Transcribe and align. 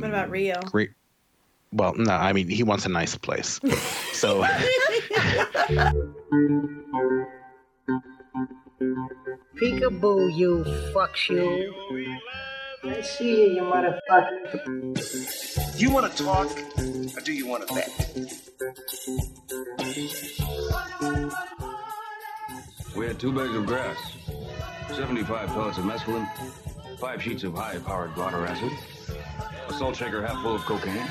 What 0.00 0.10
about 0.10 0.30
Rio? 0.30 0.60
Great. 0.62 0.90
Well, 1.72 1.94
no, 1.94 2.12
I 2.12 2.32
mean 2.32 2.48
he 2.48 2.62
wants 2.62 2.86
a 2.86 2.88
nice 2.88 3.16
place. 3.16 3.60
so 4.12 4.42
Peekaboo, 9.56 10.34
you 10.34 10.64
fucks 10.94 11.28
you. 11.28 11.74
I 12.82 13.02
see 13.02 13.42
you, 13.42 13.50
you 13.56 13.62
motherfucker. 13.62 15.76
Do 15.76 15.82
you 15.84 15.90
want 15.90 16.10
to 16.10 16.24
talk 16.24 16.48
or 17.16 17.20
do 17.20 17.32
you 17.32 17.46
want 17.46 17.68
to 17.68 17.74
bet? 17.74 17.90
We 22.96 23.06
had 23.06 23.20
two 23.20 23.32
bags 23.32 23.54
of 23.54 23.66
grass, 23.66 23.98
75 24.94 25.48
pellets 25.48 25.76
of 25.78 25.84
mescaline, 25.84 26.28
five 26.98 27.22
sheets 27.22 27.44
of 27.44 27.54
high-powered 27.54 28.16
water 28.16 28.46
acid, 28.46 28.72
a 29.68 29.72
salt 29.72 29.96
shaker 29.96 30.24
half 30.26 30.42
full 30.42 30.56
of 30.56 30.62
cocaine, 30.62 31.06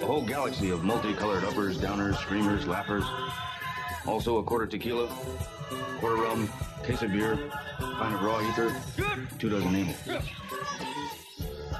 a 0.00 0.06
whole 0.06 0.22
galaxy 0.22 0.70
of 0.70 0.84
multicolored 0.84 1.44
uppers, 1.44 1.78
downers, 1.78 2.16
screamers, 2.16 2.66
laughers, 2.66 3.04
also 4.06 4.38
a 4.38 4.42
quarter 4.42 4.66
tequila, 4.66 5.08
quarter 6.00 6.16
rum, 6.16 6.50
case 6.84 7.02
of 7.02 7.12
beer, 7.12 7.38
pint 7.78 8.14
of 8.14 8.22
raw 8.22 8.40
ether, 8.48 8.74
two 9.38 9.48
dozen 9.48 9.74
amyl. 9.74 9.94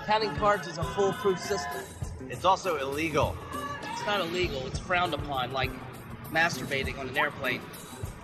Counting 0.07 0.35
cards 0.37 0.67
is 0.67 0.79
a 0.79 0.85
foolproof 0.85 1.39
system. 1.39 1.83
It's 2.29 2.45
also 2.45 2.77
illegal. 2.77 3.37
It's 3.93 4.07
not 4.07 4.21
illegal, 4.21 4.67
it's 4.67 4.79
frowned 4.79 5.15
upon, 5.15 5.53
like 5.53 5.71
masturbating 6.31 6.99
on 6.99 7.09
an 7.09 7.17
airplane. 7.17 7.61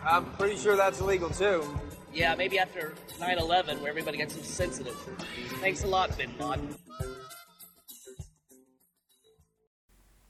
I'm 0.04 0.24
pretty 0.32 0.56
sure 0.56 0.76
that's 0.76 1.00
illegal 1.00 1.30
too. 1.30 1.64
Yeah, 2.12 2.34
maybe 2.34 2.58
after 2.58 2.94
9 3.20 3.38
11, 3.38 3.80
where 3.80 3.90
everybody 3.90 4.18
gets 4.18 4.34
so 4.34 4.42
sensitive. 4.42 4.96
Thanks 5.60 5.84
a 5.84 5.86
lot, 5.86 6.16
Laden. 6.18 6.74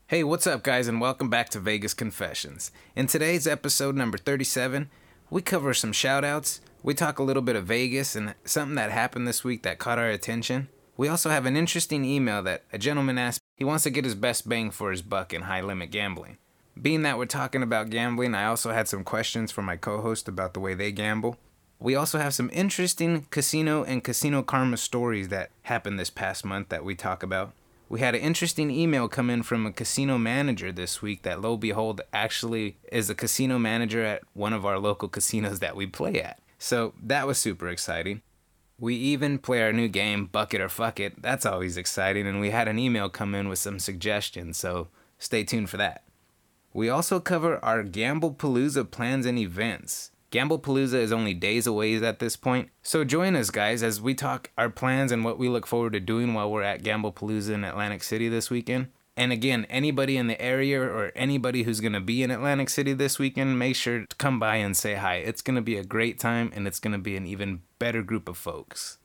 Hey, 0.06 0.24
what's 0.24 0.46
up, 0.46 0.62
guys, 0.62 0.88
and 0.88 1.00
welcome 1.00 1.28
back 1.28 1.50
to 1.50 1.60
Vegas 1.60 1.94
Confessions. 1.94 2.70
In 2.96 3.06
today's 3.06 3.46
episode 3.46 3.94
number 3.94 4.18
37, 4.18 4.90
we 5.30 5.42
cover 5.42 5.74
some 5.74 5.92
shoutouts, 5.92 6.60
we 6.82 6.94
talk 6.94 7.18
a 7.18 7.22
little 7.22 7.42
bit 7.42 7.56
of 7.56 7.66
Vegas 7.66 8.16
and 8.16 8.34
something 8.44 8.76
that 8.76 8.90
happened 8.90 9.28
this 9.28 9.44
week 9.44 9.62
that 9.64 9.78
caught 9.78 9.98
our 9.98 10.08
attention. 10.08 10.68
We 10.96 11.08
also 11.08 11.30
have 11.30 11.46
an 11.46 11.56
interesting 11.56 12.04
email 12.04 12.42
that 12.42 12.64
a 12.72 12.78
gentleman 12.78 13.18
asked 13.18 13.40
he 13.56 13.64
wants 13.64 13.84
to 13.84 13.90
get 13.90 14.04
his 14.04 14.14
best 14.14 14.48
bang 14.48 14.70
for 14.70 14.90
his 14.90 15.02
buck 15.02 15.34
in 15.34 15.42
high 15.42 15.60
limit 15.60 15.90
gambling. 15.90 16.38
Being 16.80 17.02
that 17.02 17.18
we're 17.18 17.26
talking 17.26 17.62
about 17.62 17.90
gambling, 17.90 18.34
I 18.34 18.46
also 18.46 18.70
had 18.70 18.88
some 18.88 19.04
questions 19.04 19.50
for 19.50 19.62
my 19.62 19.76
co 19.76 20.00
host 20.00 20.28
about 20.28 20.54
the 20.54 20.60
way 20.60 20.74
they 20.74 20.92
gamble. 20.92 21.36
We 21.80 21.94
also 21.94 22.18
have 22.18 22.34
some 22.34 22.50
interesting 22.52 23.26
casino 23.30 23.84
and 23.84 24.02
casino 24.02 24.42
karma 24.42 24.76
stories 24.76 25.28
that 25.28 25.50
happened 25.62 25.98
this 25.98 26.10
past 26.10 26.44
month 26.44 26.70
that 26.70 26.84
we 26.84 26.96
talk 26.96 27.22
about. 27.22 27.52
We 27.88 28.00
had 28.00 28.14
an 28.14 28.20
interesting 28.20 28.70
email 28.70 29.08
come 29.08 29.30
in 29.30 29.44
from 29.44 29.64
a 29.64 29.72
casino 29.72 30.18
manager 30.18 30.72
this 30.72 31.00
week 31.00 31.22
that, 31.22 31.40
lo 31.40 31.56
behold, 31.56 32.00
actually 32.12 32.76
is 32.90 33.08
a 33.08 33.14
casino 33.14 33.58
manager 33.58 34.04
at 34.04 34.22
one 34.34 34.52
of 34.52 34.66
our 34.66 34.78
local 34.78 35.08
casinos 35.16 35.60
that 35.60 35.76
we 35.76 35.86
play 35.86 36.20
at. 36.20 36.40
So 36.58 36.94
that 37.02 37.26
was 37.26 37.38
super 37.38 37.68
exciting. 37.68 38.22
We 38.80 38.94
even 38.96 39.38
play 39.38 39.62
our 39.62 39.72
new 39.72 39.88
game, 39.88 40.26
Bucket 40.26 40.60
or 40.60 40.68
Fuck 40.68 41.00
It. 41.00 41.22
That's 41.22 41.46
always 41.46 41.76
exciting, 41.76 42.26
and 42.26 42.40
we 42.40 42.50
had 42.50 42.68
an 42.68 42.78
email 42.78 43.08
come 43.08 43.34
in 43.34 43.48
with 43.48 43.58
some 43.58 43.78
suggestions, 43.78 44.56
so 44.56 44.88
stay 45.18 45.44
tuned 45.44 45.70
for 45.70 45.78
that. 45.78 46.04
We 46.72 46.88
also 46.88 47.18
cover 47.18 47.64
our 47.64 47.82
Gamble 47.82 48.34
Palooza 48.34 48.88
plans 48.88 49.26
and 49.26 49.38
events. 49.38 50.10
Gamble 50.30 50.58
Palooza 50.58 50.94
is 50.94 51.10
only 51.10 51.32
days 51.32 51.66
away 51.66 51.96
at 51.96 52.18
this 52.18 52.36
point, 52.36 52.68
so 52.82 53.02
join 53.02 53.34
us, 53.34 53.50
guys, 53.50 53.82
as 53.82 53.98
we 54.00 54.14
talk 54.14 54.50
our 54.58 54.68
plans 54.68 55.10
and 55.10 55.24
what 55.24 55.38
we 55.38 55.48
look 55.48 55.66
forward 55.66 55.94
to 55.94 56.00
doing 56.00 56.34
while 56.34 56.50
we're 56.50 56.62
at 56.62 56.82
Gamble 56.82 57.12
Palooza 57.14 57.54
in 57.54 57.64
Atlantic 57.64 58.02
City 58.02 58.28
this 58.28 58.50
weekend. 58.50 58.88
And 59.16 59.32
again, 59.32 59.66
anybody 59.70 60.18
in 60.18 60.26
the 60.26 60.40
area 60.40 60.80
or 60.80 61.12
anybody 61.16 61.62
who's 61.62 61.80
going 61.80 61.94
to 61.94 62.00
be 62.00 62.22
in 62.22 62.30
Atlantic 62.30 62.68
City 62.68 62.92
this 62.92 63.18
weekend, 63.18 63.58
make 63.58 63.74
sure 63.74 64.04
to 64.04 64.16
come 64.16 64.38
by 64.38 64.56
and 64.56 64.76
say 64.76 64.96
hi. 64.96 65.16
It's 65.16 65.42
going 65.42 65.56
to 65.56 65.62
be 65.62 65.78
a 65.78 65.84
great 65.84 66.20
time 66.20 66.52
and 66.54 66.68
it's 66.68 66.78
going 66.78 66.92
to 66.92 66.98
be 66.98 67.16
an 67.16 67.26
even 67.26 67.62
better 67.78 68.02
group 68.02 68.28
of 68.28 68.36
folks. 68.36 68.98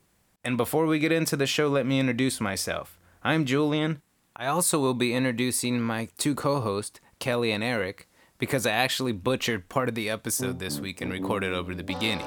And 0.43 0.57
before 0.57 0.85
we 0.85 0.99
get 0.99 1.13
into 1.13 1.37
the 1.37 1.47
show, 1.47 1.69
let 1.69 1.85
me 1.85 1.99
introduce 1.99 2.41
myself. 2.41 2.99
I'm 3.23 3.45
Julian. 3.45 4.01
I 4.35 4.47
also 4.47 4.77
will 4.79 4.93
be 4.93 5.13
introducing 5.13 5.79
my 5.79 6.09
two 6.17 6.35
co 6.35 6.59
hosts, 6.59 6.99
Kelly 7.19 7.51
and 7.51 7.63
Eric, 7.63 8.07
because 8.43 8.65
I 8.65 8.71
actually 8.71 9.13
butchered 9.13 9.69
part 9.69 9.87
of 9.87 9.95
the 9.95 10.09
episode 10.09 10.59
this 10.59 10.77
week 10.77 10.99
and 10.99 11.09
recorded 11.09 11.53
over 11.53 11.73
the 11.73 11.81
beginning. 11.81 12.25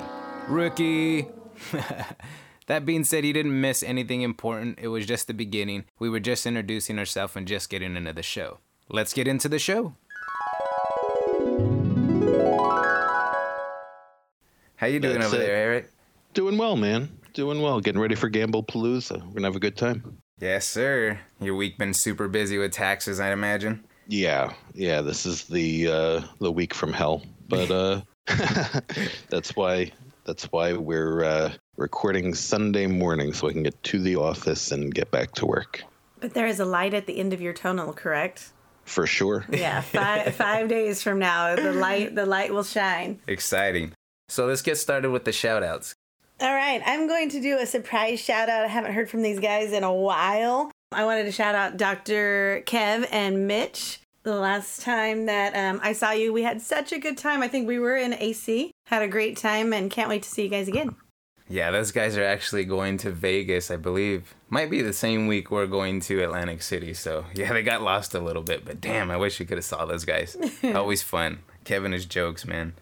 Rookie! 0.49 1.27
that 2.69 2.87
being 2.87 3.05
said, 3.05 3.23
he 3.23 3.35
didn't 3.35 3.61
miss 3.61 3.83
anything 3.83 4.23
important. 4.23 4.79
It 4.81 4.89
was 4.89 5.05
just 5.05 5.27
the 5.27 5.35
beginning. 5.35 5.85
We 5.99 6.09
were 6.09 6.19
just 6.19 6.47
introducing 6.47 6.99
ourselves 6.99 7.37
and 7.37 7.47
just 7.47 7.69
getting 7.69 7.97
into 7.97 8.15
the 8.15 8.23
show. 8.23 8.61
Let's 8.89 9.13
get 9.13 9.29
into 9.29 9.51
the 9.51 9.59
show. 9.59 9.95
How 14.77 14.87
you 14.87 14.99
doing 14.99 15.21
That's 15.21 15.27
over 15.27 15.37
it. 15.37 15.47
there, 15.47 15.55
Eric? 15.57 15.91
doing 16.33 16.57
well, 16.57 16.77
man. 16.77 17.11
Doing 17.35 17.61
well. 17.61 17.81
Getting 17.81 18.01
ready 18.01 18.15
for 18.15 18.31
Gamble 18.31 18.65
Palooza. 18.65 19.21
We're 19.21 19.35
gonna 19.35 19.49
have 19.49 19.57
a 19.57 19.61
good 19.61 19.77
time. 19.77 20.17
Yes, 20.41 20.67
sir. 20.67 21.21
Your 21.43 21.57
week 21.57 21.77
been 21.77 21.93
super 21.93 22.27
busy 22.27 22.57
with 22.57 22.73
taxes, 22.73 23.21
I 23.21 23.33
imagine. 23.33 23.85
Yeah, 24.09 24.53
yeah. 24.75 25.01
This 25.01 25.27
is 25.27 25.45
the 25.45 25.89
uh, 25.89 26.21
the 26.41 26.53
week 26.53 26.75
from 26.75 26.93
hell, 26.93 27.23
but 27.49 27.71
uh, 27.71 28.01
that's 29.29 29.55
why 29.57 29.91
that's 30.25 30.45
why 30.45 30.73
we're 30.75 31.25
uh, 31.25 31.53
recording 31.77 32.35
Sunday 32.35 32.87
morning 32.87 33.33
so 33.33 33.49
I 33.49 33.53
can 33.53 33.63
get 33.63 33.81
to 33.85 33.99
the 33.99 34.17
office 34.17 34.73
and 34.73 34.95
get 34.95 35.11
back 35.11 35.33
to 35.33 35.47
work. 35.47 35.83
But 36.21 36.35
there 36.35 36.47
is 36.47 36.61
a 36.61 36.65
light 36.65 36.95
at 36.95 37.07
the 37.07 37.19
end 37.19 37.33
of 37.33 37.41
your 37.41 37.53
tunnel, 37.53 37.93
correct? 37.93 38.53
For 38.85 39.07
sure. 39.07 39.45
Yeah, 39.51 39.81
five 39.83 40.35
five 40.35 40.69
days 40.69 41.03
from 41.03 41.19
now, 41.19 41.57
the 41.57 41.73
light 41.73 42.15
the 42.15 42.27
light 42.27 42.53
will 42.53 42.65
shine. 42.65 43.21
Exciting. 43.27 43.93
So 44.29 44.47
let's 44.47 44.63
get 44.63 44.77
started 44.77 45.11
with 45.11 45.25
the 45.25 45.33
shout 45.33 45.63
outs. 45.63 45.95
All 46.41 46.55
right, 46.55 46.83
I'm 46.85 47.09
going 47.09 47.31
to 47.31 47.41
do 47.41 47.59
a 47.59 47.67
surprise 47.67 48.21
shout 48.21 48.49
out. 48.49 48.65
I 48.65 48.69
haven't 48.69 48.93
heard 48.93 49.09
from 49.09 49.23
these 49.23 49.41
guys 49.41 49.73
in 49.73 49.85
a 49.85 49.93
while. 49.93 50.71
I 50.97 51.05
wanted 51.05 51.25
to 51.25 51.33
shout 51.33 51.55
out 51.55 51.77
Dr. 51.77 52.63
Kev 52.65 53.07
and 53.13 53.47
Mitch. 53.47 54.01
The 54.23 54.35
last 54.35 54.81
time 54.81 55.27
that 55.27 55.55
um, 55.55 55.79
I 55.83 55.93
saw 55.93 56.13
you, 56.13 56.33
we 56.33 56.43
had 56.43 56.63
such 56.63 56.91
a 56.91 56.99
good 56.99 57.19
time. 57.19 57.43
I 57.43 57.49
think 57.49 57.69
we 57.69 57.79
were 57.79 57.97
in 57.97 58.15
AC, 58.15 58.73
had 58.87 59.03
a 59.03 59.07
great 59.07 59.37
time, 59.37 59.75
and 59.75 59.91
can't 59.91 60.09
wait 60.09 60.23
to 60.23 60.31
see 60.31 60.45
you 60.45 60.49
guys 60.49 60.69
again. 60.69 60.97
Yeah, 61.51 61.71
those 61.71 61.93
guys 61.93 62.17
are 62.17 62.25
actually 62.25 62.65
going 62.65 62.97
to 62.99 63.11
Vegas, 63.11 63.71
I 63.71 63.77
believe. 63.77 64.35
Might 64.49 64.71
be 64.71 64.81
the 64.81 64.95
same 64.95 65.27
week 65.27 65.51
we're 65.51 65.67
going 65.67 66.01
to 66.01 66.25
Atlantic 66.25 66.63
City. 66.63 66.95
So 66.95 67.27
yeah, 67.35 67.53
they 67.53 67.63
got 67.63 67.83
lost 67.83 68.15
a 68.15 68.19
little 68.19 68.43
bit, 68.43 68.65
but 68.65 68.81
damn, 68.81 69.11
I 69.11 69.19
wish 69.19 69.39
we 69.39 69.45
could 69.45 69.59
have 69.59 69.67
saw 69.67 69.85
those 69.85 70.07
guys. 70.07 70.35
Always 70.75 71.03
fun. 71.03 71.41
Kevin 71.65 71.93
is 71.93 72.07
jokes, 72.07 72.47
man. 72.47 72.73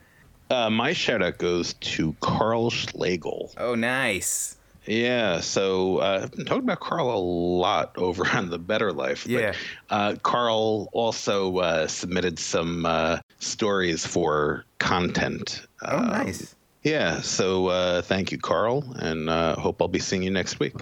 Uh, 0.51 0.71
my 0.71 0.93
shout 0.93 1.21
out 1.21 1.39
goes 1.39 1.75
to 1.81 2.15
Carl 2.21 2.71
Schlegel. 2.71 3.53
Oh, 3.59 3.75
nice. 3.75 4.54
Yeah, 4.87 5.41
so 5.41 5.99
uh, 5.99 6.21
I've 6.25 6.33
been 6.33 6.45
talking 6.45 6.65
about 6.65 6.81
Carl 6.81 7.11
a 7.11 7.17
lot 7.19 7.93
over 7.97 8.27
on 8.29 8.51
the 8.51 8.59
Better 8.59 8.93
Life. 8.93 9.25
but, 9.25 9.31
Yeah. 9.33 9.53
uh, 9.91 10.15
Carl 10.23 10.89
also 10.93 11.59
uh, 11.59 11.87
submitted 11.87 12.39
some 12.39 12.85
uh, 12.87 13.19
stories 13.39 14.07
for 14.07 14.65
content. 14.79 15.67
Oh, 15.83 15.97
Um, 15.99 16.07
nice. 16.09 16.55
Yeah, 16.83 17.23
so 17.23 17.69
uh, 17.69 18.03
thank 18.03 18.31
you, 18.31 18.37
Carl, 18.39 18.85
and 18.99 19.31
uh, 19.31 19.57
hope 19.57 19.81
I'll 19.81 19.89
be 19.89 19.99
seeing 19.99 20.23
you 20.23 20.31
next 20.31 20.61
week. 20.61 20.75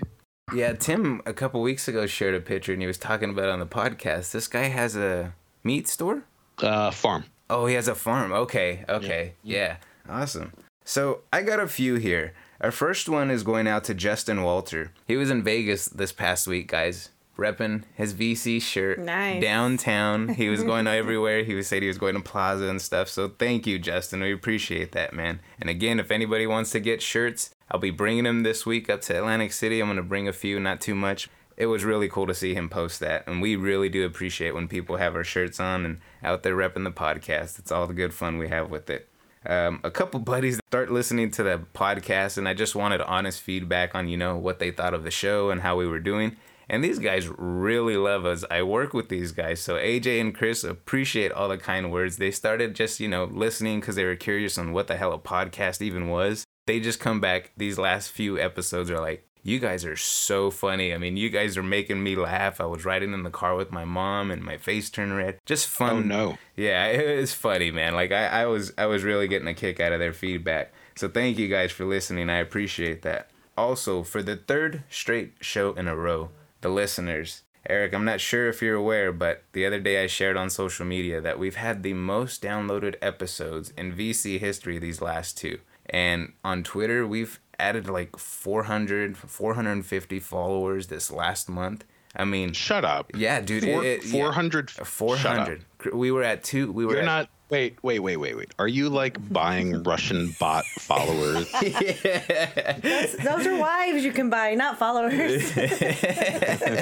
Yeah, 0.52 0.72
Tim 0.72 1.22
a 1.24 1.32
couple 1.32 1.62
weeks 1.62 1.86
ago 1.86 2.06
shared 2.06 2.34
a 2.34 2.40
picture 2.40 2.72
and 2.72 2.82
he 2.82 2.86
was 2.88 2.98
talking 2.98 3.30
about 3.30 3.44
it 3.44 3.50
on 3.50 3.60
the 3.60 3.66
podcast. 3.66 4.32
This 4.32 4.48
guy 4.48 4.64
has 4.64 4.96
a 4.96 5.32
meat 5.62 5.86
store? 5.88 6.24
Uh, 6.58 6.90
farm. 6.90 7.24
Oh, 7.48 7.66
he 7.66 7.74
has 7.76 7.86
a 7.86 7.94
farm. 7.94 8.32
Okay, 8.32 8.84
okay. 8.88 9.34
Yeah. 9.44 9.76
Awesome. 10.08 10.52
So 10.84 11.20
I 11.32 11.42
got 11.42 11.60
a 11.60 11.68
few 11.68 11.94
here. 11.94 12.34
Our 12.62 12.70
first 12.70 13.08
one 13.08 13.30
is 13.30 13.42
going 13.42 13.66
out 13.66 13.84
to 13.84 13.94
Justin 13.94 14.42
Walter. 14.42 14.92
He 15.08 15.16
was 15.16 15.30
in 15.30 15.42
Vegas 15.42 15.86
this 15.86 16.12
past 16.12 16.46
week, 16.46 16.68
guys. 16.68 17.08
Repping 17.36 17.84
his 17.94 18.12
VC 18.12 18.60
shirt 18.60 18.98
Nice. 18.98 19.42
downtown. 19.42 20.28
He 20.28 20.48
was 20.50 20.62
going 20.62 20.86
everywhere. 20.86 21.42
He 21.44 21.54
was 21.54 21.66
said 21.66 21.80
he 21.82 21.88
was 21.88 21.98
going 21.98 22.14
to 22.14 22.20
Plaza 22.20 22.66
and 22.68 22.80
stuff. 22.80 23.08
So 23.08 23.28
thank 23.28 23.66
you, 23.66 23.78
Justin. 23.78 24.20
We 24.20 24.32
appreciate 24.32 24.92
that, 24.92 25.12
man. 25.14 25.40
And 25.60 25.70
again, 25.70 25.98
if 25.98 26.10
anybody 26.10 26.46
wants 26.46 26.70
to 26.72 26.78
get 26.80 27.00
shirts, 27.02 27.54
I'll 27.70 27.80
be 27.80 27.90
bringing 27.90 28.24
them 28.24 28.42
this 28.42 28.66
week 28.66 28.90
up 28.90 29.00
to 29.02 29.16
Atlantic 29.16 29.52
City. 29.54 29.80
I'm 29.80 29.88
gonna 29.88 30.02
bring 30.02 30.28
a 30.28 30.32
few, 30.32 30.60
not 30.60 30.80
too 30.82 30.94
much. 30.94 31.28
It 31.56 31.66
was 31.66 31.84
really 31.84 32.08
cool 32.08 32.26
to 32.26 32.34
see 32.34 32.54
him 32.54 32.68
post 32.68 33.00
that, 33.00 33.26
and 33.26 33.40
we 33.42 33.56
really 33.56 33.88
do 33.88 34.04
appreciate 34.04 34.54
when 34.54 34.68
people 34.68 34.96
have 34.96 35.14
our 35.16 35.24
shirts 35.24 35.58
on 35.58 35.84
and 35.84 36.00
out 36.22 36.42
there 36.42 36.56
repping 36.56 36.84
the 36.84 36.90
podcast. 36.90 37.58
It's 37.58 37.72
all 37.72 37.86
the 37.86 37.94
good 37.94 38.12
fun 38.14 38.36
we 38.38 38.48
have 38.48 38.70
with 38.70 38.88
it. 38.90 39.08
Um, 39.46 39.80
a 39.84 39.90
couple 39.90 40.20
buddies 40.34 40.60
start 40.68 40.90
listening 40.90 41.30
to 41.32 41.42
the 41.42 41.62
podcast, 41.74 42.38
and 42.38 42.48
I 42.48 42.54
just 42.54 42.74
wanted 42.74 43.00
honest 43.02 43.40
feedback 43.40 43.94
on 43.94 44.08
you 44.08 44.16
know 44.16 44.36
what 44.36 44.58
they 44.58 44.70
thought 44.70 44.94
of 44.94 45.04
the 45.04 45.10
show 45.10 45.50
and 45.50 45.60
how 45.60 45.76
we 45.76 45.86
were 45.86 46.00
doing. 46.00 46.36
And 46.68 46.82
these 46.82 46.98
guys 46.98 47.28
really 47.28 47.96
love 47.96 48.24
us. 48.24 48.44
I 48.50 48.62
work 48.62 48.94
with 48.94 49.08
these 49.08 49.32
guys, 49.32 49.60
so 49.60 49.74
AJ 49.74 50.20
and 50.20 50.34
Chris 50.34 50.64
appreciate 50.64 51.32
all 51.32 51.48
the 51.48 51.58
kind 51.58 51.92
words. 51.92 52.16
They 52.16 52.30
started 52.30 52.74
just 52.74 53.00
you 53.00 53.08
know 53.08 53.24
listening 53.24 53.80
because 53.80 53.96
they 53.96 54.04
were 54.04 54.16
curious 54.16 54.58
on 54.58 54.72
what 54.72 54.86
the 54.86 54.96
hell 54.96 55.12
a 55.12 55.18
podcast 55.18 55.82
even 55.82 56.08
was. 56.08 56.44
They 56.66 56.78
just 56.80 57.00
come 57.00 57.20
back 57.20 57.52
these 57.56 57.78
last 57.78 58.10
few 58.10 58.38
episodes 58.38 58.90
are 58.90 59.00
like, 59.00 59.26
You 59.44 59.58
guys 59.58 59.84
are 59.84 59.96
so 59.96 60.50
funny. 60.52 60.94
I 60.94 60.98
mean, 60.98 61.16
you 61.16 61.28
guys 61.28 61.56
are 61.56 61.64
making 61.64 62.02
me 62.02 62.14
laugh. 62.14 62.60
I 62.60 62.66
was 62.66 62.84
riding 62.84 63.12
in 63.12 63.24
the 63.24 63.30
car 63.30 63.56
with 63.56 63.72
my 63.72 63.84
mom 63.84 64.30
and 64.30 64.42
my 64.42 64.56
face 64.56 64.88
turned 64.88 65.16
red. 65.16 65.38
Just 65.44 65.68
oh, 65.68 65.84
fun. 65.84 65.96
Oh 65.96 66.00
no. 66.00 66.38
Yeah, 66.56 66.86
it 66.86 67.18
was 67.18 67.34
funny, 67.34 67.70
man. 67.72 67.94
Like 67.94 68.12
I, 68.12 68.26
I 68.26 68.46
was 68.46 68.72
I 68.78 68.86
was 68.86 69.02
really 69.02 69.26
getting 69.26 69.48
a 69.48 69.54
kick 69.54 69.80
out 69.80 69.92
of 69.92 69.98
their 69.98 70.12
feedback. 70.12 70.72
So 70.94 71.08
thank 71.08 71.38
you 71.38 71.48
guys 71.48 71.72
for 71.72 71.84
listening. 71.84 72.30
I 72.30 72.36
appreciate 72.36 73.02
that. 73.02 73.30
Also, 73.56 74.02
for 74.02 74.22
the 74.22 74.36
third 74.36 74.84
straight 74.88 75.34
show 75.40 75.72
in 75.72 75.88
a 75.88 75.96
row, 75.96 76.30
the 76.60 76.68
listeners. 76.68 77.42
Eric, 77.68 77.94
I'm 77.94 78.04
not 78.04 78.20
sure 78.20 78.48
if 78.48 78.60
you're 78.60 78.76
aware, 78.76 79.12
but 79.12 79.44
the 79.52 79.64
other 79.66 79.78
day 79.78 80.02
I 80.02 80.08
shared 80.08 80.36
on 80.36 80.50
social 80.50 80.84
media 80.84 81.20
that 81.20 81.38
we've 81.38 81.54
had 81.54 81.82
the 81.82 81.94
most 81.94 82.42
downloaded 82.42 82.96
episodes 83.00 83.72
in 83.76 83.94
VC 83.94 84.40
history 84.40 84.78
these 84.78 85.00
last 85.00 85.38
two. 85.38 85.60
And 85.86 86.32
on 86.44 86.64
Twitter, 86.64 87.06
we've 87.06 87.38
added 87.62 87.88
like 87.88 88.18
400, 88.18 89.16
450 89.16 90.20
followers 90.20 90.88
this 90.88 91.10
last 91.10 91.48
month. 91.48 91.84
I 92.14 92.24
mean, 92.26 92.52
Shut 92.52 92.84
up. 92.84 93.10
yeah, 93.14 93.40
dude. 93.40 93.64
Four, 93.64 93.84
it, 93.84 94.04
it, 94.04 94.06
yeah. 94.06 94.22
400. 94.24 94.70
Shut 94.70 94.80
up. 94.80 94.86
400. 94.86 95.64
We 95.94 96.10
were 96.10 96.22
at 96.22 96.44
two. 96.44 96.70
We 96.70 96.84
were 96.84 96.92
You're 96.92 97.00
at, 97.02 97.06
not. 97.06 97.28
Wait, 97.48 97.76
wait, 97.82 98.00
wait, 98.00 98.16
wait, 98.16 98.36
wait. 98.36 98.52
Are 98.58 98.68
you 98.68 98.88
like 98.88 99.16
buying 99.32 99.82
Russian 99.84 100.34
bot 100.38 100.64
followers? 100.66 101.50
Yeah. 101.62 103.06
Those 103.22 103.46
are 103.46 103.56
wives 103.56 104.04
you 104.04 104.12
can 104.12 104.30
buy, 104.30 104.54
not 104.54 104.78
followers. 104.78 105.52
I 105.56 106.78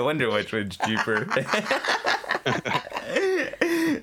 wonder 0.00 0.30
which 0.30 0.52
one's 0.52 0.76
cheaper. 0.76 1.26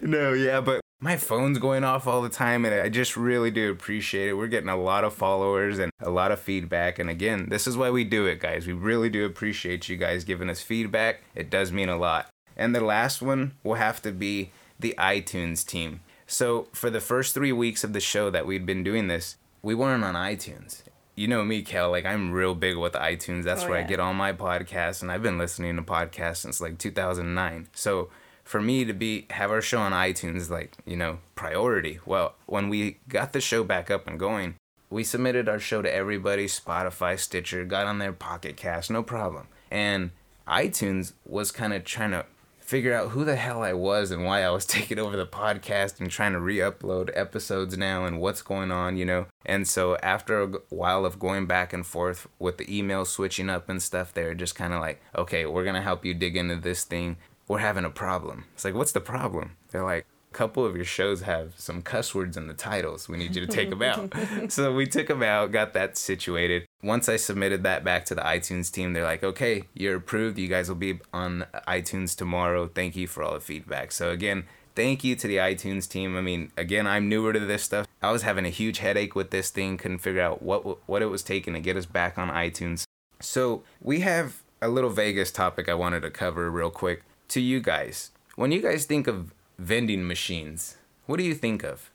no, 0.02 0.34
yeah, 0.34 0.62
but 0.62 0.82
my 1.02 1.16
phone's 1.16 1.60
going 1.60 1.84
off 1.84 2.08
all 2.08 2.22
the 2.22 2.30
time, 2.30 2.66
and 2.66 2.76
I 2.76 2.90
just 2.90 3.16
really 3.16 3.52
do 3.52 3.72
appreciate 3.72 4.28
it. 4.30 4.34
We're 4.34 4.48
getting 4.48 4.70
a 4.70 4.76
lot 4.78 5.04
of 5.06 5.14
followers 5.14 5.80
and 5.80 5.92
a 6.02 6.10
lot 6.10 6.32
of 6.32 6.40
feedback. 6.40 7.00
And 7.00 7.10
again, 7.10 7.48
this 7.50 7.68
is 7.68 7.78
why 7.78 7.90
we 7.90 8.04
do 8.04 8.26
it, 8.26 8.40
guys. 8.42 8.68
We 8.68 8.74
really 8.74 9.10
do 9.10 9.26
appreciate 9.26 9.88
you 9.88 9.96
guys 9.96 10.24
giving 10.26 10.50
us 10.50 10.62
feedback. 10.62 11.22
It 11.36 11.50
does 11.50 11.72
mean 11.72 11.88
a 11.90 11.98
lot. 11.98 12.30
And 12.58 12.76
the 12.76 12.82
last 12.82 13.22
one 13.22 13.54
will 13.64 13.76
have 13.76 14.02
to 14.02 14.12
be 14.12 14.52
the 14.78 14.94
iTunes 14.98 15.66
team. 15.66 16.02
So, 16.28 16.68
for 16.74 16.90
the 16.90 17.00
first 17.02 17.34
three 17.34 17.54
weeks 17.54 17.84
of 17.84 17.94
the 17.94 18.00
show 18.02 18.30
that 18.30 18.46
we'd 18.46 18.66
been 18.66 18.84
doing 18.84 19.08
this, 19.08 19.38
we 19.62 19.74
weren't 19.74 20.04
on 20.04 20.16
iTunes. 20.16 20.84
You 21.16 21.28
know 21.28 21.44
me, 21.44 21.62
Kel, 21.64 21.92
like 21.92 22.06
I'm 22.06 22.32
real 22.32 22.56
big 22.56 22.78
with 22.78 22.94
iTunes. 22.94 23.44
That's 23.44 23.64
Oh, 23.64 23.70
where 23.70 23.80
I 23.80 23.84
get 23.84 24.00
all 24.00 24.14
my 24.14 24.32
podcasts, 24.34 25.02
and 25.02 25.12
I've 25.12 25.24
been 25.24 25.38
listening 25.38 25.76
to 25.78 25.82
podcasts 25.82 26.38
since 26.38 26.62
like 26.62 26.78
2009. 26.78 27.68
So, 27.74 28.10
for 28.50 28.60
me 28.60 28.84
to 28.84 28.94
be 28.94 29.28
have 29.30 29.52
our 29.52 29.62
show 29.62 29.78
on 29.78 29.92
iTunes 29.92 30.50
like, 30.50 30.76
you 30.84 30.98
know, 30.98 31.20
priority. 31.36 32.00
Well, 32.04 32.34
when 32.48 32.68
we 32.68 32.98
got 33.08 33.32
the 33.32 33.40
show 33.40 33.64
back 33.64 33.92
up 33.92 34.08
and 34.08 34.20
going, 34.20 34.56
we 34.90 35.04
submitted 35.04 35.48
our 35.48 35.60
show 35.60 35.84
to 35.84 35.94
everybody, 35.94 36.48
Spotify, 36.48 37.20
Stitcher, 37.20 37.64
got 37.64 37.86
on 37.86 38.00
their 38.00 38.12
Pocket 38.12 38.58
Cast, 38.58 38.90
no 38.90 39.04
problem. 39.04 39.50
And 39.70 40.10
iTunes 40.48 41.14
was 41.28 41.52
kind 41.52 41.74
of 41.74 41.84
trying 41.84 42.10
to 42.10 42.26
figure 42.60 42.96
out 42.96 43.10
who 43.10 43.24
the 43.24 43.36
hell 43.36 43.62
I 43.62 43.74
was 43.74 44.10
and 44.10 44.26
why 44.26 44.42
I 44.42 44.50
was 44.50 44.66
taking 44.66 44.98
over 44.98 45.16
the 45.16 45.28
podcast 45.28 46.00
and 46.00 46.10
trying 46.10 46.34
to 46.34 46.40
re-upload 46.40 47.12
episodes 47.14 47.78
now 47.78 48.06
and 48.06 48.20
what's 48.20 48.42
going 48.42 48.72
on, 48.72 48.98
you 48.98 49.06
know. 49.06 49.28
And 49.46 49.68
so 49.68 49.96
after 49.98 50.42
a 50.42 50.48
while 50.70 51.06
of 51.06 51.20
going 51.20 51.46
back 51.46 51.72
and 51.72 51.86
forth 51.86 52.28
with 52.40 52.58
the 52.58 52.76
email 52.76 53.06
switching 53.06 53.48
up 53.48 53.70
and 53.70 53.80
stuff, 53.80 54.12
they're 54.12 54.34
just 54.34 54.56
kind 54.56 54.74
of 54.74 54.82
like, 54.82 55.04
okay, 55.16 55.46
we're 55.46 55.66
gonna 55.66 55.84
help 55.84 56.04
you 56.04 56.16
dig 56.16 56.36
into 56.36 56.56
this 56.56 56.84
thing. 56.84 57.18
We're 57.50 57.58
having 57.58 57.84
a 57.84 57.90
problem. 57.90 58.46
It's 58.54 58.64
like, 58.64 58.76
what's 58.76 58.92
the 58.92 59.02
problem? 59.02 59.58
They're 59.72 59.84
like, 59.84 60.06
a 60.32 60.36
couple 60.36 60.64
of 60.64 60.76
your 60.76 60.86
shows 60.86 61.22
have 61.22 61.54
some 61.58 61.82
cuss 61.82 62.14
words 62.14 62.38
in 62.38 62.46
the 62.46 62.54
titles. 62.54 63.10
We 63.10 63.18
need 63.18 63.36
you 63.36 63.44
to 63.44 63.52
take 63.52 63.72
them 63.72 63.82
out. 63.82 64.14
so 64.52 64.72
we 64.72 64.86
took 64.86 65.08
them 65.08 65.24
out, 65.24 65.52
got 65.52 65.74
that 65.74 65.98
situated. 65.98 66.66
Once 66.84 67.10
I 67.10 67.16
submitted 67.16 67.64
that 67.64 67.84
back 67.84 68.06
to 68.06 68.16
the 68.16 68.22
iTunes 68.22 68.72
team, 68.72 68.94
they're 68.94 69.04
like, 69.04 69.24
okay, 69.24 69.64
you're 69.74 69.96
approved. 69.96 70.38
You 70.38 70.48
guys 70.48 70.70
will 70.70 70.76
be 70.76 71.00
on 71.12 71.48
iTunes 71.68 72.16
tomorrow. 72.16 72.68
Thank 72.68 72.96
you 72.96 73.08
for 73.08 73.24
all 73.24 73.34
the 73.34 73.40
feedback. 73.40 73.92
So 73.92 74.12
again, 74.12 74.44
thank 74.76 75.04
you 75.04 75.16
to 75.16 75.28
the 75.28 75.38
iTunes 75.38 75.90
team. 75.90 76.16
I 76.16 76.22
mean, 76.22 76.52
again, 76.56 76.86
I'm 76.86 77.10
newer 77.10 77.34
to 77.34 77.40
this 77.40 77.64
stuff. 77.64 77.88
I 78.00 78.12
was 78.12 78.22
having 78.22 78.46
a 78.46 78.50
huge 78.50 78.78
headache 78.78 79.16
with 79.16 79.32
this 79.32 79.50
thing, 79.50 79.78
couldn't 79.78 79.98
figure 79.98 80.22
out 80.22 80.44
what 80.44 80.88
what 80.88 81.02
it 81.02 81.08
was 81.08 81.24
taking 81.24 81.56
to 81.56 81.60
get 81.60 81.76
us 81.76 81.88
back 81.88 82.20
on 82.20 82.30
iTunes. 82.30 82.84
So 83.20 83.64
we 83.82 84.02
have 84.02 84.44
a 84.62 84.68
little 84.68 84.92
Vegas 84.92 85.32
topic 85.32 85.68
I 85.68 85.74
wanted 85.74 86.02
to 86.02 86.12
cover 86.12 86.52
real 86.52 86.70
quick 86.70 87.04
to 87.30 87.42
you 87.42 87.60
guys. 87.60 88.12
When 88.36 88.52
you 88.52 88.62
guys 88.62 88.86
think 88.86 89.08
of 89.08 89.34
vending 89.58 90.08
machines, 90.08 90.78
what 91.06 91.18
do 91.18 91.24
you 91.24 91.34
think 91.36 91.64
of? 91.64 91.90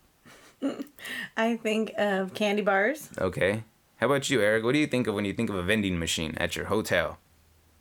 I 1.37 1.57
think 1.57 1.93
of 1.99 2.35
candy 2.35 2.63
bars. 2.63 3.11
Okay. 3.19 3.65
How 3.97 4.07
about 4.07 4.29
you, 4.31 4.41
Eric? 4.41 4.65
What 4.65 4.73
do 4.73 4.79
you 4.79 4.87
think 4.87 5.07
of 5.07 5.15
when 5.15 5.25
you 5.25 5.33
think 5.33 5.51
of 5.51 5.57
a 5.57 5.63
vending 5.63 5.99
machine 5.99 6.35
at 6.39 6.57
your 6.57 6.67
hotel? 6.67 7.19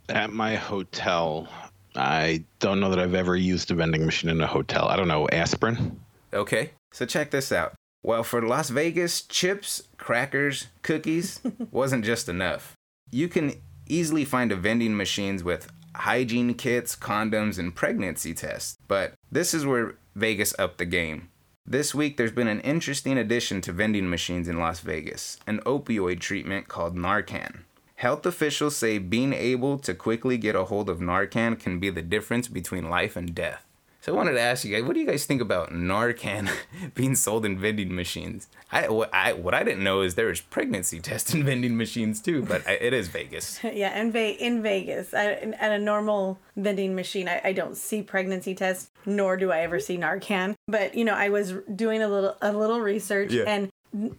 At 0.08 0.32
my 0.32 0.54
hotel, 0.54 1.48
I 1.96 2.44
don't 2.58 2.80
know 2.80 2.90
that 2.90 2.98
I've 2.98 3.14
ever 3.14 3.36
used 3.36 3.70
a 3.70 3.74
vending 3.74 4.04
machine 4.04 4.30
in 4.30 4.40
a 4.40 4.46
hotel. 4.46 4.86
I 4.88 4.96
don't 4.96 5.08
know, 5.08 5.28
aspirin? 5.30 6.00
Okay. 6.32 6.72
So 6.92 7.06
check 7.06 7.30
this 7.30 7.52
out. 7.52 7.74
Well, 8.02 8.22
for 8.22 8.42
Las 8.42 8.68
Vegas, 8.68 9.22
chips, 9.22 9.82
crackers, 9.96 10.66
cookies 10.82 11.40
wasn't 11.70 12.04
just 12.04 12.28
enough. 12.28 12.74
You 13.10 13.28
can 13.28 13.54
easily 13.88 14.24
find 14.24 14.52
a 14.52 14.56
vending 14.56 14.96
machines 14.96 15.42
with 15.42 15.70
hygiene 15.94 16.54
kits, 16.54 16.96
condoms, 16.96 17.58
and 17.58 17.74
pregnancy 17.74 18.34
tests. 18.34 18.78
But 18.88 19.14
this 19.30 19.54
is 19.54 19.66
where 19.66 19.96
Vegas 20.14 20.54
upped 20.58 20.78
the 20.78 20.84
game. 20.84 21.30
This 21.66 21.94
week, 21.94 22.16
there's 22.16 22.32
been 22.32 22.48
an 22.48 22.60
interesting 22.60 23.16
addition 23.16 23.60
to 23.62 23.72
vending 23.72 24.10
machines 24.10 24.48
in 24.48 24.58
Las 24.58 24.80
Vegas 24.80 25.38
an 25.46 25.60
opioid 25.60 26.20
treatment 26.20 26.68
called 26.68 26.94
Narcan. 26.94 27.60
Health 27.96 28.26
officials 28.26 28.76
say 28.76 28.98
being 28.98 29.32
able 29.32 29.78
to 29.78 29.94
quickly 29.94 30.36
get 30.36 30.56
a 30.56 30.64
hold 30.64 30.90
of 30.90 30.98
Narcan 30.98 31.58
can 31.58 31.78
be 31.78 31.90
the 31.90 32.02
difference 32.02 32.48
between 32.48 32.90
life 32.90 33.16
and 33.16 33.34
death. 33.34 33.64
So 34.04 34.12
I 34.12 34.16
wanted 34.16 34.32
to 34.32 34.40
ask 34.40 34.66
you 34.66 34.76
guys, 34.76 34.84
what 34.84 34.92
do 34.92 35.00
you 35.00 35.06
guys 35.06 35.24
think 35.24 35.40
about 35.40 35.72
Narcan 35.72 36.50
being 36.94 37.14
sold 37.14 37.46
in 37.46 37.56
vending 37.58 37.94
machines? 37.94 38.48
I 38.70 38.86
what, 38.90 39.08
I 39.14 39.32
what 39.32 39.54
I 39.54 39.62
didn't 39.62 39.82
know 39.82 40.02
is 40.02 40.14
there 40.14 40.30
is 40.30 40.42
pregnancy 40.42 41.00
test 41.00 41.32
in 41.34 41.42
vending 41.42 41.74
machines 41.78 42.20
too, 42.20 42.42
but 42.42 42.68
I, 42.68 42.72
it 42.72 42.92
is 42.92 43.08
Vegas. 43.08 43.60
Yeah, 43.74 43.98
in, 43.98 44.12
Ve- 44.12 44.32
in 44.32 44.62
Vegas, 44.62 45.14
I, 45.14 45.28
at 45.58 45.72
a 45.72 45.78
normal 45.78 46.38
vending 46.54 46.94
machine, 46.94 47.28
I, 47.30 47.40
I 47.44 47.52
don't 47.54 47.78
see 47.78 48.02
pregnancy 48.02 48.54
tests, 48.54 48.90
nor 49.06 49.38
do 49.38 49.50
I 49.50 49.60
ever 49.60 49.80
see 49.80 49.96
Narcan. 49.96 50.54
But 50.68 50.94
you 50.94 51.06
know, 51.06 51.14
I 51.14 51.30
was 51.30 51.54
doing 51.74 52.02
a 52.02 52.08
little 52.08 52.36
a 52.42 52.52
little 52.52 52.82
research, 52.82 53.32
Yeah. 53.32 53.44
and 53.46 53.70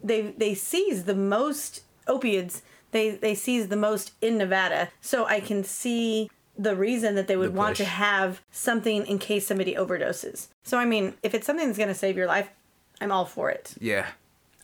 they 0.04 0.34
they 0.36 0.56
seize 0.56 1.04
the 1.04 1.14
most 1.14 1.84
opiates. 2.08 2.64
They 2.90 3.12
they 3.12 3.36
seize 3.36 3.68
the 3.68 3.76
most 3.78 4.14
in 4.20 4.40
Nevada, 4.40 4.90
so 5.00 5.26
I 5.28 5.42
can 5.42 5.64
see 5.64 6.32
the 6.58 6.76
reason 6.76 7.16
that 7.16 7.28
they 7.28 7.36
would 7.38 7.54
The 7.54 7.58
want 7.58 7.78
to 7.78 7.86
have 7.86 8.42
something 8.52 9.06
in 9.06 9.20
case 9.20 9.48
somebody 9.48 9.76
overdoses. 9.76 10.48
So 10.64 10.78
I 10.78 10.86
mean, 10.86 11.14
if 11.24 11.34
it's 11.34 11.46
something 11.46 11.66
that's 11.68 11.78
going 11.78 11.90
to 11.90 11.96
save 11.96 12.16
your 12.18 12.28
life, 12.28 12.50
I'm 13.02 13.12
all 13.12 13.26
for 13.26 13.50
it. 13.50 13.74
Yeah, 13.80 14.08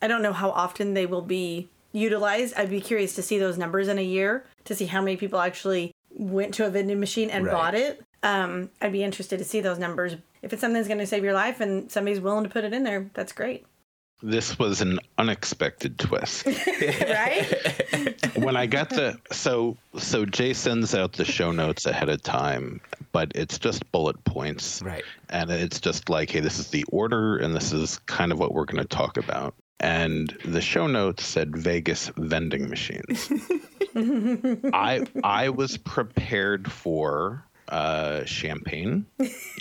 I 0.01 0.08
don't 0.08 0.22
know 0.22 0.34
how 0.34 0.51
often 0.51 0.94
they 0.94 1.06
will 1.06 1.22
be 1.22 1.70
utilized. 1.92 2.54
I'd 2.56 2.70
be 2.70 2.80
curious 2.82 3.13
to 3.15 3.22
see 3.22 3.38
those 3.38 3.58
numbers 3.58 3.88
in 3.89 3.98
a 3.98 4.04
year 4.04 4.46
to 4.65 4.74
see 4.75 4.86
how 4.86 5.01
many 5.01 5.18
people 5.18 5.39
actually 5.39 5.92
went 6.13 6.54
to 6.56 6.65
a 6.65 6.70
vending 6.70 7.00
machine 7.00 7.30
and 7.30 7.46
Right. 7.46 7.51
bought 7.54 7.75
it. 7.75 8.01
Um, 8.24 8.70
I'd 8.82 8.92
be 8.92 9.04
interested 9.04 9.38
to 9.39 9.44
see 9.46 9.60
those 9.62 9.80
numbers. 9.80 10.15
If 10.42 10.54
it's 10.54 10.62
something 10.62 10.75
that's 10.75 10.88
going 10.88 11.00
to 11.00 11.06
save 11.08 11.24
your 11.24 11.34
life 11.34 11.60
and 11.60 11.92
somebody's 11.92 12.20
willing 12.22 12.44
to 12.44 12.50
put 12.50 12.63
it 12.63 12.74
in 12.74 12.84
there, 12.84 13.10
that's 13.13 13.32
great. 13.34 13.65
This 14.24 14.60
was 14.60 14.82
an 14.82 15.00
unexpected 15.18 15.98
twist. 15.98 16.46
right? 16.46 17.48
when 18.36 18.56
I 18.56 18.66
got 18.66 18.90
the 18.90 19.20
so 19.32 19.78
so 19.98 20.25
Jay 20.25 20.54
sends 20.54 20.94
out 20.94 21.13
the 21.13 21.25
show 21.25 21.51
notes 21.51 21.86
ahead 21.86 22.10
of 22.10 22.22
time, 22.22 22.82
but 23.12 23.32
it's 23.36 23.58
just 23.58 23.90
bullet 23.92 24.24
points. 24.24 24.82
right. 24.82 25.04
And 25.30 25.50
it's 25.50 25.80
just 25.80 26.10
like, 26.10 26.30
hey, 26.30 26.40
this 26.40 26.60
is 26.60 26.70
the 26.70 26.84
order 26.92 27.38
and 27.38 27.56
this 27.56 27.74
is 27.74 28.00
kind 28.00 28.32
of 28.32 28.40
what 28.40 28.54
we're 28.54 28.66
going 28.66 28.84
to 28.84 28.96
talk 28.96 29.18
about. 29.18 29.56
And 29.80 30.38
the 30.46 30.62
show 30.62 30.86
notes 30.86 31.25
said 31.25 31.58
Vegas 31.58 32.12
vending 32.18 32.70
machines. 32.70 33.32
I 34.74 35.06
I 35.24 35.50
was 35.50 35.78
prepared 35.78 36.72
for 36.72 37.44
uh, 37.72 38.25
champagne. 38.25 39.06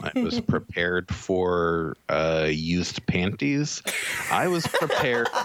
I 0.02 0.20
was 0.20 0.40
prepared 0.48 1.14
for 1.14 1.96
uh, 2.08 2.48
used 2.50 3.06
panties. 3.06 3.82
I 4.30 4.48
was 4.48 4.66
prepared. 4.66 5.28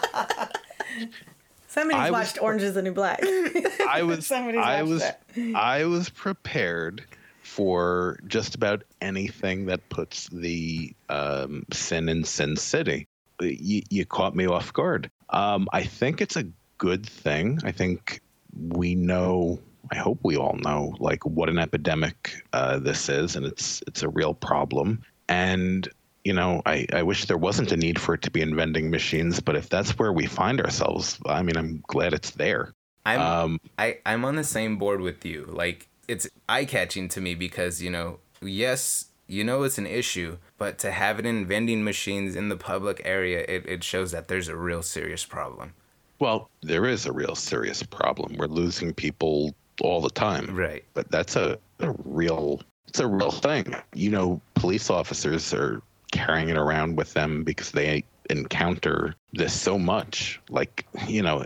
Somebody's 1.67 2.01
I 2.01 2.09
was 2.09 2.11
watched 2.11 2.41
Orange 2.41 2.63
is 2.63 2.73
the 2.73 2.81
New 2.81 2.93
Black. 2.93 3.19
I 3.87 4.03
was 4.03 4.25
Somebody's 4.25 4.61
I 4.61 4.83
was 4.83 5.01
that. 5.01 5.21
I 5.55 5.85
was 5.85 6.09
prepared 6.09 7.03
for 7.43 8.17
just 8.27 8.55
about 8.55 8.83
anything 9.01 9.65
that 9.67 9.87
puts 9.89 10.27
the 10.29 10.93
um, 11.09 11.65
sin 11.71 12.09
in 12.09 12.23
Sin 12.23 12.55
City. 12.55 13.07
You, 13.41 13.81
you 13.89 14.05
caught 14.05 14.35
me 14.35 14.47
off 14.47 14.73
guard. 14.73 15.11
Um, 15.29 15.67
I 15.73 15.83
think 15.83 16.21
it's 16.21 16.37
a 16.37 16.45
good 16.77 17.05
thing. 17.05 17.59
I 17.63 17.71
think 17.71 18.21
we 18.69 18.95
know. 18.95 19.59
I 19.91 19.95
hope 19.95 20.19
we 20.23 20.37
all 20.37 20.57
know 20.57 20.95
like 20.99 21.25
what 21.25 21.49
an 21.49 21.59
epidemic 21.59 22.43
uh, 22.53 22.79
this 22.79 23.09
is, 23.09 23.35
and 23.35 23.45
it's 23.45 23.81
it's 23.87 24.03
a 24.03 24.09
real 24.09 24.33
problem. 24.33 25.03
And 25.27 25.87
you 26.23 26.33
know, 26.33 26.61
I, 26.65 26.87
I 26.91 27.03
wish 27.03 27.25
there 27.25 27.37
wasn't 27.37 27.71
a 27.71 27.77
need 27.77 28.01
for 28.01 28.15
it 28.15 28.23
to 28.23 28.31
be 28.31 28.41
in 28.41 28.55
vending 28.55 28.89
machines, 28.89 29.39
but 29.39 29.55
if 29.55 29.69
that's 29.69 29.91
where 29.99 30.11
we 30.11 30.25
find 30.25 30.59
ourselves, 30.59 31.19
I 31.27 31.43
mean, 31.43 31.55
I'm 31.55 31.83
glad 31.87 32.13
it's 32.13 32.31
there. 32.31 32.73
I'm 33.05 33.21
Um, 33.21 33.59
I 33.77 33.99
I'm 34.05 34.25
on 34.25 34.35
the 34.35 34.43
same 34.43 34.77
board 34.77 35.01
with 35.01 35.23
you. 35.25 35.45
Like 35.47 35.87
it's 36.07 36.27
eye 36.49 36.65
catching 36.65 37.09
to 37.09 37.21
me 37.21 37.35
because 37.35 37.81
you 37.81 37.91
know, 37.91 38.19
yes, 38.41 39.05
you 39.27 39.43
know 39.43 39.63
it's 39.63 39.77
an 39.77 39.87
issue, 39.87 40.37
but 40.57 40.77
to 40.79 40.91
have 40.91 41.19
it 41.19 41.25
in 41.25 41.45
vending 41.45 41.83
machines 41.83 42.35
in 42.35 42.49
the 42.49 42.57
public 42.57 43.01
area, 43.05 43.45
it, 43.47 43.65
it 43.67 43.83
shows 43.83 44.11
that 44.11 44.27
there's 44.27 44.47
a 44.47 44.55
real 44.55 44.81
serious 44.81 45.25
problem. 45.25 45.73
well, 46.19 46.49
there 46.61 46.85
is 46.85 47.05
a 47.05 47.11
real 47.11 47.35
serious 47.35 47.83
problem. 47.83 48.35
We're 48.37 48.47
losing 48.47 48.93
people 48.93 49.53
all 49.81 50.01
the 50.01 50.09
time. 50.09 50.55
Right. 50.55 50.83
But 50.93 51.09
that's 51.11 51.35
a, 51.35 51.57
a 51.79 51.91
real 52.03 52.61
it's 52.87 52.99
a 52.99 53.07
real 53.07 53.31
thing. 53.31 53.75
You 53.93 54.09
know, 54.09 54.41
police 54.53 54.89
officers 54.89 55.53
are 55.53 55.81
carrying 56.11 56.49
it 56.49 56.57
around 56.57 56.95
with 56.95 57.13
them 57.13 57.43
because 57.43 57.71
they 57.71 58.05
encounter 58.29 59.15
this 59.33 59.53
so 59.53 59.77
much. 59.77 60.39
Like, 60.49 60.85
you 61.07 61.21
know, 61.21 61.43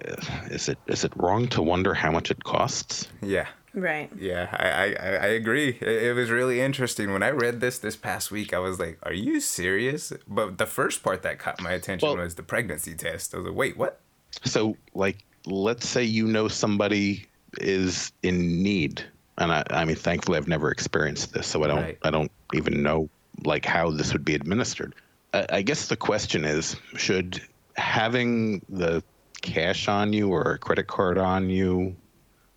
is 0.52 0.70
it 0.70 0.78
is 0.88 1.04
it 1.04 1.14
wrong 1.16 1.48
to 1.50 1.62
wonder 1.62 1.94
how 1.94 2.12
much 2.12 2.32
it 2.32 2.44
costs? 2.44 3.08
Yeah. 3.22 3.48
Right. 3.74 4.10
Yeah, 4.18 4.50
I, 4.52 4.96
I, 4.96 5.28
I 5.28 5.28
agree. 5.28 5.78
It, 5.80 6.04
it 6.04 6.14
was 6.16 6.32
really 6.32 6.60
interesting. 6.60 7.14
When 7.14 7.22
I 7.22 7.30
read 7.30 7.62
this 7.62 7.78
this 7.78 7.96
past 7.96 8.32
week, 8.32 8.52
I 8.52 8.60
was 8.60 8.80
like, 8.80 8.98
are 9.04 9.14
you 9.14 9.40
serious? 9.40 10.12
But 10.28 10.58
the 10.58 10.66
first 10.66 11.04
part 11.04 11.22
that 11.22 11.38
caught 11.38 11.62
my 11.62 11.72
attention 11.74 12.08
Well- 12.08 12.18
was 12.18 12.36
the 12.36 12.44
pregnancy 12.44 12.96
test. 12.96 13.34
I 13.34 13.38
was 13.38 13.48
like, 13.48 13.56
wait, 13.56 13.78
what? 13.78 14.02
So, 14.44 14.76
like, 14.94 15.24
let's 15.46 15.88
say 15.88 16.04
you 16.04 16.28
know 16.28 16.48
somebody 16.48 17.26
is 17.60 18.12
in 18.24 18.62
need, 18.62 19.03
and 19.38 19.51
I, 19.51 19.63
I 19.70 19.86
mean, 19.86 19.96
thankfully, 19.96 20.38
I've 20.38 20.48
never 20.48 20.72
experienced 20.72 21.34
this, 21.34 21.48
so 21.48 21.63
I 21.63 21.68
don't, 21.68 21.82
Right. 21.82 21.98
I 22.03 22.10
don't 22.10 22.32
even 22.53 22.84
know 22.84 23.10
like 23.46 23.65
how 23.65 23.89
this 23.91 24.13
would 24.13 24.25
be 24.25 24.36
administered. 24.36 24.96
I, 25.34 25.46
I 25.50 25.62
guess 25.62 25.88
the 25.88 25.96
question 25.96 26.46
is, 26.46 26.75
should 26.96 27.41
having 27.75 28.62
the 28.70 29.03
cash 29.41 29.88
on 29.88 30.12
you 30.12 30.29
or 30.29 30.53
a 30.53 30.58
credit 30.58 30.88
card 30.88 31.18
on 31.18 31.50
you 31.50 31.96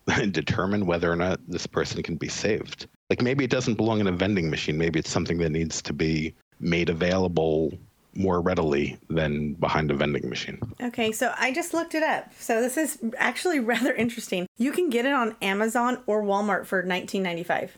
determine 0.31 0.85
whether 0.85 1.11
or 1.11 1.15
not 1.15 1.39
this 1.47 1.65
person 1.67 2.03
can 2.03 2.15
be 2.15 2.27
saved? 2.27 2.87
Like, 3.09 3.21
maybe 3.21 3.43
it 3.43 3.51
doesn't 3.51 3.75
belong 3.75 3.99
in 3.99 4.07
a 4.07 4.11
vending 4.11 4.49
machine. 4.49 4.77
Maybe 4.77 4.99
it's 4.99 5.09
something 5.09 5.37
that 5.37 5.51
needs 5.51 5.81
to 5.83 5.93
be 5.93 6.33
made 6.59 6.89
available 6.89 7.71
more 8.15 8.41
readily 8.41 8.97
than 9.09 9.53
behind 9.53 9.89
a 9.91 9.93
vending 9.95 10.29
machine. 10.29 10.59
Okay, 10.81 11.11
so 11.11 11.33
I 11.37 11.51
just 11.51 11.73
looked 11.73 11.95
it 11.95 12.03
up. 12.03 12.31
So 12.39 12.61
this 12.61 12.77
is 12.77 12.99
actually 13.17 13.59
rather 13.73 13.93
interesting. 13.93 14.47
You 14.57 14.71
can 14.71 14.89
get 14.89 15.05
it 15.05 15.13
on 15.13 15.35
Amazon 15.41 15.99
or 16.05 16.23
Walmart 16.23 16.65
for 16.65 16.83
19.95. 16.83 17.69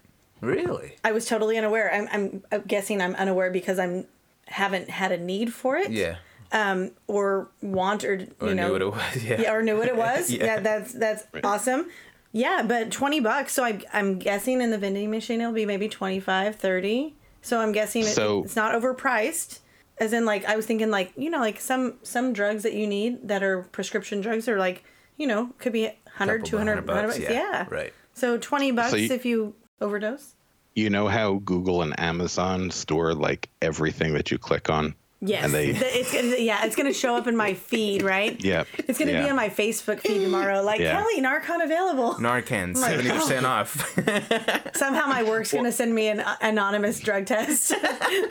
Really? 0.42 0.96
I 1.04 1.12
was 1.12 1.26
totally 1.26 1.58
unaware. 1.58 1.92
I'm, 1.94 2.08
I'm, 2.12 2.44
I'm 2.52 2.62
guessing 2.64 3.02
I'm 3.02 3.16
unaware 3.16 3.50
because 3.52 3.80
I'm 3.80 4.06
haven't 4.48 4.90
had 4.92 5.12
a 5.12 5.18
need 5.18 5.54
for 5.54 5.76
it. 5.78 5.90
Yeah. 5.92 6.18
Um, 6.52 6.92
or 7.08 7.50
want 7.62 8.04
or 8.04 8.16
you 8.16 8.28
Or 8.40 8.54
know 8.54 8.68
knew 8.68 8.74
what 8.74 8.82
it 8.82 8.92
was. 8.92 9.24
Yeah. 9.24 9.42
yeah, 9.42 9.54
or 9.54 9.64
knew 9.64 9.78
what 9.78 9.88
it 9.88 9.96
was. 9.98 10.30
Yeah. 10.32 10.46
yeah. 10.46 10.60
that's 10.60 10.94
that's 10.94 11.26
awesome. 11.44 11.90
Yeah, 12.32 12.64
but 12.68 12.92
20 12.92 13.22
bucks. 13.22 13.54
So 13.54 13.64
I, 13.64 13.80
I'm 13.94 14.20
guessing 14.20 14.62
in 14.62 14.70
the 14.70 14.78
vending 14.78 15.10
machine 15.10 15.40
it'll 15.42 15.54
be 15.54 15.66
maybe 15.66 15.88
25, 15.88 16.56
30. 16.58 17.16
So 17.42 17.60
I'm 17.60 17.72
guessing 17.72 18.02
it, 18.04 18.08
So- 18.08 18.44
it's 18.44 18.56
not 18.56 18.80
overpriced. 18.80 19.60
As 19.98 20.12
in, 20.14 20.26
like 20.26 20.46
I 20.46 20.56
was 20.56 20.66
thinking, 20.66 20.90
like 20.92 21.14
you 21.16 21.30
know, 21.30 21.40
like 21.40 21.60
some 21.60 21.96
some 22.04 22.34
drugs 22.34 22.64
that 22.64 22.74
you 22.74 22.86
need 22.88 23.28
that 23.28 23.44
are 23.44 23.64
prescription 23.64 24.22
drugs 24.22 24.48
are 24.50 24.58
like 24.60 24.84
you 25.18 25.26
know 25.28 25.52
could 25.58 25.72
be 25.74 25.86
100, 25.86 26.38
Couple 26.40 26.50
200, 26.50 26.72
hundred 26.72 26.86
bucks, 26.86 26.96
100 26.96 27.08
bucks. 27.08 27.20
yeah, 27.20 27.32
Yeah. 27.32 27.66
right. 27.70 27.94
So 28.14 28.38
20 28.38 28.72
bucks 28.72 28.94
you- 28.94 29.12
if 29.14 29.26
you 29.26 29.56
overdose. 29.82 30.36
You 30.76 30.90
know 30.90 31.08
how 31.08 31.36
Google 31.46 31.82
and 31.82 31.98
Amazon 32.00 32.70
store 32.72 33.14
like 33.14 33.48
everything 33.62 34.14
that 34.16 34.30
you 34.32 34.38
click 34.38 34.70
on? 34.70 34.94
Yes. 35.28 35.46
And 35.46 35.54
they, 35.54 35.68
it's 35.70 36.12
gonna, 36.14 36.36
yeah, 36.38 36.66
it's 36.66 36.76
gonna 36.76 36.94
show 36.94 37.16
up 37.16 37.28
in 37.28 37.36
my 37.36 37.54
feed, 37.54 38.02
right? 38.04 38.42
yeah. 38.44 38.64
It's 38.78 39.00
gonna 39.00 39.12
be 39.14 39.30
on 39.30 39.36
my 39.36 39.50
Facebook 39.50 40.00
feed 40.02 40.20
tomorrow. 40.24 40.62
Like 40.62 40.80
Yeah. 40.80 40.94
Kelly, 41.02 41.22
Narcon 41.22 41.64
available. 41.64 42.16
Narcan, 42.16 42.76
my 42.80 42.92
70% 42.92 43.44
off. 43.44 44.76
Somehow 44.76 45.08
my 45.08 45.24
work's 45.24 45.52
gonna 45.52 45.72
send 45.72 45.94
me 45.96 46.08
an 46.08 46.20
uh, 46.20 46.36
anonymous 46.42 47.00
drug 47.00 47.26
test. 47.26 47.74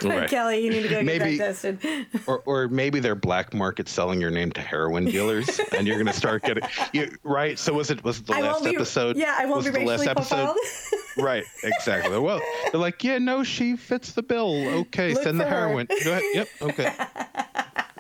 Right. 0.05 0.29
Kelly, 0.29 0.63
you 0.65 0.71
need 0.71 0.83
to 0.83 0.89
go 0.89 0.97
get 0.97 1.05
Maybe- 1.05 1.37
drug 1.37 1.49
tested. 1.55 1.79
Or, 2.27 2.43
or 2.47 2.69
maybe 2.69 3.01
they're 3.01 3.15
black 3.15 3.53
market 3.53 3.89
selling 3.89 4.21
your 4.21 4.31
name 4.31 4.51
to 4.53 4.61
heroin 4.61 5.05
dealers, 5.05 5.61
and 5.77 5.87
you're 5.87 5.97
going 5.97 6.07
to 6.07 6.13
start 6.13 6.43
getting 6.43 6.63
you, 6.93 7.15
right. 7.23 7.59
So 7.59 7.73
was 7.75 7.91
it 7.91 8.03
was 8.03 8.21
it 8.21 8.27
the 8.27 8.35
I 8.35 8.41
last 8.41 8.65
be. 8.65 8.75
episode? 8.75 9.17
Yeah, 9.17 9.35
I 9.39 9.45
won't 9.45 9.57
was 9.59 9.65
be 9.67 9.71
it 9.71 9.73
the 9.73 9.79
racially 9.81 10.07
last 10.07 10.09
episode? 10.09 10.37
profiled. 10.55 10.57
right, 11.19 11.45
exactly. 11.65 12.19
Well, 12.19 12.41
they're 12.71 12.81
like, 12.81 13.03
yeah, 13.05 13.19
no, 13.19 13.43
she 13.45 13.77
fits 13.77 14.13
the 14.13 14.23
bill. 14.23 14.67
Okay, 14.81 15.13
Look 15.15 15.23
send 15.23 15.39
the 15.41 15.45
for 15.45 15.51
her. 15.51 15.57
heroin. 15.69 15.87
Go 16.05 16.13
ahead. 16.13 16.23
Yep. 16.35 16.49
Okay. 16.63 16.84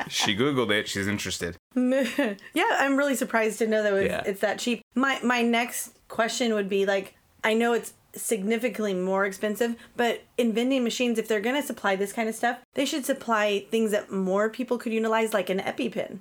She 0.08 0.36
Googled 0.36 0.70
it. 0.70 0.88
She's 0.88 1.06
interested. 1.08 1.56
yeah, 1.74 2.76
I'm 2.78 2.96
really 2.96 3.14
surprised 3.16 3.58
to 3.58 3.66
know 3.66 3.82
that 3.82 3.92
it's, 3.94 4.10
Yeah. 4.10 4.22
it's 4.26 4.40
that 4.40 4.58
cheap. 4.58 4.82
My 4.94 5.18
my 5.22 5.42
next 5.42 5.96
question 6.08 6.54
would 6.54 6.68
be 6.68 6.86
like, 6.86 7.14
I 7.42 7.54
know 7.54 7.72
it's 7.72 7.94
significantly 8.14 8.94
more 8.94 9.24
expensive, 9.26 9.74
but 9.96 10.22
in 10.38 10.52
vending 10.52 10.84
machines, 10.84 11.18
if 11.18 11.26
they're 11.26 11.40
gonna 11.40 11.62
supply 11.62 11.96
this 11.96 12.12
kind 12.12 12.28
of 12.28 12.34
stuff, 12.34 12.58
they 12.74 12.84
should 12.84 13.04
supply 13.04 13.66
things 13.70 13.90
that 13.90 14.10
more 14.12 14.48
people 14.48 14.78
could 14.78 14.92
utilize, 14.92 15.32
like 15.34 15.50
an 15.50 15.58
EpiPen. 15.58 16.18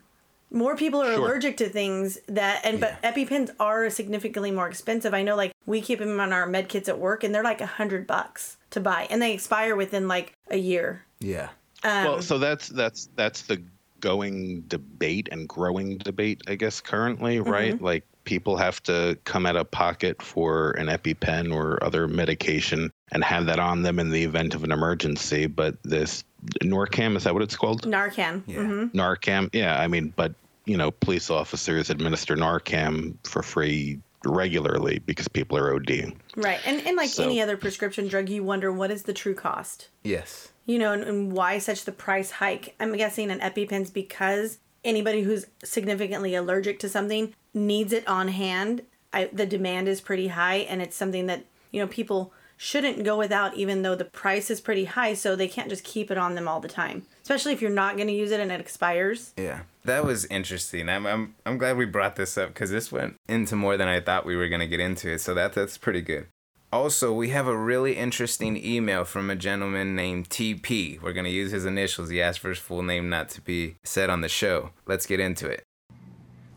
More 0.50 0.76
people 0.76 1.02
are 1.02 1.14
Sure. 1.16 1.26
allergic 1.26 1.58
to 1.58 1.70
things 1.70 2.20
that, 2.28 2.62
and 2.64 2.80
but 2.80 3.02
EpiPens 3.02 3.52
are 3.60 3.90
significantly 3.90 4.52
more 4.52 4.68
expensive. 4.68 5.14
I 5.14 5.24
know, 5.24 5.36
like 5.36 5.52
we 5.66 5.82
keep 5.82 6.00
them 6.00 6.20
on 6.20 6.32
our 6.34 6.46
med 6.48 6.68
kits 6.70 6.88
at 6.90 7.00
work, 7.00 7.24
and 7.24 7.34
they're 7.34 7.44
like 7.44 7.62
a 7.62 7.66
hundred 7.66 8.06
bucks 8.08 8.58
to 8.72 8.80
buy, 8.80 9.08
and 9.10 9.20
they 9.22 9.34
expire 9.34 9.76
within 9.76 10.08
like 10.08 10.34
a 10.52 10.58
year. 10.58 11.06
Yeah. 11.20 11.50
Um, 11.84 12.04
well, 12.06 12.22
so 12.22 12.38
that's 12.38 12.70
that's 12.70 13.10
that's 13.16 13.44
the 13.44 13.62
going 14.00 14.62
debate 14.68 15.30
and 15.32 15.48
growing 15.48 15.98
debate, 16.00 16.42
I 16.48 16.56
guess, 16.56 16.82
currently, 16.82 17.38
Mm-hmm. 17.38 17.50
right? 17.50 17.82
Like 17.82 18.04
people 18.26 18.56
have 18.58 18.82
to 18.84 19.18
come 19.26 19.46
out 19.46 19.56
of 19.56 19.70
pocket 19.72 20.22
for 20.22 20.72
an 20.72 20.88
EpiPen 20.88 21.54
or 21.54 21.82
other 21.84 22.08
medication 22.08 22.92
and 23.12 23.24
have 23.24 23.46
that 23.48 23.60
on 23.60 23.82
them 23.82 24.00
in 24.00 24.10
the 24.12 24.24
event 24.24 24.56
of 24.56 24.64
an 24.64 24.72
emergency. 24.72 25.46
But 25.48 25.76
this 25.84 26.24
Norcam, 26.62 27.16
is 27.18 27.24
that 27.24 27.34
what 27.34 27.44
it's 27.44 27.56
called? 27.56 27.84
Narcan. 27.84 28.44
Yeah. 28.46 28.64
hmm 28.64 28.86
Narcam, 28.98 29.50
yeah. 29.54 29.80
I 29.80 29.88
mean, 29.88 30.14
but 30.16 30.34
you 30.66 30.78
know, 30.78 30.92
police 30.92 31.30
officers 31.30 31.90
administer 31.90 32.36
Narcam 32.38 33.16
for 33.26 33.44
free 33.44 34.00
regularly 34.26 35.00
because 35.06 35.28
people 35.28 35.58
are 35.58 35.78
ODing. 35.78 36.16
Right, 36.38 36.60
and 36.66 36.86
and 36.88 36.96
like 36.96 37.10
So- 37.10 37.24
any 37.26 37.42
other 37.42 37.58
prescription 37.58 38.08
drug, 38.08 38.30
you 38.30 38.44
wonder 38.44 38.72
what 38.72 38.90
is 38.92 39.04
the 39.04 39.14
true 39.14 39.36
cost. 39.36 39.90
Yes. 40.04 40.50
You 40.66 40.80
know, 40.80 40.94
and, 40.94 41.04
and 41.04 41.34
why 41.34 41.58
such 41.58 41.86
the 41.86 41.92
price 41.92 42.32
hike? 42.32 42.76
I'm 42.80 42.96
guessing 42.96 43.32
an 43.32 43.40
EpiPen's 43.40 43.92
because 43.92 44.60
anybody 44.84 45.24
who's 45.24 45.48
significantly 45.64 46.36
allergic 46.36 46.80
to 46.80 46.90
something 46.90 47.34
needs 47.54 47.94
it 47.94 48.08
on 48.08 48.30
hand. 48.30 48.84
I, 49.12 49.30
the 49.32 49.46
demand 49.46 49.88
is 49.88 50.02
pretty 50.02 50.30
high, 50.30 50.58
and 50.58 50.82
it's 50.82 50.96
something 50.96 51.28
that 51.28 51.46
you 51.72 51.80
know 51.80 51.88
people 51.88 52.34
shouldn't 52.58 53.04
go 53.04 53.18
without, 53.18 53.56
even 53.56 53.82
though 53.82 53.96
the 53.96 54.06
price 54.06 54.50
is 54.50 54.62
pretty 54.62 54.86
high. 54.86 55.14
So 55.14 55.36
they 55.36 55.48
can't 55.48 55.70
just 55.70 55.84
keep 55.84 56.10
it 56.10 56.18
on 56.18 56.36
them 56.36 56.48
all 56.48 56.60
the 56.60 56.68
time, 56.68 57.06
especially 57.22 57.54
if 57.54 57.62
you're 57.62 57.72
not 57.72 57.96
going 57.96 58.08
to 58.08 58.14
use 58.14 58.32
it 58.32 58.40
and 58.40 58.52
it 58.52 58.60
expires. 58.60 59.34
Yeah, 59.38 59.62
that 59.86 60.06
was 60.06 60.26
interesting. 60.26 60.90
I'm 60.90 61.06
I'm, 61.06 61.36
I'm 61.46 61.58
glad 61.58 61.78
we 61.78 61.86
brought 61.86 62.16
this 62.16 62.38
up 62.38 62.50
because 62.50 62.72
this 62.72 62.92
went 62.92 63.16
into 63.28 63.56
more 63.56 63.78
than 63.78 63.88
I 63.88 64.00
thought 64.00 64.26
we 64.26 64.36
were 64.36 64.48
gonna 64.48 64.68
get 64.68 64.80
into 64.80 65.12
it. 65.12 65.20
So 65.20 65.34
that 65.34 65.54
that's 65.54 65.78
pretty 65.78 66.02
good. 66.02 66.28
Also, 66.74 67.14
we 67.14 67.30
have 67.30 67.46
a 67.46 67.56
really 67.56 67.96
interesting 67.96 68.58
email 68.58 69.06
from 69.06 69.30
a 69.30 69.36
gentleman 69.36 69.96
named 69.96 70.28
TP. 70.28 71.00
We're 71.00 71.14
gonna 71.14 71.30
use 71.30 71.52
his 71.52 71.66
initials. 71.66 72.10
He 72.10 72.20
asked 72.20 72.40
for 72.40 72.50
his 72.50 72.58
full 72.58 72.82
name 72.82 73.10
not 73.10 73.30
to 73.30 73.42
be 73.42 73.76
said 73.84 74.10
on 74.10 74.22
the 74.22 74.28
show. 74.28 74.72
Let's 74.88 75.06
get 75.06 75.20
into 75.20 75.48
it. 75.48 75.64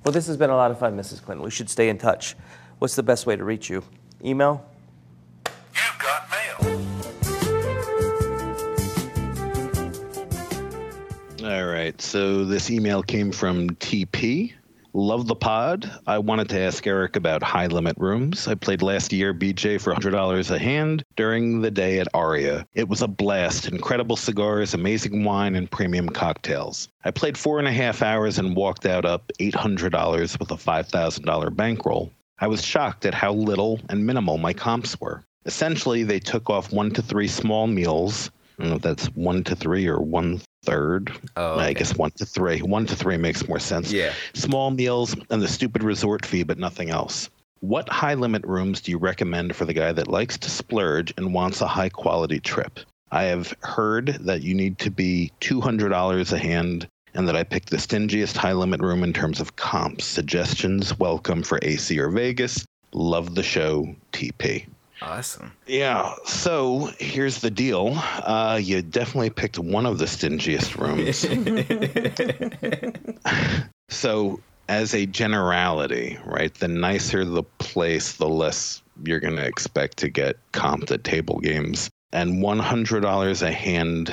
Well, 0.05 0.13
this 0.13 0.27
has 0.29 0.39
been 0.39 0.49
a 0.49 0.57
lot 0.57 0.71
of 0.71 0.79
fun, 0.79 0.97
Mrs. 0.97 1.23
Clinton. 1.23 1.45
We 1.45 1.51
should 1.51 1.69
stay 1.69 1.91
in 1.91 1.99
touch. 1.99 2.35
What's 2.79 2.97
the 2.97 3.03
best 3.03 3.27
way 3.27 3.37
to 3.37 3.45
reach 3.45 3.69
you? 3.69 3.83
Email? 4.25 4.65
You've 5.75 5.99
got 5.99 6.31
mail. 6.31 6.57
All 11.45 11.67
right. 11.67 12.01
So 12.01 12.47
this 12.47 12.71
email 12.71 13.03
came 13.03 13.33
from 13.33 13.69
TP. 13.69 14.55
Love 14.99 15.27
the 15.27 15.37
pod. 15.37 15.91
I 16.07 16.17
wanted 16.17 16.49
to 16.49 16.59
ask 16.59 16.87
Eric 16.87 17.17
about 17.17 17.43
high 17.43 17.67
limit 17.67 17.99
rooms. 17.99 18.49
I 18.49 18.55
played 18.55 18.81
last 18.81 19.13
year 19.13 19.35
BJ 19.35 19.79
for 19.79 19.93
$100 19.93 20.51
a 20.51 20.59
hand 20.59 21.05
during 21.17 21.61
the 21.61 21.71
day 21.71 21.99
at 21.99 22.09
Aria. 22.15 22.67
It 22.73 22.89
was 22.89 23.03
a 23.03 23.07
blast. 23.07 23.69
Incredible 23.69 24.17
cigars, 24.17 24.73
amazing 24.73 25.23
wine, 25.23 25.55
and 25.55 25.71
premium 25.71 26.09
cocktails. 26.09 26.89
I 27.05 27.11
played 27.11 27.37
four 27.37 27.59
and 27.59 27.69
a 27.69 27.73
half 27.73 28.01
hours 28.01 28.39
and 28.39 28.57
walked 28.57 28.87
out 28.87 29.05
up 29.05 29.31
$800 29.39 30.41
with 30.41 30.51
a 30.51 30.55
$5,000 30.55 31.55
bankroll. 31.55 32.11
I 32.39 32.47
was 32.47 32.65
shocked 32.65 33.05
at 33.05 33.13
how 33.13 33.35
little 33.35 33.79
and 33.91 34.07
minimal 34.07 34.39
my 34.39 34.55
comps 34.55 34.99
were. 34.99 35.23
Essentially, 35.45 36.05
they 36.05 36.21
took 36.21 36.49
off 36.49 36.73
one 36.73 36.91
to 36.93 37.03
three 37.03 37.29
small 37.29 37.67
meals. 37.67 38.31
I 38.59 38.63
don't 38.63 38.71
know 38.71 38.77
if 38.77 38.83
that's 38.83 39.07
one 39.09 39.45
to 39.45 39.55
three 39.55 39.87
or 39.87 40.01
one 40.01 40.41
third. 40.67 41.13
Oh, 41.37 41.59
I 41.59 41.73
guess 41.73 41.97
one 41.97 42.11
to 42.13 42.27
three. 42.27 42.61
One 42.61 42.87
to 42.87 42.97
three 42.97 43.17
makes 43.17 43.49
more 43.49 43.59
sense. 43.59 43.93
Yeah. 43.93 44.13
Small 44.35 44.71
meals 44.71 45.17
and 45.31 45.41
the 45.41 45.49
stupid 45.49 45.83
resort 45.83 46.27
fee, 46.27 46.43
but 46.43 46.59
nothing 46.59 46.91
else. 46.91 47.31
What 47.61 47.89
high 47.89 48.15
limit 48.15 48.45
rooms 48.45 48.81
do 48.81 48.91
you 48.91 48.99
recommend 48.99 49.57
for 49.57 49.65
the 49.65 49.73
guy 49.73 49.93
that 49.93 50.09
likes 50.09 50.37
to 50.39 50.51
splurge 50.51 51.15
and 51.17 51.33
wants 51.33 51.61
a 51.61 51.67
high 51.67 51.89
quality 51.89 52.41
trip? 52.41 52.81
I 53.11 53.25
have 53.25 53.55
heard 53.63 54.19
that 54.21 54.43
you 54.43 54.55
need 54.55 54.79
to 54.81 54.91
be 54.91 55.33
$200 55.41 56.33
a 56.33 56.39
hand 56.39 56.89
and 57.15 57.27
that 57.27 57.37
I 57.37 57.45
picked 57.45 57.71
the 57.71 57.79
stingiest 57.79 58.37
high 58.37 58.53
limit 58.53 58.81
room 58.81 59.03
in 59.03 59.13
terms 59.13 59.41
of 59.41 59.57
comps. 59.57 60.05
Suggestions 60.05 60.99
welcome 60.99 61.43
for 61.43 61.59
AC 61.63 61.99
or 61.99 62.11
Vegas. 62.11 62.67
Love 62.93 63.35
the 63.35 63.43
show, 63.43 63.95
TP. 64.13 64.67
Awesome. 65.07 65.53
Yeah. 65.69 66.15
So 66.25 66.91
here's 66.99 67.41
the 67.41 67.51
deal. 67.51 67.93
Uh, 67.97 68.59
you 68.61 68.83
definitely 68.83 69.31
picked 69.31 69.57
one 69.57 69.87
of 69.87 69.99
the 69.99 70.07
stingiest 70.07 70.77
rooms. 70.77 71.25
so, 73.89 74.41
as 74.69 74.95
a 74.95 75.07
generality, 75.07 76.19
right, 76.25 76.53
the 76.55 76.67
nicer 76.67 77.25
the 77.25 77.45
place, 77.59 78.15
the 78.15 78.29
less 78.29 78.83
you're 79.05 79.21
going 79.21 79.37
to 79.37 79.47
expect 79.47 79.97
to 79.99 80.09
get 80.09 80.37
comped 80.53 80.91
at 80.91 81.05
table 81.05 81.39
games. 81.39 81.89
And 82.13 82.43
$100 82.43 83.43
a 83.43 83.53
hand 83.53 84.13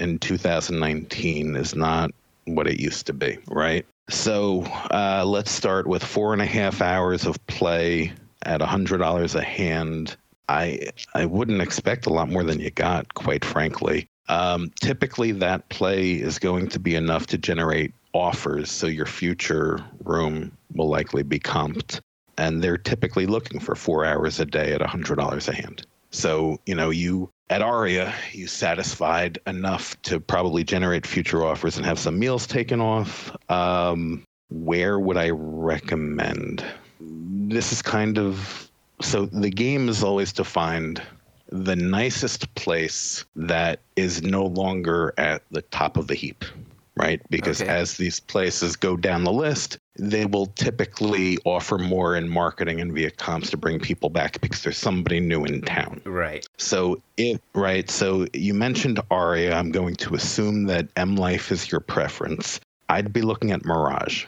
in 0.00 0.18
2019 0.18 1.54
is 1.54 1.76
not 1.76 2.10
what 2.46 2.66
it 2.66 2.80
used 2.80 3.06
to 3.06 3.12
be, 3.12 3.38
right? 3.48 3.86
So 4.10 4.62
uh, 4.90 5.24
let's 5.24 5.52
start 5.52 5.86
with 5.86 6.02
four 6.02 6.32
and 6.32 6.42
a 6.42 6.46
half 6.46 6.82
hours 6.82 7.24
of 7.24 7.44
play 7.46 8.12
at 8.44 8.60
$100 8.60 9.34
a 9.34 9.42
hand. 9.42 10.16
I 10.48 10.90
I 11.14 11.26
wouldn't 11.26 11.62
expect 11.62 12.06
a 12.06 12.12
lot 12.12 12.28
more 12.28 12.44
than 12.44 12.60
you 12.60 12.70
got, 12.70 13.14
quite 13.14 13.44
frankly. 13.44 14.08
Um, 14.28 14.70
typically, 14.80 15.32
that 15.32 15.68
play 15.68 16.12
is 16.12 16.38
going 16.38 16.68
to 16.68 16.78
be 16.78 16.94
enough 16.94 17.26
to 17.28 17.38
generate 17.38 17.92
offers, 18.12 18.70
so 18.70 18.86
your 18.86 19.06
future 19.06 19.84
room 20.04 20.56
will 20.74 20.88
likely 20.88 21.22
be 21.22 21.38
comped. 21.38 22.00
And 22.38 22.62
they're 22.62 22.78
typically 22.78 23.26
looking 23.26 23.60
for 23.60 23.74
four 23.74 24.04
hours 24.04 24.40
a 24.40 24.44
day 24.44 24.72
at 24.72 24.80
$100 24.80 25.48
a 25.48 25.54
hand. 25.54 25.86
So, 26.10 26.58
you 26.66 26.74
know, 26.74 26.90
you 26.90 27.28
at 27.50 27.60
Aria, 27.60 28.14
you 28.32 28.46
satisfied 28.46 29.38
enough 29.46 30.00
to 30.02 30.18
probably 30.18 30.64
generate 30.64 31.06
future 31.06 31.44
offers 31.44 31.76
and 31.76 31.84
have 31.84 31.98
some 31.98 32.18
meals 32.18 32.46
taken 32.46 32.80
off. 32.80 33.36
Um, 33.50 34.24
where 34.48 34.98
would 34.98 35.16
I 35.16 35.30
recommend? 35.30 36.64
This 37.00 37.72
is 37.72 37.82
kind 37.82 38.18
of 38.18 38.63
so 39.00 39.26
the 39.26 39.50
game 39.50 39.88
is 39.88 40.02
always 40.02 40.32
to 40.34 40.44
find 40.44 41.02
the 41.48 41.76
nicest 41.76 42.52
place 42.54 43.24
that 43.36 43.80
is 43.96 44.22
no 44.22 44.46
longer 44.46 45.12
at 45.18 45.42
the 45.50 45.62
top 45.62 45.96
of 45.96 46.08
the 46.08 46.14
heap, 46.14 46.44
right? 46.96 47.20
Because 47.30 47.60
Okay. 47.60 47.70
as 47.70 47.96
these 47.96 48.18
places 48.18 48.76
go 48.76 48.96
down 48.96 49.24
the 49.24 49.32
list, 49.32 49.78
they 49.96 50.26
will 50.26 50.46
typically 50.46 51.38
offer 51.44 51.78
more 51.78 52.16
in 52.16 52.28
marketing 52.28 52.80
and 52.80 52.92
via 52.92 53.10
comps 53.10 53.50
to 53.50 53.56
bring 53.56 53.78
people 53.78 54.10
back 54.10 54.40
because 54.40 54.62
there's 54.62 54.78
somebody 54.78 55.20
new 55.20 55.44
in 55.44 55.60
town. 55.62 56.00
Right. 56.04 56.44
So 56.58 57.00
it 57.16 57.40
right. 57.54 57.88
So 57.88 58.26
you 58.32 58.54
mentioned 58.54 59.00
Aria. 59.10 59.54
I'm 59.54 59.70
going 59.70 59.94
to 59.96 60.14
assume 60.14 60.64
that 60.64 60.88
M 60.96 61.14
Life 61.14 61.52
is 61.52 61.70
your 61.70 61.80
preference. 61.80 62.58
I'd 62.88 63.12
be 63.12 63.22
looking 63.22 63.52
at 63.52 63.64
Mirage. 63.64 64.26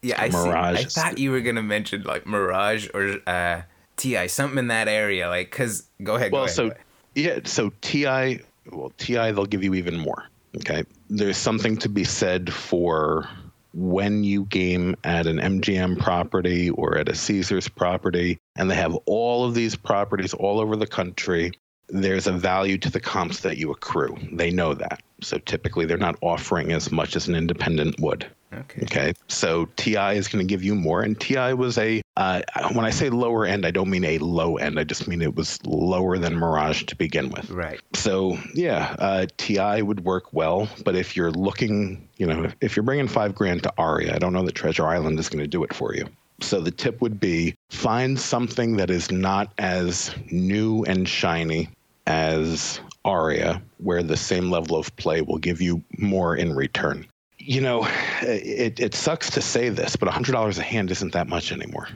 Yeah, 0.00 0.20
I 0.20 0.30
see. 0.30 0.36
Mirage 0.36 0.78
I 0.78 0.84
thought 0.84 1.18
you 1.18 1.30
were 1.30 1.40
gonna 1.40 1.62
mention 1.62 2.02
like 2.04 2.26
Mirage 2.26 2.88
or 2.94 3.18
uh, 3.26 3.62
TI, 4.02 4.26
something 4.26 4.58
in 4.58 4.66
that 4.68 4.88
area. 4.88 5.28
Like, 5.28 5.50
cause 5.50 5.88
go 6.02 6.16
ahead. 6.16 6.32
Well, 6.32 6.42
go 6.42 6.44
ahead, 6.46 6.56
so 6.56 6.72
yeah, 7.14 7.38
so 7.44 7.72
TI, 7.82 8.40
well, 8.70 8.92
TI, 8.98 9.30
they'll 9.30 9.46
give 9.46 9.62
you 9.62 9.74
even 9.74 9.98
more. 9.98 10.24
Okay, 10.56 10.84
there's 11.08 11.36
something 11.36 11.76
to 11.78 11.88
be 11.88 12.04
said 12.04 12.52
for 12.52 13.28
when 13.74 14.22
you 14.24 14.44
game 14.46 14.96
at 15.04 15.26
an 15.26 15.38
MGM 15.38 15.98
property 15.98 16.68
or 16.70 16.98
at 16.98 17.08
a 17.08 17.14
Caesars 17.14 17.68
property, 17.68 18.38
and 18.56 18.70
they 18.70 18.74
have 18.74 18.94
all 19.06 19.44
of 19.44 19.54
these 19.54 19.76
properties 19.76 20.34
all 20.34 20.60
over 20.60 20.76
the 20.76 20.86
country. 20.86 21.52
There's 21.88 22.26
a 22.26 22.32
value 22.32 22.78
to 22.78 22.90
the 22.90 23.00
comps 23.00 23.40
that 23.40 23.56
you 23.56 23.70
accrue. 23.70 24.16
They 24.32 24.50
know 24.50 24.74
that. 24.74 25.02
So 25.22 25.38
typically, 25.38 25.86
they're 25.86 25.96
not 25.96 26.18
offering 26.20 26.72
as 26.72 26.90
much 26.90 27.16
as 27.16 27.28
an 27.28 27.34
independent 27.34 27.98
would. 28.00 28.26
Okay. 28.52 28.82
Okay, 28.82 29.12
so 29.28 29.66
TI 29.76 30.16
is 30.16 30.28
going 30.28 30.46
to 30.46 30.48
give 30.48 30.62
you 30.62 30.74
more, 30.74 31.02
and 31.02 31.18
TI 31.18 31.54
was 31.54 31.78
a. 31.78 32.02
Uh, 32.16 32.42
when 32.72 32.84
I 32.84 32.90
say 32.90 33.08
lower 33.08 33.46
end, 33.46 33.64
I 33.64 33.70
don't 33.70 33.88
mean 33.88 34.04
a 34.04 34.18
low 34.18 34.56
end. 34.56 34.78
I 34.78 34.84
just 34.84 35.08
mean 35.08 35.22
it 35.22 35.34
was 35.34 35.58
lower 35.64 36.18
than 36.18 36.36
Mirage 36.36 36.84
to 36.84 36.96
begin 36.96 37.30
with. 37.30 37.50
Right. 37.50 37.80
So 37.94 38.38
yeah, 38.54 38.94
uh, 38.98 39.26
TI 39.38 39.82
would 39.82 40.04
work 40.04 40.32
well, 40.32 40.68
but 40.84 40.94
if 40.94 41.16
you're 41.16 41.30
looking, 41.30 42.08
you 42.18 42.26
know, 42.26 42.44
if, 42.44 42.56
if 42.60 42.76
you're 42.76 42.82
bringing 42.82 43.08
five 43.08 43.34
grand 43.34 43.62
to 43.62 43.72
Aria, 43.78 44.14
I 44.14 44.18
don't 44.18 44.32
know 44.32 44.44
that 44.44 44.54
Treasure 44.54 44.86
Island 44.86 45.18
is 45.18 45.28
going 45.28 45.42
to 45.42 45.48
do 45.48 45.64
it 45.64 45.72
for 45.72 45.94
you. 45.94 46.06
So 46.40 46.60
the 46.60 46.70
tip 46.70 47.00
would 47.00 47.20
be 47.20 47.54
find 47.70 48.18
something 48.18 48.76
that 48.76 48.90
is 48.90 49.10
not 49.10 49.52
as 49.58 50.14
new 50.30 50.84
and 50.84 51.08
shiny 51.08 51.68
as 52.06 52.80
Aria, 53.04 53.62
where 53.78 54.02
the 54.02 54.16
same 54.16 54.50
level 54.50 54.76
of 54.76 54.94
play 54.96 55.22
will 55.22 55.38
give 55.38 55.60
you 55.60 55.82
more 55.98 56.36
in 56.36 56.54
return. 56.54 57.06
You 57.44 57.60
know, 57.60 57.88
it, 58.22 58.78
it 58.78 58.94
sucks 58.94 59.30
to 59.30 59.42
say 59.42 59.68
this, 59.68 59.96
but 59.96 60.08
$100 60.08 60.58
a 60.58 60.62
hand 60.62 60.90
isn't 60.92 61.12
that 61.12 61.26
much 61.28 61.50
anymore. 61.50 61.88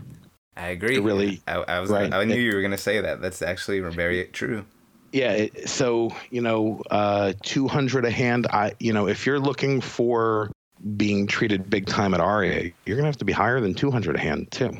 I 0.56 0.68
agree. 0.68 0.96
It 0.96 1.02
really- 1.02 1.40
I, 1.46 1.54
I 1.56 1.80
was. 1.80 1.90
right. 1.90 2.12
I 2.12 2.24
knew 2.24 2.34
you 2.34 2.54
were 2.54 2.62
gonna 2.62 2.78
say 2.78 3.00
that. 3.00 3.20
That's 3.20 3.42
actually 3.42 3.80
very 3.80 4.24
true. 4.24 4.64
Yeah, 5.12 5.32
it, 5.32 5.68
so 5.68 6.10
you 6.30 6.40
know, 6.40 6.82
uh, 6.90 7.34
two 7.42 7.68
hundred 7.68 8.04
a 8.04 8.10
hand. 8.10 8.46
I, 8.48 8.72
you 8.80 8.92
know, 8.92 9.06
if 9.06 9.24
you're 9.24 9.38
looking 9.38 9.80
for 9.80 10.50
being 10.96 11.26
treated 11.26 11.70
big 11.70 11.86
time 11.86 12.12
at 12.12 12.20
Aria, 12.20 12.72
you're 12.84 12.96
gonna 12.96 13.06
have 13.08 13.16
to 13.18 13.24
be 13.24 13.32
higher 13.32 13.60
than 13.60 13.74
two 13.74 13.90
hundred 13.90 14.16
a 14.16 14.18
hand 14.18 14.50
too. 14.50 14.76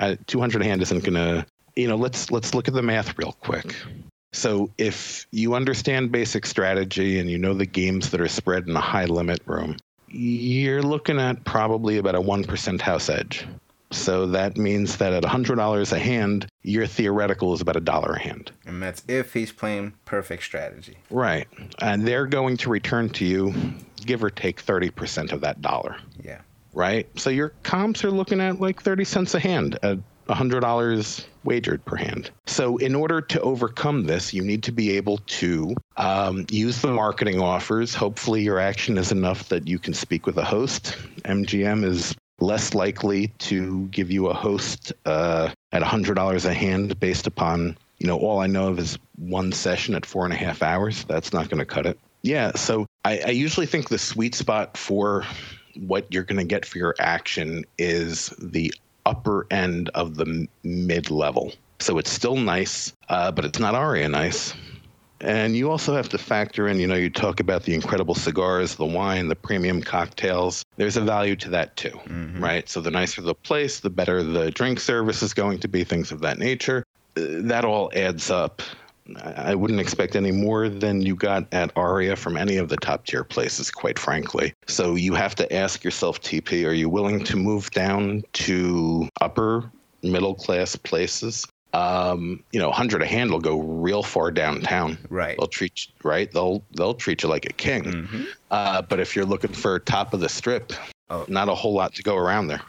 Uh, 0.00 0.16
two 0.26 0.40
hundred 0.40 0.62
a 0.62 0.64
hand 0.64 0.82
isn't 0.82 1.04
gonna, 1.04 1.46
you 1.76 1.86
know. 1.88 1.96
Let's 1.96 2.30
let's 2.30 2.54
look 2.54 2.66
at 2.68 2.74
the 2.74 2.82
math 2.82 3.16
real 3.18 3.32
quick. 3.40 3.74
So 4.32 4.70
if 4.78 5.26
you 5.30 5.54
understand 5.54 6.10
basic 6.10 6.44
strategy 6.46 7.18
and 7.18 7.30
you 7.30 7.38
know 7.38 7.54
the 7.54 7.66
games 7.66 8.10
that 8.10 8.20
are 8.20 8.28
spread 8.28 8.66
in 8.68 8.76
a 8.76 8.80
high 8.80 9.06
limit 9.06 9.40
room, 9.46 9.76
you're 10.10 10.82
looking 10.82 11.18
at 11.18 11.44
probably 11.44 11.98
about 11.98 12.14
a 12.14 12.20
one 12.20 12.44
percent 12.44 12.80
house 12.80 13.08
edge. 13.08 13.46
So 13.90 14.26
that 14.26 14.58
means 14.58 14.98
that 14.98 15.14
at 15.14 15.22
$100 15.22 15.92
a 15.92 15.98
hand, 15.98 16.46
your 16.62 16.86
theoretical 16.86 17.54
is 17.54 17.62
about 17.62 17.76
a 17.76 17.80
dollar 17.80 18.12
a 18.12 18.20
hand. 18.20 18.52
And 18.66 18.82
that's 18.82 19.02
if 19.08 19.32
he's 19.32 19.50
playing 19.50 19.94
perfect 20.04 20.42
strategy. 20.42 20.98
Right. 21.10 21.48
And 21.80 22.06
they're 22.06 22.26
going 22.26 22.58
to 22.58 22.70
return 22.70 23.08
to 23.10 23.24
you, 23.24 23.54
give 24.04 24.22
or 24.22 24.28
take 24.28 24.62
30% 24.62 25.32
of 25.32 25.40
that 25.40 25.62
dollar. 25.62 25.96
Yeah. 26.22 26.40
Right. 26.74 27.08
So 27.18 27.30
your 27.30 27.54
comps 27.62 28.04
are 28.04 28.10
looking 28.10 28.40
at 28.40 28.60
like 28.60 28.82
30 28.82 29.04
cents 29.04 29.34
a 29.34 29.40
hand 29.40 29.78
at 29.82 29.98
$100 30.28 31.24
wagered 31.44 31.84
per 31.84 31.96
hand. 31.96 32.30
So, 32.46 32.76
in 32.76 32.94
order 32.94 33.20
to 33.20 33.40
overcome 33.40 34.04
this, 34.04 34.34
you 34.34 34.42
need 34.42 34.62
to 34.64 34.72
be 34.72 34.96
able 34.96 35.18
to 35.18 35.74
um, 35.96 36.46
use 36.50 36.80
the 36.82 36.92
marketing 36.92 37.40
offers. 37.40 37.94
Hopefully, 37.94 38.42
your 38.42 38.58
action 38.58 38.98
is 38.98 39.10
enough 39.10 39.48
that 39.48 39.66
you 39.66 39.78
can 39.78 39.94
speak 39.94 40.26
with 40.26 40.36
a 40.36 40.44
host. 40.44 40.96
MGM 41.24 41.84
is 41.84 42.14
less 42.40 42.74
likely 42.74 43.28
to 43.38 43.86
give 43.86 44.10
you 44.10 44.28
a 44.28 44.34
host 44.34 44.92
uh, 45.06 45.50
at 45.72 45.82
$100 45.82 46.44
a 46.44 46.54
hand 46.54 47.00
based 47.00 47.26
upon, 47.26 47.76
you 47.98 48.06
know, 48.06 48.18
all 48.18 48.38
I 48.38 48.46
know 48.46 48.68
of 48.68 48.78
is 48.78 48.98
one 49.16 49.50
session 49.50 49.94
at 49.94 50.06
four 50.06 50.24
and 50.24 50.32
a 50.32 50.36
half 50.36 50.62
hours. 50.62 51.04
That's 51.04 51.32
not 51.32 51.48
going 51.48 51.58
to 51.58 51.66
cut 51.66 51.86
it. 51.86 51.98
Yeah. 52.22 52.52
So, 52.52 52.86
I, 53.04 53.20
I 53.26 53.30
usually 53.30 53.66
think 53.66 53.88
the 53.88 53.98
sweet 53.98 54.34
spot 54.34 54.76
for 54.76 55.24
what 55.78 56.12
you're 56.12 56.24
going 56.24 56.38
to 56.38 56.44
get 56.44 56.66
for 56.66 56.78
your 56.78 56.94
action 56.98 57.64
is 57.78 58.28
the 58.38 58.72
upper 59.08 59.46
end 59.50 59.88
of 59.94 60.14
the 60.16 60.46
mid 60.62 61.10
level. 61.10 61.52
So 61.80 61.98
it's 61.98 62.10
still 62.10 62.36
nice, 62.36 62.92
uh, 63.08 63.32
but 63.32 63.44
it's 63.44 63.58
not 63.58 63.74
Aria 63.74 64.08
nice. 64.08 64.54
And 65.20 65.56
you 65.56 65.68
also 65.70 65.96
have 65.96 66.08
to 66.10 66.18
factor 66.18 66.68
in, 66.68 66.78
you 66.78 66.86
know, 66.86 66.94
you 66.94 67.10
talk 67.10 67.40
about 67.40 67.64
the 67.64 67.74
incredible 67.74 68.14
cigars, 68.14 68.76
the 68.76 68.84
wine, 68.84 69.26
the 69.26 69.34
premium 69.34 69.82
cocktails. 69.82 70.64
There's 70.76 70.96
a 70.96 71.00
value 71.00 71.34
to 71.36 71.50
that 71.50 71.76
too, 71.76 71.98
right? 72.38 72.68
So 72.68 72.80
the 72.80 72.92
nicer 72.92 73.20
the 73.22 73.34
place, 73.34 73.80
the 73.80 73.90
better 73.90 74.22
the 74.22 74.52
drink 74.52 74.78
service 74.78 75.22
is 75.22 75.34
going 75.34 75.58
to 75.60 75.68
be, 75.68 75.82
things 75.82 76.12
of 76.12 76.20
that 76.20 76.38
nature. 76.38 76.84
Uh, 77.16 77.42
That 77.50 77.64
all 77.64 77.90
adds 77.96 78.30
up. 78.30 78.62
I 79.16 79.54
wouldn't 79.54 79.80
expect 79.80 80.16
any 80.16 80.32
more 80.32 80.68
than 80.68 81.00
you 81.02 81.16
got 81.16 81.46
at 81.52 81.72
Aria 81.76 82.14
from 82.16 82.36
any 82.36 82.56
of 82.56 82.68
the 82.68 82.76
top 82.76 83.06
tier 83.06 83.24
places, 83.24 83.70
quite 83.70 83.98
frankly. 83.98 84.52
So 84.66 84.94
you 84.94 85.14
have 85.14 85.34
to 85.36 85.52
ask 85.54 85.82
yourself, 85.82 86.20
TP, 86.20 86.66
are 86.66 86.72
you 86.72 86.88
willing 86.88 87.24
to 87.24 87.36
move 87.36 87.70
down 87.70 88.22
to 88.34 89.08
upper 89.20 89.70
middle 90.02 90.34
class 90.34 90.76
places? 90.76 91.46
Um, 91.74 92.42
you 92.52 92.58
know, 92.60 92.70
hundred 92.70 93.02
a 93.02 93.06
hand 93.06 93.30
will 93.30 93.40
go 93.40 93.60
real 93.60 94.02
far 94.02 94.30
downtown. 94.30 94.96
Right. 95.10 95.36
They'll 95.38 95.48
treat 95.48 95.86
you, 95.86 95.92
right. 96.02 96.30
They'll 96.32 96.62
they'll 96.74 96.94
treat 96.94 97.22
you 97.22 97.28
like 97.28 97.44
a 97.44 97.52
king. 97.52 98.26
Uh, 98.50 98.80
but 98.82 99.00
if 99.00 99.14
you're 99.14 99.26
looking 99.26 99.52
for 99.52 99.78
top 99.78 100.14
of 100.14 100.20
the 100.20 100.28
strip, 100.30 100.72
Oh. 101.10 101.24
not 101.28 101.48
a 101.48 101.54
whole 101.54 101.72
lot 101.74 101.94
to 101.94 102.02
go 102.02 102.16
around 102.16 102.48
there. 102.48 102.60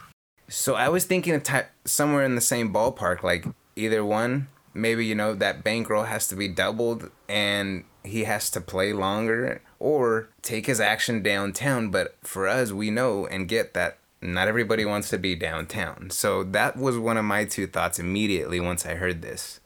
So 0.47 0.75
I 0.75 0.87
was 0.89 1.05
thinking 1.05 1.33
of 1.35 1.43
ty- 1.43 1.67
somewhere 1.85 2.23
in 2.23 2.35
the 2.35 2.41
same 2.41 2.73
ballpark, 2.73 3.21
like 3.23 3.45
either 3.75 4.03
one. 4.03 4.47
Maybe 4.73 5.05
you 5.05 5.15
know 5.15 5.33
that 5.35 5.63
bankroll 5.63 6.03
has 6.03 6.27
to 6.27 6.35
be 6.35 6.47
doubled, 6.47 7.09
and 7.27 7.83
he 8.03 8.23
has 8.23 8.49
to 8.51 8.61
play 8.61 8.93
longer, 8.93 9.61
or 9.79 10.29
take 10.41 10.65
his 10.67 10.79
action 10.79 11.21
downtown. 11.21 11.89
But 11.89 12.15
for 12.21 12.47
us, 12.47 12.71
we 12.71 12.89
know 12.89 13.25
and 13.27 13.47
get 13.47 13.73
that 13.73 13.97
not 14.21 14.47
everybody 14.47 14.85
wants 14.85 15.09
to 15.09 15.17
be 15.17 15.35
downtown. 15.35 16.09
So 16.09 16.43
that 16.43 16.77
was 16.77 16.97
one 16.97 17.17
of 17.17 17.25
my 17.25 17.45
two 17.45 17.67
thoughts 17.67 17.99
immediately 17.99 18.59
once 18.59 18.85
I 18.85 18.95
heard 18.95 19.21
this. 19.21 19.59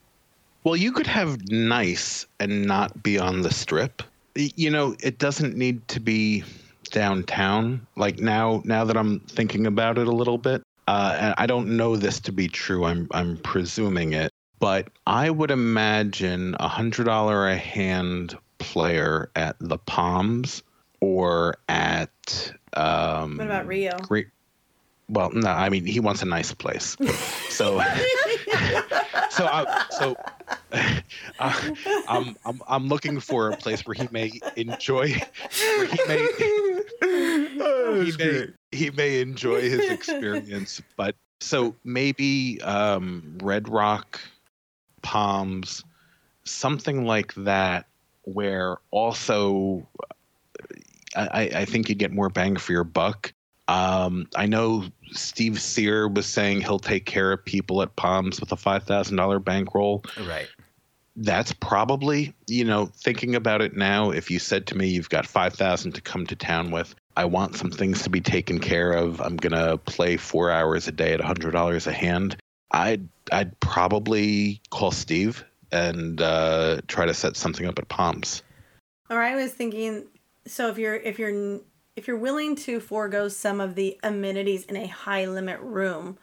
Well, 0.64 0.76
you 0.76 0.92
could 0.92 1.08
have 1.08 1.50
nice 1.50 2.26
and 2.40 2.66
not 2.66 3.04
be 3.04 3.20
on 3.20 3.42
the 3.42 3.52
strip. 3.52 4.04
You 4.36 4.70
know, 4.70 4.96
it 5.02 5.18
doesn't 5.18 5.58
need 5.58 5.86
to 5.90 6.00
be 6.00 6.44
downtown. 6.92 7.86
Like 7.96 8.20
now, 8.20 8.62
now 8.64 8.86
that 8.86 8.96
I'm 8.96 9.20
thinking 9.22 9.68
about 9.68 9.98
it 9.98 10.08
a 10.08 10.12
little 10.12 10.38
bit, 10.38 10.64
uh, 10.88 11.18
and 11.20 11.36
I 11.38 11.46
don't 11.46 11.76
know 11.76 11.96
this 11.96 12.20
to 12.22 12.32
be 12.32 12.48
true. 12.48 12.86
I'm 12.86 13.08
I'm 13.12 13.38
presuming 13.38 14.14
it, 14.14 14.32
but 14.64 14.88
I 15.06 15.30
would 15.30 15.52
imagine 15.52 16.56
a 16.58 16.70
hundred 16.70 17.04
dollar 17.04 17.50
a 17.50 17.58
hand 17.58 18.38
player 18.60 19.30
at 19.36 19.58
the 19.60 19.78
Palms 19.78 20.64
or 21.02 21.58
at 21.68 22.54
um, 22.72 23.40
What 23.40 23.48
about 23.48 23.68
Rio? 23.68 23.98
Great. 23.98 24.28
Well, 25.10 25.32
no, 25.34 25.50
I 25.50 25.68
mean 25.68 25.86
he 25.86 26.00
wants 26.00 26.22
a 26.22 26.26
nice 26.26 26.54
place, 26.54 26.96
so 27.50 27.78
so 29.32 29.46
I, 29.46 29.86
so 29.90 30.16
uh, 31.40 31.72
I'm 32.08 32.38
I'm 32.46 32.62
I'm 32.66 32.88
looking 32.88 33.20
for 33.20 33.50
a 33.50 33.58
place 33.58 33.86
where 33.86 33.96
he 33.96 34.08
may 34.12 34.32
enjoy, 34.56 35.10
where 35.76 35.86
he 35.88 36.00
may 36.08 36.28
he 37.02 38.14
may 38.18 38.48
he 38.72 38.92
may 38.92 39.20
enjoy 39.20 39.70
his 39.70 39.90
experience. 39.90 40.82
But 40.96 41.16
so 41.42 41.76
maybe 41.84 42.62
um, 42.62 43.38
Red 43.42 43.68
Rock, 43.68 44.22
Palms, 45.04 45.84
something 46.44 47.06
like 47.06 47.34
that, 47.36 47.86
where 48.24 48.78
also 48.92 49.88
I, 51.16 51.52
I 51.56 51.66
think 51.66 51.90
you 51.90 51.96
get 51.96 52.12
more 52.12 52.30
bang 52.30 52.56
for 52.56 52.72
your 52.72 52.84
buck. 52.84 53.34
Um, 53.68 54.28
I 54.36 54.46
know 54.46 54.86
Steve 55.12 55.62
Sear 55.62 56.08
was 56.08 56.26
saying 56.26 56.62
he'll 56.62 56.80
take 56.80 57.06
care 57.06 57.32
of 57.32 57.46
people 57.46 57.82
at 57.82 57.96
Palms 57.96 58.40
with 58.40 58.52
a 58.52 58.58
five 58.58 58.84
thousand 58.84 59.18
dollar 59.18 59.40
bankroll. 59.40 60.04
Right. 60.20 60.50
That's 61.16 61.54
probably, 61.54 62.34
you 62.48 62.66
know, 62.66 62.88
thinking 62.88 63.36
about 63.36 63.62
it 63.62 63.76
now. 63.76 64.10
If 64.10 64.32
you 64.32 64.40
said 64.40 64.66
to 64.68 64.76
me, 64.76 64.88
"You've 64.88 65.10
got 65.10 65.28
five 65.28 65.54
thousand 65.54 65.94
to 65.94 66.02
come 66.02 66.26
to 66.28 66.36
town 66.36 66.72
with," 66.72 66.96
I 67.16 67.26
want 67.26 67.56
some 67.56 67.72
things 67.72 68.02
to 68.04 68.10
be 68.10 68.20
taken 68.20 68.60
care 68.60 68.92
of. 68.92 69.22
I'm 69.22 69.38
gonna 69.38 69.78
play 69.78 70.18
four 70.18 70.50
hours 70.50 70.88
a 70.88 70.92
day 70.92 71.14
at 71.14 71.22
a 71.22 71.26
hundred 71.26 71.52
dollars 71.52 71.88
a 71.88 71.94
hand. 71.94 72.36
I'd 72.74 73.08
I'd 73.32 73.60
probably 73.60 74.62
call 74.70 74.92
Steve 74.92 75.46
and 75.72 76.22
uh, 76.22 76.82
try 76.88 77.06
to 77.06 77.14
set 77.14 77.36
something 77.36 77.66
up 77.66 77.80
at 77.80 77.88
Palms. 77.88 78.44
Or 79.10 79.22
I 79.22 79.36
was 79.36 79.54
thinking, 79.54 80.08
so 80.46 80.70
if 80.70 80.78
you're 80.78 80.96
if 80.96 81.20
you're 81.20 81.62
if 81.96 82.08
you're 82.08 82.18
willing 82.18 82.56
to 82.56 82.80
forego 82.80 83.28
some 83.28 83.62
of 83.62 83.76
the 83.76 84.00
amenities 84.04 84.66
in 84.66 84.76
a 84.76 84.88
high 84.88 85.26
limit 85.26 85.60
room, 85.62 86.18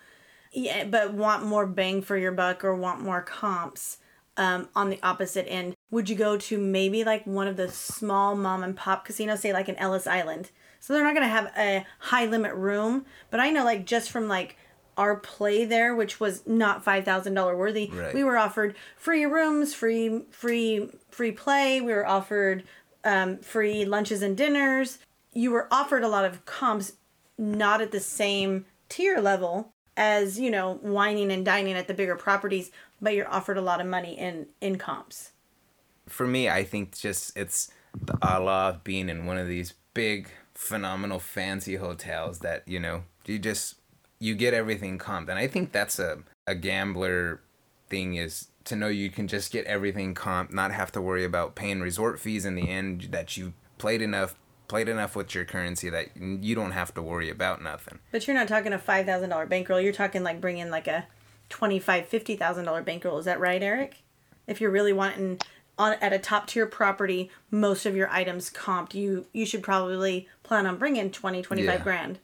yeah, 0.52 0.84
but 0.84 1.14
want 1.14 1.44
more 1.44 1.66
bang 1.66 2.02
for 2.02 2.16
your 2.16 2.32
buck 2.32 2.64
or 2.64 2.74
want 2.74 3.00
more 3.00 3.22
comps 3.22 3.98
um, 4.36 4.68
on 4.74 4.90
the 4.90 4.98
opposite 5.02 5.46
end, 5.48 5.74
would 5.90 6.08
you 6.08 6.16
go 6.16 6.36
to 6.36 6.58
maybe 6.58 7.04
like 7.04 7.26
one 7.26 7.46
of 7.46 7.56
the 7.56 7.68
small 7.68 8.34
mom 8.34 8.62
and 8.62 8.76
pop 8.76 9.04
casinos, 9.04 9.40
say 9.40 9.52
like 9.52 9.68
in 9.68 9.76
Ellis 9.76 10.06
Island? 10.06 10.50
So 10.80 10.92
they're 10.92 11.04
not 11.04 11.14
gonna 11.14 11.28
have 11.28 11.52
a 11.56 11.86
high 11.98 12.26
limit 12.26 12.54
room, 12.54 13.04
but 13.30 13.38
I 13.38 13.50
know 13.50 13.64
like 13.64 13.86
just 13.86 14.10
from 14.10 14.28
like 14.28 14.56
our 15.00 15.16
play 15.16 15.64
there, 15.64 15.94
which 15.96 16.20
was 16.20 16.46
not 16.46 16.84
five 16.84 17.04
thousand 17.04 17.34
dollar 17.34 17.56
worthy, 17.56 17.90
Right. 17.92 18.14
we 18.14 18.22
were 18.22 18.36
offered 18.36 18.76
free 18.96 19.24
rooms, 19.24 19.74
free 19.74 20.22
free 20.30 20.90
free 21.10 21.32
play. 21.32 21.80
We 21.80 21.92
were 21.92 22.06
offered 22.06 22.64
um, 23.04 23.38
free 23.38 23.84
lunches 23.84 24.20
and 24.22 24.36
dinners. 24.36 24.98
You 25.32 25.50
were 25.52 25.66
offered 25.70 26.04
a 26.04 26.08
lot 26.08 26.24
of 26.24 26.44
comps, 26.44 26.92
not 27.38 27.80
at 27.80 27.90
the 27.92 28.00
same 28.00 28.66
tier 28.88 29.20
level 29.20 29.72
as 29.96 30.38
you 30.38 30.50
know 30.50 30.74
whining 30.82 31.30
and 31.32 31.44
dining 31.44 31.74
at 31.74 31.88
the 31.88 31.94
bigger 31.94 32.16
properties, 32.16 32.70
but 33.00 33.14
you're 33.14 33.28
offered 33.28 33.56
a 33.56 33.62
lot 33.62 33.80
of 33.80 33.86
money 33.86 34.18
in 34.18 34.46
in 34.60 34.76
comps. 34.76 35.32
For 36.08 36.26
me, 36.26 36.48
I 36.48 36.62
think 36.64 36.96
just 36.98 37.36
it's 37.36 37.70
the 38.06 38.18
a 38.22 38.38
la 38.40 38.68
of 38.70 38.84
being 38.84 39.08
in 39.08 39.24
one 39.26 39.38
of 39.38 39.48
these 39.48 39.74
big, 39.94 40.28
phenomenal, 40.54 41.18
fancy 41.18 41.76
hotels 41.76 42.40
that 42.40 42.68
you 42.68 42.78
know 42.80 43.04
you 43.26 43.38
just 43.38 43.76
you 44.20 44.34
get 44.34 44.54
everything 44.54 44.98
comped, 44.98 45.28
and 45.28 45.38
I 45.38 45.46
think 45.48 45.72
that's 45.72 45.98
a 45.98 46.18
a 46.46 46.54
gambler 46.54 47.40
thing 47.88 48.14
is 48.14 48.48
to 48.64 48.76
know 48.76 48.88
you 48.88 49.10
can 49.10 49.26
just 49.26 49.52
get 49.52 49.64
everything 49.66 50.14
comped, 50.14 50.52
not 50.52 50.70
have 50.72 50.92
to 50.92 51.00
worry 51.00 51.24
about 51.24 51.54
paying 51.54 51.80
resort 51.80 52.20
fees 52.20 52.44
in 52.44 52.54
the 52.54 52.68
end. 52.68 53.08
That 53.10 53.36
you 53.36 53.54
played 53.78 54.02
enough 54.02 54.36
played 54.68 54.88
enough 54.88 55.16
with 55.16 55.34
your 55.34 55.44
currency 55.44 55.90
that 55.90 56.08
you 56.16 56.54
don't 56.54 56.70
have 56.70 56.94
to 56.94 57.02
worry 57.02 57.28
about 57.30 57.60
nothing. 57.62 57.98
But 58.12 58.26
you're 58.26 58.36
not 58.36 58.46
talking 58.46 58.72
a 58.72 58.78
five 58.78 59.06
thousand 59.06 59.30
dollar 59.30 59.46
bankroll. 59.46 59.80
You're 59.80 59.92
talking 59.92 60.22
like 60.22 60.40
bringing 60.40 60.70
like 60.70 60.86
a 60.86 61.06
twenty 61.48 61.78
five 61.80 62.06
fifty 62.06 62.36
thousand 62.36 62.66
dollar 62.66 62.82
bankroll. 62.82 63.18
Is 63.18 63.24
that 63.24 63.40
right, 63.40 63.62
Eric? 63.62 64.02
If 64.46 64.60
you're 64.60 64.70
really 64.70 64.92
wanting 64.92 65.40
on 65.78 65.94
at 65.94 66.12
a 66.12 66.18
top 66.18 66.46
tier 66.46 66.66
property, 66.66 67.30
most 67.50 67.86
of 67.86 67.96
your 67.96 68.10
items 68.10 68.50
comped, 68.50 68.92
you 68.92 69.26
you 69.32 69.46
should 69.46 69.62
probably 69.62 70.28
plan 70.42 70.66
on 70.66 70.76
bringing 70.76 71.10
20, 71.10 71.40
25 71.42 71.64
Yeah. 71.78 71.82
grand. 71.82 72.18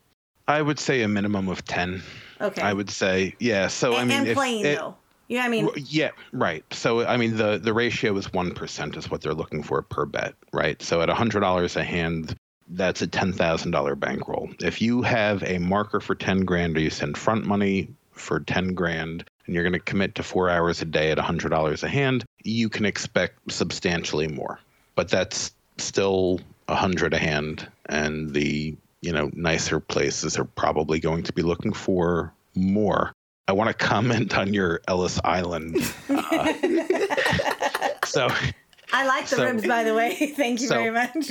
I 0.49 0.63
would 0.63 0.79
say 0.79 1.03
a 1.03 1.09
minimum 1.09 1.49
of 1.49 1.65
ten. 1.65 2.03
Okay. 2.41 2.63
I 2.63 2.73
would 2.73 2.91
say 2.91 3.35
yeah. 3.39 3.69
So 3.69 3.97
I 3.97 4.05
mean, 4.05 4.19
and 4.19 4.29
if 4.29 4.37
playing 4.37 4.65
it- 4.65 4.79
though. 4.79 4.97
Yeah, 5.29 5.45
I 5.45 5.49
mean, 5.49 5.69
yeah, 5.75 6.11
right. 6.33 6.65
So 6.73 7.05
I 7.05 7.17
mean, 7.17 7.37
the 7.37 7.59
the 7.59 7.75
ratio 7.75 8.17
is 8.17 8.33
one 8.33 8.55
percent 8.55 8.97
is 8.97 9.11
what 9.11 9.23
they're 9.23 9.35
looking 9.35 9.65
for 9.65 9.83
per 9.83 10.07
bet, 10.07 10.35
right? 10.53 10.81
So 10.81 11.03
at 11.03 11.09
hundred 11.09 11.41
dollars 11.41 11.75
a 11.75 11.83
hand, 11.83 12.37
that's 12.69 13.03
a 13.03 13.09
ten 13.09 13.33
thousand 13.33 13.73
dollar 13.73 13.97
bankroll. 13.97 14.51
If 14.61 14.81
you 14.81 15.03
have 15.03 15.43
a 15.43 15.59
marker 15.59 15.99
for 16.01 16.15
ten 16.15 16.45
grand, 16.45 16.77
or 16.77 16.81
you 16.81 16.91
send 16.91 17.19
front 17.19 17.45
money 17.45 17.89
for 18.13 18.39
ten 18.39 18.75
grand, 18.75 19.25
and 19.47 19.55
you're 19.55 19.65
going 19.65 19.73
to 19.73 19.81
commit 19.81 20.15
to 20.15 20.23
four 20.23 20.49
hours 20.49 20.81
a 20.81 20.85
day 20.85 21.11
at 21.11 21.19
hundred 21.19 21.49
dollars 21.49 21.83
a 21.83 21.89
hand, 21.89 22.25
you 22.45 22.69
can 22.69 22.85
expect 22.85 23.51
substantially 23.51 24.29
more. 24.29 24.61
But 24.95 25.09
that's 25.09 25.51
still 25.79 26.41
a 26.69 26.77
hundred 26.77 27.15
a 27.15 27.19
hand, 27.19 27.69
and 27.87 28.33
the 28.33 28.77
you 29.07 29.13
know 29.13 29.31
nicer 29.35 29.79
places 29.79 30.37
are 30.37 30.45
probably 30.45 30.99
going 30.99 31.23
to 31.23 31.33
be 31.33 31.43
looking 31.43 31.73
for 31.73 32.35
more. 32.57 33.13
I 33.47 33.53
want 33.53 33.69
to 33.69 33.75
comment 33.75 34.37
on 34.37 34.53
your 34.53 34.81
Ellis 34.89 35.21
Island. 35.23 35.77
Uh, 36.11 36.53
so 38.05 38.29
I 38.93 39.07
like 39.07 39.29
the 39.29 39.37
so- 39.37 39.45
ribs, 39.45 39.65
by 39.65 39.85
the 39.85 39.95
way. 39.95 40.33
Thank 40.37 40.61
you 40.61 40.67
so- 40.67 40.75
very 40.75 40.91
much. 40.91 41.31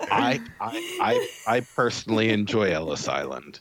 I, 0.00 0.40
I 0.60 0.98
I 1.00 1.28
I 1.48 1.60
personally 1.74 2.30
enjoy 2.30 2.70
Ellis 2.72 3.08
Island. 3.08 3.58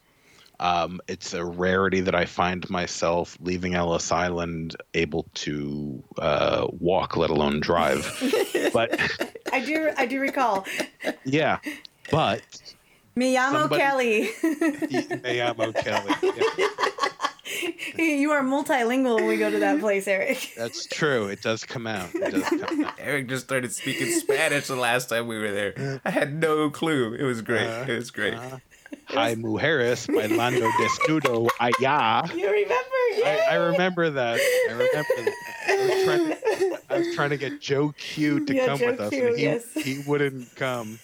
Um, 0.60 1.02
it's 1.08 1.34
a 1.34 1.44
rarity 1.44 2.02
that 2.02 2.14
I 2.14 2.26
find 2.26 2.70
myself 2.70 3.36
leaving 3.42 3.74
Ellis 3.74 4.12
Island 4.12 4.76
able 4.94 5.26
to 5.34 6.04
uh, 6.20 6.68
walk, 6.70 7.18
let 7.18 7.32
alone 7.32 7.62
drive. 7.62 8.06
but 8.72 8.92
I 9.52 9.66
do, 9.66 9.90
I 9.98 10.06
do 10.06 10.20
recall. 10.20 10.68
yeah, 11.26 11.58
but 12.12 12.44
Me 13.16 13.36
llamo 13.36 13.62
Somebody- 13.62 13.82
Kelly. 13.82 14.22
me 14.44 15.38
llamo 15.38 15.74
Kelly. 15.76 16.14
Yeah, 17.98 18.04
you 18.16 18.32
are 18.32 18.42
multilingual 18.42 19.16
when 19.18 19.28
we 19.28 19.38
go 19.38 19.52
to 19.52 19.60
that 19.60 19.80
place, 19.80 20.08
Eric. 20.08 20.54
that's 20.58 20.86
true. 20.86 21.28
It 21.28 21.42
does 21.42 21.66
come 21.66 21.86
out. 21.88 22.10
It 22.16 22.32
does 22.32 22.44
come 22.50 22.86
out. 22.86 22.94
Eric 22.98 23.28
just 23.28 23.44
started 23.44 23.74
speaking 23.74 24.08
Spanish 24.12 24.68
the 24.68 24.76
last 24.78 25.10
time 25.10 25.28
we 25.28 25.38
were 25.38 25.52
there. 25.52 26.02
I 26.06 26.10
had 26.10 26.34
no 26.34 26.70
clue. 26.70 27.14
It 27.14 27.24
was 27.24 27.42
great. 27.42 27.68
Uh-huh. 27.68 27.92
It 27.92 27.96
was 27.96 28.12
great. 28.12 28.36
Uh-huh. 28.36 28.58
Hi, 29.06 29.36
mujeres 29.36 30.08
bailando 30.08 30.70
desnudo 30.80 31.48
allá. 31.60 32.34
You 32.36 32.50
remember? 32.50 33.26
I, 33.26 33.46
I 33.52 33.56
remember 33.56 34.10
that. 34.10 34.40
I 34.70 34.72
remember 34.74 35.16
that. 35.18 35.34
I 35.68 35.78
was 35.78 36.04
trying 36.06 36.28
to, 36.28 36.80
I 36.90 36.98
was 37.00 37.16
trying 37.16 37.30
to 37.32 37.38
get 37.38 37.62
Joe 37.62 37.94
Q 37.98 38.46
to 38.46 38.54
Yeah, 38.54 38.66
come 38.68 38.80
Joe 38.80 38.86
with 38.88 39.00
us, 39.00 39.10
Q, 39.12 39.28
and 39.28 39.38
he, 39.38 39.44
yes. 39.44 39.66
he 39.74 40.00
wouldn't 40.06 40.54
come. 40.56 41.00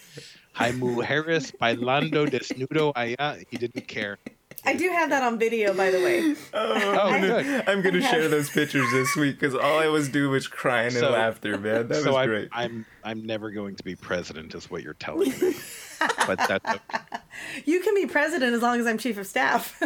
Hi, 0.58 0.72
mujeres 0.72 1.52
bailando 1.62 2.28
desnudo 2.28 2.92
allá. 2.96 3.44
He 3.50 3.58
didn't 3.58 3.88
care. 3.88 4.18
I 4.66 4.74
do 4.74 4.90
have 4.90 5.12
that 5.12 5.22
on 5.22 5.38
video, 5.38 5.72
by 5.74 5.92
the 5.92 6.00
way. 6.02 6.36
Oh, 6.54 6.74
oh 7.00 7.20
good. 7.20 7.64
I'm 7.68 7.82
gonna 7.84 8.02
share 8.02 8.28
those 8.28 8.50
pictures 8.50 8.90
this 8.92 9.16
week 9.16 9.40
because 9.40 9.54
all 9.54 9.78
I 9.80 9.88
was 9.88 10.10
doing 10.10 10.32
was 10.32 10.48
crying 10.48 10.88
and 10.88 10.96
So- 10.96 11.12
laughter, 11.12 11.58
man. 11.60 11.88
That 11.88 12.02
so 12.04 12.08
was 12.14 12.16
I'm, 12.16 12.28
great. 12.30 12.50
I'm 12.52 12.86
I'm 13.04 13.26
never 13.26 13.52
going 13.52 13.76
to 13.76 13.84
be 13.84 13.96
president, 13.96 14.56
is 14.56 14.70
what 14.72 14.82
you're 14.82 14.96
telling 14.96 15.30
me. 15.30 15.54
but 16.26 16.40
that's 16.48 16.66
okay. 16.66 17.18
You 17.66 17.82
can 17.82 17.94
be 17.94 18.08
president 18.08 18.56
as 18.56 18.62
long 18.64 18.80
as 18.80 18.88
I'm 18.88 18.98
chief 18.98 19.18
of 19.20 19.28
staff. 19.28 19.80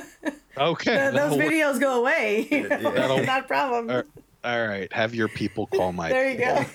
okay. 0.57 0.91
Th- 0.97 1.03
Those 1.05 1.13
that'll 1.13 1.37
work. 1.37 1.47
videos 1.47 1.79
go 1.79 1.99
away. 1.99 2.47
That'll- 2.69 3.25
Not 3.25 3.41
a 3.41 3.47
problem. 3.47 3.89
All 3.91 4.03
all 4.43 4.67
right, 4.67 4.91
have 4.91 5.13
your 5.13 5.27
people 5.27 5.67
call 5.67 5.91
my. 5.93 6.09
there 6.09 6.31
you 6.31 6.37
go. 6.39 6.65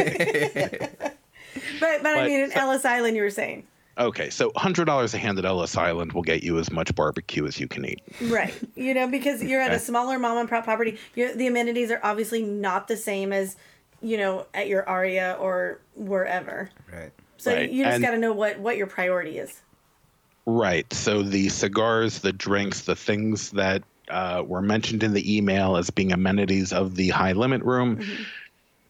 but 1.81 2.03
but 2.03 2.17
I 2.17 2.27
mean, 2.27 2.41
in 2.45 2.51
so- 2.53 2.61
Ellis 2.61 2.85
Island, 2.85 3.17
you 3.17 3.23
were 3.23 3.31
saying, 3.31 3.65
Okay, 3.99 4.29
so 4.29 4.53
hundred 4.57 4.85
dollars 4.85 5.15
a 5.15 5.19
hand 5.19 5.39
at 5.39 5.45
Ellis 5.47 5.77
Island 5.77 6.13
will 6.13 6.23
get 6.23 6.43
you 6.43 6.59
as 6.59 6.71
much 6.71 6.95
barbecue 6.95 7.47
as 7.47 7.59
you 7.59 7.67
can 7.67 7.85
eat. 7.87 8.01
right? 8.23 8.55
You 8.75 8.93
know, 8.93 9.09
because 9.09 9.43
you're 9.43 9.63
at 9.63 9.73
a 9.73 9.79
smaller 9.79 10.19
mom 10.19 10.37
and 10.39 10.49
pop 10.49 10.65
property. 10.65 10.99
you 11.15 11.35
the 11.35 11.47
amenities 11.47 11.91
are 11.91 12.01
obviously 12.03 12.43
not 12.43 12.89
the 12.89 12.97
same 12.97 13.33
as 13.33 13.57
you 14.03 14.19
know 14.19 14.47
at 14.53 14.69
your 14.69 14.87
Aria 14.89 15.37
or 15.41 15.81
wherever. 15.95 16.69
right. 16.93 17.11
So 17.39 17.53
Right, 17.53 17.71
you 17.71 17.85
just 17.85 18.03
got 18.03 18.11
to 18.11 18.19
know 18.19 18.33
what 18.33 18.59
what 18.59 18.77
your 18.77 18.87
priority 18.87 19.39
is. 19.39 19.61
Right. 20.45 20.91
So 20.93 21.23
the 21.23 21.49
cigars, 21.49 22.21
the 22.21 22.33
drinks, 22.33 22.83
the 22.83 22.95
things 22.97 23.51
that 23.53 23.83
uh, 24.09 24.43
were 24.47 24.63
mentioned 24.63 25.03
in 25.03 25.13
the 25.13 25.37
email 25.37 25.77
as 25.77 25.91
being 25.91 26.13
amenities 26.13 26.73
of 26.73 26.95
the 26.97 27.09
high 27.09 27.33
limit 27.33 27.63
room, 27.63 27.99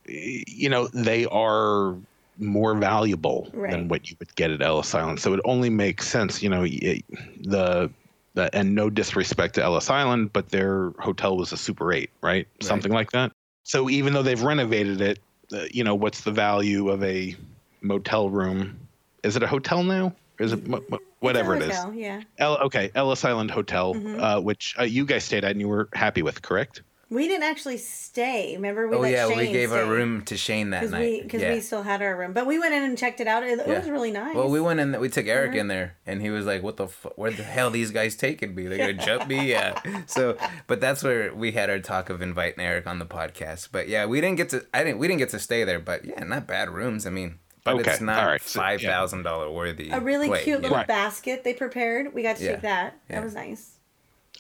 y- 0.06 0.42
you 0.46 0.68
know, 0.68 0.88
they 0.88 1.24
are 1.26 1.96
more 2.38 2.74
valuable 2.74 3.48
Right. 3.52 3.70
than 3.70 3.88
what 3.88 4.10
you 4.10 4.16
would 4.18 4.34
get 4.34 4.50
at 4.50 4.60
Ellis 4.62 4.94
Island. 4.94 5.20
So 5.20 5.32
it 5.34 5.40
only 5.44 5.70
makes 5.70 6.06
sense, 6.08 6.42
you 6.42 6.48
know, 6.50 6.60
y- 6.60 7.02
the, 7.40 7.90
the 8.34 8.54
and 8.54 8.74
no 8.74 8.90
disrespect 8.90 9.54
to 9.54 9.62
Ellis 9.62 9.88
Island, 9.90 10.32
but 10.32 10.50
their 10.50 10.90
hotel 10.98 11.36
was 11.36 11.52
a 11.52 11.56
Super 11.56 11.92
8, 11.92 12.10
right? 12.20 12.46
Something 12.60 12.92
like 12.92 13.12
that. 13.12 13.32
So 13.64 13.88
even 13.90 14.12
though 14.12 14.22
they've 14.22 14.42
renovated 14.42 15.00
it, 15.00 15.18
uh, 15.52 15.64
you 15.72 15.82
know, 15.84 15.94
what's 15.94 16.22
the 16.22 16.32
value 16.32 16.88
of 16.90 17.02
a 17.02 17.34
motel 17.80 18.28
room? 18.30 18.78
Is 19.22 19.36
it 19.36 19.42
a 19.42 19.46
hotel 19.46 19.82
now? 19.82 20.12
Is 20.38 20.52
it 20.52 20.66
mo- 20.66 20.82
mo- 20.88 20.98
whatever 21.20 21.56
It's 21.56 21.64
a 21.84 21.88
is? 21.90 21.96
Yeah. 21.96 22.22
El- 22.38 22.58
okay, 22.64 22.90
Ellis 22.94 23.24
Island 23.24 23.50
Hotel, 23.50 23.94
Mhm. 23.94 24.20
uh, 24.20 24.40
which 24.40 24.74
uh, 24.78 24.82
you 24.82 25.06
guys 25.06 25.24
stayed 25.24 25.44
at 25.44 25.52
and 25.52 25.60
you 25.60 25.68
were 25.68 25.88
happy 25.94 26.22
with, 26.22 26.42
correct? 26.42 26.82
We 27.08 27.28
didn't 27.28 27.44
actually 27.44 27.78
stay. 27.78 28.56
Remember, 28.56 28.88
we 28.88 28.96
like. 28.96 28.98
oh 28.98 29.02
let 29.02 29.12
yeah, 29.12 29.28
we 29.28 29.44
Shane 29.44 29.52
gave 29.52 29.72
our 29.72 29.86
room 29.86 30.22
to 30.22 30.36
Shane 30.36 30.70
that 30.70 30.80
because 30.80 30.90
night. 30.90 31.00
we 31.00 31.22
because 31.22 31.40
yeah. 31.40 31.54
we 31.54 31.60
still 31.60 31.84
had 31.84 32.02
our 32.02 32.16
room, 32.16 32.32
but 32.32 32.46
we 32.48 32.58
went 32.58 32.74
in 32.74 32.82
and 32.82 32.98
checked 32.98 33.20
it 33.20 33.28
out. 33.28 33.44
It, 33.44 33.60
it 33.60 33.68
Yeah. 33.68 33.78
was 33.78 33.88
really 33.88 34.10
nice. 34.10 34.34
Well, 34.34 34.48
we 34.48 34.60
went 34.60 34.80
in. 34.80 34.98
We 34.98 35.08
took 35.08 35.26
Eric 35.28 35.50
Remember? 35.52 35.60
in 35.60 35.68
there, 35.68 35.96
and 36.04 36.20
he 36.20 36.30
was 36.30 36.46
like, 36.46 36.64
"What 36.64 36.78
the? 36.78 36.88
Fu- 36.88 37.10
where 37.14 37.30
the 37.30 37.44
hell 37.44 37.70
these 37.70 37.92
guys 37.92 38.16
taking 38.16 38.56
me? 38.56 38.66
They're 38.66 38.78
gonna 38.92 38.92
jump 39.06 39.28
me?" 39.28 39.48
Yeah. 39.50 39.80
So, 40.06 40.36
but 40.66 40.80
that's 40.80 41.04
where 41.04 41.32
we 41.32 41.52
had 41.52 41.70
our 41.70 41.78
talk 41.78 42.10
of 42.10 42.22
inviting 42.22 42.64
Eric 42.64 42.88
on 42.88 42.98
the 42.98 43.06
podcast. 43.06 43.68
But 43.70 43.88
yeah, 43.88 44.06
we 44.06 44.20
didn't 44.20 44.38
get 44.38 44.48
to. 44.48 44.66
I 44.74 44.82
didn't. 44.82 44.98
We 44.98 45.06
didn't 45.06 45.20
get 45.20 45.28
to 45.30 45.38
stay 45.38 45.62
there. 45.62 45.78
But 45.78 46.04
yeah, 46.04 46.24
not 46.24 46.48
bad 46.48 46.70
rooms. 46.70 47.06
I 47.06 47.10
mean, 47.10 47.38
but 47.62 47.76
Okay, 47.76 47.88
it's 47.92 48.00
not 48.00 48.18
all 48.24 48.30
right, 48.30 48.42
so, 48.42 48.58
yeah. 48.60 48.66
five 48.66 48.80
thousand 48.80 49.22
dollar 49.22 49.48
worthy. 49.48 49.90
a 49.90 50.00
really 50.00 50.26
play, 50.26 50.42
cute 50.42 50.60
little 50.62 50.76
know? 50.78 50.84
basket 50.84 51.44
they 51.44 51.54
prepared. 51.54 52.12
We 52.12 52.24
got 52.24 52.38
to 52.38 52.44
Yeah. 52.44 52.50
take 52.54 52.62
that. 52.62 52.98
Yeah. 53.08 53.16
That 53.20 53.24
was 53.26 53.34
nice. 53.36 53.74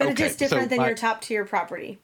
But 0.00 0.08
it's 0.08 0.18
just 0.20 0.38
different 0.40 0.64
so 0.64 0.68
than 0.70 0.78
my- 0.78 0.88
your 0.88 0.96
top 0.96 1.20
tier 1.22 1.44
property. 1.44 2.00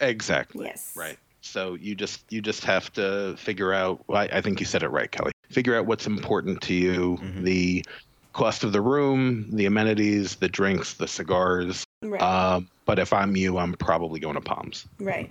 Exactly. 0.00 0.66
Yes. 0.66 0.92
Right. 0.96 1.18
So 1.40 1.74
you 1.74 1.94
just 1.94 2.24
you 2.30 2.42
just 2.42 2.64
have 2.64 2.92
to 2.94 3.36
figure 3.36 3.72
out. 3.72 4.02
well, 4.08 4.18
I, 4.18 4.38
I 4.38 4.40
think 4.40 4.60
you 4.60 4.66
said 4.66 4.82
it 4.82 4.88
right, 4.88 5.10
Kelly. 5.10 5.32
Figure 5.48 5.76
out 5.76 5.86
what's 5.86 6.06
important 6.06 6.60
to 6.62 6.74
you. 6.74 7.18
Mm-hmm. 7.20 7.44
The 7.44 7.84
cost 8.32 8.64
of 8.64 8.72
the 8.72 8.80
room, 8.82 9.48
the 9.50 9.64
amenities, 9.64 10.36
the 10.36 10.48
drinks, 10.48 10.94
the 10.94 11.08
cigars. 11.08 11.86
Right. 12.02 12.20
Um, 12.20 12.68
but 12.84 12.98
if 12.98 13.12
I'm 13.12 13.34
you, 13.34 13.56
I'm 13.58 13.72
probably 13.74 14.20
going 14.20 14.34
to 14.34 14.40
Palms. 14.40 14.86
Right. 15.00 15.30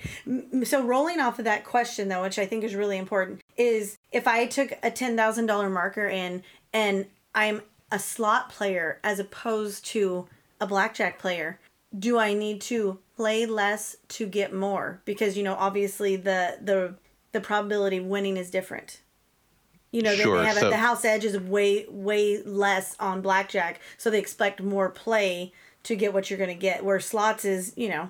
So 0.64 0.84
rolling 0.84 1.20
off 1.20 1.38
of 1.38 1.46
that 1.46 1.64
question 1.64 2.10
though, 2.10 2.24
which 2.24 2.40
I 2.40 2.46
think 2.46 2.64
is 2.64 2.76
really 2.76 2.98
important, 2.98 3.42
is 3.58 3.98
if 4.12 4.28
I 4.28 4.48
took 4.48 4.74
a 4.82 4.90
ten 4.90 5.16
thousand 5.16 5.46
dollar 5.46 5.70
marker 5.70 6.08
in 6.08 6.44
and 6.74 7.06
I'm 7.36 7.62
a 7.92 8.00
slot 8.00 8.50
player 8.50 9.00
as 9.04 9.20
opposed 9.20 9.86
to 9.88 10.28
a 10.60 10.66
blackjack 10.66 11.20
player, 11.20 11.60
do 11.98 12.18
I 12.18 12.34
need 12.34 12.62
to 12.62 13.00
play 13.16 13.46
less 13.46 13.96
to 14.10 14.28
get 14.28 14.54
more? 14.54 15.02
Because 15.06 15.38
you 15.38 15.44
know, 15.44 15.56
obviously 15.56 16.16
the 16.16 16.58
the 16.62 16.96
the 17.32 17.42
probability 17.42 17.98
of 17.98 18.06
winning 18.06 18.38
is 18.38 18.50
different. 18.50 19.02
You 19.92 20.02
know, 20.02 20.16
they, 20.16 20.24
Sure, 20.24 20.40
they 20.40 20.46
have 20.46 20.58
so- 20.58 20.70
the 20.70 20.78
house 20.78 21.06
edge 21.06 21.24
is 21.24 21.40
way 21.40 21.86
way 21.90 22.42
less 22.44 22.96
on 23.00 23.22
blackjack, 23.22 23.80
so 23.98 24.10
they 24.10 24.20
expect 24.20 24.62
more 24.62 24.90
play 24.90 25.54
to 25.84 25.96
get 25.96 26.14
what 26.14 26.30
you're 26.30 26.40
going 26.40 26.50
to 26.50 26.56
get. 26.56 26.84
Where 26.84 27.00
slots 27.00 27.46
is, 27.46 27.74
you 27.76 27.90
know, 27.90 28.10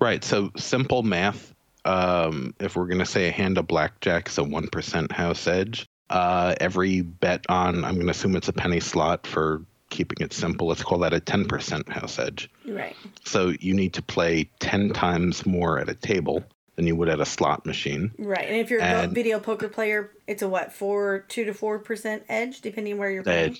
Right. 0.00 0.24
So 0.24 0.50
simple 0.56 1.02
math. 1.02 1.54
Um, 1.84 2.54
if 2.58 2.76
we're 2.76 2.86
going 2.86 2.98
to 2.98 3.06
say 3.06 3.28
a 3.28 3.30
hand 3.30 3.58
of 3.58 3.66
blackjack 3.66 4.28
is 4.28 4.38
a 4.38 4.44
one 4.44 4.68
percent 4.68 5.12
house 5.12 5.46
edge, 5.46 5.86
uh, 6.08 6.54
every 6.60 7.02
bet 7.02 7.44
on 7.48 7.84
I'm 7.84 7.94
going 7.94 8.06
to 8.06 8.10
assume 8.10 8.34
it's 8.36 8.48
a 8.48 8.52
penny 8.52 8.80
slot 8.80 9.26
for 9.26 9.62
keeping 9.90 10.24
it 10.24 10.32
simple. 10.32 10.68
Let's 10.68 10.82
call 10.82 10.98
that 11.00 11.12
a 11.12 11.20
ten 11.20 11.44
percent 11.46 11.88
house 11.88 12.18
edge. 12.18 12.48
right. 12.66 12.96
So 13.24 13.52
you 13.60 13.74
need 13.74 13.92
to 13.94 14.02
play 14.02 14.48
10 14.60 14.90
times 14.90 15.44
more 15.44 15.78
at 15.78 15.88
a 15.88 15.94
table 15.94 16.42
than 16.76 16.86
you 16.86 16.96
would 16.96 17.08
at 17.08 17.20
a 17.20 17.26
slot 17.26 17.66
machine. 17.66 18.10
Right, 18.18 18.46
and 18.46 18.56
if 18.56 18.70
you're 18.70 18.80
a 18.80 19.06
video 19.08 19.38
poker 19.38 19.68
player, 19.68 20.10
it's 20.26 20.42
a 20.42 20.48
what 20.48 20.72
four, 20.72 21.26
two 21.28 21.44
to 21.44 21.52
four 21.52 21.78
percent 21.78 22.22
edge, 22.28 22.60
depending 22.62 22.96
where 22.98 23.10
you're 23.10 23.22
playing. 23.22 23.58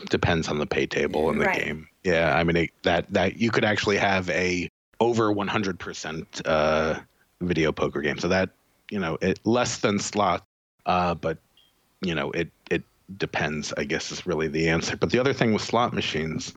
It 0.00 0.10
depends 0.10 0.48
on 0.48 0.58
the 0.58 0.66
pay 0.66 0.86
table 0.86 1.28
and 1.30 1.40
the 1.40 1.44
Right. 1.46 1.64
game. 1.64 1.88
Yeah, 2.04 2.34
I 2.34 2.42
mean 2.44 2.56
it, 2.56 2.70
that 2.84 3.12
that 3.12 3.36
you 3.36 3.50
could 3.50 3.64
actually 3.64 3.98
have 3.98 4.30
a 4.30 4.68
over 5.00 5.34
100% 5.34 6.42
uh, 6.46 7.00
video 7.40 7.72
poker 7.72 8.00
game. 8.00 8.18
So 8.18 8.28
that, 8.28 8.50
you 8.88 9.00
know, 9.00 9.18
it 9.20 9.40
less 9.44 9.78
than 9.78 9.98
slot 9.98 10.44
uh, 10.86 11.14
but 11.14 11.38
you 12.00 12.14
know, 12.14 12.30
it 12.32 12.50
it 12.70 12.82
depends, 13.18 13.72
I 13.76 13.84
guess 13.84 14.10
is 14.12 14.26
really 14.26 14.48
the 14.48 14.68
answer. 14.68 14.96
But 14.96 15.10
the 15.10 15.18
other 15.18 15.32
thing 15.32 15.52
with 15.52 15.62
slot 15.62 15.92
machines, 15.92 16.52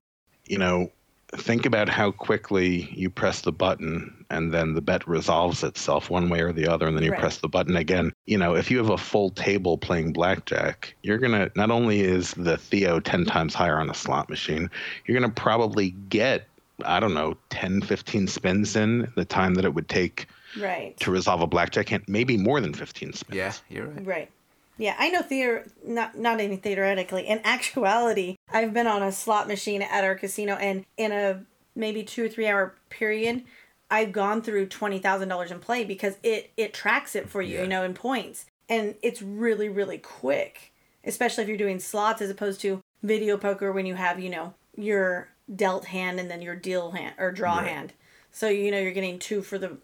you 0.45 0.57
know, 0.57 0.91
think 1.37 1.65
about 1.65 1.89
how 1.89 2.11
quickly 2.11 2.89
you 2.93 3.09
press 3.09 3.41
the 3.41 3.51
button 3.51 4.25
and 4.29 4.53
then 4.53 4.73
the 4.73 4.81
bet 4.81 5.05
resolves 5.07 5.63
itself 5.63 6.09
one 6.09 6.29
way 6.29 6.39
or 6.41 6.53
the 6.53 6.67
other 6.67 6.87
and 6.87 6.95
then 6.95 7.03
you 7.03 7.11
Right. 7.11 7.19
press 7.19 7.39
the 7.39 7.49
button 7.49 7.75
again 7.75 8.13
you 8.25 8.37
know 8.37 8.55
if 8.55 8.69
you 8.71 8.77
have 8.77 8.91
a 8.91 8.97
full 8.97 9.31
table 9.31 9.77
playing 9.77 10.13
blackjack 10.13 10.95
you're 11.01 11.17
gonna 11.17 11.51
not 11.55 11.71
only 11.71 12.01
is 12.01 12.31
the 12.35 12.57
theo 12.57 12.99
10 13.01 13.25
times 13.25 13.53
higher 13.53 13.79
on 13.79 13.89
a 13.89 13.93
slot 13.93 14.29
machine 14.29 14.69
you're 15.05 15.19
gonna 15.19 15.33
probably 15.33 15.89
get 16.09 16.47
i 16.85 16.99
don't 16.99 17.15
know 17.15 17.35
10 17.49 17.81
15 17.81 18.27
spins 18.27 18.75
in 18.75 19.11
the 19.15 19.25
time 19.25 19.55
that 19.55 19.65
it 19.65 19.73
would 19.73 19.89
take 19.89 20.27
Right, 20.57 20.95
to 20.97 21.11
resolve 21.11 21.41
a 21.41 21.47
blackjack 21.47 21.89
hand 21.89 22.03
maybe 22.07 22.37
more 22.37 22.61
than 22.61 22.73
15 22.73 23.11
spins 23.13 23.35
Yeah, 23.35 23.51
you're 23.67 23.87
right. 23.87 24.05
right. 24.05 24.31
Yeah, 24.77 24.95
I 24.99 25.09
know 25.09 25.21
theater, 25.21 25.65
not 25.85 26.17
not 26.17 26.41
even 26.41 26.57
theoretically. 26.57 27.27
In 27.27 27.39
actuality, 27.43 28.35
I've 28.51 28.73
been 28.73 28.87
on 28.87 29.01
a 29.03 29.11
slot 29.11 29.47
machine 29.47 29.81
at 29.81 30.03
our 30.03 30.15
casino, 30.15 30.55
and 30.55 30.85
in 30.97 31.11
a 31.11 31.45
maybe 31.75 32.03
two 32.03 32.25
or 32.25 32.29
three 32.29 32.47
hour 32.47 32.75
period, 32.89 33.43
I've 33.89 34.11
gone 34.11 34.41
through 34.41 34.67
twenty 34.67 34.99
thousand 34.99 35.29
dollars 35.29 35.51
in 35.51 35.59
play 35.59 35.83
because 35.85 36.17
it 36.23 36.51
it 36.57 36.73
tracks 36.73 37.15
it 37.15 37.29
for 37.29 37.41
you, 37.41 37.55
Yeah. 37.55 37.61
you 37.63 37.67
know, 37.69 37.83
in 37.83 37.93
points, 37.93 38.45
and 38.67 38.95
it's 39.01 39.21
really 39.21 39.69
really 39.69 39.97
quick, 39.97 40.73
especially 41.05 41.43
if 41.43 41.47
you're 41.47 41.57
doing 41.57 41.79
slots 41.79 42.21
as 42.21 42.29
opposed 42.29 42.59
to 42.61 42.81
video 43.01 43.37
poker 43.37 43.71
when 43.71 43.85
you 43.85 43.95
have 43.95 44.19
you 44.19 44.29
know 44.29 44.53
your 44.75 45.29
dealt 45.55 45.85
hand 45.85 46.19
and 46.19 46.29
then 46.29 46.41
your 46.41 46.55
deal 46.55 46.91
hand 46.91 47.15
or 47.17 47.31
draw 47.31 47.59
Right. 47.59 47.67
hand. 47.67 47.93
So 48.31 48.49
you 48.49 48.71
know 48.71 48.79
you're 48.79 48.91
getting 48.91 49.19
two 49.19 49.41
for 49.41 49.57
the 49.57 49.77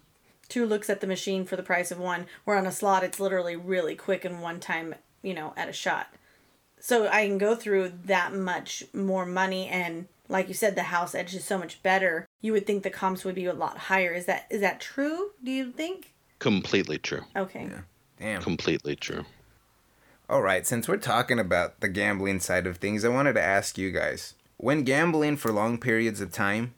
two 0.51 0.65
looks 0.65 0.89
at 0.89 1.01
the 1.01 1.07
machine 1.07 1.45
for 1.45 1.55
the 1.55 1.63
price 1.63 1.91
of 1.91 1.97
one. 1.97 2.27
Where 2.43 2.57
on 2.57 2.67
a 2.67 2.71
slot 2.71 3.03
it's 3.03 3.19
literally 3.19 3.55
really 3.55 3.95
quick 3.95 4.23
and 4.23 4.41
one 4.41 4.59
time, 4.59 4.95
you 5.23 5.33
know, 5.33 5.53
at 5.57 5.69
a 5.69 5.73
shot. 5.73 6.13
So 6.79 7.07
I 7.07 7.27
can 7.27 7.37
go 7.37 7.55
through 7.55 7.93
that 8.05 8.33
much 8.33 8.83
more 8.93 9.25
money 9.25 9.67
and 9.67 10.07
like 10.27 10.47
you 10.47 10.53
said, 10.53 10.75
the 10.75 10.83
house 10.83 11.13
edge 11.13 11.35
is 11.35 11.43
so 11.43 11.57
much 11.57 11.83
better. 11.83 12.25
You 12.39 12.53
would 12.53 12.65
think 12.65 12.83
the 12.83 12.89
comps 12.89 13.25
would 13.25 13.35
be 13.35 13.45
a 13.45 13.53
lot 13.53 13.77
higher. 13.77 14.13
Is 14.13 14.25
that 14.27 14.45
is 14.49 14.61
that 14.61 14.79
true? 14.79 15.31
Do 15.43 15.51
you 15.51 15.71
think? 15.71 16.13
completely 16.41 16.97
true 16.97 17.21
Okay. 17.35 17.69
Damn. 18.19 18.41
completely 18.41 18.95
true 18.95 19.25
All 20.27 20.41
right, 20.41 20.65
since 20.65 20.87
we're 20.87 20.97
talking 20.97 21.39
about 21.39 21.81
the 21.81 21.87
gambling 21.87 22.39
side 22.39 22.65
of 22.65 22.77
things, 22.77 23.05
I 23.05 23.09
wanted 23.09 23.33
to 23.33 23.41
ask 23.41 23.77
you 23.77 23.91
guys 23.91 24.33
when 24.57 24.83
gambling 24.83 25.37
for 25.37 25.51
long 25.51 25.77
periods 25.77 26.19
of 26.19 26.31
time 26.31 26.73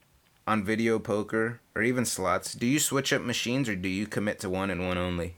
on 0.47 0.63
video 0.63 0.99
poker 0.99 1.61
or 1.75 1.81
even 1.81 2.05
slots, 2.05 2.53
do 2.53 2.65
you 2.65 2.79
switch 2.79 3.13
up 3.13 3.21
machines 3.21 3.69
or 3.69 3.75
do 3.75 3.89
you 3.89 4.07
commit 4.07 4.39
to 4.39 4.49
one 4.49 4.69
and 4.69 4.85
one 4.85 4.97
only? 4.97 5.35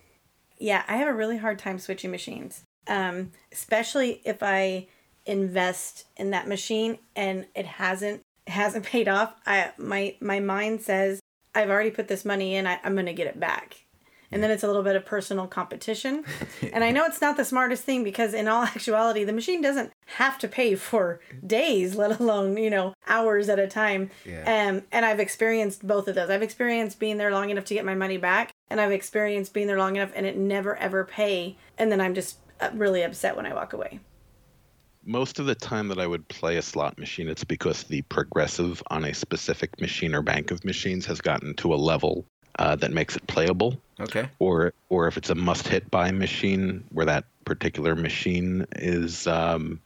Yeah, 0.57 0.83
I 0.87 0.97
have 0.97 1.07
a 1.07 1.13
really 1.13 1.37
hard 1.37 1.59
time 1.59 1.79
switching 1.79 2.11
machines. 2.11 2.63
Um, 2.87 3.31
especially 3.51 4.21
if 4.25 4.43
I 4.43 4.87
invest 5.25 6.05
in 6.17 6.29
that 6.31 6.47
machine 6.47 6.99
and 7.15 7.47
it 7.55 7.65
hasn't 7.65 8.21
hasn't 8.47 8.85
paid 8.85 9.07
off. 9.07 9.33
I 9.45 9.71
my 9.77 10.15
my 10.19 10.39
mind 10.39 10.81
says 10.81 11.19
I've 11.53 11.69
already 11.69 11.91
put 11.91 12.07
this 12.07 12.25
money 12.25 12.55
in. 12.55 12.67
I, 12.67 12.79
I'm 12.83 12.95
gonna 12.95 13.13
get 13.13 13.27
it 13.27 13.39
back. 13.39 13.84
And 14.31 14.41
then 14.43 14.51
it's 14.51 14.63
a 14.63 14.67
little 14.67 14.83
bit 14.83 14.95
of 14.95 15.05
personal 15.05 15.47
competition. 15.47 16.23
and 16.73 16.83
I 16.83 16.91
know 16.91 17.05
it's 17.05 17.21
not 17.21 17.37
the 17.37 17.45
smartest 17.45 17.83
thing 17.83 18.03
because 18.03 18.33
in 18.33 18.47
all 18.47 18.63
actuality, 18.75 19.23
the 19.23 19.33
machine 19.33 19.61
doesn't 19.61 19.91
have 20.05 20.37
to 20.39 20.47
pay 20.47 20.75
for 20.75 21.19
days, 21.45 21.95
let 21.95 22.19
alone, 22.19 22.57
you 22.57 22.69
know, 22.69 22.93
hours 23.07 23.49
at 23.49 23.59
a 23.59 23.67
time. 23.67 24.09
Yeah. 24.25 24.41
Um, 24.41 24.83
and 24.91 25.05
I've 25.05 25.19
experienced 25.19 25.85
both 25.85 26.07
of 26.07 26.15
those. 26.15 26.29
I've 26.29 26.41
experienced 26.43 26.99
being 26.99 27.17
there 27.17 27.31
long 27.31 27.49
enough 27.49 27.65
to 27.65 27.73
get 27.73 27.85
my 27.85 27.95
money 27.95 28.17
back, 28.17 28.51
and 28.69 28.81
I've 28.81 28.91
experienced 28.91 29.53
being 29.53 29.67
there 29.67 29.77
long 29.77 29.95
enough 29.95 30.11
and 30.15 30.25
it 30.25 30.37
never 30.37 30.75
ever 30.77 31.03
pay. 31.05 31.57
And 31.77 31.91
then 31.91 32.01
I'm 32.01 32.13
just 32.13 32.37
uh, 32.59 32.69
really 32.73 33.03
upset 33.03 33.35
when 33.35 33.45
I 33.45 33.53
walk 33.53 33.73
away. 33.73 33.99
most 35.07 35.39
of 35.39 35.45
the 35.45 35.55
time 35.55 35.87
that 35.89 35.99
I 35.99 36.07
would 36.07 36.27
play 36.27 36.57
a 36.57 36.61
slot 36.61 36.97
machine, 36.97 37.29
it's 37.29 37.43
because 37.43 37.83
the 37.83 38.01
progressive 38.03 38.81
on 38.89 39.05
a 39.05 39.13
specific 39.13 39.79
machine 39.79 40.15
or 40.15 40.21
bank 40.23 40.51
of 40.51 40.65
machines 40.65 41.05
has 41.05 41.21
gotten 41.21 41.53
to 41.55 41.73
a 41.73 41.75
level 41.75 42.25
uh, 42.59 42.75
that 42.75 42.91
makes 42.91 43.15
it 43.15 43.25
playable. 43.27 43.79
Okay. 43.99 44.29
Or, 44.39 44.73
or 44.89 45.07
if 45.07 45.17
it's 45.17 45.29
a 45.29 45.35
must-hit 45.35 45.89
by 45.89 46.11
machine 46.11 46.83
where 46.89 47.05
that 47.05 47.25
particular 47.45 47.95
machine 47.95 48.65
is 48.75 49.27
um, 49.27 49.79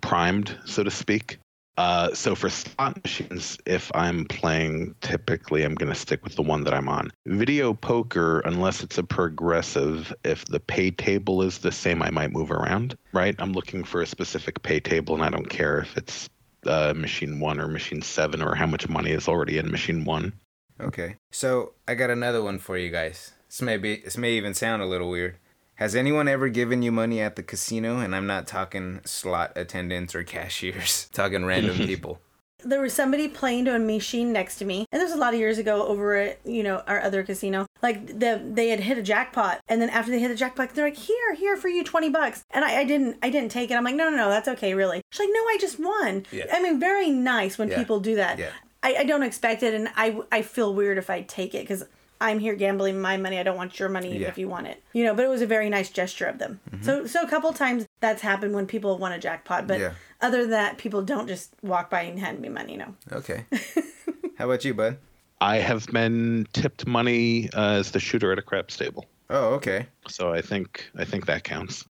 primed, 0.00 0.56
so 0.64 0.82
to 0.82 0.90
speak. 0.90 1.38
Uh, 1.78 2.12
so 2.12 2.34
for 2.34 2.50
slot 2.50 3.02
machines, 3.02 3.56
if 3.64 3.90
I'm 3.94 4.26
playing, 4.26 4.94
typically 5.00 5.64
I'm 5.64 5.74
going 5.74 5.90
to 5.90 5.98
stick 5.98 6.22
with 6.22 6.36
the 6.36 6.42
one 6.42 6.64
that 6.64 6.74
I'm 6.74 6.88
on. 6.88 7.10
Video 7.24 7.72
poker, 7.72 8.40
unless 8.40 8.82
it's 8.82 8.98
a 8.98 9.02
progressive, 9.02 10.12
if 10.22 10.44
the 10.44 10.60
pay 10.60 10.90
table 10.90 11.42
is 11.42 11.58
the 11.58 11.72
same, 11.72 12.02
I 12.02 12.10
might 12.10 12.30
move 12.30 12.50
around. 12.50 12.96
Right? 13.12 13.34
I'm 13.38 13.52
looking 13.52 13.84
for 13.84 14.02
a 14.02 14.06
specific 14.06 14.62
pay 14.62 14.80
table, 14.80 15.14
and 15.14 15.24
I 15.24 15.30
don't 15.30 15.48
care 15.48 15.78
if 15.78 15.96
it's 15.96 16.28
uh, 16.66 16.92
machine 16.94 17.40
one 17.40 17.58
or 17.58 17.68
machine 17.68 18.02
seven 18.02 18.42
or 18.42 18.54
how 18.54 18.66
much 18.66 18.88
money 18.88 19.10
is 19.10 19.26
already 19.26 19.56
in 19.56 19.70
machine 19.70 20.04
one. 20.04 20.34
Okay. 20.80 21.16
So 21.30 21.72
I 21.86 21.94
got 21.94 22.10
another 22.10 22.42
one 22.42 22.58
for 22.58 22.76
you 22.76 22.90
guys. 22.90 23.32
This 23.48 23.62
may 23.62 23.76
be 23.76 23.96
this 23.96 24.16
may 24.16 24.32
even 24.32 24.54
sound 24.54 24.82
a 24.82 24.86
little 24.86 25.10
weird. 25.10 25.36
Has 25.76 25.94
anyone 25.96 26.28
ever 26.28 26.48
given 26.48 26.82
you 26.82 26.92
money 26.92 27.20
at 27.20 27.36
the 27.36 27.42
casino? 27.42 27.98
And 27.98 28.14
I'm 28.14 28.26
not 28.26 28.46
talking 28.46 29.00
slot 29.04 29.52
attendants 29.56 30.14
or 30.14 30.22
cashiers, 30.34 31.08
talking 31.12 31.44
random 31.44 31.76
people. 31.86 32.20
there 32.64 32.80
was 32.80 32.92
somebody 32.92 33.26
playing 33.26 33.64
to 33.64 33.74
a 33.74 33.78
machine 33.78 34.32
next 34.32 34.54
to 34.56 34.64
me 34.64 34.86
and 34.92 35.00
this 35.02 35.10
was 35.10 35.16
a 35.18 35.20
lot 35.20 35.34
of 35.34 35.40
years 35.40 35.58
ago 35.58 35.84
over 35.84 36.14
at 36.14 36.38
you 36.46 36.62
know 36.62 36.76
our 36.86 37.00
other 37.00 37.24
casino 37.24 37.66
like 37.82 38.06
the 38.06 38.40
they 38.54 38.68
had 38.68 38.78
hit 38.78 38.96
a 38.96 39.02
jackpot 39.02 39.58
and 39.66 39.82
then 39.82 39.90
after 39.90 40.12
they 40.12 40.20
hit 40.20 40.28
the 40.28 40.36
jackpot 40.36 40.70
they're 40.72 40.84
like 40.84 40.96
here 40.96 41.34
here 41.34 41.56
for 41.56 41.68
you 41.68 41.82
20 41.82 42.08
bucks 42.10 42.44
and 42.52 42.64
i, 42.64 42.82
I 42.82 42.84
didn't 42.84 43.16
i 43.20 43.30
didn't 43.30 43.50
take 43.50 43.72
it 43.72 43.74
i'm 43.74 43.82
like 43.82 43.96
no 43.96 44.08
no 44.10 44.16
no 44.16 44.28
that's 44.28 44.46
okay 44.46 44.74
really 44.74 45.02
she's 45.10 45.18
like 45.26 45.30
no 45.32 45.40
i 45.40 45.56
just 45.60 45.80
won 45.80 46.24
Yeah. 46.30 46.44
i 46.52 46.62
mean 46.62 46.78
very 46.78 47.10
nice 47.10 47.58
when 47.58 47.68
Yeah. 47.68 47.78
people 47.78 47.98
do 47.98 48.14
that 48.14 48.38
Yeah. 48.38 48.52
I, 48.82 48.96
I 49.00 49.04
don't 49.04 49.22
expect 49.22 49.62
it 49.62 49.74
and 49.74 49.88
i 49.96 50.18
i 50.30 50.42
feel 50.42 50.74
weird 50.74 50.98
if 50.98 51.08
i 51.10 51.22
take 51.22 51.54
it 51.54 51.60
because 51.62 51.84
I'm 52.20 52.38
here 52.38 52.54
gambling 52.54 53.00
my 53.00 53.16
money. 53.16 53.36
I 53.40 53.42
don't 53.42 53.56
want 53.56 53.80
your 53.80 53.88
money 53.88 54.16
Yeah. 54.16 54.28
if 54.28 54.38
you 54.38 54.46
want 54.48 54.68
it. 54.68 54.80
You 54.92 55.02
know, 55.02 55.12
but 55.12 55.24
it 55.24 55.28
was 55.28 55.42
a 55.42 55.46
very 55.46 55.68
nice 55.68 55.90
gesture 55.90 56.26
of 56.26 56.38
them. 56.38 56.60
So 56.80 57.04
so 57.04 57.20
a 57.20 57.26
couple 57.26 57.52
times 57.52 57.84
that's 57.98 58.22
happened 58.22 58.54
when 58.54 58.64
people 58.68 58.96
won 58.96 59.10
a 59.10 59.18
jackpot, 59.18 59.66
but 59.66 59.80
Yeah. 59.80 59.94
other 60.20 60.42
than 60.42 60.50
that, 60.50 60.78
people 60.78 61.02
don't 61.02 61.26
just 61.26 61.52
walk 61.62 61.90
by 61.90 62.02
and 62.02 62.20
hand 62.20 62.38
me 62.38 62.48
money. 62.48 62.76
No. 62.76 62.94
Okay. 63.10 63.44
How 64.38 64.44
about 64.44 64.64
you, 64.64 64.72
bud? 64.72 64.98
I 65.40 65.56
have 65.56 65.86
been 65.88 66.46
tipped 66.52 66.86
money 66.86 67.50
uh, 67.54 67.80
as 67.80 67.90
the 67.90 67.98
shooter 67.98 68.30
at 68.30 68.38
a 68.38 68.42
craps 68.42 68.76
table, 68.76 69.06
Oh, 69.28 69.54
okay. 69.54 69.86
so 70.06 70.32
I 70.32 70.42
think 70.42 70.88
I 70.96 71.04
think 71.04 71.26
that 71.26 71.42
counts. 71.42 71.84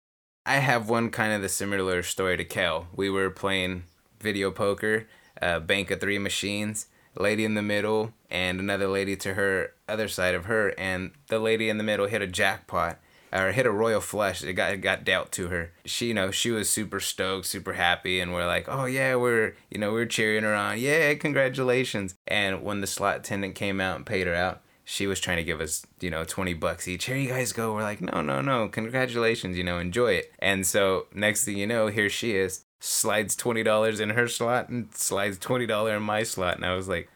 I 0.46 0.58
have 0.58 0.90
one 0.90 1.10
kind 1.10 1.34
of 1.34 1.42
the 1.42 1.50
similar 1.50 2.04
story 2.04 2.38
to 2.38 2.46
Kel. 2.46 2.88
We 2.96 3.10
were 3.10 3.32
playing 3.32 3.86
video 4.20 4.52
poker, 4.52 5.08
uh, 5.42 5.60
bank 5.60 5.92
of 5.92 6.00
three 6.00 6.20
machines, 6.20 6.88
lady 7.18 7.46
in 7.46 7.56
the 7.56 7.62
middle, 7.62 8.14
and 8.30 8.60
another 8.60 8.88
lady 8.88 9.16
to 9.18 9.34
her 9.34 9.74
other 9.88 10.08
side 10.08 10.36
of 10.36 10.46
her, 10.46 10.70
and 10.78 11.12
the 11.28 11.40
lady 11.40 11.70
in 11.70 11.78
the 11.78 11.84
middle 11.84 12.08
hit 12.08 12.22
a 12.22 12.28
jackpot 12.28 13.00
or 13.32 13.52
hit 13.52 13.66
a 13.66 13.72
royal 13.72 14.02
flush. 14.02 14.44
It 14.44 14.54
got 14.54 14.74
it 14.74 14.78
got 14.78 15.04
dealt 15.04 15.32
to 15.34 15.48
her. 15.48 15.72
She, 15.86 16.08
you 16.08 16.14
know, 16.14 16.32
she 16.32 16.52
was 16.52 16.70
super 16.70 17.00
stoked, 17.00 17.46
super 17.46 17.74
happy, 17.74 18.20
and 18.20 18.34
we're 18.34 18.48
like, 18.48 18.66
oh 18.68 18.86
yeah, 18.86 19.16
we're 19.16 19.56
you 19.70 19.80
know 19.80 19.92
we're 19.92 20.06
cheering 20.06 20.44
her 20.44 20.56
on, 20.56 20.80
yeah, 20.80 21.14
congratulations. 21.16 22.16
And 22.28 22.64
when 22.64 22.82
the 22.82 22.88
slot 22.88 23.18
attendant 23.18 23.56
came 23.56 23.80
out 23.82 23.98
and 23.98 24.06
paid 24.06 24.28
her 24.28 24.36
out, 24.36 24.62
she 24.90 25.06
was 25.06 25.20
trying 25.20 25.38
to 25.38 25.44
give 25.44 25.62
us, 25.62 25.86
you 26.02 26.10
know, 26.10 26.24
20 26.24 26.56
bucks 26.56 26.88
each. 26.88 27.06
Here 27.06 27.16
you 27.16 27.30
guys 27.30 27.54
go. 27.54 27.76
We're 27.76 27.84
like, 27.84 28.02
no, 28.02 28.22
no, 28.22 28.42
no. 28.42 28.68
Congratulations, 28.70 29.56
you 29.56 29.64
know, 29.64 29.78
enjoy 29.78 30.14
it. 30.14 30.34
And 30.40 30.66
so 30.66 31.06
next 31.14 31.46
thing 31.46 31.58
you 31.58 31.68
know, 31.68 31.88
here 31.88 32.10
she 32.10 32.36
is, 32.36 32.66
slides 32.80 33.36
$20 33.36 34.00
in 34.00 34.12
her 34.12 34.28
slot 34.28 34.70
and 34.70 34.94
slides 34.94 35.38
$20 35.38 35.96
in 35.96 36.04
my 36.04 36.24
slot. 36.24 36.56
And 36.56 36.66
I 36.66 36.74
was 36.76 36.88
like, 36.88 37.10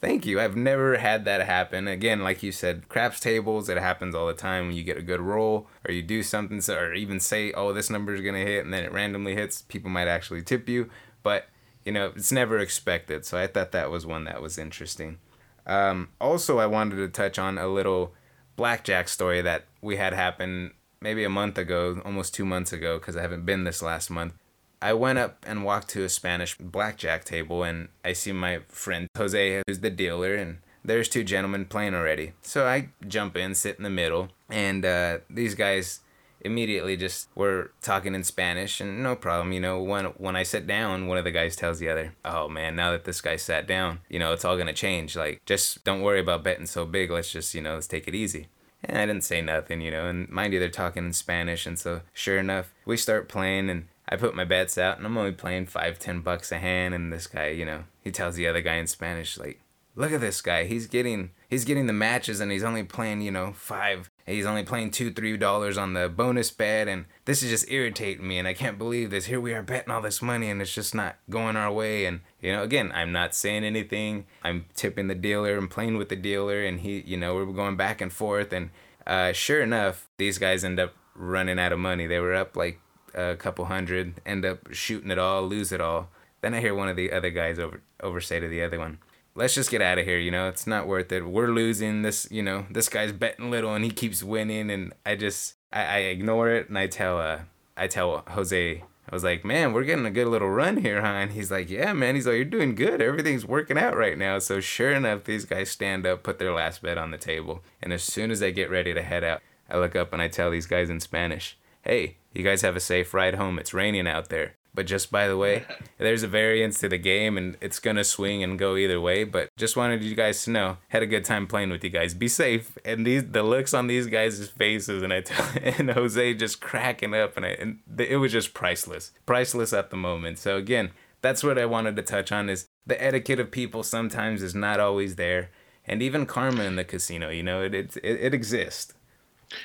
thank 0.00 0.26
you. 0.26 0.40
I've 0.40 0.56
never 0.56 0.98
had 0.98 1.24
that 1.24 1.46
happen. 1.46 1.86
Again, 1.86 2.22
like 2.22 2.42
you 2.42 2.50
said, 2.50 2.88
craps 2.88 3.20
tables, 3.20 3.68
it 3.68 3.78
happens 3.78 4.14
all 4.14 4.26
the 4.26 4.34
time 4.34 4.66
when 4.66 4.76
you 4.76 4.82
get 4.82 4.98
a 4.98 5.02
good 5.02 5.20
roll 5.20 5.68
or 5.86 5.92
you 5.92 6.02
do 6.02 6.22
something, 6.22 6.60
so, 6.60 6.76
or 6.76 6.94
even 6.94 7.20
say, 7.20 7.52
oh, 7.52 7.72
this 7.72 7.88
number 7.88 8.12
is 8.14 8.20
going 8.20 8.34
to 8.34 8.50
hit, 8.50 8.64
and 8.64 8.74
then 8.74 8.84
it 8.84 8.92
randomly 8.92 9.34
hits. 9.34 9.62
People 9.62 9.90
might 9.90 10.08
actually 10.08 10.42
tip 10.42 10.68
you. 10.68 10.90
But, 11.22 11.46
you 11.84 11.92
know, 11.92 12.12
it's 12.16 12.32
never 12.32 12.58
expected. 12.58 13.24
So 13.24 13.38
I 13.38 13.46
thought 13.46 13.72
that 13.72 13.90
was 13.90 14.04
one 14.04 14.24
that 14.24 14.42
was 14.42 14.58
interesting. 14.58 15.18
Um, 15.66 16.08
also, 16.20 16.58
I 16.58 16.66
wanted 16.66 16.96
to 16.96 17.08
touch 17.08 17.38
on 17.38 17.56
a 17.56 17.68
little 17.68 18.12
blackjack 18.56 19.08
story 19.08 19.40
that 19.42 19.66
we 19.80 19.96
had 19.96 20.12
happen 20.12 20.72
maybe 21.00 21.22
a 21.22 21.28
month 21.28 21.58
ago, 21.58 22.00
almost 22.04 22.34
two 22.34 22.44
months 22.44 22.72
ago, 22.72 22.98
because 22.98 23.16
I 23.16 23.22
haven't 23.22 23.44
been 23.46 23.64
this 23.64 23.82
last 23.82 24.10
month. 24.10 24.34
I 24.82 24.94
went 24.94 25.20
up 25.20 25.44
and 25.46 25.64
walked 25.64 25.88
to 25.90 26.02
a 26.02 26.08
Spanish 26.08 26.58
blackjack 26.58 27.24
table, 27.24 27.62
and 27.62 27.88
I 28.04 28.12
see 28.14 28.32
my 28.32 28.60
friend 28.68 29.08
Jose, 29.16 29.62
who's 29.66 29.78
the 29.78 29.90
dealer, 29.90 30.34
and 30.34 30.58
there's 30.84 31.08
two 31.08 31.22
gentlemen 31.22 31.66
playing 31.66 31.94
already. 31.94 32.32
So 32.42 32.66
I 32.66 32.88
jump 33.06 33.36
in, 33.36 33.54
sit 33.54 33.76
in 33.76 33.84
the 33.84 33.90
middle, 33.90 34.30
and 34.50 34.84
uh, 34.84 35.18
these 35.30 35.54
guys 35.54 36.00
immediately 36.40 36.96
just 36.96 37.28
were 37.36 37.70
talking 37.80 38.16
in 38.16 38.24
Spanish, 38.24 38.80
and 38.80 39.04
no 39.04 39.14
problem. 39.14 39.52
You 39.52 39.60
know, 39.60 39.80
when 39.80 40.06
when 40.06 40.34
I 40.34 40.42
sit 40.42 40.66
down, 40.66 41.06
one 41.06 41.16
of 41.16 41.22
the 41.22 41.30
guys 41.30 41.54
tells 41.54 41.78
the 41.78 41.88
other, 41.88 42.14
"Oh 42.24 42.48
man, 42.48 42.74
now 42.74 42.90
that 42.90 43.04
this 43.04 43.20
guy 43.20 43.36
sat 43.36 43.68
down, 43.68 44.00
you 44.08 44.18
know, 44.18 44.32
it's 44.32 44.44
all 44.44 44.58
gonna 44.58 44.72
change. 44.72 45.14
Like, 45.14 45.40
just 45.46 45.84
don't 45.84 46.02
worry 46.02 46.18
about 46.18 46.42
betting 46.42 46.66
so 46.66 46.84
big. 46.84 47.12
Let's 47.12 47.30
just, 47.30 47.54
you 47.54 47.62
know, 47.62 47.74
let's 47.74 47.86
take 47.86 48.08
it 48.08 48.16
easy." 48.16 48.48
And 48.84 48.98
I 48.98 49.06
didn't 49.06 49.22
say 49.22 49.40
nothing, 49.40 49.80
you 49.80 49.92
know, 49.92 50.06
and 50.06 50.28
mind 50.28 50.52
you, 50.52 50.58
they're 50.58 50.68
talking 50.68 51.04
in 51.04 51.12
Spanish, 51.12 51.66
and 51.66 51.78
so 51.78 52.00
sure 52.12 52.38
enough, 52.38 52.74
we 52.84 52.96
start 52.96 53.28
playing, 53.28 53.70
and 53.70 53.86
I 54.12 54.16
put 54.16 54.34
my 54.34 54.44
bets 54.44 54.76
out, 54.76 54.98
and 54.98 55.06
I'm 55.06 55.16
only 55.16 55.32
playing 55.32 55.66
five, 55.66 55.98
ten 55.98 56.20
bucks 56.20 56.52
a 56.52 56.58
hand, 56.58 56.92
and 56.92 57.10
this 57.10 57.26
guy, 57.26 57.48
you 57.48 57.64
know, 57.64 57.84
he 58.04 58.10
tells 58.10 58.34
the 58.34 58.46
other 58.46 58.60
guy 58.60 58.74
in 58.74 58.86
Spanish, 58.86 59.38
like, 59.38 59.58
look 59.96 60.12
at 60.12 60.20
this 60.20 60.42
guy, 60.42 60.64
he's 60.64 60.86
getting, 60.86 61.30
he's 61.48 61.64
getting 61.64 61.86
the 61.86 61.94
matches, 61.94 62.38
and 62.38 62.52
he's 62.52 62.62
only 62.62 62.82
playing, 62.82 63.22
you 63.22 63.30
know, 63.30 63.54
five, 63.54 64.10
he's 64.26 64.44
only 64.44 64.64
playing 64.64 64.90
two, 64.90 65.10
three 65.10 65.38
dollars 65.38 65.78
on 65.78 65.94
the 65.94 66.10
bonus 66.10 66.50
bet, 66.50 66.88
and 66.88 67.06
this 67.24 67.42
is 67.42 67.48
just 67.48 67.70
irritating 67.70 68.28
me, 68.28 68.36
and 68.36 68.46
I 68.46 68.52
can't 68.52 68.76
believe 68.76 69.10
this. 69.10 69.24
Here 69.24 69.40
we 69.40 69.54
are 69.54 69.62
betting 69.62 69.90
all 69.90 70.02
this 70.02 70.20
money, 70.20 70.50
and 70.50 70.60
it's 70.60 70.74
just 70.74 70.94
not 70.94 71.16
going 71.30 71.56
our 71.56 71.72
way, 71.72 72.04
and 72.04 72.20
you 72.42 72.52
know, 72.52 72.62
again, 72.62 72.92
I'm 72.94 73.12
not 73.12 73.34
saying 73.34 73.64
anything. 73.64 74.26
I'm 74.42 74.66
tipping 74.74 75.08
the 75.08 75.14
dealer, 75.14 75.56
I'm 75.56 75.68
playing 75.68 75.96
with 75.96 76.10
the 76.10 76.16
dealer, 76.16 76.62
and 76.62 76.80
he, 76.80 77.00
you 77.06 77.16
know, 77.16 77.34
we're 77.34 77.46
going 77.46 77.76
back 77.76 78.02
and 78.02 78.12
forth, 78.12 78.52
and 78.52 78.68
uh, 79.06 79.32
sure 79.32 79.62
enough, 79.62 80.10
these 80.18 80.36
guys 80.36 80.64
end 80.64 80.78
up 80.78 80.92
running 81.14 81.58
out 81.58 81.72
of 81.72 81.78
money. 81.78 82.06
They 82.06 82.20
were 82.20 82.34
up 82.34 82.58
like 82.58 82.78
a 83.14 83.36
couple 83.36 83.64
hundred, 83.66 84.14
end 84.24 84.44
up 84.44 84.72
shooting 84.72 85.10
it 85.10 85.18
all, 85.18 85.42
lose 85.42 85.72
it 85.72 85.80
all. 85.80 86.08
Then 86.40 86.54
I 86.54 86.60
hear 86.60 86.74
one 86.74 86.88
of 86.88 86.96
the 86.96 87.12
other 87.12 87.30
guys 87.30 87.58
over 87.58 87.80
over 88.00 88.20
say 88.20 88.40
to 88.40 88.48
the 88.48 88.62
other 88.62 88.78
one, 88.78 88.98
"Let's 89.34 89.54
just 89.54 89.70
get 89.70 89.82
out 89.82 89.98
of 89.98 90.04
here. 90.04 90.18
You 90.18 90.30
know, 90.30 90.48
it's 90.48 90.66
not 90.66 90.86
worth 90.86 91.12
it. 91.12 91.26
We're 91.26 91.48
losing. 91.48 92.02
This, 92.02 92.26
you 92.30 92.42
know, 92.42 92.66
this 92.70 92.88
guy's 92.88 93.12
betting 93.12 93.50
little 93.50 93.74
and 93.74 93.84
he 93.84 93.90
keeps 93.90 94.22
winning." 94.22 94.70
And 94.70 94.92
I 95.06 95.16
just 95.16 95.54
I, 95.72 95.84
I 95.84 95.98
ignore 95.98 96.50
it 96.50 96.68
and 96.68 96.78
I 96.78 96.86
tell 96.88 97.18
uh 97.18 97.40
I 97.76 97.86
tell 97.86 98.24
Jose. 98.28 98.82
I 99.10 99.14
was 99.14 99.24
like, 99.24 99.44
man, 99.44 99.72
we're 99.72 99.84
getting 99.84 100.06
a 100.06 100.10
good 100.10 100.28
little 100.28 100.48
run 100.48 100.78
here, 100.78 101.02
huh? 101.02 101.08
And 101.08 101.32
he's 101.32 101.50
like, 101.50 101.68
yeah, 101.68 101.92
man. 101.92 102.14
He's 102.14 102.26
like, 102.26 102.36
you're 102.36 102.44
doing 102.44 102.74
good. 102.74 103.02
Everything's 103.02 103.44
working 103.44 103.76
out 103.76 103.96
right 103.96 104.16
now. 104.16 104.38
So 104.38 104.60
sure 104.60 104.92
enough, 104.92 105.24
these 105.24 105.44
guys 105.44 105.70
stand 105.70 106.06
up, 106.06 106.22
put 106.22 106.38
their 106.38 106.54
last 106.54 106.82
bet 106.82 106.96
on 106.96 107.10
the 107.10 107.18
table, 107.18 107.62
and 107.82 107.92
as 107.92 108.02
soon 108.02 108.30
as 108.30 108.40
they 108.40 108.52
get 108.52 108.70
ready 108.70 108.94
to 108.94 109.02
head 109.02 109.24
out, 109.24 109.42
I 109.68 109.78
look 109.78 109.96
up 109.96 110.12
and 110.12 110.22
I 110.22 110.28
tell 110.28 110.50
these 110.50 110.66
guys 110.66 110.88
in 110.88 111.00
Spanish, 111.00 111.58
hey, 111.82 112.16
you 112.32 112.42
guys 112.42 112.62
have 112.62 112.76
a 112.76 112.80
safe 112.80 113.12
ride 113.12 113.34
home. 113.34 113.58
It's 113.58 113.74
raining 113.74 114.08
out 114.08 114.28
there. 114.28 114.54
But 114.74 114.86
just 114.86 115.10
by 115.10 115.28
the 115.28 115.36
way, 115.36 115.64
there's 115.98 116.22
a 116.22 116.28
variance 116.28 116.78
to 116.80 116.88
the 116.88 116.98
game 116.98 117.36
and 117.36 117.56
it's 117.60 117.78
going 117.78 117.96
to 117.96 118.04
swing 118.04 118.42
and 118.42 118.58
go 118.58 118.76
either 118.76 119.00
way. 119.00 119.24
But 119.24 119.50
just 119.56 119.76
wanted 119.76 120.02
you 120.02 120.14
guys 120.14 120.44
to 120.44 120.50
know, 120.50 120.78
had 120.88 121.02
a 121.02 121.06
good 121.06 121.24
time 121.24 121.46
playing 121.46 121.70
with 121.70 121.84
you 121.84 121.90
guys. 121.90 122.14
Be 122.14 122.28
safe. 122.28 122.76
And 122.84 123.06
these 123.06 123.30
the 123.30 123.42
looks 123.42 123.74
on 123.74 123.86
these 123.86 124.06
guys' 124.06 124.48
faces 124.48 125.02
and 125.02 125.12
I 125.12 125.20
tell 125.20 125.46
and 125.62 125.90
Jose 125.90 126.34
just 126.34 126.60
cracking 126.60 127.14
up 127.14 127.36
and, 127.36 127.44
I, 127.44 127.50
and 127.50 127.80
it 127.98 128.16
was 128.16 128.32
just 128.32 128.54
priceless. 128.54 129.12
Priceless 129.26 129.72
at 129.72 129.90
the 129.90 129.96
moment. 129.96 130.38
So 130.38 130.56
again, 130.56 130.92
that's 131.20 131.44
what 131.44 131.58
I 131.58 131.66
wanted 131.66 131.96
to 131.96 132.02
touch 132.02 132.32
on 132.32 132.48
is 132.48 132.68
the 132.86 133.02
etiquette 133.02 133.40
of 133.40 133.50
people 133.50 133.82
sometimes 133.82 134.42
is 134.42 134.54
not 134.54 134.80
always 134.80 135.16
there. 135.16 135.50
And 135.84 136.00
even 136.00 136.26
karma 136.26 136.62
in 136.62 136.76
the 136.76 136.84
casino, 136.84 137.28
you 137.28 137.42
know, 137.42 137.62
it, 137.62 137.74
it, 137.74 137.96
it, 137.98 138.20
it 138.20 138.34
exists. 138.34 138.94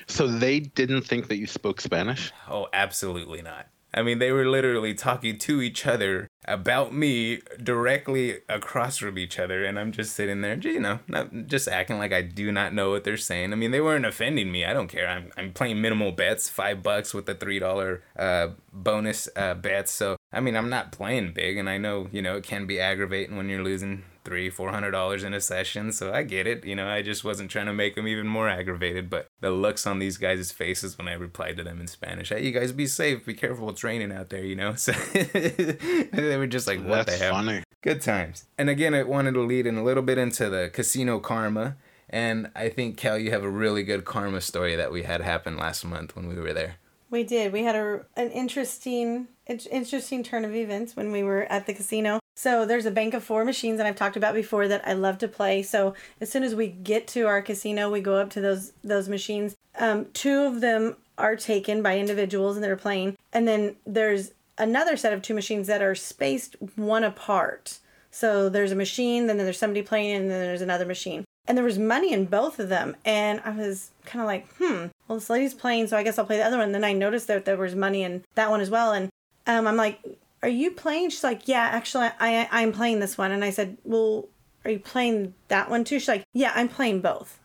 So 0.08 0.28
they 0.28 0.60
didn't 0.60 1.04
think 1.04 1.28
that 1.28 1.38
you 1.38 1.48
spoke 1.48 1.82
Spanish. 1.82 2.32
Oh, 2.50 2.68
absolutely 2.74 3.42
not. 3.42 3.68
I 3.94 4.04
mean, 4.04 4.20
they 4.20 4.32
were 4.32 4.46
literally 4.46 4.94
talking 4.94 5.38
to 5.40 5.62
each 5.62 5.88
other 5.88 6.28
about 6.46 6.94
me 6.94 7.42
directly 7.62 8.40
across 8.48 8.98
from 8.98 9.18
each 9.18 9.40
other, 9.40 9.64
and 9.64 9.80
I'm 9.80 9.92
just 9.92 10.14
sitting 10.14 10.42
there, 10.42 10.56
you 10.58 10.80
know, 10.80 11.00
not 11.08 11.48
just 11.48 11.68
acting 11.68 11.98
like 11.98 12.14
I 12.14 12.22
do 12.22 12.52
not 12.52 12.74
know 12.74 12.92
what 12.92 13.06
they're 13.06 13.18
saying. 13.18 13.54
I 13.54 13.56
mean, 13.56 13.72
they 13.72 13.82
weren't 13.82 14.06
offending 14.06 14.52
me. 14.52 14.66
I 14.66 14.74
don't 14.74 14.88
care. 14.88 15.08
I'm, 15.08 15.32
I'm 15.38 15.54
playing 15.54 15.82
minimal 15.82 16.12
bets, 16.12 16.50
five 16.50 16.84
bucks 16.84 17.14
with 17.14 17.26
the 17.26 17.34
three 17.34 17.60
dollar 17.60 18.04
uh, 18.18 18.50
bonus 18.72 19.30
uh, 19.36 19.56
bets. 19.56 19.92
So 19.94 20.18
I 20.32 20.42
mean, 20.42 20.56
I'm 20.56 20.70
not 20.70 20.92
playing 20.92 21.32
big, 21.34 21.58
and 21.58 21.70
I 21.70 21.78
know 21.78 22.08
you 22.12 22.22
know 22.22 22.36
it 22.36 22.44
can 22.44 22.68
be 22.68 22.80
aggravating 22.80 23.38
when 23.38 23.50
you're 23.50 23.64
losing 23.64 24.04
three, 24.28 24.50
four 24.50 24.72
hundred 24.72 24.92
dollars 24.92 25.24
in 25.24 25.34
a 25.34 25.40
session. 25.40 25.94
So 25.94 26.14
I 26.14 26.24
get 26.24 26.48
it. 26.48 26.66
You 26.66 26.76
know, 26.76 26.90
I 26.90 27.02
just 27.02 27.24
wasn't 27.24 27.50
trying 27.50 27.68
to 27.68 27.74
make 27.74 27.96
them 27.96 28.10
even 28.10 28.28
more 28.28 28.50
aggravated. 28.50 29.10
But 29.10 29.28
the 29.40 29.52
looks 29.52 29.88
on 29.88 30.00
these 30.00 30.18
guys' 30.18 30.52
faces 30.52 30.98
when 30.98 31.08
I 31.08 31.14
replied 31.14 31.56
to 31.58 31.64
them 31.64 31.80
in 31.80 31.88
Spanish, 31.88 32.28
"Hey, 32.28 32.44
you 32.44 32.52
guys 32.52 32.74
be 32.74 32.88
safe, 32.88 33.26
be 33.26 33.34
careful, 33.34 33.70
it's 33.70 33.86
raining 33.86 34.12
out 34.12 34.30
there." 34.30 34.44
You 34.44 34.58
know, 34.58 34.76
so 34.76 34.92
they 34.92 36.36
were 36.38 36.46
just 36.46 36.68
like, 36.68 36.80
"What 36.80 37.06
That's 37.06 37.18
the 37.18 37.24
hell?" 37.24 37.36
funny. 37.36 37.64
Good 37.82 38.02
times. 38.02 38.46
And 38.58 38.70
again, 38.70 38.94
I 38.94 39.04
wanted 39.04 39.34
to 39.36 39.42
lead 39.42 39.66
in 39.66 39.78
a 39.78 39.84
little 39.84 40.04
bit 40.04 40.18
into 40.18 40.50
the 40.50 40.70
casino 40.74 41.20
karma. 41.20 41.78
And 42.10 42.52
I 42.56 42.68
think 42.70 42.98
Cal, 42.98 43.18
you 43.18 43.32
have 43.32 43.44
a 43.44 43.50
really 43.50 43.84
good 43.84 44.04
karma 44.04 44.42
story 44.42 44.76
that 44.76 44.92
we 44.92 45.04
had 45.04 45.22
happen 45.22 45.58
last 45.58 45.86
month 45.86 46.16
when 46.16 46.28
we 46.28 46.36
were 46.36 46.54
there. 46.54 46.76
We 47.10 47.24
did. 47.24 47.54
We 47.54 47.64
had 47.64 47.76
a 47.76 48.06
an 48.18 48.32
interesting 48.32 49.30
interesting 49.48 50.24
turn 50.24 50.44
of 50.44 50.54
events 50.54 50.96
when 50.98 51.14
we 51.14 51.24
were 51.24 51.44
at 51.44 51.66
the 51.66 51.74
casino. 51.74 52.20
So 52.38 52.68
there's 52.68 52.86
a 52.86 52.92
bank 52.92 53.16
of 53.16 53.24
four 53.24 53.44
machines 53.44 53.78
that 53.80 53.88
I've 53.88 53.96
talked 53.96 54.16
about 54.16 54.36
before 54.36 54.68
that 54.68 54.88
I 54.88 54.94
love 54.94 55.18
to 55.20 55.28
play. 55.28 55.64
So 55.64 55.96
as 56.22 56.32
soon 56.32 56.44
as 56.44 56.54
we 56.54 56.68
get 56.68 57.08
to 57.10 57.26
our 57.26 57.42
casino, 57.42 57.90
we 57.90 58.00
go 58.00 58.18
up 58.18 58.30
to 58.32 58.42
those 58.42 58.74
those 58.84 59.10
machines. 59.10 59.56
Um, 59.80 60.06
two 60.14 60.42
of 60.44 60.62
them 60.62 60.98
are 61.18 61.36
taken 61.36 61.82
by 61.82 61.98
individuals 61.98 62.56
and 62.56 62.64
they're 62.64 62.76
playing, 62.76 63.16
and 63.34 63.48
then 63.48 63.76
there's 63.88 64.34
another 64.60 64.96
set 64.98 65.14
of 65.14 65.24
two 65.24 65.34
machines 65.34 65.66
that 65.66 65.82
are 65.82 65.96
spaced 65.96 66.56
one 66.76 67.04
apart. 67.04 67.80
So 68.12 68.50
there's 68.50 68.72
a 68.72 68.76
machine, 68.76 69.26
then 69.26 69.38
there's 69.38 69.58
somebody 69.58 69.82
playing, 69.82 70.16
and 70.16 70.30
then 70.30 70.40
there's 70.40 70.62
another 70.62 70.86
machine. 70.86 71.26
and 71.48 71.58
there 71.58 71.66
was 71.66 71.80
money 71.80 72.12
in 72.14 72.26
both 72.26 72.60
of 72.60 72.70
them. 72.70 72.96
And 73.06 73.42
I 73.46 73.52
was 73.52 73.92
kind 74.06 74.22
of 74.22 74.28
like, 74.28 74.48
hmm, 74.58 74.88
well, 75.08 75.18
this 75.18 75.30
lady's 75.30 75.54
playing, 75.54 75.88
so 75.88 75.98
I 75.98 76.04
guess 76.04 76.20
I'll 76.20 76.26
play 76.26 76.38
the 76.38 76.46
other 76.46 76.58
one. 76.58 76.66
And 76.68 76.76
then 76.76 76.84
I 76.84 76.94
noticed 76.94 77.28
that 77.28 77.46
there 77.46 77.58
was 77.58 77.74
money 77.74 78.04
in 78.04 78.24
that 78.36 78.50
one 78.50 78.62
as 78.62 78.70
well. 78.70 78.92
And 78.92 79.10
um, 79.48 79.66
I'm 79.66 79.78
like, 79.78 80.00
are 80.44 80.50
you 80.50 80.72
playing? 80.72 81.10
She's 81.10 81.24
like, 81.24 81.48
yeah, 81.48 81.70
actually, 81.72 82.10
I, 82.20 82.48
I'm 82.52 82.72
playing 82.72 83.00
this 83.00 83.18
one. 83.18 83.32
And 83.32 83.44
I 83.44 83.50
said, 83.50 83.78
well, 83.84 84.28
are 84.66 84.72
you 84.72 84.80
playing 84.80 85.34
that 85.48 85.70
one 85.70 85.84
too? 85.84 86.00
She's 86.00 86.08
like, 86.08 86.26
yeah, 86.34 86.52
I'm 86.56 86.70
playing 86.70 87.02
both. 87.02 87.40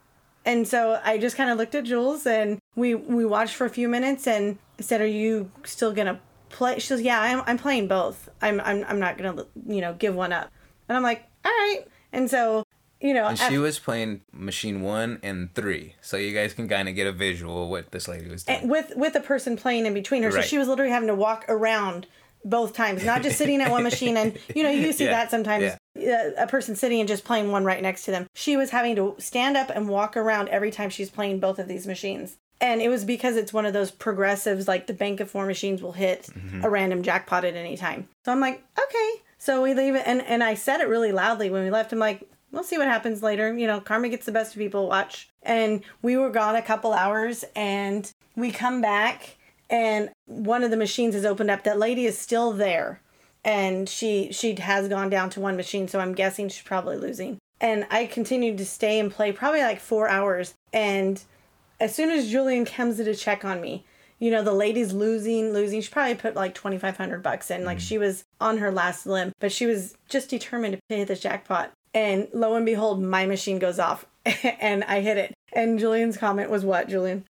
And 0.45 0.67
so 0.67 1.01
I 1.05 1.19
just 1.19 1.37
kind 1.37 1.51
of 1.51 1.59
looked 1.59 1.75
at 1.75 1.85
Jules 1.85 2.27
and 2.27 2.59
we, 2.75 2.95
we 2.95 3.25
watched 3.25 3.55
for 3.55 3.65
a 3.65 3.71
few 3.71 3.89
minutes 3.89 4.27
and 4.27 4.59
I 4.79 4.83
said, 4.83 5.01
are 5.01 5.07
you 5.07 5.51
still 5.65 5.93
going 5.93 6.09
to 6.09 6.19
play? 6.49 6.79
She 6.81 6.89
goes, 6.89 7.01
yeah, 7.01 7.21
I'm, 7.21 7.43
I'm 7.47 7.59
playing 7.59 7.87
both. 7.89 8.29
I'm, 8.43 8.61
I'm, 8.61 8.85
I'm 8.89 8.99
not 8.99 9.19
going 9.19 9.37
to, 9.37 9.47
you 9.67 9.81
know, 9.81 9.95
give 9.95 10.15
one 10.15 10.33
up. 10.33 10.51
And 10.89 10.97
I'm 10.97 11.03
like, 11.03 11.25
all 11.45 11.53
right. 11.53 11.85
And 12.13 12.29
so, 12.29 12.65
you 13.01 13.15
know, 13.15 13.27
And 13.27 13.39
she 13.39 13.59
was 13.59 13.79
playing 13.79 14.21
machine 14.33 14.83
one 14.83 15.19
and 15.23 15.53
three, 15.55 15.97
so 16.01 16.17
you 16.17 16.33
guys 16.33 16.53
can 16.55 16.69
kind 16.69 16.89
of 16.89 16.95
get 16.95 17.07
a 17.09 17.13
visual 17.13 17.65
of 17.65 17.69
what 17.69 17.91
this 17.91 18.07
lady 18.07 18.29
was 18.29 18.45
doing. 18.45 18.61
and 18.61 18.71
with 18.71 18.93
with 18.95 19.17
a 19.17 19.21
person 19.21 19.57
playing 19.57 19.87
in 19.87 19.95
between 19.95 20.23
her. 20.23 20.31
So 20.31 20.41
she 20.41 20.57
was 20.57 20.69
literally 20.69 20.93
having 20.93 21.09
to 21.09 21.15
walk 21.15 21.45
around 21.49 22.07
both 22.45 22.73
times, 22.75 23.05
not 23.05 23.23
just 23.23 23.39
sitting 23.39 23.61
at 23.61 23.71
one 23.71 23.83
machine. 23.83 24.17
And 24.17 24.39
you 24.55 24.63
know, 24.63 24.71
you 24.71 24.93
see 24.93 25.05
Yeah. 25.05 25.13
that 25.13 25.31
sometimes. 25.31 25.65
uh, 25.97 26.31
A 26.39 26.47
person 26.47 26.75
sitting 26.75 27.01
and 27.01 27.09
just 27.09 27.25
playing 27.25 27.51
one 27.53 27.65
right 27.65 27.83
next 27.83 28.05
to 28.07 28.11
them. 28.11 28.27
She 28.35 28.57
was 28.57 28.71
having 28.71 28.97
to 28.97 29.15
stand 29.19 29.57
up 29.57 29.71
and 29.71 29.89
walk 29.89 30.17
around 30.17 30.49
every 30.49 30.71
time 30.71 30.91
she's 30.91 31.11
playing 31.11 31.39
both 31.41 31.59
of 31.59 31.69
these 31.69 31.87
machines. 31.87 32.37
And 32.61 32.81
it 32.81 32.89
was 32.89 33.05
because 33.05 33.37
it's 33.37 33.53
one 33.53 33.67
of 33.67 33.73
those 33.73 33.91
progressives, 33.91 34.69
like 34.69 34.87
the 34.87 34.95
bank 34.95 35.21
of 35.21 35.31
four 35.31 35.47
machines 35.47 35.83
will 35.83 35.93
hit 35.93 36.23
Mm-hmm. 36.35 36.65
a 36.65 36.71
random 36.71 37.03
jackpot 37.03 37.45
at 37.45 37.55
any 37.57 37.77
time. 37.77 38.09
So 38.25 38.33
I'm 38.33 38.41
like, 38.41 38.63
okay. 38.79 39.11
So 39.39 39.61
we 39.63 39.75
leave 39.75 39.97
it, 39.97 40.05
and 40.07 40.23
and 40.23 40.45
I 40.45 40.55
said 40.55 40.81
it 40.81 40.87
really 40.89 41.11
loudly 41.11 41.51
when 41.51 41.65
we 41.65 41.71
left. 41.71 41.93
I'm 41.93 41.99
like, 41.99 42.23
we'll 42.53 42.63
see 42.63 42.79
what 42.79 42.87
happens 42.87 43.21
later. 43.23 43.53
You 43.57 43.67
know, 43.67 43.81
karma 43.81 44.09
gets 44.09 44.25
the 44.27 44.31
best 44.33 44.55
of 44.55 44.59
people. 44.61 44.87
Watch. 44.87 45.29
And 45.43 45.83
we 46.01 46.17
were 46.17 46.31
gone 46.31 46.55
a 46.55 46.63
couple 46.63 46.93
hours, 46.93 47.45
and 47.57 48.09
we 48.37 48.53
come 48.53 48.81
back, 48.81 49.37
and 49.69 50.11
one 50.27 50.63
of 50.63 50.71
the 50.71 50.77
machines 50.77 51.15
is 51.15 51.25
opened 51.25 51.51
up. 51.51 51.65
That 51.65 51.79
lady 51.79 52.07
is 52.07 52.19
still 52.19 52.53
there, 52.53 53.01
and 53.45 53.89
she 53.89 54.33
she 54.33 54.55
has 54.57 54.89
gone 54.89 55.11
down 55.11 55.31
to 55.31 55.41
one 55.41 55.57
machine. 55.57 55.89
So 55.89 56.01
I'm 56.01 56.15
guessing 56.15 56.49
she's 56.49 56.63
probably 56.63 56.97
losing. 56.97 57.39
And 57.61 57.87
I 57.91 58.07
continued 58.07 58.59
to 58.59 58.67
stay 58.67 58.99
and 58.99 59.13
play 59.13 59.31
probably 59.31 59.61
like 59.61 59.81
four 59.81 60.09
hours, 60.09 60.55
and 60.73 61.23
as 61.83 61.95
soon 61.95 62.11
as 62.11 62.31
Julian 62.31 62.65
comes 62.65 62.97
to 62.97 63.15
check 63.15 63.45
on 63.45 63.61
me, 63.61 63.85
you 64.23 64.31
know, 64.31 64.45
the 64.45 64.53
lady's 64.53 64.93
losing, 64.93 65.53
losing. 65.53 65.81
She 65.81 65.91
probably 65.91 66.15
put 66.15 66.37
like 66.37 66.55
2,500 66.55 67.25
bucks 67.25 67.51
in. 67.51 67.65
Like 67.65 67.79
mm. 67.79 67.89
she 67.89 67.99
was 67.99 68.23
on 68.41 68.59
her 68.59 68.71
last 68.71 69.05
limb, 69.05 69.33
but 69.41 69.51
she 69.51 69.67
was 69.67 69.97
just 70.09 70.31
determined 70.31 70.79
to 70.89 70.97
hit 70.97 71.09
the 71.09 71.17
jackpot. 71.17 71.73
And 71.93 72.29
lo 72.33 72.55
and 72.55 72.65
behold, 72.65 73.03
my 73.03 73.27
machine 73.27 73.59
goes 73.59 73.81
off 73.81 74.07
and 74.45 74.85
I 74.85 75.01
hit 75.01 75.19
it. 75.19 75.35
And 75.53 75.77
Julian's 75.77 76.17
comment 76.17 76.51
was 76.51 76.65
what, 76.65 76.89
Julian? 76.89 77.25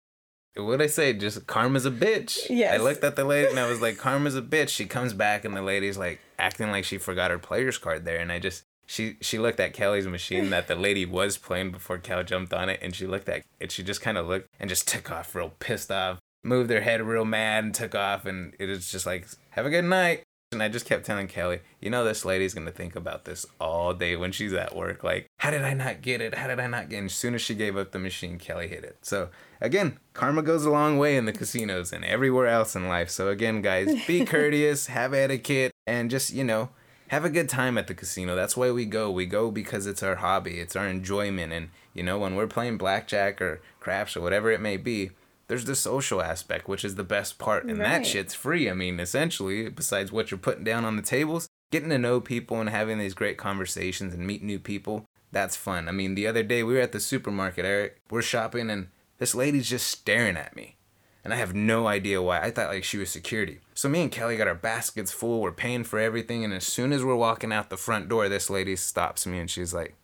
What 0.55 0.81
I 0.81 0.87
say? 0.87 1.13
Just 1.13 1.47
karma's 1.47 1.85
a 1.85 1.91
bitch. 1.91 2.49
Yes. 2.49 2.79
I 2.79 2.83
looked 2.83 3.03
at 3.03 3.15
the 3.15 3.23
lady 3.23 3.49
and 3.49 3.59
I 3.59 3.69
was 3.69 3.81
like, 3.81 3.97
karma's 4.05 4.35
a 4.35 4.41
bitch. 4.41 4.69
She 4.69 4.85
comes 4.85 5.13
back 5.13 5.45
and 5.45 5.55
the 5.55 5.61
lady's 5.61 5.97
like 5.97 6.19
acting 6.37 6.71
like 6.71 6.85
she 6.85 6.97
forgot 6.97 7.31
her 7.31 7.39
player's 7.39 7.77
card 7.77 8.05
there, 8.05 8.17
and 8.17 8.31
I 8.31 8.39
just 8.39 8.63
she 8.85 9.17
she 9.21 9.37
looked 9.37 9.59
at 9.59 9.73
Kelly's 9.73 10.07
machine 10.07 10.49
that 10.49 10.67
the 10.67 10.75
lady 10.75 11.05
was 11.05 11.37
playing 11.37 11.71
before 11.71 11.99
Cal 11.99 12.23
jumped 12.23 12.53
on 12.53 12.69
it, 12.69 12.79
and 12.81 12.95
she 12.95 13.05
looked 13.05 13.29
at 13.29 13.43
it. 13.59 13.71
she 13.71 13.83
just 13.83 14.01
kind 14.01 14.17
of 14.17 14.27
looked 14.27 14.49
and 14.59 14.69
just 14.69 14.87
took 14.87 15.11
off 15.11 15.35
real 15.35 15.53
pissed 15.59 15.91
off, 15.91 16.17
moved 16.43 16.71
her 16.71 16.81
head 16.81 17.01
real 17.01 17.25
mad 17.25 17.63
and 17.63 17.75
took 17.75 17.93
off, 17.93 18.25
and 18.25 18.55
it 18.59 18.65
was 18.67 18.91
just 18.91 19.05
like, 19.05 19.27
have 19.51 19.65
a 19.65 19.69
good 19.69 19.85
night. 19.85 20.23
And 20.51 20.63
I 20.63 20.67
just 20.67 20.87
kept 20.87 21.05
telling 21.05 21.27
Kelly, 21.27 21.59
you 21.79 21.91
know, 21.91 22.03
this 22.03 22.25
lady's 22.25 22.55
gonna 22.55 22.71
think 22.71 22.95
about 22.95 23.25
this 23.25 23.45
all 23.61 23.93
day 23.93 24.15
when 24.15 24.31
she's 24.31 24.51
at 24.51 24.75
work. 24.75 25.03
Like, 25.03 25.27
how 25.37 25.51
did 25.51 25.61
I 25.61 25.75
not 25.75 26.01
get 26.01 26.21
it? 26.21 26.33
How 26.33 26.47
did 26.47 26.59
I 26.59 26.65
not 26.65 26.89
get 26.89 26.95
it? 26.95 26.99
And 26.99 27.05
as 27.05 27.13
soon 27.13 27.35
as 27.35 27.41
she 27.43 27.53
gave 27.53 27.77
up 27.77 27.91
the 27.91 27.99
machine, 27.99 28.39
Kelly 28.39 28.67
hit 28.67 28.83
it. 28.83 28.97
So, 29.03 29.29
again, 29.61 29.99
karma 30.13 30.41
goes 30.41 30.65
a 30.65 30.71
long 30.71 30.97
way 30.97 31.17
in 31.17 31.25
the 31.25 31.33
casinos 31.33 31.93
and 31.93 32.03
everywhere 32.03 32.47
else 32.47 32.75
in 32.75 32.87
life. 32.87 33.11
So, 33.11 33.27
again, 33.27 33.61
guys, 33.61 33.93
be 34.07 34.25
courteous, 34.25 34.87
have 34.87 35.13
etiquette, 35.13 35.71
and 35.85 36.09
just, 36.09 36.33
you 36.33 36.43
know, 36.43 36.69
have 37.09 37.25
a 37.25 37.29
good 37.29 37.47
time 37.47 37.77
at 37.77 37.85
the 37.85 37.93
casino. 37.93 38.35
That's 38.35 38.57
why 38.57 38.71
we 38.71 38.85
go. 38.85 39.11
We 39.11 39.27
go 39.27 39.51
because 39.51 39.85
it's 39.85 40.01
our 40.01 40.15
hobby, 40.15 40.59
it's 40.59 40.75
our 40.75 40.87
enjoyment. 40.87 41.53
And, 41.53 41.69
you 41.93 42.01
know, 42.01 42.17
when 42.17 42.35
we're 42.35 42.47
playing 42.47 42.79
blackjack 42.79 43.39
or 43.39 43.61
craps 43.79 44.17
or 44.17 44.21
whatever 44.21 44.49
it 44.49 44.61
may 44.61 44.77
be, 44.77 45.11
there's 45.49 45.65
the 45.65 45.75
social 45.75 46.21
aspect, 46.21 46.67
which 46.67 46.85
is 46.85 46.93
the 46.93 47.03
best 47.03 47.39
part. 47.39 47.65
And 47.65 47.81
that 47.81 48.05
shit's 48.05 48.35
free. 48.35 48.69
I 48.69 48.73
mean, 48.73 48.99
essentially, 48.99 49.67
besides 49.67 50.11
what 50.11 50.29
you're 50.29 50.37
putting 50.37 50.63
down 50.63 50.85
on 50.85 50.95
the 50.95 51.01
tables, 51.01 51.49
getting 51.71 51.89
to 51.89 51.97
know 51.97 52.21
people 52.21 52.59
and 52.61 52.69
having 52.69 52.99
these 52.99 53.15
great 53.15 53.37
conversations 53.37 54.13
and 54.13 54.27
meet 54.27 54.43
new 54.43 54.59
people, 54.59 55.05
that's 55.31 55.55
fun. 55.55 55.89
I 55.89 55.91
mean, 55.91 56.13
the 56.13 56.27
other 56.27 56.43
day 56.43 56.61
we 56.61 56.75
were 56.75 56.79
at 56.79 56.91
the 56.91 56.99
supermarket, 56.99 57.65
Eric. 57.65 57.99
We're 58.11 58.21
shopping, 58.21 58.69
and 58.69 58.89
this 59.17 59.33
lady's 59.33 59.67
just 59.67 59.87
staring 59.87 60.37
at 60.37 60.55
me. 60.55 60.75
And 61.23 61.33
I 61.33 61.37
have 61.37 61.55
no 61.55 61.87
idea 61.87 62.21
why. 62.21 62.41
I 62.41 62.51
thought 62.51 62.69
like 62.69 62.83
she 62.83 62.99
was 62.99 63.09
security. 63.09 63.59
So 63.73 63.89
me 63.89 64.03
and 64.03 64.11
Kelly 64.11 64.37
got 64.37 64.47
our 64.47 64.53
baskets 64.53 65.11
full. 65.11 65.41
We're 65.41 65.51
paying 65.51 65.83
for 65.83 65.97
everything. 65.99 66.43
And 66.43 66.53
as 66.53 66.65
soon 66.65 66.93
as 66.93 67.03
we're 67.03 67.15
walking 67.15 67.51
out 67.51 67.71
the 67.71 67.77
front 67.77 68.07
door, 68.07 68.29
this 68.29 68.51
lady 68.51 68.75
stops 68.75 69.25
me 69.25 69.39
and 69.39 69.49
she's 69.49 69.73
like, 69.73 69.95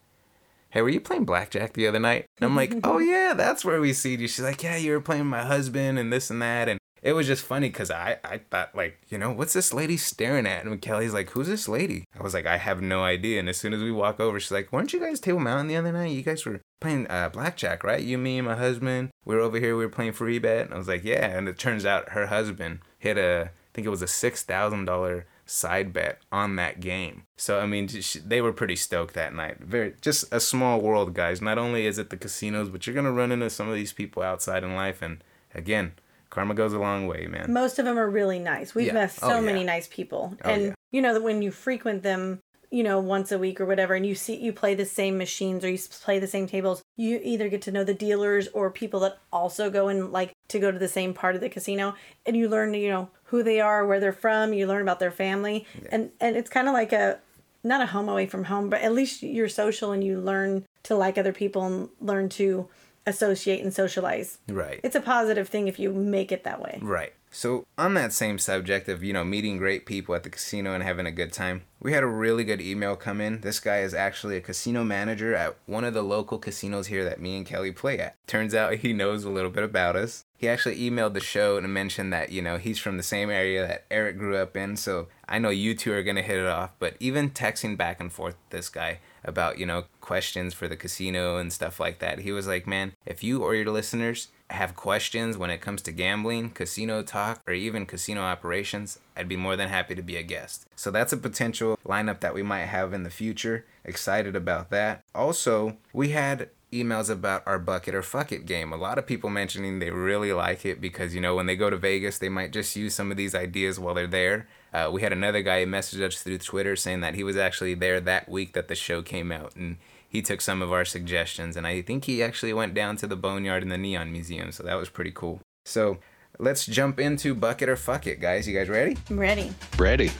Hey, 0.76 0.82
were 0.82 0.90
you 0.90 1.00
playing 1.00 1.24
blackjack 1.24 1.72
the 1.72 1.88
other 1.88 2.02
night? 2.02 2.26
And 2.38 2.46
I'm 2.46 2.54
like, 2.54 2.74
Oh 2.84 2.98
yeah, 2.98 3.34
that's 3.34 3.64
where 3.64 3.80
we 3.80 3.94
see 3.94 4.16
you. 4.18 4.28
She's 4.28 4.44
like, 4.44 4.62
Yeah, 4.62 4.76
you 4.76 4.92
were 4.92 5.00
playing 5.00 5.26
my 5.26 5.44
husband 5.44 5.98
and 5.98 6.12
this 6.12 6.30
and 6.30 6.42
that. 6.42 6.68
And 6.68 6.82
it 7.02 7.14
was 7.14 7.28
just 7.28 7.46
funny 7.46 7.70
because 7.70 7.90
I, 7.90 8.18
I 8.26 8.40
thought 8.40 8.76
like, 8.76 9.00
you 9.08 9.18
know, 9.18 9.32
what's 9.32 9.54
this 9.54 9.74
lady 9.74 9.96
staring 9.96 10.46
at? 10.46 10.66
And 10.66 10.82
Kelly's 10.82 11.14
like, 11.14 11.30
Who's 11.30 11.48
this 11.48 11.70
lady? 11.70 12.04
I 12.20 12.22
was 12.22 12.34
like, 12.34 12.46
I 12.46 12.58
have 12.58 12.82
no 12.82 13.06
idea. 13.06 13.40
And 13.40 13.48
as 13.48 13.56
soon 13.56 13.74
as 13.74 13.82
we 13.82 13.92
walk 13.94 14.20
over, 14.20 14.38
she's 14.38 14.52
like, 14.52 14.74
Weren't 14.74 14.92
you 14.92 15.00
guys 15.00 15.22
Table 15.22 15.40
Mountain 15.40 15.68
the 15.68 15.78
other 15.78 15.94
night? 15.94 16.12
You 16.12 16.24
guys 16.24 16.46
were 16.46 16.60
playing 16.82 17.08
uh, 17.10 17.30
blackjack, 17.30 17.86
right? 17.86 18.04
You, 18.04 18.18
me, 18.18 18.40
and 18.40 18.48
my 18.48 18.58
husband. 18.58 19.12
We 19.24 19.36
were 19.36 19.42
over 19.42 19.58
here. 19.58 19.78
We 19.78 19.86
were 19.86 19.90
playing 19.90 20.12
free 20.12 20.40
bet. 20.40 20.66
And 20.66 20.74
I 20.74 20.78
was 20.78 20.90
like, 20.90 21.06
Yeah. 21.06 21.26
And 21.26 21.48
it 21.48 21.58
turns 21.58 21.86
out 21.86 22.10
her 22.10 22.26
husband 22.28 22.80
hit 23.00 23.18
a, 23.18 23.44
I 23.46 23.70
think 23.74 23.88
it 23.88 23.92
was 23.92 24.02
a 24.02 24.08
six 24.08 24.44
thousand 24.44 24.84
dollar 24.84 25.26
side 25.46 25.94
bet 25.94 26.20
on 26.32 26.56
that 26.56 26.80
game. 26.80 27.24
So 27.38 27.60
I 27.60 27.66
mean, 27.66 27.88
just- 27.88 28.28
they 28.30 28.42
were 28.42 28.54
pretty 28.54 28.76
stoked 28.76 29.14
that 29.16 29.34
night. 29.34 29.58
Very 29.60 29.94
just 30.02 30.26
a 30.34 30.40
small 30.40 30.82
world, 30.82 31.14
guys. 31.14 31.42
Not 31.42 31.58
only 31.58 31.86
is 31.86 31.98
it 32.00 32.10
the 32.10 32.18
casinos, 32.18 32.70
but 32.70 32.86
you're 32.88 32.96
gonna 32.96 33.12
run 33.12 33.32
into 33.32 33.50
some 33.50 33.70
of 33.70 33.76
these 33.76 33.94
people 33.94 34.24
outside 34.24 34.64
in 34.64 34.76
life, 34.76 35.02
and 35.02 35.24
again, 35.54 35.94
karma 36.30 36.54
goes 36.54 36.74
a 36.74 36.80
long 36.80 37.08
way, 37.08 37.28
man. 37.28 37.54
Most 37.54 37.80
of 37.80 37.86
them 37.86 37.98
are 37.98 38.10
really 38.10 38.40
nice. 38.40 38.74
We've 38.76 38.88
Yeah. 38.88 38.94
met 38.94 39.12
so 39.12 39.34
Oh, 39.38 39.42
many 39.42 39.64
nice 39.64 39.88
people. 39.88 40.36
Oh, 40.44 40.50
and 40.50 40.64
yeah. 40.64 40.74
you 40.92 41.02
know 41.02 41.14
that 41.14 41.24
when 41.24 41.42
you 41.42 41.52
frequent 41.52 42.04
them, 42.04 42.40
you 42.72 42.84
know, 42.84 43.00
once 43.00 43.32
a 43.32 43.38
week 43.38 43.62
or 43.62 43.66
whatever, 43.66 43.94
and 43.94 44.06
you 44.06 44.16
see 44.16 44.36
you 44.36 44.52
play 44.52 44.74
the 44.76 44.86
same 44.86 45.18
machines 45.18 45.64
or 45.64 45.70
you 45.70 45.78
play 46.04 46.20
the 46.20 46.28
same 46.28 46.46
tables, 46.48 46.82
you 46.98 47.22
either 47.24 47.48
get 47.48 47.62
to 47.62 47.72
know 47.72 47.84
the 47.86 47.94
dealers 47.94 48.48
or 48.50 48.70
people 48.70 49.00
that 49.02 49.18
also 49.32 49.70
go 49.70 49.88
and 49.88 50.12
like 50.12 50.32
to 50.50 50.60
go 50.60 50.72
to 50.72 50.80
the 50.80 50.88
same 50.88 51.14
part 51.14 51.36
of 51.36 51.42
the 51.42 51.50
casino, 51.50 51.94
and 52.26 52.36
you 52.36 52.50
learn, 52.50 52.74
you 52.74 52.90
know, 52.90 53.10
who 53.26 53.44
they 53.44 53.60
are, 53.60 53.86
where 53.86 54.00
they're 54.00 54.14
from. 54.14 54.54
You 54.54 54.68
learn 54.68 54.82
about 54.82 55.00
their 55.00 55.12
family, 55.12 55.66
and 55.92 56.12
and 56.20 56.36
it's 56.36 56.50
kind 56.50 56.68
of 56.68 56.74
like 56.74 56.94
a 56.94 57.20
not 57.64 57.82
a 57.82 57.88
home 57.88 58.08
away 58.08 58.28
from 58.28 58.46
home, 58.46 58.70
but 58.70 58.82
at 58.82 58.94
least 58.94 59.24
you're 59.24 59.50
social 59.50 59.92
and 59.92 60.04
you 60.04 60.20
learn 60.20 60.64
to 60.84 60.96
like 60.96 61.18
other 61.18 61.34
people 61.34 61.66
and 61.66 61.90
learn 62.00 62.30
to 62.30 62.68
associate 63.08 63.62
and 63.64 63.74
socialize. 63.74 64.38
Right. 64.48 64.80
It's 64.84 64.96
a 64.96 65.02
positive 65.02 65.50
thing 65.50 65.68
if 65.68 65.80
you 65.80 65.92
make 65.92 66.32
it 66.32 66.44
that 66.44 66.62
way. 66.62 66.80
Right. 66.82 67.14
So, 67.38 67.68
on 67.78 67.96
that 67.96 68.14
same 68.14 68.40
subject 68.40 68.88
of, 68.88 69.04
you 69.04 69.12
know, 69.12 69.26
meeting 69.26 69.58
great 69.58 69.86
people 69.86 70.16
at 70.16 70.24
the 70.24 70.30
casino 70.30 70.74
and 70.74 70.82
having 70.82 71.06
a 71.06 71.12
good 71.12 71.34
time, 71.34 71.64
we 71.82 71.92
had 71.92 72.02
a 72.02 72.08
really 72.08 72.46
good 72.46 72.62
email 72.62 72.96
come 72.96 73.20
in. 73.20 73.42
This 73.42 73.60
guy 73.60 73.80
is 73.80 73.94
actually 73.94 74.38
a 74.38 74.42
casino 74.42 74.86
manager 74.86 75.36
at 75.36 75.58
one 75.66 75.84
of 75.84 75.94
the 75.94 76.02
local 76.02 76.38
casinos 76.38 76.88
here 76.88 77.04
that 77.04 77.20
me 77.20 77.36
and 77.36 77.46
Kelly 77.46 77.74
play 77.74 78.00
at. 78.00 78.16
Turns 78.26 78.56
out 78.56 78.76
he 78.76 78.94
knows 78.94 79.26
a 79.26 79.30
little 79.30 79.52
bit 79.52 79.66
about 79.66 79.98
us. 79.98 80.24
He 80.38 80.48
actually 80.48 80.80
emailed 80.80 81.14
the 81.14 81.20
show 81.20 81.58
and 81.58 81.74
mentioned 81.74 82.14
that, 82.14 82.32
you 82.32 82.42
know, 82.42 82.58
he's 82.58 82.80
from 82.80 82.96
the 82.96 83.04
same 83.04 83.30
area 83.30 83.68
that 83.68 83.84
Eric 83.92 84.18
grew 84.18 84.38
up 84.38 84.56
in. 84.56 84.78
So, 84.78 85.10
I 85.28 85.38
know 85.38 85.50
you 85.50 85.76
two 85.76 85.92
are 85.92 86.04
going 86.04 86.16
to 86.16 86.22
hit 86.22 86.38
it 86.38 86.48
off. 86.48 86.72
But 86.80 86.96
even 87.02 87.32
texting 87.32 87.76
back 87.76 88.00
and 88.00 88.14
forth 88.14 88.38
this 88.50 88.70
guy 88.70 89.00
about, 89.26 89.60
you 89.60 89.66
know, 89.66 89.84
questions 90.00 90.54
for 90.54 90.70
the 90.70 90.78
casino 90.78 91.36
and 91.36 91.52
stuff 91.52 91.82
like 91.82 92.00
that, 92.00 92.20
he 92.20 92.32
was 92.32 92.48
like, 92.48 92.66
man, 92.66 92.94
if 93.06 93.26
you 93.26 93.44
or 93.44 93.56
your 93.56 93.70
listeners 93.72 94.30
have 94.50 94.76
questions 94.76 95.38
when 95.38 95.50
it 95.50 95.62
comes 95.62 95.82
to 95.84 95.92
gambling, 95.92 96.52
casino 96.52 97.02
talk, 97.02 97.42
or 97.48 97.54
even 97.54 97.86
casino 97.86 98.22
operations, 98.22 99.00
I'd 99.18 99.28
be 99.28 99.36
more 99.36 99.56
than 99.56 99.70
happy 99.70 99.96
to 99.96 100.02
be 100.02 100.18
a 100.18 100.24
guest. 100.24 100.68
So 100.76 100.92
that's 100.92 101.14
a 101.14 101.18
potential 101.18 101.80
lineup 101.86 102.20
that 102.20 102.34
we 102.34 102.44
might 102.44 102.66
have 102.66 102.94
in 102.94 103.04
the 103.04 103.10
future. 103.10 103.66
Excited 103.84 104.36
about 104.36 104.70
that. 104.70 105.04
Also, 105.14 105.78
we 105.94 106.10
had 106.10 106.50
emails 106.72 107.10
about 107.10 107.44
our 107.46 107.58
bucket 107.58 107.96
or 107.96 108.02
fuck 108.02 108.32
it 108.32 108.46
game. 108.46 108.74
A 108.74 108.78
lot 108.78 108.98
of 108.98 109.08
people 109.08 109.30
mentioning 109.30 109.80
they 109.80 109.92
really 109.92 110.34
like 110.34 110.66
it 110.66 110.82
because, 110.82 111.16
you 111.16 111.22
know, 111.22 111.36
when 111.36 111.46
they 111.46 111.56
go 111.56 111.70
to 111.70 111.78
Vegas, 111.78 112.18
they 112.18 112.30
might 112.30 112.52
just 112.52 112.76
use 112.76 112.94
some 112.94 113.12
of 113.12 113.18
these 113.18 113.34
ideas 113.34 113.80
while 113.80 113.94
they're 113.94 114.08
there. 114.08 114.48
Uh, 114.74 114.90
we 114.92 115.02
had 115.02 115.14
another 115.14 115.42
guy 115.42 115.64
message 115.64 116.02
us 116.02 116.22
through 116.22 116.38
Twitter 116.38 116.76
saying 116.76 117.00
that 117.02 117.16
he 117.16 117.24
was 117.24 117.38
actually 117.38 117.74
there 117.74 118.02
that 118.02 118.28
week 118.28 118.54
that 118.54 118.68
the 118.68 118.76
show 118.76 119.02
came 119.02 119.32
out 119.32 119.56
and 119.56 119.78
he 120.16 120.22
took 120.22 120.40
some 120.40 120.62
of 120.62 120.72
our 120.72 120.86
suggestions, 120.86 121.58
and 121.58 121.68
I 121.68 121.82
think 121.82 122.06
he 122.06 122.24
actually 122.24 122.54
went 122.54 122.74
down 122.74 122.96
to 122.98 123.08
the 123.08 123.18
Boneyard 123.18 123.62
and 123.64 123.72
the 123.72 123.78
Neon 123.78 124.14
Museum, 124.14 124.54
so 124.54 124.64
that 124.64 124.76
was 124.76 124.88
pretty 124.88 125.12
cool. 125.12 125.42
So 125.66 125.98
let's 126.40 126.66
jump 126.66 127.02
into 127.02 127.36
Bucket 127.36 127.68
or 127.68 127.76
Fuck 127.76 128.08
It, 128.08 128.22
guys. 128.22 128.48
You 128.48 128.58
guys 128.58 128.70
ready? 128.70 128.98
I'm 129.10 129.20
ready. 129.20 129.54
Ready. 129.78 130.12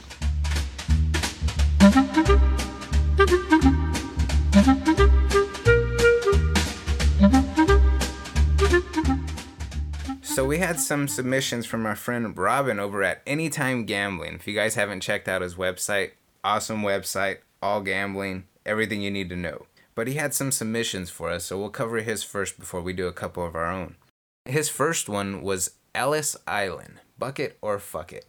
So 10.22 10.44
we 10.44 10.58
had 10.58 10.78
some 10.78 11.08
submissions 11.08 11.64
from 11.64 11.86
our 11.86 11.96
friend 11.96 12.36
Robin 12.36 12.78
over 12.78 13.02
at 13.02 13.22
Anytime 13.26 13.86
Gambling. 13.86 14.34
If 14.34 14.46
you 14.46 14.54
guys 14.54 14.74
haven't 14.74 15.00
checked 15.00 15.26
out 15.26 15.40
his 15.40 15.54
website, 15.54 16.10
awesome 16.44 16.82
website, 16.82 17.38
all 17.62 17.80
gambling, 17.80 18.44
everything 18.66 19.00
you 19.00 19.10
need 19.10 19.30
to 19.30 19.36
know. 19.36 19.64
But 19.96 20.06
he 20.06 20.14
had 20.14 20.34
some 20.34 20.52
submissions 20.52 21.10
for 21.10 21.30
us, 21.30 21.46
so 21.46 21.58
we'll 21.58 21.70
cover 21.70 21.96
his 21.98 22.22
first 22.22 22.60
before 22.60 22.82
we 22.82 22.92
do 22.92 23.08
a 23.08 23.12
couple 23.12 23.44
of 23.44 23.56
our 23.56 23.66
own. 23.66 23.96
His 24.44 24.68
first 24.68 25.08
one 25.08 25.42
was 25.42 25.72
Ellis 25.94 26.36
Island. 26.46 27.00
Bucket 27.18 27.56
or 27.62 27.78
fuck 27.78 28.12
it? 28.12 28.26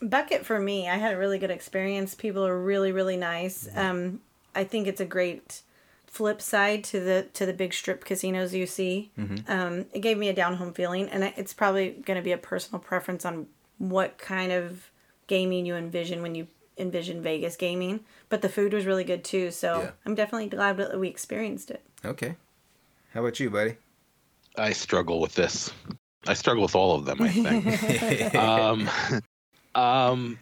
Bucket 0.00 0.46
for 0.46 0.60
me. 0.60 0.88
I 0.88 0.96
had 0.96 1.12
a 1.12 1.18
really 1.18 1.38
good 1.38 1.50
experience. 1.50 2.14
People 2.14 2.46
are 2.46 2.58
really, 2.58 2.92
really 2.92 3.16
nice. 3.16 3.66
Mm-hmm. 3.66 3.78
Um, 3.78 4.20
I 4.54 4.62
think 4.62 4.86
it's 4.86 5.00
a 5.00 5.04
great 5.04 5.62
flip 6.06 6.40
side 6.40 6.84
to 6.84 7.00
the 7.00 7.26
to 7.32 7.44
the 7.44 7.52
big 7.52 7.74
strip 7.74 8.04
casinos 8.04 8.54
you 8.54 8.66
see. 8.66 9.10
Mhm. 9.18 9.50
Um, 9.50 9.86
it 9.92 9.98
gave 9.98 10.16
me 10.16 10.28
a 10.28 10.32
down 10.32 10.54
home 10.54 10.72
feeling, 10.72 11.08
and 11.08 11.24
it's 11.36 11.52
probably 11.52 11.90
going 11.90 12.16
to 12.16 12.22
be 12.22 12.30
a 12.30 12.38
personal 12.38 12.78
preference 12.78 13.24
on 13.24 13.48
what 13.78 14.18
kind 14.18 14.52
of 14.52 14.92
gaming 15.26 15.66
you 15.66 15.74
envision 15.74 16.22
when 16.22 16.36
you 16.36 16.46
envision 16.76 17.22
Vegas 17.22 17.56
gaming. 17.56 18.00
But 18.28 18.42
the 18.42 18.48
food 18.48 18.72
was 18.72 18.86
really 18.86 19.04
good 19.04 19.24
too, 19.24 19.50
so 19.50 19.80
Yeah. 19.82 19.90
I'm 20.06 20.14
definitely 20.14 20.48
glad 20.48 20.76
that 20.78 20.98
we 20.98 21.08
experienced 21.08 21.70
it. 21.70 21.84
Okay. 22.04 22.36
How 23.12 23.20
about 23.20 23.38
you, 23.40 23.50
buddy? 23.50 23.76
I 24.56 24.72
struggle 24.72 25.20
with 25.20 25.34
this. 25.34 25.72
I 26.26 26.34
struggle 26.34 26.62
with 26.62 26.74
all 26.74 26.96
of 26.96 27.04
them. 27.04 27.20
I 27.20 27.28
think. 27.28 28.34
um, 28.34 28.88
um, 29.74 30.38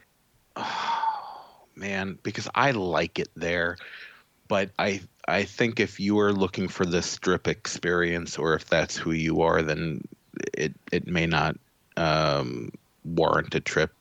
man, 1.75 2.19
because 2.23 2.49
I 2.55 2.71
like 2.73 3.19
it 3.19 3.29
there, 3.35 3.77
but 4.49 4.71
I 4.79 5.01
I 5.29 5.45
think 5.45 5.81
if 5.81 6.01
you 6.01 6.19
are 6.21 6.33
looking 6.33 6.69
for 6.69 6.85
the 6.85 7.03
strip 7.03 7.49
experience, 7.49 8.39
or 8.39 8.55
if 8.55 8.67
that's 8.67 8.97
who 8.97 9.13
you 9.13 9.43
are, 9.43 9.63
then 9.63 10.03
it 10.55 10.73
it 10.91 11.07
may 11.07 11.27
not 11.27 11.57
um, 11.97 12.73
warrant 13.05 13.55
a 13.55 13.61
trip. 13.61 13.93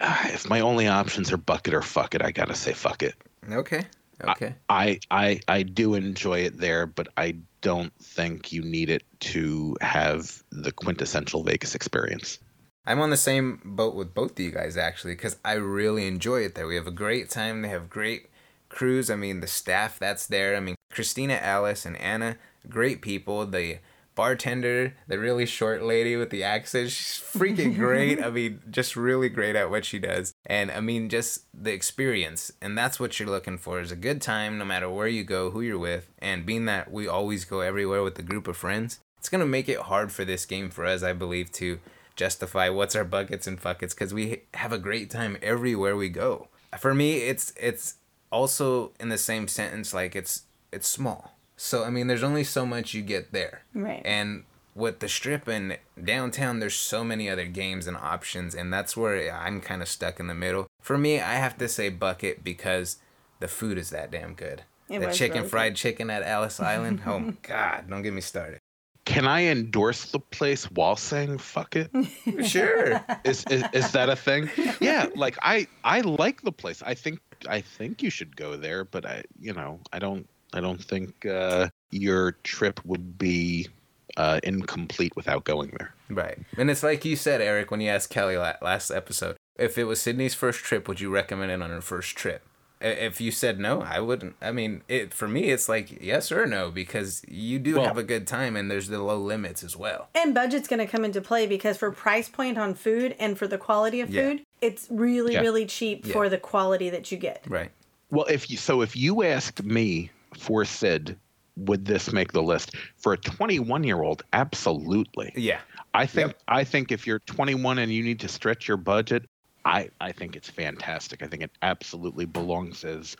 Ah, 0.00 0.28
If 0.32 0.48
my 0.48 0.60
only 0.60 0.86
options 0.88 1.32
are 1.32 1.36
bucket 1.36 1.74
or 1.74 1.82
fuck 1.82 2.14
it, 2.14 2.22
I 2.22 2.30
gotta 2.30 2.54
say 2.54 2.72
fuck 2.72 3.02
it. 3.02 3.14
Okay. 3.50 3.84
Okay. 4.22 4.54
I, 4.68 5.00
I 5.10 5.40
I 5.48 5.62
do 5.62 5.94
enjoy 5.94 6.40
it 6.40 6.58
there, 6.58 6.86
but 6.86 7.08
I 7.16 7.36
don't 7.62 7.92
think 8.02 8.52
you 8.52 8.62
need 8.62 8.90
it 8.90 9.02
to 9.20 9.76
have 9.80 10.42
the 10.50 10.72
quintessential 10.72 11.42
Vegas 11.42 11.74
experience. 11.74 12.38
I'm 12.86 13.00
on 13.00 13.10
the 13.10 13.16
same 13.16 13.60
boat 13.64 13.94
with 13.94 14.14
both 14.14 14.32
of 14.32 14.40
you 14.40 14.50
guys 14.50 14.76
actually 14.76 15.14
because 15.14 15.36
I 15.44 15.52
really 15.52 16.06
enjoy 16.06 16.44
it 16.44 16.54
there. 16.54 16.66
We 16.66 16.76
have 16.76 16.86
a 16.86 16.90
great 16.92 17.30
time. 17.30 17.62
They 17.62 17.68
have 17.68 17.88
great 17.90 18.28
crews. 18.68 19.10
I 19.10 19.16
mean, 19.16 19.40
the 19.40 19.46
staff 19.46 19.98
that's 19.98 20.26
there. 20.26 20.56
I 20.56 20.60
mean, 20.60 20.76
Christina, 20.90 21.34
Alice, 21.34 21.84
and 21.86 21.96
Anna, 21.98 22.36
great 22.68 23.00
people. 23.02 23.46
The 23.46 23.78
bartender, 24.14 24.94
the 25.06 25.18
really 25.18 25.46
short 25.46 25.82
lady 25.82 26.16
with 26.16 26.30
the 26.30 26.44
accent, 26.44 26.90
she's 26.90 27.20
freaking 27.20 27.76
great. 27.76 28.22
I 28.24 28.30
mean, 28.30 28.60
just 28.70 28.96
really 28.96 29.28
great 29.28 29.56
at 29.56 29.70
what 29.70 29.84
she 29.84 29.98
does. 29.98 30.32
And 30.46 30.70
I 30.70 30.80
mean, 30.80 31.08
just 31.08 31.46
the 31.54 31.72
experience. 31.72 32.52
And 32.60 32.76
that's 32.76 33.00
what 33.00 33.18
you're 33.18 33.28
looking 33.28 33.58
for 33.58 33.80
is 33.80 33.92
a 33.92 33.96
good 33.96 34.20
time 34.20 34.58
no 34.58 34.64
matter 34.64 34.90
where 34.90 35.08
you 35.08 35.24
go, 35.24 35.50
who 35.50 35.60
you're 35.60 35.78
with. 35.78 36.08
And 36.18 36.46
being 36.46 36.66
that 36.66 36.90
we 36.90 37.08
always 37.08 37.44
go 37.44 37.60
everywhere 37.60 38.02
with 38.02 38.18
a 38.18 38.22
group 38.22 38.48
of 38.48 38.56
friends, 38.56 39.00
it's 39.18 39.28
going 39.28 39.40
to 39.40 39.46
make 39.46 39.68
it 39.68 39.80
hard 39.80 40.12
for 40.12 40.24
this 40.24 40.46
game 40.46 40.70
for 40.70 40.84
us, 40.84 41.02
I 41.02 41.12
believe, 41.12 41.52
to 41.52 41.78
justify 42.16 42.68
what's 42.68 42.96
our 42.96 43.04
buckets 43.04 43.46
and 43.46 43.60
fuckets 43.60 43.90
because 43.90 44.12
we 44.12 44.42
have 44.54 44.72
a 44.72 44.78
great 44.78 45.10
time 45.10 45.38
everywhere 45.42 45.96
we 45.96 46.08
go. 46.08 46.48
For 46.78 46.94
me, 46.94 47.22
it's 47.22 47.52
it's 47.56 47.94
also 48.30 48.92
in 49.00 49.08
the 49.08 49.18
same 49.18 49.48
sentence 49.48 49.92
like 49.92 50.14
it's 50.14 50.44
it's 50.72 50.88
small. 50.88 51.36
So 51.62 51.84
I 51.84 51.90
mean, 51.90 52.06
there's 52.06 52.22
only 52.22 52.42
so 52.42 52.64
much 52.64 52.94
you 52.94 53.02
get 53.02 53.32
there. 53.32 53.64
Right. 53.74 54.00
And 54.02 54.44
with 54.74 55.00
the 55.00 55.10
strip 55.10 55.46
and 55.46 55.76
downtown, 56.02 56.58
there's 56.58 56.74
so 56.74 57.04
many 57.04 57.28
other 57.28 57.44
games 57.44 57.86
and 57.86 57.98
options, 57.98 58.54
and 58.54 58.72
that's 58.72 58.96
where 58.96 59.30
I'm 59.30 59.60
kind 59.60 59.82
of 59.82 59.88
stuck 59.88 60.18
in 60.18 60.26
the 60.26 60.34
middle. 60.34 60.68
For 60.80 60.96
me, 60.96 61.20
I 61.20 61.34
have 61.34 61.58
to 61.58 61.68
say 61.68 61.90
bucket 61.90 62.42
because 62.42 62.96
the 63.40 63.46
food 63.46 63.76
is 63.76 63.90
that 63.90 64.10
damn 64.10 64.32
good. 64.32 64.62
It 64.88 65.00
the 65.00 65.12
chicken 65.12 65.40
really 65.40 65.50
fried 65.50 65.76
chicken 65.76 66.08
at 66.08 66.22
Ellis 66.22 66.60
Island. 66.60 67.02
oh 67.04 67.18
my 67.18 67.34
god, 67.42 67.90
don't 67.90 68.00
get 68.00 68.14
me 68.14 68.22
started. 68.22 68.58
Can 69.04 69.28
I 69.28 69.44
endorse 69.44 70.12
the 70.12 70.18
place 70.18 70.64
while 70.70 70.96
saying 70.96 71.36
fuck 71.38 71.76
it? 71.76 71.90
Sure. 72.46 73.04
is, 73.22 73.44
is 73.50 73.64
is 73.74 73.92
that 73.92 74.08
a 74.08 74.16
thing? 74.16 74.48
Yeah, 74.80 75.08
like 75.14 75.36
I 75.42 75.66
I 75.84 76.00
like 76.00 76.40
the 76.40 76.52
place. 76.52 76.82
I 76.82 76.94
think 76.94 77.20
I 77.46 77.60
think 77.60 78.02
you 78.02 78.08
should 78.08 78.34
go 78.34 78.56
there, 78.56 78.86
but 78.86 79.04
I 79.04 79.24
you 79.38 79.52
know 79.52 79.80
I 79.92 79.98
don't 79.98 80.26
I 80.52 80.60
don't 80.60 80.82
think 80.82 81.26
uh, 81.26 81.68
your 81.90 82.32
trip 82.42 82.80
would 82.84 83.18
be 83.18 83.68
uh, 84.16 84.40
incomplete 84.42 85.14
without 85.16 85.44
going 85.44 85.72
there. 85.78 85.94
Right. 86.08 86.38
And 86.56 86.70
it's 86.70 86.82
like 86.82 87.04
you 87.04 87.16
said, 87.16 87.40
Eric, 87.40 87.70
when 87.70 87.80
you 87.80 87.88
asked 87.88 88.10
Kelly 88.10 88.36
la- 88.36 88.54
last 88.60 88.90
episode, 88.90 89.36
if 89.56 89.78
it 89.78 89.84
was 89.84 90.00
Sydney's 90.00 90.34
first 90.34 90.60
trip, 90.60 90.88
would 90.88 91.00
you 91.00 91.10
recommend 91.10 91.52
it 91.52 91.62
on 91.62 91.70
her 91.70 91.80
first 91.80 92.16
trip? 92.16 92.42
If 92.82 93.20
you 93.20 93.30
said 93.30 93.60
no, 93.60 93.82
I 93.82 94.00
wouldn't. 94.00 94.36
I 94.40 94.52
mean, 94.52 94.80
it 94.88 95.12
for 95.12 95.28
me, 95.28 95.50
it's 95.50 95.68
like 95.68 96.00
yes 96.02 96.32
or 96.32 96.46
no 96.46 96.70
because 96.70 97.22
you 97.28 97.58
do 97.58 97.74
Well- 97.76 97.84
have 97.84 97.98
a 97.98 98.02
good 98.02 98.26
time 98.26 98.56
and 98.56 98.70
there's 98.70 98.88
the 98.88 99.02
low 99.02 99.18
limits 99.18 99.62
as 99.62 99.76
well. 99.76 100.08
And 100.14 100.34
budget's 100.34 100.66
going 100.66 100.78
to 100.78 100.86
come 100.86 101.04
into 101.04 101.20
play 101.20 101.46
because 101.46 101.76
for 101.76 101.90
price 101.92 102.30
point 102.30 102.56
on 102.56 102.72
food 102.74 103.14
and 103.20 103.36
for 103.38 103.46
the 103.46 103.58
quality 103.58 104.00
of 104.00 104.08
Yeah. 104.08 104.22
food, 104.22 104.42
it's 104.62 104.86
really, 104.90 105.34
Yeah. 105.34 105.40
really 105.42 105.66
cheap 105.66 106.06
Yeah. 106.06 106.12
for 106.14 106.30
the 106.30 106.38
quality 106.38 106.88
that 106.88 107.12
you 107.12 107.18
get. 107.18 107.44
Right. 107.46 107.70
Well, 108.10 108.24
if 108.30 108.50
you 108.50 108.56
so 108.56 108.80
if 108.80 108.96
you 108.96 109.24
asked 109.24 109.62
me 109.62 110.10
for 110.36 110.64
Sid, 110.64 111.16
would 111.56 111.84
this 111.84 112.12
make 112.12 112.32
the 112.32 112.42
list 112.42 112.74
for 112.96 113.12
a 113.12 113.16
21 113.16 113.84
year 113.84 114.02
old? 114.02 114.22
Absolutely. 114.32 115.32
Yeah. 115.36 115.60
I 115.94 116.06
think 116.06 116.34
I 116.48 116.64
think 116.64 116.92
if 116.92 117.06
you're 117.06 117.18
21 117.20 117.78
and 117.78 117.92
you 117.92 118.02
need 118.02 118.20
to 118.20 118.28
stretch 118.28 118.68
your 118.68 118.76
budget, 118.76 119.24
I 119.64 119.90
I 120.00 120.12
think 120.12 120.36
it's 120.36 120.48
fantastic. 120.48 121.22
I 121.22 121.26
think 121.26 121.42
it 121.42 121.50
absolutely 121.62 122.26
belongs 122.26 122.84
as 122.84 123.16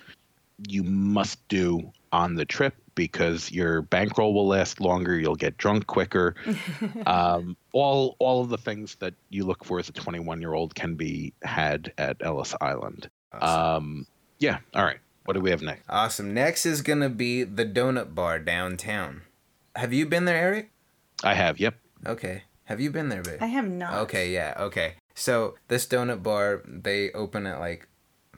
you 0.69 0.83
must 0.85 1.47
do 1.49 1.91
on 2.13 2.35
the 2.35 2.45
trip 2.45 2.75
because 2.95 3.51
your 3.51 3.83
bankroll 3.83 4.35
will 4.35 4.47
last 4.47 4.81
longer. 4.81 5.19
You'll 5.19 5.37
get 5.37 5.57
drunk 5.57 5.87
quicker. 5.87 6.35
um, 7.07 7.57
all 7.73 8.17
all 8.19 8.43
of 8.43 8.51
the 8.51 8.59
things 8.59 8.97
that 8.97 9.15
you 9.31 9.45
look 9.45 9.65
for 9.65 9.79
as 9.79 9.89
a 9.89 9.93
21 9.93 10.41
year 10.41 10.55
old 10.55 10.75
can 10.75 10.95
be 10.95 11.33
had 11.43 11.93
at 11.99 12.17
Ellis 12.21 12.55
Island. 12.61 13.11
Um, 13.33 14.07
yeah. 14.39 14.59
All 14.75 14.85
right. 14.85 14.99
What 15.25 15.35
do 15.35 15.41
we 15.41 15.51
have 15.51 15.63
next? 15.63 15.85
Awesome. 15.89 16.35
Next 16.35 16.67
is 16.67 16.83
gonna 16.83 17.09
be 17.09 17.45
the 17.45 17.67
Donut 17.67 18.15
Bar 18.15 18.39
downtown. 18.39 19.23
Have 19.77 19.93
you 19.93 20.07
been 20.07 20.25
there, 20.25 20.37
Eric? 20.37 20.71
I 21.23 21.35
have. 21.35 21.61
Yep. 21.61 21.75
Okay. 22.07 22.45
Have 22.65 22.81
you 22.81 22.91
been 22.91 23.09
there, 23.09 23.23
babe? 23.23 23.39
I 23.41 23.47
have 23.47 23.69
not. 23.69 23.95
Okay, 24.03 24.31
yeah, 24.31 24.55
okay. 24.57 24.95
So 25.15 25.57
this 25.67 25.87
donut 25.87 26.23
bar, 26.23 26.63
they 26.65 27.11
open 27.11 27.45
at 27.45 27.59
like 27.59 27.89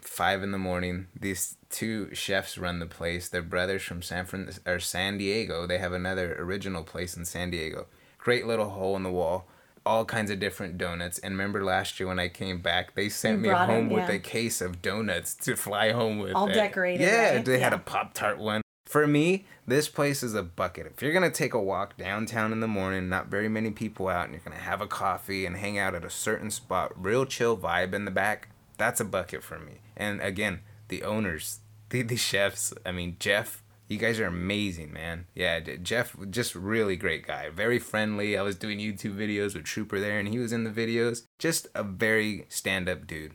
five 0.01 0.43
in 0.43 0.53
the 0.53 0.59
morning. 0.59 1.09
These 1.18 1.59
two 1.68 2.12
chefs 2.14 2.57
run 2.57 2.78
the 2.78 2.87
place. 2.87 3.28
They're 3.28 3.43
brothers 3.43 3.83
from 3.83 4.01
San 4.01 4.24
Fran 4.24 4.51
or 4.66 4.78
San 4.78 5.18
Diego. 5.18 5.66
They 5.66 5.78
have 5.78 5.93
another 5.93 6.35
original 6.41 6.83
place 6.83 7.14
in 7.14 7.24
San 7.26 7.51
Diego. 7.51 7.89
Great 8.18 8.47
little 8.47 8.70
hole 8.70 8.97
in 8.97 9.03
the 9.03 9.11
wall. 9.11 9.47
All 9.85 10.05
kinds 10.05 10.30
of 10.30 10.39
different 10.39 10.78
donuts. 10.78 11.18
And 11.18 11.35
remember 11.35 11.64
last 11.64 11.99
year 11.99 12.07
when 12.09 12.18
I 12.18 12.28
came 12.28 12.61
back, 12.61 12.95
they 12.95 13.09
sent 13.09 13.39
You 13.39 13.43
me 13.43 13.49
it, 13.51 13.57
home 13.57 13.91
with 13.91 14.09
yeah. 14.09 14.14
a 14.14 14.18
case 14.18 14.61
of 14.61 14.80
donuts 14.80 15.35
to 15.37 15.57
fly 15.57 15.93
home 15.93 16.18
with. 16.18 16.35
All 16.35 16.47
decorated, 16.47 17.03
Yeah, 17.03 17.37
right? 17.37 17.45
they 17.45 17.59
had 17.59 17.72
a 17.72 17.78
Pop 17.78 18.14
Tart 18.14 18.39
one. 18.39 18.62
For 18.87 19.07
me, 19.07 19.47
this 19.66 19.89
place 19.89 20.22
is 20.22 20.35
a 20.35 20.43
bucket. 20.43 20.87
If 20.87 21.03
you're 21.03 21.12
gonna 21.14 21.30
take 21.30 21.55
a 21.55 21.61
walk 21.61 21.97
downtown 21.97 22.53
in 22.53 22.61
the 22.61 22.68
morning, 22.68 23.09
not 23.09 23.28
very 23.28 23.49
many 23.49 23.70
people 23.70 24.09
out, 24.09 24.24
and 24.26 24.35
you're 24.35 24.43
gonna 24.45 24.57
have 24.57 24.80
a 24.83 24.87
coffee 24.87 25.47
and 25.47 25.57
hang 25.57 25.78
out 25.78 25.95
at 25.95 26.05
a 26.05 26.11
certain 26.11 26.51
spot, 26.51 26.93
real 26.95 27.24
chill 27.24 27.57
vibe 27.57 27.95
in 27.95 28.05
the 28.05 28.11
back, 28.11 28.49
that's 28.76 29.01
a 29.01 29.05
bucket 29.05 29.43
for 29.43 29.59
me. 29.59 29.80
And 29.97 30.20
again, 30.20 30.61
the 30.89 31.03
owners, 31.05 31.61
the, 31.89 32.03
the 32.03 32.16
chefs, 32.16 32.74
I 32.85 32.93
mean, 32.93 33.16
Jeff, 33.18 33.62
you 33.93 33.99
guys 33.99 34.18
are 34.18 34.26
amazing, 34.26 34.93
man. 34.93 35.26
Yeah, 35.34 35.61
Jeff, 35.61 36.16
just 36.30 36.55
really 36.55 36.97
great 36.97 37.26
guy. 37.26 37.51
Very 37.51 37.78
friendly. 37.78 38.36
I 38.38 38.43
was 38.43 38.57
doing 38.57 38.78
YouTube 38.78 39.16
videos 39.16 39.55
with 39.55 39.64
Trooper 39.64 40.01
there, 40.01 40.18
and 40.18 40.26
he 40.28 40.38
was 40.38 40.53
in 40.53 40.64
the 40.64 40.70
videos. 40.70 41.26
Just 41.38 41.68
a 41.74 41.82
very 41.84 42.47
stand 42.49 42.88
up 42.88 43.07
dude. 43.07 43.34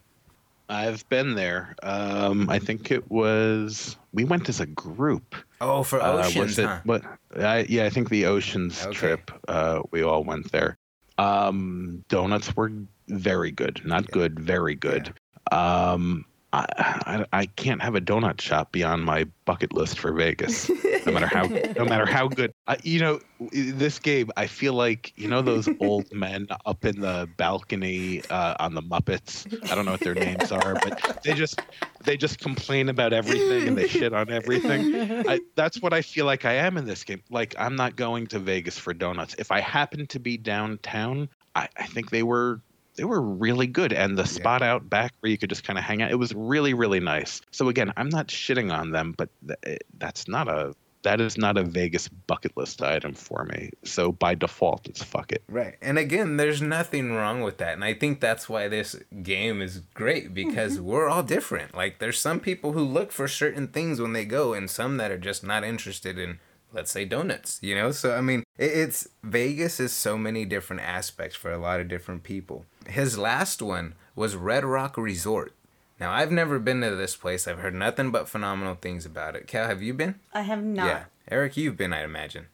I've 0.70 1.08
been 1.08 1.36
there. 1.36 1.76
Um, 1.82 2.49
I 2.49 2.60
think 2.60 2.91
it 2.91 3.10
was 3.10 3.95
we 4.12 4.26
went 4.26 4.49
as 4.49 4.60
a 4.60 4.66
group. 4.66 5.36
Oh, 5.62 5.84
for 5.84 6.01
Uh, 6.01 6.18
Oceans, 6.18 6.36
was 6.36 6.60
it, 6.60 6.66
huh? 6.66 6.80
What? 6.84 7.03
I, 7.39 7.66
yeah, 7.70 7.86
I 7.86 7.89
think 7.89 8.10
the 8.10 8.26
Oceans 8.26 8.86
Okay. 8.86 8.93
trip. 8.97 9.32
Uh, 9.47 9.84
we 9.91 10.03
all 10.03 10.24
went 10.26 10.51
there. 10.51 10.78
Um, 11.18 12.03
donuts 12.10 12.53
were 12.55 12.72
very 13.08 13.51
good. 13.51 13.82
Not 13.86 14.12
good, 14.12 14.39
very 14.39 14.76
good. 14.76 15.14
Um, 15.51 16.26
I, 16.54 16.66
I 16.74 17.26
I 17.41 17.45
can't 17.45 17.82
have 17.82 17.95
a 17.95 18.02
donut 18.02 18.39
shop 18.39 18.72
be 18.72 18.84
on 18.84 19.02
my 19.02 19.26
bucket 19.45 19.74
list 19.74 20.00
for 20.00 20.14
Vegas. 20.14 20.70
no 21.06 21.12
matter 21.12 21.28
how 21.28 21.43
no 21.43 21.86
matter 21.86 22.06
how 22.06 22.28
good. 22.28 22.54
I, 22.68 22.78
you 22.84 23.00
know, 23.00 23.20
this 23.52 24.00
game. 24.00 24.30
I 24.38 24.48
feel 24.48 24.74
like 24.74 25.12
you 25.18 25.28
know 25.28 25.41
those 25.41 25.68
old 25.82 26.12
men 26.14 26.48
up 26.66 26.86
in 26.86 27.02
the 27.02 27.30
balcony 27.36 28.22
uh, 28.30 28.56
on 28.60 28.76
the 28.76 28.82
Muppets. 28.82 29.45
I 29.70 29.76
don't 29.76 29.86
know 29.86 29.91
what 29.91 30.00
their 30.00 30.16
names 30.16 30.52
are, 30.52 30.76
but 30.76 31.22
they 31.24 31.34
just 31.34 31.62
they 32.06 32.16
just 32.16 32.39
complain 32.39 32.88
about 32.88 33.12
everything 33.12 33.68
and 33.68 33.78
they 33.78 33.88
shit 33.88 34.14
on 34.14 34.32
everything. 34.32 35.28
I, 35.28 35.41
that's 35.56 35.82
what 35.82 35.93
I 35.93 36.02
feel 36.02 36.26
like 36.26 36.45
I 36.45 36.54
am 36.54 36.78
in 36.78 36.86
this 36.86 37.04
game. 37.04 37.22
Like 37.30 37.56
I'm 37.60 37.76
not 37.76 37.98
going 37.98 38.26
to 38.28 38.39
Vegas 38.39 38.78
for 38.78 38.93
donuts. 38.93 39.36
If 39.38 39.52
I 39.52 39.60
happen 39.60 40.08
to 40.08 40.20
be 40.20 40.38
downtown, 40.38 41.28
I, 41.56 41.68
I 41.78 41.88
think 41.88 42.10
they 42.10 42.24
were 42.24 42.62
they 42.98 43.06
were 43.06 43.22
really 43.22 43.68
good 43.68 43.93
and 43.93 44.18
the 44.18 44.26
spot 44.26 44.62
out 44.62 44.89
back 44.89 45.14
where 45.20 45.32
you 45.32 45.38
could 45.38 45.50
just 45.50 45.64
kind 45.64 45.80
of 45.80 45.86
hang 45.86 46.02
out 46.02 46.12
it 46.12 46.16
was 46.16 46.34
really 46.34 46.74
really 46.74 47.00
nice 47.00 47.41
so 47.52 47.70
again 47.70 47.93
i'm 47.95 48.10
not 48.10 48.28
shitting 48.28 48.74
on 48.74 48.91
them 48.91 49.14
but 49.18 49.30
th- 49.48 49.80
that's 49.98 50.28
not 50.28 50.48
a 50.48 50.74
that 51.04 51.22
is 51.22 51.38
not 51.38 51.58
a 51.58 51.64
Vegas 51.64 52.10
bucket 52.10 52.58
list 52.58 52.82
item 52.82 53.14
for 53.14 53.45
me. 53.45 53.70
So 53.86 54.12
by 54.12 54.36
default, 54.36 54.88
it's 54.89 55.02
fuck 55.02 55.32
it. 55.32 55.41
Right. 55.48 55.76
And 55.82 55.98
again, 55.98 56.36
there's 56.36 56.62
nothing 56.62 57.14
wrong 57.14 57.41
with 57.41 57.60
that. 57.60 57.74
And 57.76 57.84
I 57.84 57.93
think 57.93 58.20
that's 58.20 58.50
why 58.50 58.68
this 58.68 58.95
game 59.24 59.62
is 59.62 59.84
great 59.93 60.34
because 60.34 60.76
mm-hmm. 60.76 60.86
we're 60.86 61.08
all 61.08 61.24
different. 61.24 61.74
Like 61.74 62.00
there's 62.00 62.20
some 62.20 62.41
people 62.41 62.74
who 62.74 62.82
look 62.82 63.14
for 63.14 63.28
certain 63.30 63.68
things 63.70 64.02
when 64.02 64.12
they 64.12 64.26
go 64.26 64.54
and 64.54 64.70
some 64.70 64.98
that 64.98 65.12
are 65.12 65.18
just 65.18 65.45
not 65.45 65.64
interested 65.64 66.20
in 66.20 66.39
let's 66.74 66.91
say 66.91 67.06
donuts, 67.06 67.60
you 67.62 67.74
know? 67.74 67.91
So 67.91 68.14
I 68.14 68.22
mean, 68.22 68.43
it's 68.58 69.08
Vegas 69.24 69.80
is 69.80 69.93
so 69.93 70.18
many 70.18 70.43
different 70.43 70.82
aspects 70.82 71.36
for 71.36 71.52
a 71.52 71.58
lot 71.58 71.80
of 71.80 71.88
different 71.88 72.24
people. 72.24 72.66
His 72.88 73.18
last 73.18 73.62
one 73.62 73.96
was 74.16 74.36
Red 74.36 74.66
Rock 74.66 74.98
Resort. 74.98 75.54
Now, 76.00 76.12
I've 76.12 76.32
never 76.32 76.60
been 76.60 76.82
to 76.82 76.96
this 76.96 77.16
place. 77.16 77.48
I've 77.48 77.60
heard 77.60 77.74
nothing 77.74 78.12
but 78.12 78.30
phenomenal 78.30 78.76
things 78.76 79.06
about 79.06 79.36
it. 79.36 79.48
Cal, 79.48 79.68
have 79.68 79.82
you 79.82 79.94
been? 79.94 80.16
I 80.34 80.42
have 80.42 80.64
not. 80.64 80.86
Yeah. 80.86 81.04
Eric, 81.30 81.58
you've 81.58 81.76
been, 81.76 81.92
I'd 81.92 82.04
imagine. 82.04 82.48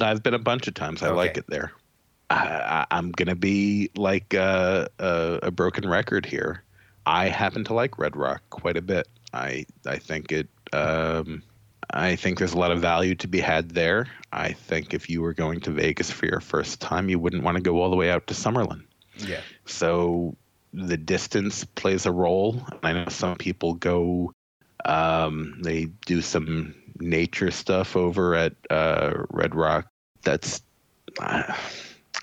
I've 0.00 0.22
been 0.22 0.34
a 0.34 0.38
bunch 0.38 0.68
of 0.68 0.74
times. 0.74 1.02
I 1.02 1.08
okay. 1.08 1.16
like 1.16 1.36
it 1.36 1.46
there. 1.48 1.72
I, 2.30 2.86
am 2.90 3.12
going 3.12 3.28
to 3.28 3.36
be 3.36 3.90
like 3.96 4.34
a, 4.34 4.88
a, 4.98 5.40
a, 5.44 5.50
broken 5.50 5.88
record 5.88 6.24
here. 6.24 6.62
I 7.06 7.28
happen 7.28 7.64
to 7.64 7.74
like 7.74 7.98
Red 7.98 8.16
Rock 8.16 8.42
quite 8.50 8.76
a 8.76 8.82
bit. 8.82 9.06
I 9.32 9.66
I 9.86 9.98
think 9.98 10.32
it. 10.32 10.48
Um, 10.72 11.42
I 11.92 12.16
think 12.16 12.38
there's 12.38 12.54
a 12.54 12.58
lot 12.58 12.70
of 12.70 12.80
value 12.80 13.14
to 13.16 13.28
be 13.28 13.40
had 13.40 13.70
there. 13.70 14.06
I 14.32 14.52
think 14.52 14.94
if 14.94 15.10
you 15.10 15.20
were 15.20 15.34
going 15.34 15.60
to 15.60 15.70
Vegas 15.70 16.10
for 16.10 16.26
your 16.26 16.40
first 16.40 16.80
time, 16.80 17.08
you 17.08 17.18
wouldn't 17.18 17.44
want 17.44 17.56
to 17.56 17.62
go 17.62 17.80
all 17.80 17.90
the 17.90 17.96
way 17.96 18.10
out 18.10 18.26
to 18.28 18.34
Summerlin. 18.34 18.84
Yeah. 19.18 19.40
So 19.66 20.36
the 20.72 20.96
distance 20.96 21.64
plays 21.64 22.06
a 22.06 22.12
role. 22.12 22.62
I 22.82 22.92
know 22.92 23.06
some 23.08 23.36
people 23.36 23.74
go, 23.74 24.32
um, 24.84 25.60
they 25.62 25.86
do 26.06 26.20
some 26.20 26.74
nature 26.98 27.50
stuff 27.50 27.96
over 27.96 28.34
at 28.34 28.54
uh, 28.70 29.12
Red 29.30 29.54
Rock. 29.54 29.86
That's 30.22 30.62
uh, 31.20 31.54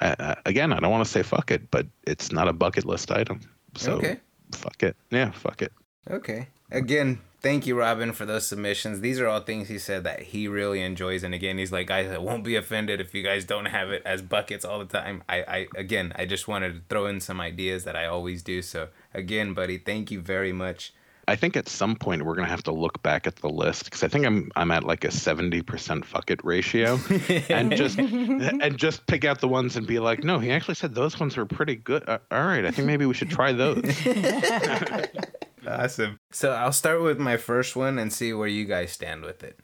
uh, 0.01 0.35
again, 0.45 0.73
I 0.73 0.79
don't 0.79 0.91
want 0.91 1.05
to 1.05 1.11
say 1.11 1.23
fuck 1.23 1.51
it, 1.51 1.69
but 1.71 1.87
it's 2.07 2.31
not 2.31 2.47
a 2.47 2.53
bucket 2.53 2.85
list 2.85 3.11
item. 3.11 3.41
So 3.75 3.93
okay. 3.93 4.17
fuck 4.51 4.83
it. 4.83 4.95
Yeah, 5.11 5.31
fuck 5.31 5.61
it. 5.61 5.71
Okay. 6.09 6.47
Again, 6.71 7.19
thank 7.41 7.65
you, 7.65 7.77
Robin, 7.77 8.13
for 8.13 8.25
those 8.25 8.47
submissions. 8.47 9.01
These 9.01 9.19
are 9.19 9.27
all 9.27 9.41
things 9.41 9.67
he 9.67 9.79
said 9.79 10.03
that 10.03 10.21
he 10.21 10.47
really 10.47 10.81
enjoys. 10.81 11.23
And 11.23 11.33
again, 11.33 11.57
he's 11.57 11.71
like, 11.71 11.87
guys, 11.87 12.09
I 12.09 12.17
won't 12.17 12.43
be 12.43 12.55
offended 12.55 13.01
if 13.01 13.13
you 13.13 13.23
guys 13.23 13.45
don't 13.45 13.65
have 13.65 13.89
it 13.91 14.03
as 14.05 14.21
buckets 14.21 14.63
all 14.63 14.79
the 14.79 14.85
time. 14.85 15.23
I, 15.27 15.43
I 15.43 15.67
again, 15.75 16.13
I 16.15 16.25
just 16.25 16.47
wanted 16.47 16.73
to 16.73 16.81
throw 16.89 17.07
in 17.07 17.19
some 17.19 17.41
ideas 17.41 17.83
that 17.83 17.95
I 17.95 18.05
always 18.05 18.43
do. 18.43 18.61
So 18.61 18.89
again, 19.13 19.53
buddy, 19.53 19.77
thank 19.77 20.11
you 20.11 20.21
very 20.21 20.53
much. 20.53 20.93
I 21.27 21.35
think 21.35 21.55
at 21.55 21.69
some 21.69 21.95
point 21.95 22.23
we're 22.23 22.35
gonna 22.35 22.47
have 22.47 22.63
to 22.63 22.71
look 22.73 23.01
back 23.03 23.27
at 23.27 23.37
the 23.37 23.47
list 23.47 23.85
because 23.85 24.03
I 24.03 24.07
think 24.07 24.25
I'm 24.25 24.51
I'm 24.55 24.71
at 24.71 24.83
like 24.83 25.05
a 25.05 25.11
seventy 25.11 25.61
percent 25.61 26.03
fuck 26.03 26.31
it 26.31 26.43
ratio, 26.43 26.99
and 27.49 27.75
just 27.75 27.99
and 27.99 28.77
just 28.77 29.05
pick 29.05 29.23
out 29.23 29.39
the 29.39 29.47
ones 29.47 29.77
and 29.77 29.85
be 29.85 29.99
like, 29.99 30.23
no, 30.23 30.39
he 30.39 30.51
actually 30.51 30.75
said 30.75 30.95
those 30.95 31.19
ones 31.19 31.37
were 31.37 31.45
pretty 31.45 31.75
good. 31.75 32.03
Uh, 32.09 32.17
all 32.31 32.43
right, 32.43 32.65
I 32.65 32.71
think 32.71 32.87
maybe 32.87 33.05
we 33.05 33.13
should 33.13 33.29
try 33.29 33.53
those. 33.53 33.83
Awesome. 35.67 36.19
So 36.31 36.51
I'll 36.51 36.71
start 36.71 37.01
with 37.01 37.19
my 37.19 37.37
first 37.37 37.75
one 37.75 37.99
and 37.99 38.11
see 38.11 38.33
where 38.33 38.47
you 38.47 38.65
guys 38.65 38.91
stand 38.91 39.23
with 39.23 39.43
it. 39.43 39.59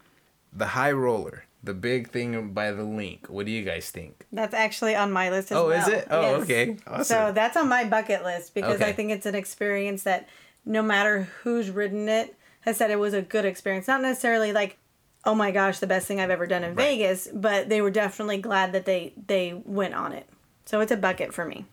The 0.53 0.67
high 0.67 0.91
roller, 0.91 1.45
the 1.63 1.73
big 1.73 2.09
thing 2.09 2.53
by 2.53 2.71
the 2.71 2.83
LINQ. 2.83 3.29
What 3.29 3.45
do 3.45 3.51
you 3.51 3.63
guys 3.63 3.89
think? 3.89 4.25
That's 4.31 4.53
actually 4.53 4.95
on 4.95 5.11
my 5.11 5.29
list 5.29 5.51
as 5.51 5.57
oh, 5.57 5.67
well. 5.67 5.83
Oh, 5.85 5.87
is 5.87 5.87
it? 5.87 6.07
Oh, 6.09 6.21
yes. 6.21 6.41
okay. 6.43 6.77
Awesome. 6.87 7.03
So 7.03 7.31
that's 7.31 7.57
on 7.57 7.67
my 7.67 7.83
bucket 7.83 8.23
list 8.23 8.53
because 8.53 8.75
okay. 8.75 8.89
I 8.89 8.93
think 8.93 9.11
it's 9.11 9.25
an 9.25 9.35
experience 9.35 10.03
that 10.03 10.27
no 10.65 10.81
matter 10.81 11.29
who's 11.43 11.69
ridden 11.69 12.09
it 12.09 12.35
has 12.61 12.77
said 12.77 12.91
it 12.91 12.99
was 12.99 13.13
a 13.13 13.21
good 13.21 13.45
experience. 13.45 13.87
Not 13.87 14.01
necessarily 14.01 14.51
like, 14.51 14.77
oh 15.25 15.33
my 15.33 15.51
gosh, 15.51 15.79
the 15.79 15.87
best 15.87 16.07
thing 16.07 16.19
I've 16.19 16.29
ever 16.29 16.45
done 16.45 16.63
in 16.63 16.75
right. 16.75 16.97
Vegas, 16.97 17.27
but 17.33 17.69
they 17.69 17.81
were 17.81 17.91
definitely 17.91 18.37
glad 18.37 18.73
that 18.73 18.85
they 18.85 19.13
they 19.27 19.53
went 19.65 19.93
on 19.93 20.11
it. 20.11 20.27
So 20.65 20.81
it's 20.81 20.91
a 20.91 20.97
bucket 20.97 21.33
for 21.33 21.45
me. 21.45 21.65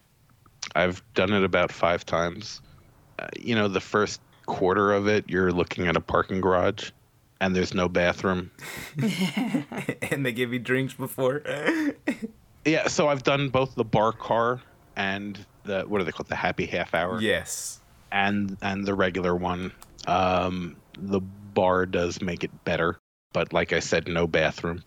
I've 0.74 1.02
done 1.14 1.32
it 1.32 1.42
about 1.42 1.70
five 1.70 2.06
times. 2.06 2.60
Uh, 3.18 3.28
you 3.38 3.54
know, 3.54 3.68
the 3.68 3.80
first 3.80 4.20
quarter 4.46 4.92
of 4.92 5.08
it, 5.08 5.24
you're 5.28 5.52
looking 5.52 5.86
at 5.86 5.96
a 5.96 6.00
parking 6.00 6.40
garage 6.40 6.90
and 7.40 7.54
there's 7.54 7.74
no 7.74 7.88
bathroom. 7.88 8.50
and 10.10 10.24
they 10.24 10.32
give 10.32 10.52
you 10.52 10.58
drinks 10.58 10.94
before. 10.94 11.42
yeah, 12.64 12.88
so 12.88 13.08
I've 13.08 13.22
done 13.22 13.48
both 13.48 13.74
the 13.74 13.84
bar 13.84 14.12
car 14.12 14.60
and 14.96 15.38
the 15.64 15.82
what 15.82 16.00
are 16.00 16.04
they 16.04 16.12
called? 16.12 16.28
The 16.28 16.36
happy 16.36 16.66
half 16.66 16.94
hour. 16.94 17.20
Yes. 17.20 17.80
And 18.12 18.56
and 18.62 18.86
the 18.86 18.94
regular 18.94 19.34
one. 19.34 19.72
Um, 20.06 20.76
the 20.98 21.20
bar 21.20 21.86
does 21.86 22.20
make 22.20 22.44
it 22.44 22.64
better, 22.64 22.98
but 23.32 23.52
like 23.52 23.72
I 23.72 23.80
said, 23.80 24.06
no 24.06 24.26
bathroom. 24.26 24.82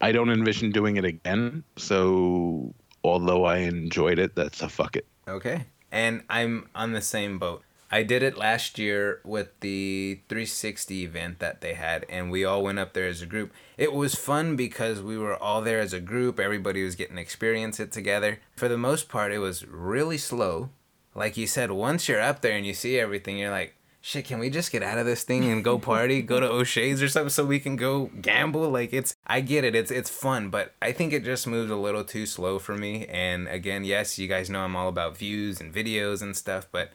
I 0.00 0.12
don't 0.12 0.30
envision 0.30 0.70
doing 0.70 0.96
it 0.96 1.04
again. 1.04 1.62
So 1.76 2.74
although 3.04 3.44
I 3.44 3.58
enjoyed 3.58 4.18
it, 4.18 4.34
that's 4.34 4.62
a 4.62 4.68
fuck 4.68 4.96
it. 4.96 5.06
Okay. 5.28 5.66
And 5.92 6.22
I'm 6.30 6.68
on 6.74 6.92
the 6.92 7.00
same 7.00 7.38
boat. 7.38 7.62
I 7.90 8.04
did 8.04 8.22
it 8.22 8.38
last 8.38 8.78
year 8.78 9.20
with 9.24 9.48
the 9.60 10.20
360 10.28 11.02
event 11.04 11.40
that 11.40 11.60
they 11.60 11.74
had, 11.74 12.06
and 12.08 12.30
we 12.30 12.44
all 12.44 12.62
went 12.62 12.78
up 12.78 12.92
there 12.92 13.08
as 13.08 13.20
a 13.20 13.26
group. 13.26 13.52
It 13.76 13.92
was 13.92 14.14
fun 14.14 14.54
because 14.54 15.02
we 15.02 15.18
were 15.18 15.36
all 15.36 15.60
there 15.60 15.80
as 15.80 15.92
a 15.92 16.00
group. 16.00 16.38
Everybody 16.38 16.84
was 16.84 16.94
getting 16.94 17.16
to 17.16 17.22
experience 17.22 17.80
it 17.80 17.90
together. 17.90 18.38
For 18.54 18.68
the 18.68 18.78
most 18.78 19.08
part, 19.08 19.32
it 19.32 19.38
was 19.38 19.66
really 19.66 20.18
slow. 20.18 20.70
Like 21.16 21.36
you 21.36 21.48
said, 21.48 21.72
once 21.72 22.08
you're 22.08 22.20
up 22.20 22.42
there 22.42 22.56
and 22.56 22.64
you 22.64 22.74
see 22.74 22.96
everything, 22.96 23.38
you're 23.38 23.50
like, 23.50 23.74
shit, 24.00 24.24
can 24.24 24.38
we 24.38 24.50
just 24.50 24.70
get 24.70 24.82
out 24.82 24.98
of 24.98 25.06
this 25.06 25.24
thing 25.24 25.44
and 25.44 25.64
go 25.64 25.78
party, 25.78 26.22
go 26.22 26.40
to 26.40 26.48
O'Shea's 26.48 27.02
or 27.02 27.08
something 27.08 27.30
so 27.30 27.44
we 27.44 27.58
can 27.60 27.76
go 27.76 28.06
gamble? 28.20 28.68
Like 28.70 28.92
it's 28.92 29.14
I 29.26 29.40
get 29.40 29.64
it, 29.64 29.74
it's 29.74 29.90
it's 29.90 30.10
fun, 30.10 30.50
but 30.50 30.74
I 30.80 30.92
think 30.92 31.12
it 31.12 31.24
just 31.24 31.46
moves 31.46 31.70
a 31.70 31.76
little 31.76 32.04
too 32.04 32.26
slow 32.26 32.58
for 32.58 32.76
me. 32.76 33.06
And 33.06 33.48
again, 33.48 33.84
yes, 33.84 34.18
you 34.18 34.28
guys 34.28 34.48
know 34.48 34.60
I'm 34.60 34.76
all 34.76 34.88
about 34.88 35.16
views 35.16 35.60
and 35.60 35.74
videos 35.74 36.22
and 36.22 36.36
stuff, 36.36 36.68
but 36.70 36.92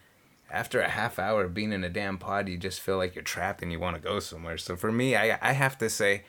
after 0.50 0.80
a 0.80 0.89
half 0.89 1.20
hour 1.20 1.43
of 1.43 1.54
being 1.54 1.72
in 1.72 1.84
a 1.84 1.89
damn 1.89 2.18
pod, 2.18 2.48
you 2.48 2.58
just 2.58 2.80
feel 2.80 2.98
like 2.98 3.16
you're 3.16 3.24
trapped 3.24 3.62
and 3.62 3.72
you 3.72 3.80
want 3.80 3.96
to 3.96 4.02
go 4.02 4.20
somewhere. 4.20 4.58
So 4.58 4.76
for 4.76 4.91
me, 4.91 5.16
I 5.16 5.38
I 5.41 5.54
have 5.54 5.78
to 5.80 5.89
say, 5.89 6.24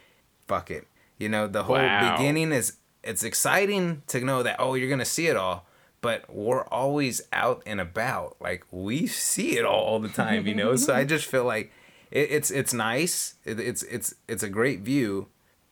fuck 0.46 0.70
it. 0.70 0.86
You 1.18 1.28
know, 1.28 1.46
the 1.46 1.64
whole 1.64 1.76
wow. 1.76 2.16
beginning 2.16 2.52
is 2.52 2.74
it's 3.02 3.22
exciting 3.22 4.02
to 4.08 4.20
know 4.20 4.42
that 4.42 4.56
oh 4.58 4.74
you're 4.74 4.90
gonna 4.90 5.04
see 5.04 5.26
it 5.26 5.36
all, 5.36 5.66
but 6.00 6.24
we're 6.32 6.64
always 6.64 7.22
out 7.32 7.62
and 7.66 7.80
about. 7.80 8.36
Like 8.40 8.64
we 8.70 9.06
see 9.06 9.58
it 9.58 9.64
all, 9.64 9.80
all 9.80 9.98
the 9.98 10.08
time, 10.08 10.46
you 10.46 10.54
know. 10.54 10.76
so 10.76 10.94
I 10.94 11.04
just 11.14 11.26
feel 11.26 11.44
like 11.44 11.72
it, 12.10 12.30
it's 12.30 12.50
it's 12.50 12.74
nice. 12.74 13.34
It, 13.44 13.60
it's 13.60 13.82
it's 13.84 14.14
it's 14.28 14.42
a 14.42 14.48
great 14.48 14.80
view. 14.80 15.28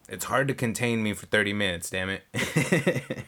It's 0.09 0.27
hard 0.27 0.49
to 0.49 0.55
contain 0.55 1.03
me 1.03 1.15
for 1.15 1.27
thirty 1.27 1.53
minutes. 1.53 1.91
Damn 1.91 2.11
it. 2.11 2.23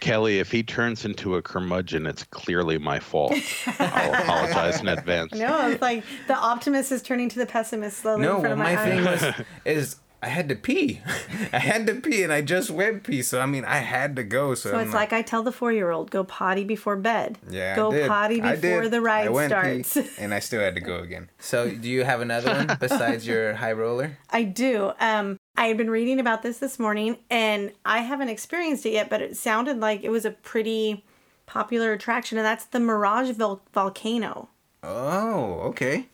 Kelly, 0.00 0.38
if 0.38 0.50
he 0.50 0.62
turns 0.62 1.04
into 1.04 1.36
a 1.36 1.42
curmudgeon, 1.42 2.06
it's 2.06 2.24
clearly 2.24 2.78
my 2.78 3.00
fault. 3.00 3.34
I'll 3.78 4.14
apologize 4.14 4.80
in 4.80 4.88
advance. 4.88 5.34
No, 5.34 5.70
it's 5.70 5.82
like 5.82 6.04
the 6.26 6.36
optimist 6.36 6.92
is 6.92 7.02
turning 7.02 7.28
to 7.30 7.38
the 7.38 7.46
pessimist 7.46 7.98
slowly 7.98 8.22
no, 8.22 8.36
in 8.36 8.40
front 8.40 8.52
of 8.52 8.58
my, 8.58 8.74
my 8.74 8.84
thing 8.84 9.04
was 9.04 9.34
is 9.64 9.96
I 10.20 10.28
had 10.28 10.48
to 10.48 10.56
pee. 10.56 11.00
I 11.52 11.58
had 11.58 11.86
to 11.86 11.94
pee, 11.94 12.24
and 12.24 12.32
I 12.32 12.40
just 12.42 12.70
went 12.70 13.04
pee. 13.04 13.22
So 13.22 13.40
I 13.40 13.46
mean, 13.46 13.64
I 13.64 13.76
had 13.76 14.16
to 14.16 14.24
go. 14.24 14.54
So, 14.54 14.70
so 14.70 14.78
it's 14.78 14.92
like, 14.92 15.12
like, 15.12 15.20
I 15.20 15.22
tell 15.22 15.44
the 15.44 15.52
four-year-old, 15.52 16.10
go 16.10 16.24
potty 16.24 16.64
before 16.64 16.96
bed. 16.96 17.38
Yeah, 17.48 17.76
go 17.76 18.08
potty 18.08 18.40
before 18.40 18.88
the 18.88 19.00
ride 19.00 19.32
starts. 19.46 19.94
Pee, 19.94 20.08
and 20.18 20.34
I 20.34 20.40
still 20.40 20.60
had 20.60 20.74
to 20.74 20.80
go 20.80 20.98
again. 20.98 21.30
So 21.38 21.70
do 21.70 21.88
you 21.88 22.02
have 22.04 22.20
another 22.20 22.52
one 22.52 22.76
besides 22.80 23.26
your 23.26 23.54
high 23.54 23.72
roller? 23.72 24.18
I 24.30 24.42
do. 24.42 24.92
Um, 24.98 25.38
I 25.58 25.66
had 25.66 25.76
been 25.76 25.90
reading 25.90 26.20
about 26.20 26.42
this 26.42 26.58
this 26.58 26.78
morning 26.78 27.16
and 27.28 27.72
I 27.84 27.98
haven't 27.98 28.28
experienced 28.28 28.86
it 28.86 28.92
yet, 28.92 29.10
but 29.10 29.20
it 29.20 29.36
sounded 29.36 29.80
like 29.80 30.04
it 30.04 30.10
was 30.10 30.24
a 30.24 30.30
pretty 30.30 31.04
popular 31.46 31.92
attraction, 31.92 32.38
and 32.38 32.46
that's 32.46 32.66
the 32.66 32.78
Mirage 32.78 33.30
Vol- 33.30 33.62
Volcano. 33.74 34.50
Oh, 34.84 35.60
okay. 35.70 36.06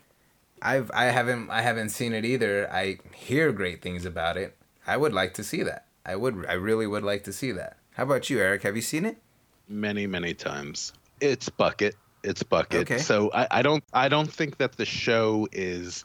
I've 0.62 0.90
I 0.94 1.04
haven't 1.04 1.50
I 1.50 1.60
haven't 1.60 1.90
seen 1.90 2.14
it 2.14 2.24
either. 2.24 2.72
I 2.72 2.96
hear 3.14 3.52
great 3.52 3.82
things 3.82 4.06
about 4.06 4.38
it. 4.38 4.56
I 4.86 4.96
would 4.96 5.12
like 5.12 5.34
to 5.34 5.44
see 5.44 5.62
that. 5.62 5.84
I 6.06 6.16
would 6.16 6.46
I 6.48 6.54
really 6.54 6.86
would 6.86 7.02
like 7.02 7.24
to 7.24 7.32
see 7.32 7.52
that. 7.52 7.76
How 7.92 8.04
about 8.04 8.30
you, 8.30 8.38
Eric? 8.38 8.62
Have 8.62 8.76
you 8.76 8.82
seen 8.82 9.04
it? 9.04 9.18
Many, 9.68 10.06
many 10.06 10.32
times. 10.32 10.94
It's 11.20 11.50
bucket. 11.50 11.96
It's 12.22 12.42
bucket. 12.42 12.90
Okay. 12.90 12.98
So 12.98 13.30
I, 13.34 13.46
I 13.50 13.62
don't 13.62 13.84
I 13.92 14.08
don't 14.08 14.32
think 14.32 14.56
that 14.56 14.78
the 14.78 14.86
show 14.86 15.46
is 15.52 16.02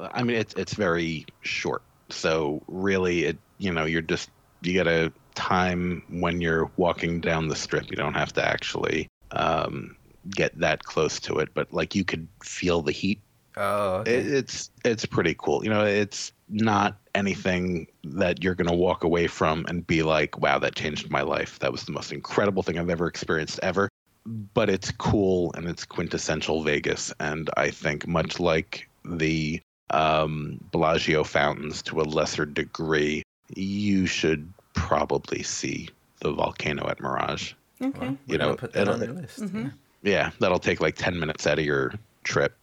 I 0.00 0.24
mean 0.24 0.36
it's 0.36 0.54
it's 0.54 0.74
very 0.74 1.26
short. 1.42 1.82
So 2.12 2.62
really, 2.68 3.24
it 3.24 3.38
you 3.58 3.72
know 3.72 3.84
you're 3.84 4.02
just 4.02 4.30
you 4.62 4.74
got 4.74 4.84
to 4.90 5.12
time 5.34 6.02
when 6.08 6.40
you're 6.40 6.70
walking 6.76 7.20
down 7.20 7.48
the 7.48 7.56
strip. 7.56 7.90
You 7.90 7.96
don't 7.96 8.14
have 8.14 8.32
to 8.34 8.46
actually 8.46 9.08
um, 9.32 9.96
get 10.30 10.58
that 10.60 10.84
close 10.84 11.20
to 11.20 11.38
it, 11.38 11.50
but 11.54 11.72
like 11.72 11.94
you 11.94 12.04
could 12.04 12.28
feel 12.44 12.82
the 12.82 12.92
heat 12.92 13.22
Oh, 13.56 13.96
okay. 13.98 14.26
It, 14.26 14.32
it's 14.34 14.70
it's 14.84 15.06
pretty 15.06 15.34
cool. 15.38 15.64
You 15.64 15.70
know, 15.70 15.84
it's 15.84 16.32
not 16.48 16.98
anything 17.14 17.86
that 18.04 18.42
you're 18.42 18.54
going 18.54 18.68
to 18.68 18.74
walk 18.76 19.04
away 19.04 19.26
from 19.28 19.64
and 19.68 19.86
be 19.86 20.02
like, 20.02 20.38
"Wow, 20.40 20.58
that 20.60 20.74
changed 20.74 21.10
my 21.10 21.22
life. 21.22 21.58
That 21.60 21.72
was 21.72 21.84
the 21.84 21.92
most 21.92 22.12
incredible 22.12 22.62
thing 22.62 22.78
I've 22.78 22.90
ever 22.90 23.06
experienced 23.06 23.60
ever." 23.62 23.88
But 24.26 24.70
it's 24.70 24.90
cool 24.92 25.52
and 25.56 25.68
it's 25.68 25.84
quintessential 25.84 26.62
Vegas, 26.64 27.12
and 27.20 27.50
I 27.56 27.70
think 27.70 28.06
much 28.08 28.40
like 28.40 28.88
the 29.04 29.61
um, 29.92 30.58
Bellagio 30.72 31.22
fountains 31.24 31.82
to 31.82 32.00
a 32.00 32.04
lesser 32.04 32.44
degree, 32.46 33.22
you 33.54 34.06
should 34.06 34.50
probably 34.74 35.42
see 35.42 35.88
the 36.20 36.32
volcano 36.32 36.88
at 36.88 36.98
Mirage. 37.00 37.52
Okay. 37.80 37.98
Well, 38.00 38.16
You 38.26 38.38
know, 38.38 38.54
put 38.56 38.72
that 38.72 38.88
on 38.88 39.02
it'll- 39.02 39.14
the 39.14 39.20
list. 39.22 39.40
Mhm. 39.40 39.72
Yeah, 40.02 40.30
that'll 40.40 40.58
take 40.58 40.80
like 40.80 40.96
10 40.96 41.18
minutes 41.20 41.46
out 41.46 41.58
of 41.58 41.64
your 41.64 41.92
trip. 42.24 42.56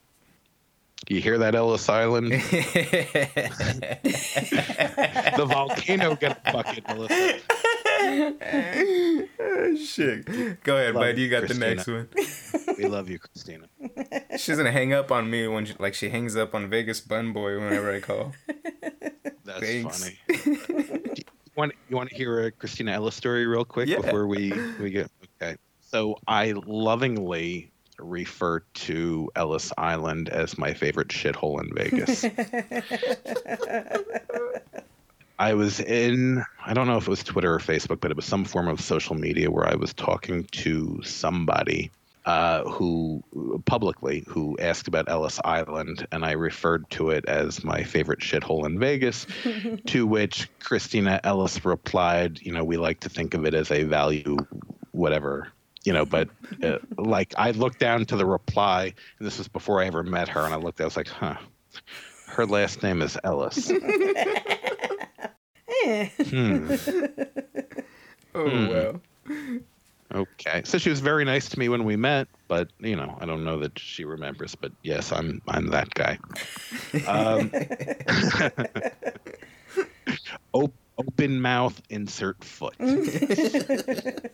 You 1.08 1.22
hear 1.22 1.38
that, 1.38 1.56
Ellis 1.56 1.88
Island? 1.88 2.32
the 2.32 2.40
volcano 5.48 6.16
got 6.16 6.40
a 6.46 6.52
bucket, 6.52 6.86
Melissa. 6.88 7.40
Shit. 9.86 10.26
Go 10.64 10.78
ahead, 10.78 10.96
Love 10.96 11.04
bud. 11.04 11.18
You 11.18 11.30
got 11.30 11.46
Christina. 11.46 11.66
the 11.66 11.76
next 11.76 11.88
one. 11.88 12.08
We 12.82 12.88
love 12.88 13.10
you, 13.10 13.20
Christina. 13.20 13.68
She's 14.38 14.56
gonna 14.56 14.72
hang 14.72 14.94
up 14.94 15.12
on 15.12 15.30
me 15.30 15.48
when 15.50 15.66
she, 15.66 15.74
like 15.80 15.94
she 15.94 16.10
hangs 16.10 16.38
up 16.38 16.56
on 16.56 16.70
Vegas 16.70 17.02
Bun 17.02 17.34
Boy 17.34 17.60
whenever 17.60 17.94
I 17.94 18.00
call. 18.00 18.32
That's 19.44 19.60
Thanks. 19.60 20.00
funny. 20.00 20.18
you 20.46 21.24
want 21.58 21.74
you 21.90 21.96
want 21.98 22.10
to 22.10 22.16
hear 22.16 22.46
a 22.46 22.52
Christina 22.52 22.92
Ellis 22.94 23.16
story 23.16 23.46
real 23.46 23.66
quick 23.66 23.90
Yeah. 23.90 23.98
before 23.98 24.28
we 24.28 24.54
we 24.80 24.92
get 24.92 25.12
okay. 25.42 25.58
So 25.82 26.18
I 26.26 26.54
lovingly 26.66 27.70
refer 28.00 28.62
to 28.76 29.30
Ellis 29.36 29.74
Island 29.78 30.30
as 30.30 30.58
my 30.58 30.74
favorite 30.74 31.10
shithole 31.10 31.60
in 31.62 31.74
Vegas. 31.76 32.24
I 35.38 35.54
was 35.54 35.80
in, 35.80 36.44
I 36.66 36.74
don't 36.74 36.88
know 36.88 36.98
if 36.98 37.04
it 37.08 37.10
was 37.10 37.24
Twitter 37.24 37.54
or 37.54 37.60
Facebook, 37.60 38.02
but 38.02 38.12
it 38.12 38.18
was 38.18 38.26
some 38.26 38.44
form 38.44 38.68
of 38.68 38.82
social 38.82 39.16
media 39.16 39.50
where 39.50 39.66
I 39.66 39.76
was 39.76 39.94
talking 39.94 40.44
to 40.52 41.02
somebody 41.04 41.92
uh, 42.26 42.64
who 42.70 43.24
publicly 43.66 44.24
who 44.28 44.58
asked 44.60 44.88
about 44.88 45.10
Ellis 45.10 45.40
Island, 45.44 46.08
and 46.12 46.26
I 46.26 46.32
referred 46.32 46.90
to 46.92 47.10
it 47.10 47.26
as 47.26 47.64
my 47.64 47.84
favorite 47.84 48.20
shithole 48.20 48.66
in 48.66 48.80
Vegas. 48.80 49.26
to 49.88 50.06
which 50.06 50.50
Christina 50.60 51.20
Ellis 51.24 51.64
replied, 51.66 52.40
"You 52.42 52.52
know, 52.52 52.64
we 52.64 52.78
like 52.78 53.00
to 53.02 53.10
think 53.10 53.34
of 53.34 53.46
it 53.46 53.54
as 53.54 53.72
a 53.72 53.84
value, 53.84 54.38
whatever." 54.92 55.48
You 55.86 55.94
know, 55.94 56.06
but 56.06 56.30
uh, 56.62 56.78
like 56.98 57.34
I 57.38 57.52
looked 57.52 57.80
down 57.80 58.06
to 58.06 58.18
the 58.18 58.26
reply, 58.26 58.94
and 59.18 59.26
this 59.28 59.38
was 59.38 59.48
before 59.48 59.82
I 59.82 59.86
ever 59.88 60.04
met 60.04 60.28
her, 60.30 60.44
and 60.46 60.54
I 60.54 60.58
looked, 60.58 60.82
I 60.82 60.86
was 60.86 60.98
like, 60.98 61.08
"Huh." 61.08 61.36
Her 62.28 62.46
last 62.46 62.84
name 62.84 63.02
is 63.02 63.18
Ellis. 63.24 63.72
Eh. 65.86 66.10
Hmm. 66.30 66.72
Oh 68.36 68.50
Hmm. 68.50 68.68
well. 68.68 69.02
Okay. 70.14 70.62
So 70.66 70.78
she 70.78 70.90
was 70.90 71.00
very 71.02 71.24
nice 71.24 71.50
to 71.50 71.60
me 71.60 71.70
when 71.70 71.84
we 71.84 71.96
met, 71.96 72.28
but 72.48 72.70
you 72.80 72.96
know, 72.96 73.18
I 73.22 73.26
don't 73.26 73.44
know 73.44 73.60
that 73.60 73.78
she 73.78 74.06
remembers. 74.06 74.56
But 74.56 74.72
yes, 74.84 75.12
I'm 75.12 75.42
I'm 75.48 75.68
that 75.68 75.94
guy. 75.94 76.18
Um, 77.08 77.52
op- 80.54 80.74
open 80.98 81.42
mouth, 81.42 81.80
insert 81.90 82.44
foot. 82.44 82.76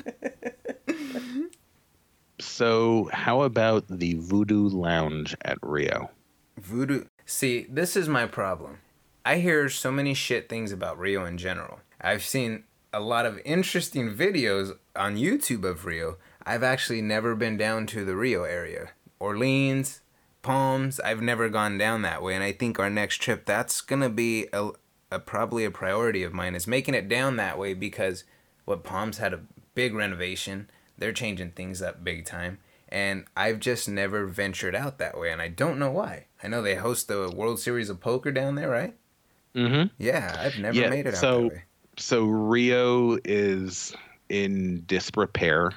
so 2.40 3.10
how 3.12 3.42
about 3.42 3.86
the 3.90 4.16
Voodoo 4.16 4.70
Lounge 4.70 5.36
at 5.44 5.58
Rio? 5.62 6.10
Voodoo. 6.58 7.06
See, 7.26 7.68
this 7.70 7.98
is 7.98 8.08
my 8.08 8.26
problem. 8.26 8.80
I 9.26 9.38
hear 9.40 9.68
so 9.70 9.92
many 9.92 10.14
shit 10.14 10.48
things 10.48 10.72
about 10.72 11.00
Rio 11.00 11.26
in 11.26 11.38
general. 11.38 11.80
I've 12.00 12.24
seen 12.24 12.64
a 12.96 13.02
lot 13.02 13.26
of 13.26 13.40
interesting 13.44 14.16
videos 14.16 14.72
on 14.96 15.18
YouTube 15.18 15.66
of 15.70 15.86
Rio. 15.86 16.18
I've 16.46 16.64
actually 16.64 17.02
never 17.02 17.36
been 17.36 17.58
down 17.58 17.88
to 17.88 18.06
the 18.06 18.16
Rio 18.16 18.44
area. 18.44 18.92
Orleans, 19.20 20.00
Palms, 20.42 21.00
I've 21.02 21.22
never 21.22 21.50
gone 21.50 21.78
down 21.78 22.04
that 22.04 22.22
way 22.24 22.36
and 22.36 22.44
I 22.44 22.52
think 22.54 22.80
our 22.80 22.90
next 22.90 23.18
trip 23.18 23.46
that's 23.46 23.82
going 23.82 24.02
to 24.02 24.10
be 24.10 24.48
a, 24.54 24.70
a 25.12 25.20
probably 25.20 25.66
a 25.66 25.72
priority 25.72 26.24
of 26.24 26.34
mine 26.34 26.56
is 26.56 26.68
making 26.68 26.94
it 26.94 27.10
down 27.10 27.36
that 27.36 27.58
way 27.60 27.74
because 27.74 28.24
what 28.64 28.84
Palms 28.84 29.18
had 29.18 29.34
a 29.34 29.42
big 29.74 29.94
renovation. 29.94 30.70
They're 30.98 31.12
changing 31.12 31.52
things 31.52 31.82
up 31.82 32.04
big 32.04 32.26
time 32.26 32.60
and 32.88 33.26
I've 33.36 33.60
just 33.60 33.90
never 33.90 34.26
ventured 34.28 34.76
out 34.76 35.00
that 35.00 35.18
way, 35.20 35.32
and 35.32 35.42
I 35.42 35.48
don't 35.50 35.80
know 35.80 35.90
why. 35.92 36.28
I 36.44 36.48
know 36.48 36.62
they 36.62 36.76
host 36.76 37.08
the 37.08 37.34
World 37.36 37.60
Series 37.60 37.90
of 37.90 38.00
Poker 38.00 38.32
down 38.32 38.56
there, 38.56 38.70
right? 38.70 38.94
Mm-hmm. 39.56 39.88
Yeah, 39.98 40.36
I've 40.40 40.60
never 40.60 40.78
Yeah, 40.80 40.90
made 40.92 41.08
it 41.08 41.16
out 41.16 41.20
so- 41.20 41.42
that 41.42 41.50
way. 41.52 41.64
So 41.98 42.26
Rio 42.26 43.18
is 43.26 43.96
in 44.30 44.84
disrepair. 44.88 45.72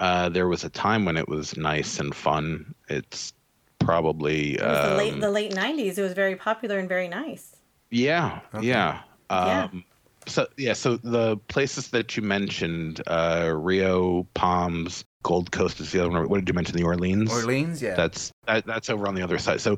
Uh, 0.00 0.28
there 0.28 0.48
was 0.48 0.64
a 0.64 0.70
time 0.70 1.04
when 1.04 1.16
it 1.16 1.28
was 1.28 1.56
nice 1.56 1.98
and 2.00 2.14
fun. 2.14 2.74
It's 2.88 3.32
probably 3.78 4.54
It 4.54 4.62
was 4.62 4.88
the 4.90 4.96
late 4.96 5.12
um, 5.14 5.20
the 5.20 5.30
late 5.30 5.52
'90s. 5.52 5.98
It 5.98 6.02
was 6.02 6.12
very 6.12 6.36
popular 6.36 6.78
and 6.78 6.88
very 6.88 7.08
nice. 7.08 7.56
yeah, 7.90 8.40
Okay. 8.54 8.66
yeah. 8.66 9.00
Yeah. 9.30 9.64
Um, 9.72 9.84
So 10.26 10.46
yeah, 10.56 10.74
so 10.74 10.96
the 10.98 11.36
places 11.48 11.88
that 11.90 12.16
you 12.16 12.22
mentioned, 12.22 13.00
uh, 13.06 13.52
Rio, 13.54 14.26
Palms, 14.34 15.04
Gold 15.22 15.50
Coast 15.50 15.80
is 15.80 15.92
the 15.92 16.00
other 16.00 16.10
one. 16.10 16.28
What 16.28 16.38
did 16.40 16.48
you 16.48 16.54
mention? 16.54 16.76
The 16.76 16.82
Orleans. 16.84 17.32
Orleans, 17.32 17.80
yeah. 17.82 17.94
That's 17.94 18.30
that, 18.46 18.66
that's 18.66 18.90
over 18.90 19.06
on 19.08 19.14
the 19.14 19.22
other 19.22 19.38
side. 19.38 19.60
So 19.60 19.76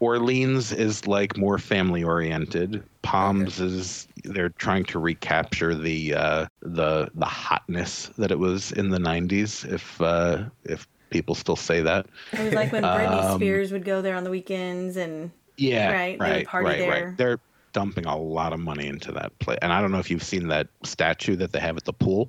Orleans 0.00 0.72
is 0.72 1.06
like 1.06 1.36
more 1.36 1.58
family 1.58 2.02
oriented. 2.04 2.82
Palms 3.02 3.60
is 3.60 4.08
they're 4.24 4.48
trying 4.50 4.84
to 4.86 4.98
recapture 4.98 5.74
the 5.74 6.14
uh, 6.14 6.46
the 6.62 7.08
the 7.14 7.24
hotness 7.26 8.08
that 8.18 8.30
it 8.30 8.38
was 8.38 8.72
in 8.72 8.90
the 8.90 8.98
'90s. 8.98 9.70
If 9.72 10.00
uh, 10.00 10.44
if 10.64 10.86
people 11.10 11.34
still 11.34 11.56
say 11.56 11.80
that. 11.80 12.06
It 12.32 12.40
was 12.40 12.54
like 12.54 12.72
when 12.72 12.82
Britney 12.82 13.24
Um, 13.30 13.38
Spears 13.38 13.70
would 13.70 13.84
go 13.84 14.02
there 14.02 14.16
on 14.16 14.24
the 14.24 14.30
weekends 14.30 14.96
and 14.96 15.30
Yeah, 15.56 15.92
Right, 15.92 16.18
they 16.18 16.24
would 16.26 16.30
right, 16.32 16.46
party 16.46 16.66
right, 16.66 16.78
there. 16.78 17.06
right. 17.08 17.16
They're 17.16 17.38
dumping 17.72 18.06
a 18.06 18.16
lot 18.18 18.52
of 18.52 18.58
money 18.58 18.88
into 18.88 19.12
that 19.12 19.38
place, 19.38 19.58
and 19.62 19.72
I 19.72 19.80
don't 19.80 19.92
know 19.92 19.98
if 20.00 20.10
you've 20.10 20.24
seen 20.24 20.48
that 20.48 20.66
statue 20.82 21.36
that 21.36 21.52
they 21.52 21.60
have 21.60 21.76
at 21.76 21.84
the 21.84 21.92
pool. 21.92 22.28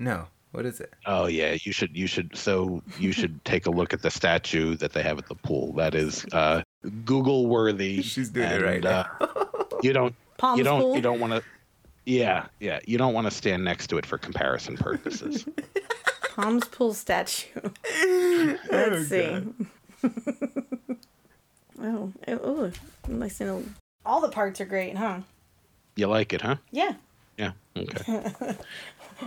no, 0.00 0.26
what 0.50 0.66
is 0.66 0.80
it? 0.80 0.92
Oh 1.06 1.26
yeah, 1.26 1.56
you 1.62 1.70
should 1.72 1.96
you 1.96 2.06
should 2.08 2.36
so 2.36 2.82
you 2.98 3.12
should 3.12 3.44
take 3.44 3.66
a 3.66 3.70
look 3.70 3.92
at 3.92 4.02
the 4.02 4.10
statue 4.10 4.74
that 4.76 4.92
they 4.92 5.02
have 5.02 5.18
at 5.18 5.28
the 5.28 5.34
pool. 5.36 5.72
That 5.74 5.94
is 5.94 6.24
uh, 6.32 6.62
Google 7.04 7.46
worthy. 7.46 8.02
She's 8.02 8.28
doing 8.30 8.50
it 8.50 8.62
right 8.62 8.84
uh, 8.84 9.04
you 9.82 9.92
don't 9.92 10.14
Palms 10.36 10.58
you 10.58 10.64
don't 10.64 10.80
Pool. 10.80 10.96
you 10.96 11.02
don't 11.02 11.20
want 11.20 11.32
to. 11.32 11.42
Yeah, 12.06 12.46
yeah. 12.60 12.80
You 12.86 12.98
don't 12.98 13.14
want 13.14 13.26
to 13.26 13.30
stand 13.30 13.64
next 13.64 13.86
to 13.88 13.98
it 13.98 14.04
for 14.06 14.18
comparison 14.18 14.76
purposes. 14.76 15.46
Palms 16.36 16.66
Pool 16.68 16.92
statue. 16.94 17.48
Let's 18.70 19.08
see. 19.08 19.42
oh, 21.80 22.12
it- 22.26 22.40
oh, 22.42 22.70
nice 23.08 23.38
to 23.38 23.44
know. 23.44 23.62
All 24.04 24.20
the 24.20 24.28
parts 24.28 24.60
are 24.60 24.66
great, 24.66 24.96
huh? 24.96 25.20
you 25.96 26.06
like 26.08 26.32
it, 26.32 26.42
huh? 26.42 26.56
Yeah. 26.72 26.94
Yeah. 27.38 27.52
Okay. 27.76 28.54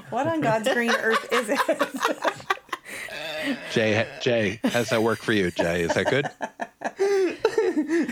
What 0.09 0.27
on 0.27 0.41
God's 0.41 0.71
green 0.71 0.91
earth 0.91 1.27
is 1.31 1.49
it? 1.49 1.59
Jay, 3.71 4.05
Jay, 4.21 4.59
how's 4.65 4.89
that 4.89 5.01
work 5.01 5.19
for 5.19 5.31
you, 5.33 5.49
Jay? 5.51 5.81
Is 5.83 5.93
that 5.93 6.09
good? 6.09 6.27
I 7.89 8.05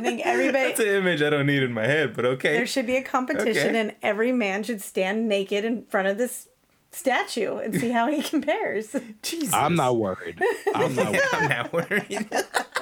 think 0.00 0.22
everybody. 0.24 0.68
That's 0.68 0.80
an 0.80 0.86
image 0.86 1.22
I 1.22 1.30
don't 1.30 1.46
need 1.46 1.62
in 1.62 1.72
my 1.72 1.86
head, 1.86 2.14
but 2.14 2.24
okay. 2.24 2.52
There 2.52 2.66
should 2.66 2.86
be 2.86 2.96
a 2.96 3.02
competition, 3.02 3.68
Okay. 3.68 3.78
and 3.80 3.94
every 4.02 4.32
man 4.32 4.62
should 4.62 4.80
stand 4.80 5.28
naked 5.28 5.64
in 5.64 5.84
front 5.86 6.08
of 6.08 6.16
this 6.18 6.48
statue 6.90 7.56
and 7.58 7.74
see 7.78 7.90
how 7.90 8.10
he 8.10 8.22
compares. 8.30 8.96
Jesus. 9.22 9.52
I'm 9.52 9.74
not 9.74 9.96
worried. 9.96 10.40
I'm 10.74 10.94
not. 10.94 11.14
I'm 11.32 11.48
not 11.48 11.72
worried. 11.72 12.28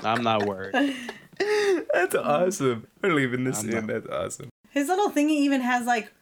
I'm 0.02 0.22
not 0.22 0.46
worried. 0.46 0.94
That's 1.92 2.14
awesome. 2.14 2.86
We're 3.02 3.12
leaving 3.14 3.44
this 3.44 3.62
I'm 3.62 3.68
in. 3.70 3.74
not- 3.74 3.86
That's 3.86 4.06
awesome. 4.08 4.48
His 4.70 4.88
little 4.88 5.10
thingy 5.10 5.30
even 5.30 5.60
has 5.62 5.86
like 5.86 6.12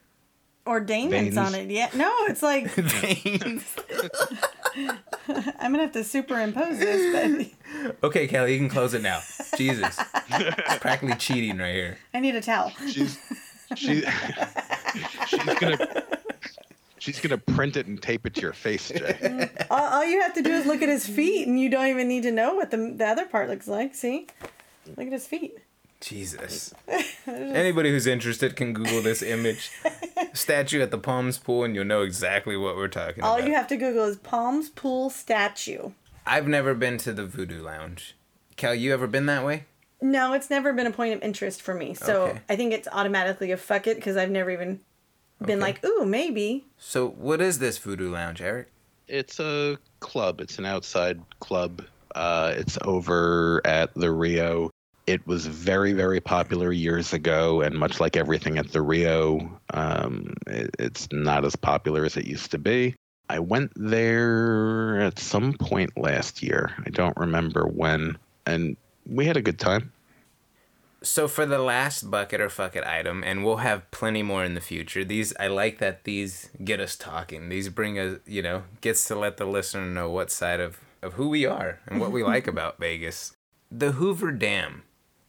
ordainments 0.66 1.35
Veins. 1.35 1.39
on 1.39 1.55
it. 1.55 1.70
Yeah, 1.70 1.91
no, 1.95 2.11
it's 2.28 2.43
like 2.43 2.70
Veins. 2.70 3.64
I'm 5.58 5.72
gonna 5.72 5.84
have 5.84 5.92
to 5.92 6.04
superimpose 6.04 6.78
this, 6.78 7.52
but 7.80 7.96
okay, 8.04 8.26
Kelly, 8.26 8.54
you 8.54 8.58
can 8.58 8.68
close 8.68 8.94
it 8.94 9.02
now. 9.02 9.20
Jesus. 9.56 9.98
It's 10.30 10.78
practically 10.78 11.14
cheating 11.16 11.58
right 11.58 11.74
here. 11.74 11.98
I 12.12 12.20
need 12.20 12.34
a 12.34 12.40
towel. 12.40 12.72
She's 12.88 13.18
she, 13.76 14.04
she's 15.26 15.44
gonna 15.54 16.04
she's 16.98 17.20
gonna 17.20 17.38
print 17.38 17.76
it 17.76 17.86
and 17.86 18.00
tape 18.00 18.26
it 18.26 18.34
to 18.34 18.40
your 18.40 18.52
face, 18.52 18.88
Jay. 18.88 19.48
All, 19.70 19.94
all 19.94 20.04
you 20.04 20.20
have 20.22 20.34
to 20.34 20.42
do 20.42 20.50
is 20.50 20.66
look 20.66 20.82
at 20.82 20.88
his 20.88 21.06
feet, 21.06 21.46
and 21.46 21.60
you 21.60 21.68
don't 21.68 21.86
even 21.86 22.08
need 22.08 22.24
to 22.24 22.32
know 22.32 22.54
what 22.54 22.70
the 22.70 22.94
the 22.96 23.06
other 23.06 23.26
part 23.26 23.48
looks 23.48 23.68
like. 23.68 23.94
See, 23.94 24.26
look 24.96 25.06
at 25.06 25.12
his 25.12 25.26
feet. 25.26 25.58
Jesus. 26.05 26.74
Anybody 27.26 27.90
who's 27.90 28.07
interested 28.07 28.57
can 28.57 28.72
Google 28.74 29.00
this 29.02 29.22
image. 29.22 29.70
Statue 30.34 30.82
at 30.82 30.90
the 30.90 30.98
Palms 30.98 31.38
Pool, 31.38 31.64
and 31.64 31.74
you'll 31.74 31.84
know 31.84 32.02
exactly 32.02 32.57
what 32.57 32.76
we're 32.76 32.88
talking 32.88 33.22
All 33.24 33.34
about. 33.34 33.42
All 33.42 33.48
you 33.48 33.55
have 33.55 33.66
to 33.68 33.76
Google 33.76 34.05
is 34.05 34.16
Palms 34.16 34.68
Pool 34.68 35.09
statue. 35.11 35.92
I've 36.26 36.46
never 36.48 36.74
been 36.74 36.98
to 36.98 37.12
the 37.12 37.24
Voodoo 37.24 37.62
Lounge. 37.62 38.14
Cal, 38.57 38.74
you 38.74 38.92
ever 38.92 39.07
been 39.07 39.26
that 39.26 39.44
way? 39.44 39.64
No, 40.02 40.32
it's 40.34 40.50
never 40.50 40.72
been 40.72 40.86
a 40.86 40.90
point 40.90 41.14
of 41.14 41.22
interest 41.22 41.62
for 41.62 41.74
me. 41.74 41.94
So 41.94 42.24
Okay. 42.24 42.40
I 42.48 42.57
think 42.57 42.72
it's 42.72 42.88
automatically 42.92 43.52
a 43.52 43.57
fuck 43.57 43.86
it 43.86 43.96
because 43.96 44.16
I've 44.16 44.30
never 44.30 44.50
even 44.50 44.80
been 45.40 45.59
Okay. 45.62 45.72
like, 45.72 45.84
ooh, 45.84 46.05
maybe. 46.05 46.64
So, 46.76 47.09
what 47.09 47.40
is 47.40 47.59
this 47.59 47.78
Voodoo 47.78 48.11
Lounge, 48.12 48.40
Eric? 48.42 48.68
It's 49.09 49.40
a 49.40 49.78
club. 50.00 50.40
It's 50.40 50.59
an 50.59 50.66
outside 50.66 51.20
club. 51.40 51.82
Uh, 52.14 52.52
it's 52.57 52.78
over 52.82 53.61
at 53.64 53.92
the 53.94 54.11
Rio. 54.11 54.70
It 55.07 55.26
was 55.26 55.46
very, 55.46 55.92
very 55.92 56.20
popular 56.20 56.72
years 56.72 57.12
ago, 57.12 57.61
and 57.61 57.74
much 57.74 58.00
like 58.00 58.16
everything 58.16 58.59
at 58.59 58.72
the 58.72 58.80
Rio, 58.80 59.61
um, 59.72 60.34
it, 60.46 60.74
it's 60.78 61.09
not 61.12 61.44
as 61.44 61.57
popular 61.57 62.05
as 62.05 62.16
it 62.16 62.26
used 62.26 62.50
to 62.52 62.59
be. 62.59 62.94
I 63.28 63.38
went 63.38 63.72
there 63.76 65.00
at 65.00 65.18
some 65.18 65.55
point 65.55 65.96
last 65.96 66.42
year. 66.42 66.74
I 66.86 66.90
don't 66.90 67.16
remember 67.16 67.66
when, 67.66 68.18
and 68.46 68.76
we 69.07 69.26
had 69.26 69.36
a 69.36 69.42
good 69.42 69.59
time. 69.59 69.92
So 71.02 71.28
for 71.28 71.44
the 71.44 71.59
last 71.59 72.11
bucket 72.11 72.40
or 72.40 72.48
fuck 72.48 72.76
it 72.76 72.84
item, 72.84 73.22
and 73.24 73.44
we'll 73.44 73.59
have 73.59 73.90
plenty 73.90 74.22
more 74.22 74.42
in 74.42 74.55
the 74.55 74.61
future. 74.61 75.05
These 75.05 75.34
I 75.38 75.48
like 75.48 75.78
that 75.78 76.05
these 76.05 76.48
get 76.64 76.80
us 76.80 76.96
talking. 76.96 77.50
These 77.50 77.68
bring 77.68 77.98
us, 77.98 78.20
you 78.26 78.40
know, 78.40 78.62
gets 78.80 79.07
to 79.09 79.14
let 79.14 79.36
the 79.36 79.44
listener 79.44 79.84
know 79.84 80.09
what 80.09 80.30
side 80.30 80.61
of 80.61 80.80
of 81.02 81.14
who 81.14 81.28
we 81.28 81.44
are 81.44 81.80
and 81.86 82.00
what 82.00 82.11
we 82.11 82.24
like 82.24 82.46
about 82.55 82.78
Vegas. 82.78 83.36
The 83.70 83.92
Hoover 83.92 84.32
Dam. 84.32 84.84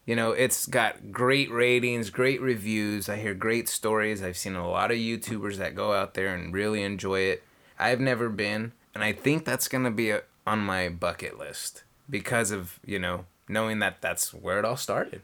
You 0.06 0.16
know, 0.16 0.32
it's 0.32 0.68
got 0.68 1.12
great 1.12 1.52
ratings, 1.52 2.12
great 2.12 2.40
reviews. 2.40 3.10
I 3.10 3.18
hear 3.18 3.34
great 3.34 3.68
stories. 3.68 4.22
I've 4.22 4.38
seen 4.38 4.56
a 4.56 4.70
lot 4.70 4.92
of 4.92 4.98
YouTubers 4.98 5.58
that 5.58 5.76
go 5.76 5.94
out 5.94 6.14
there 6.14 6.36
and 6.36 6.54
really 6.54 6.84
enjoy 6.84 7.22
it. 7.22 7.44
I've 7.80 8.00
never 8.00 8.30
been, 8.30 8.74
and 8.94 9.04
I 9.04 9.14
think 9.14 9.46
that's 9.46 9.68
going 9.68 9.84
to 9.84 9.92
be 9.92 10.12
a, 10.12 10.22
on 10.46 10.60
my 10.60 10.90
bucket 10.90 11.40
list 11.40 11.84
because 12.08 12.52
of, 12.52 12.80
you 12.86 13.00
know, 13.00 13.26
knowing 13.50 13.80
that 13.80 14.02
that's 14.02 14.32
where 14.32 14.60
it 14.60 14.66
all 14.66 14.78
started. 14.78 15.24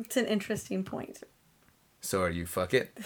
It's 0.00 0.16
an 0.16 0.26
interesting 0.26 0.82
point. 0.82 1.22
So 2.00 2.22
are 2.22 2.30
you 2.30 2.46
fuck 2.46 2.74
it? 2.74 2.96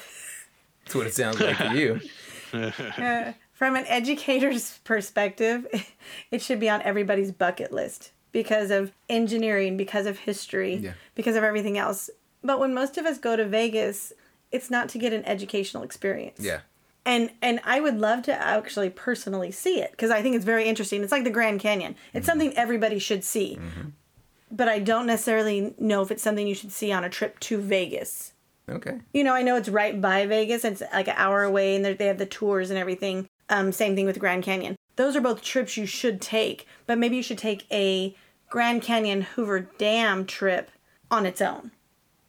That's 0.84 0.94
what 0.94 1.06
it 1.06 1.14
sounds 1.14 1.40
like 1.40 1.58
to 1.58 1.78
you. 1.78 2.00
Uh, 2.50 3.34
from 3.52 3.76
an 3.76 3.84
educator's 3.88 4.78
perspective, 4.78 5.66
it 6.30 6.40
should 6.40 6.58
be 6.58 6.70
on 6.70 6.80
everybody's 6.80 7.30
bucket 7.30 7.74
list 7.74 8.10
because 8.32 8.70
of 8.70 8.92
engineering, 9.08 9.76
because 9.76 10.06
of 10.06 10.18
history, 10.20 10.74
Yeah. 10.76 10.92
because 11.14 11.36
of 11.36 11.44
everything 11.44 11.78
else. 11.78 12.10
But 12.42 12.60
when 12.60 12.74
most 12.74 12.98
of 12.98 13.06
us 13.06 13.18
go 13.18 13.36
to 13.36 13.44
Vegas, 13.44 14.12
it's 14.52 14.70
not 14.70 14.88
to 14.90 14.98
get 14.98 15.12
an 15.12 15.24
educational 15.24 15.82
experience. 15.82 16.38
Yeah. 16.40 16.60
And 17.06 17.30
and 17.40 17.60
I 17.64 17.80
would 17.80 17.98
love 17.98 18.22
to 18.24 18.32
actually 18.34 18.90
personally 18.90 19.50
see 19.50 19.80
it 19.80 19.92
because 19.92 20.10
I 20.10 20.20
think 20.22 20.36
it's 20.36 20.44
very 20.44 20.64
interesting. 20.68 21.02
It's 21.02 21.12
like 21.12 21.24
the 21.24 21.30
Grand 21.30 21.60
Canyon. 21.60 21.96
It's 22.12 22.26
something 22.26 22.52
everybody 22.56 22.98
should 22.98 23.24
see. 23.24 23.58
But 24.50 24.68
I 24.68 24.78
don't 24.78 25.06
necessarily 25.06 25.74
know 25.78 26.02
if 26.02 26.10
it's 26.10 26.22
something 26.22 26.46
you 26.46 26.54
should 26.54 26.72
see 26.72 26.90
on 26.92 27.04
a 27.04 27.10
trip 27.10 27.38
to 27.40 27.58
Vegas. 27.58 28.32
Okay. 28.68 28.98
You 29.12 29.24
know, 29.24 29.34
I 29.34 29.42
know 29.42 29.56
it's 29.56 29.68
right 29.68 29.98
by 30.00 30.26
Vegas. 30.26 30.64
It's 30.64 30.82
like 30.92 31.08
an 31.08 31.14
hour 31.16 31.42
away, 31.42 31.76
and 31.76 31.84
they 31.84 32.06
have 32.06 32.18
the 32.18 32.26
tours 32.26 32.68
and 32.70 32.78
everything. 32.78 33.26
Um, 33.50 33.72
same 33.72 33.94
thing 33.94 34.04
with 34.06 34.18
Grand 34.18 34.42
Canyon. 34.44 34.76
Those 34.98 35.14
are 35.14 35.20
both 35.20 35.42
trips 35.42 35.76
you 35.76 35.86
should 35.86 36.20
take, 36.20 36.66
but 36.86 36.98
maybe 36.98 37.14
you 37.16 37.22
should 37.22 37.38
take 37.38 37.66
a 37.70 38.16
Grand 38.50 38.82
Canyon 38.82 39.22
Hoover 39.22 39.60
Dam 39.78 40.26
trip 40.26 40.72
on 41.08 41.24
its 41.24 41.40
own. 41.40 41.70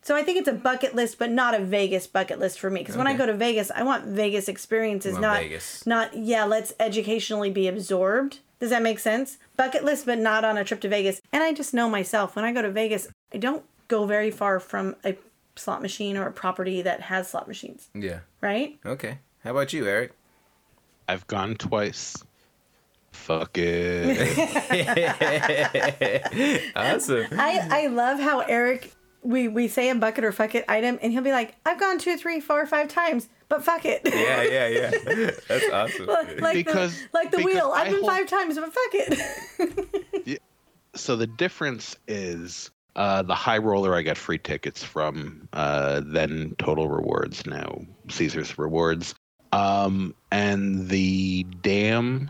So 0.04 0.16
I 0.16 0.22
think 0.22 0.38
it's 0.38 0.48
a 0.48 0.54
bucket 0.54 0.94
list, 0.94 1.18
but 1.18 1.32
not 1.32 1.56
a 1.56 1.66
Vegas 1.66 2.06
bucket 2.06 2.38
list 2.38 2.60
for 2.60 2.70
me. 2.70 2.82
Because 2.82 2.96
when 2.96 3.08
I 3.08 3.18
go 3.18 3.26
to 3.26 3.34
Vegas, 3.34 3.72
I 3.74 3.82
want 3.82 4.06
Vegas 4.06 4.48
experiences, 4.48 5.14
Want 5.14 5.22
not 5.24 5.40
Vegas. 5.40 5.86
not 5.88 6.16
yeah. 6.16 6.46
Let's 6.46 6.72
educationally 6.80 7.50
be 7.50 7.68
absorbed. 7.68 8.38
Does 8.60 8.70
that 8.70 8.84
make 8.84 9.00
sense? 9.00 9.40
Bucket 9.58 9.84
list, 9.84 10.06
but 10.06 10.20
not 10.20 10.46
on 10.46 10.56
a 10.56 10.64
trip 10.64 10.80
to 10.82 10.90
Vegas. 10.90 11.22
And 11.34 11.42
I 11.42 11.54
just 11.54 11.74
know 11.74 11.90
myself 11.90 12.36
when 12.36 12.46
I 12.46 12.52
go 12.54 12.62
to 12.62 12.70
Vegas, 12.72 13.08
I 13.34 13.38
don't 13.38 13.64
go 13.88 14.06
very 14.06 14.30
far 14.30 14.60
from 14.60 14.96
a 15.04 15.18
slot 15.56 15.82
machine 15.82 16.18
or 16.18 16.28
a 16.28 16.32
property 16.32 16.84
that 16.84 17.02
has 17.02 17.30
slot 17.32 17.48
machines, 17.48 17.90
Yeah. 17.96 18.20
right? 18.42 18.78
Okay. 18.86 19.18
How 19.44 19.52
about 19.52 19.74
you, 19.74 19.88
Eric? 19.88 20.12
I've 21.08 21.26
gone 21.26 21.56
twice. 21.56 22.16
Fuck 23.12 23.58
it. 23.58 24.20
Awesome. 26.76 27.26
I 27.32 27.68
I 27.84 27.88
love 27.88 28.20
how 28.20 28.40
Eric 28.42 28.92
we 29.22 29.48
we 29.48 29.68
say 29.68 29.90
a 29.90 29.96
bucket 29.96 30.24
or 30.24 30.32
fuck 30.32 30.56
it 30.56 30.66
item, 30.68 30.98
and 31.02 31.12
he'll 31.12 31.22
be 31.24 31.32
like, 31.32 31.56
"I've 31.66 31.80
gone 31.80 31.98
two, 32.00 32.18
three, 32.18 32.40
four, 32.40 32.66
five 32.66 32.88
times, 32.88 33.28
but 33.50 33.64
fuck 33.64 33.84
it." 33.86 34.02
Yeah, 34.06 34.42
yeah, 34.44 34.68
yeah. 34.68 35.32
That's 35.48 35.70
awesome. 35.72 36.08
like 36.40 36.54
Because- 36.56 36.98
the, 36.98 37.08
like 37.14 37.32
the 37.32 37.38
because 37.38 37.54
wheel. 37.54 37.72
I 37.74 37.82
I've 37.82 37.92
been 37.92 37.96
hold- 38.04 38.08
five 38.12 38.28
times, 38.28 38.58
but 38.58 38.74
fuck 38.74 38.94
it. 38.94 40.42
so 40.96 41.16
the 41.16 41.28
difference 41.28 41.96
is 42.08 42.72
uh, 42.96 43.22
the 43.24 43.36
high 43.36 43.58
roller 43.58 43.94
I 43.96 44.02
got 44.04 44.18
free 44.18 44.38
tickets 44.40 44.84
from, 44.84 45.48
uh, 45.54 46.02
then 46.06 46.56
Total 46.58 46.90
Rewards, 46.90 47.46
now 47.46 47.82
Caesars 48.10 48.58
Rewards. 48.58 49.16
Um, 49.52 50.14
and 50.32 50.88
the 50.90 51.44
dam, 51.62 52.30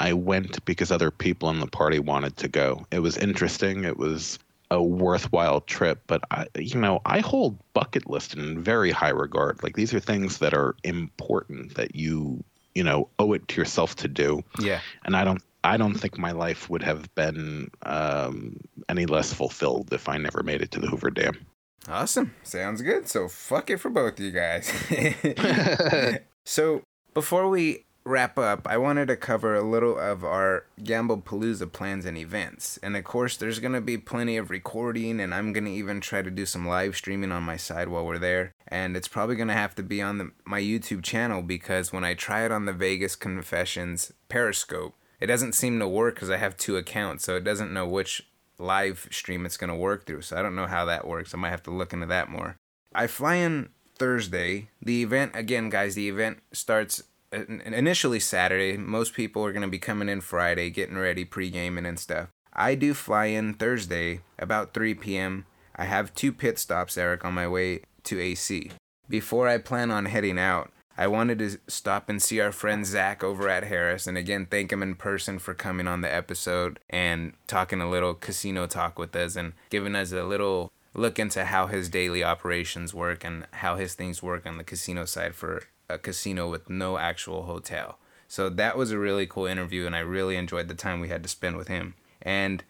I 0.00 0.12
went 0.12 0.64
because 0.64 0.90
other 0.90 1.10
people 1.10 1.50
in 1.50 1.60
the 1.60 1.66
party 1.66 1.98
wanted 1.98 2.36
to 2.38 2.48
go. 2.48 2.86
It 2.90 3.00
was 3.00 3.16
interesting. 3.16 3.84
It 3.84 3.98
was 3.98 4.38
a 4.70 4.82
worthwhile 4.82 5.62
trip, 5.62 6.02
but 6.06 6.22
I, 6.30 6.46
you 6.56 6.78
know, 6.78 7.00
I 7.06 7.20
hold 7.20 7.58
bucket 7.72 8.08
list 8.08 8.34
in 8.34 8.62
very 8.62 8.90
high 8.90 9.08
regard. 9.08 9.62
Like 9.62 9.76
these 9.76 9.94
are 9.94 10.00
things 10.00 10.38
that 10.38 10.54
are 10.54 10.76
important 10.84 11.74
that 11.74 11.94
you, 11.94 12.44
you 12.74 12.84
know, 12.84 13.08
owe 13.18 13.32
it 13.32 13.48
to 13.48 13.60
yourself 13.60 13.96
to 13.96 14.08
do 14.08 14.42
yeah. 14.60 14.80
and 15.04 15.16
I 15.16 15.24
don't 15.24 15.42
I 15.64 15.76
don't 15.76 15.94
think 15.94 16.18
my 16.18 16.32
life 16.32 16.70
would 16.70 16.82
have 16.82 17.12
been 17.14 17.70
um, 17.82 18.60
any 18.88 19.06
less 19.06 19.32
fulfilled 19.32 19.92
if 19.92 20.08
I 20.08 20.16
never 20.16 20.42
made 20.42 20.62
it 20.62 20.70
to 20.72 20.80
the 20.80 20.86
Hoover 20.86 21.10
Dam. 21.10 21.46
Awesome. 21.88 22.34
Sounds 22.42 22.80
good. 22.80 23.08
So 23.08 23.28
fuck 23.28 23.68
it 23.70 23.78
for 23.78 23.90
both 23.90 24.20
you 24.20 24.30
guys. 24.30 24.72
so 26.44 26.82
before 27.12 27.48
we 27.48 27.84
wrap 28.08 28.38
up, 28.38 28.66
I 28.66 28.78
wanted 28.78 29.08
to 29.08 29.16
cover 29.16 29.54
a 29.54 29.62
little 29.62 29.98
of 29.98 30.24
our 30.24 30.64
Gamble 30.82 31.18
Palooza 31.18 31.70
plans 31.70 32.04
and 32.04 32.16
events. 32.16 32.78
And 32.82 32.96
of 32.96 33.04
course, 33.04 33.36
there's 33.36 33.60
going 33.60 33.74
to 33.74 33.80
be 33.80 33.98
plenty 33.98 34.36
of 34.36 34.50
recording, 34.50 35.20
and 35.20 35.34
I'm 35.34 35.52
going 35.52 35.66
to 35.66 35.70
even 35.70 36.00
try 36.00 36.22
to 36.22 36.30
do 36.30 36.46
some 36.46 36.66
live 36.66 36.96
streaming 36.96 37.30
on 37.30 37.42
my 37.42 37.56
side 37.56 37.88
while 37.88 38.04
we're 38.04 38.18
there. 38.18 38.54
And 38.66 38.96
it's 38.96 39.08
probably 39.08 39.36
going 39.36 39.48
to 39.48 39.54
have 39.54 39.74
to 39.76 39.82
be 39.82 40.02
on 40.02 40.18
the, 40.18 40.32
my 40.44 40.60
YouTube 40.60 41.02
channel 41.02 41.42
because 41.42 41.92
when 41.92 42.04
I 42.04 42.14
try 42.14 42.44
it 42.44 42.52
on 42.52 42.64
the 42.64 42.72
Vegas 42.72 43.14
Confessions 43.14 44.12
Periscope, 44.28 44.94
it 45.20 45.26
doesn't 45.26 45.54
seem 45.54 45.78
to 45.78 45.88
work 45.88 46.14
because 46.14 46.30
I 46.30 46.36
have 46.36 46.56
two 46.56 46.76
accounts, 46.76 47.24
so 47.24 47.36
it 47.36 47.44
doesn't 47.44 47.72
know 47.72 47.86
which 47.86 48.26
live 48.58 49.08
stream 49.10 49.46
it's 49.46 49.56
going 49.56 49.70
to 49.70 49.76
work 49.76 50.06
through. 50.06 50.22
So 50.22 50.36
I 50.36 50.42
don't 50.42 50.56
know 50.56 50.66
how 50.66 50.84
that 50.86 51.06
works. 51.06 51.34
I 51.34 51.38
might 51.38 51.50
have 51.50 51.62
to 51.64 51.70
look 51.70 51.92
into 51.92 52.06
that 52.06 52.30
more. 52.30 52.56
I 52.94 53.06
fly 53.06 53.36
in 53.36 53.68
Thursday. 53.96 54.70
The 54.80 55.02
event, 55.02 55.32
again, 55.34 55.68
guys, 55.70 55.94
the 55.94 56.08
event 56.08 56.38
starts 56.52 57.02
initially 57.32 58.20
Saturday. 58.20 58.76
Most 58.76 59.14
people 59.14 59.44
are 59.44 59.52
going 59.52 59.62
to 59.62 59.68
be 59.68 59.78
coming 59.78 60.08
in 60.08 60.20
Friday, 60.20 60.70
getting 60.70 60.96
ready, 60.96 61.24
pre 61.24 61.50
gaming 61.50 61.86
and 61.86 61.98
stuff. 61.98 62.28
I 62.52 62.74
do 62.74 62.94
fly 62.94 63.26
in 63.26 63.54
Thursday 63.54 64.20
about 64.38 64.74
3 64.74 64.94
p.m. 64.94 65.46
I 65.76 65.84
have 65.84 66.14
two 66.14 66.32
pit 66.32 66.58
stops, 66.58 66.98
Eric, 66.98 67.24
on 67.24 67.34
my 67.34 67.46
way 67.46 67.82
to 68.04 68.20
AC. 68.20 68.72
Before 69.08 69.46
I 69.46 69.58
plan 69.58 69.90
on 69.90 70.06
heading 70.06 70.38
out, 70.38 70.72
I 70.96 71.06
wanted 71.06 71.38
to 71.38 71.58
stop 71.68 72.08
and 72.08 72.20
see 72.20 72.40
our 72.40 72.50
friend 72.50 72.84
Zach 72.84 73.22
over 73.22 73.48
at 73.48 73.62
Harrah's 73.62 74.08
and 74.08 74.18
again 74.18 74.48
thank 74.50 74.72
him 74.72 74.82
in 74.82 74.96
person 74.96 75.38
for 75.38 75.54
coming 75.54 75.86
on 75.86 76.00
the 76.00 76.12
episode 76.12 76.80
and 76.90 77.34
talking 77.46 77.80
a 77.80 77.88
little 77.88 78.14
casino 78.14 78.66
talk 78.66 78.98
with 78.98 79.14
us 79.14 79.36
and 79.36 79.52
giving 79.70 79.94
us 79.94 80.10
a 80.10 80.24
little 80.24 80.72
look 80.94 81.20
into 81.20 81.44
how 81.44 81.68
his 81.68 81.88
daily 81.88 82.24
operations 82.24 82.92
work 82.92 83.22
and 83.22 83.46
how 83.52 83.76
his 83.76 83.94
things 83.94 84.24
work 84.24 84.44
on 84.44 84.58
the 84.58 84.64
casino 84.64 85.04
side 85.04 85.36
for 85.36 85.62
a 85.88 85.98
casino 85.98 86.50
with 86.50 86.68
no 86.68 86.98
actual 86.98 87.44
hotel. 87.44 87.98
So 88.26 88.48
that 88.50 88.76
was 88.76 88.90
a 88.90 88.98
really 88.98 89.26
cool 89.26 89.46
interview 89.46 89.86
and 89.86 89.96
I 89.96 90.00
really 90.00 90.36
enjoyed 90.36 90.68
the 90.68 90.74
time 90.74 91.00
we 91.00 91.08
had 91.08 91.22
to 91.22 91.28
spend 91.28 91.56
with 91.56 91.68
him. 91.68 91.94
And 92.20 92.62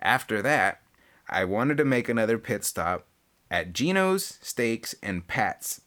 after 0.00 0.42
that, 0.42 0.82
I 1.28 1.44
wanted 1.44 1.78
to 1.78 1.84
make 1.84 2.08
another 2.08 2.38
pit 2.38 2.64
stop 2.64 3.06
at 3.50 3.72
Geno's 3.72 4.38
Steaks 4.42 4.94
and 5.02 5.26
Pat's 5.26 5.80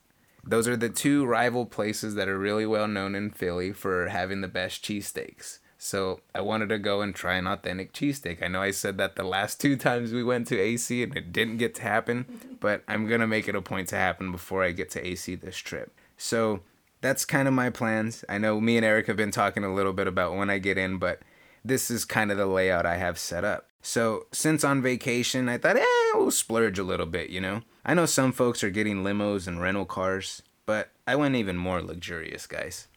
those 0.44 0.68
are 0.68 0.78
the 0.78 0.90
two 0.90 1.26
rival 1.26 1.66
places 1.66 2.16
that 2.16 2.28
are 2.28 2.38
really 2.38 2.66
well 2.66 2.88
known 2.88 3.16
in 3.16 3.30
Philly 3.30 3.72
for 3.72 4.08
having 4.08 4.42
the 4.42 4.48
best 4.48 4.84
cheesesteaks. 4.84 5.60
So 5.78 6.20
I 6.36 6.42
wanted 6.42 6.70
to 6.70 6.78
go 6.78 7.02
and 7.02 7.16
try 7.16 7.36
an 7.36 7.48
authentic 7.48 7.94
cheesesteak. 7.94 8.44
I 8.44 8.48
know 8.48 8.62
I 8.62 8.72
said 8.72 8.98
that 8.98 9.16
the 9.16 9.24
last 9.24 9.62
two 9.62 9.78
times 9.78 10.12
we 10.12 10.24
went 10.24 10.48
to 10.48 10.60
AC 10.60 11.04
and 11.04 11.16
it 11.16 11.32
didn't 11.32 11.58
get 11.58 11.76
to 11.76 11.84
happen, 11.84 12.58
but 12.60 12.84
I'm 12.88 13.08
going 13.08 13.22
to 13.22 13.28
make 13.28 13.48
it 13.48 13.56
a 13.56 13.62
point 13.62 13.90
to 13.90 13.96
happen 13.96 14.32
before 14.32 14.64
I 14.64 14.72
get 14.72 14.90
to 14.92 15.06
AC 15.06 15.36
this 15.36 15.58
trip. 15.58 15.94
So 16.18 16.62
that's 17.02 17.26
kind 17.26 17.48
of 17.48 17.54
my 17.54 17.70
plans. 17.70 18.24
I 18.28 18.38
know 18.38 18.60
me 18.60 18.78
and 18.78 18.86
Eric 18.86 19.08
have 19.08 19.18
been 19.18 19.32
talking 19.32 19.64
a 19.64 19.74
little 19.74 19.94
bit 19.94 20.08
about 20.08 20.36
when 20.36 20.50
I 20.50 20.58
get 20.58 20.78
in, 20.78 20.98
but 20.98 21.22
this 21.64 21.90
is 21.90 22.06
kind 22.06 22.32
of 22.32 22.38
the 22.38 22.46
layout 22.46 22.86
I 22.86 22.98
have 22.98 23.18
set 23.18 23.44
up. 23.44 23.68
So 23.82 24.28
since 24.32 24.64
on 24.64 24.82
vacation, 24.82 25.48
I 25.48 25.58
thought, 25.58 25.78
eh, 25.78 25.86
we'll 26.16 26.32
splurge 26.32 26.80
a 26.80 26.84
little 26.84 27.06
bit, 27.06 27.30
you 27.30 27.40
know? 27.40 27.62
I 27.86 27.94
know 27.94 28.06
some 28.06 28.32
folks 28.32 28.64
are 28.64 28.70
getting 28.70 29.04
limos 29.04 29.48
and 29.48 29.62
rental 29.62 29.86
cars, 29.86 30.42
but 30.66 30.92
I 31.08 31.16
went 31.16 31.36
even 31.36 31.58
more 31.58 31.82
luxurious, 31.82 32.46
guys. 32.46 32.88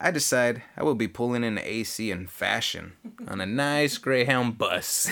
I 0.00 0.10
decide 0.10 0.62
I 0.76 0.82
will 0.82 0.96
be 0.96 1.06
pulling 1.06 1.44
in 1.44 1.58
AC 1.58 2.10
in 2.10 2.26
fashion 2.26 2.94
on 3.28 3.40
a 3.40 3.46
nice 3.46 3.98
Greyhound 3.98 4.58
bus. 4.58 5.08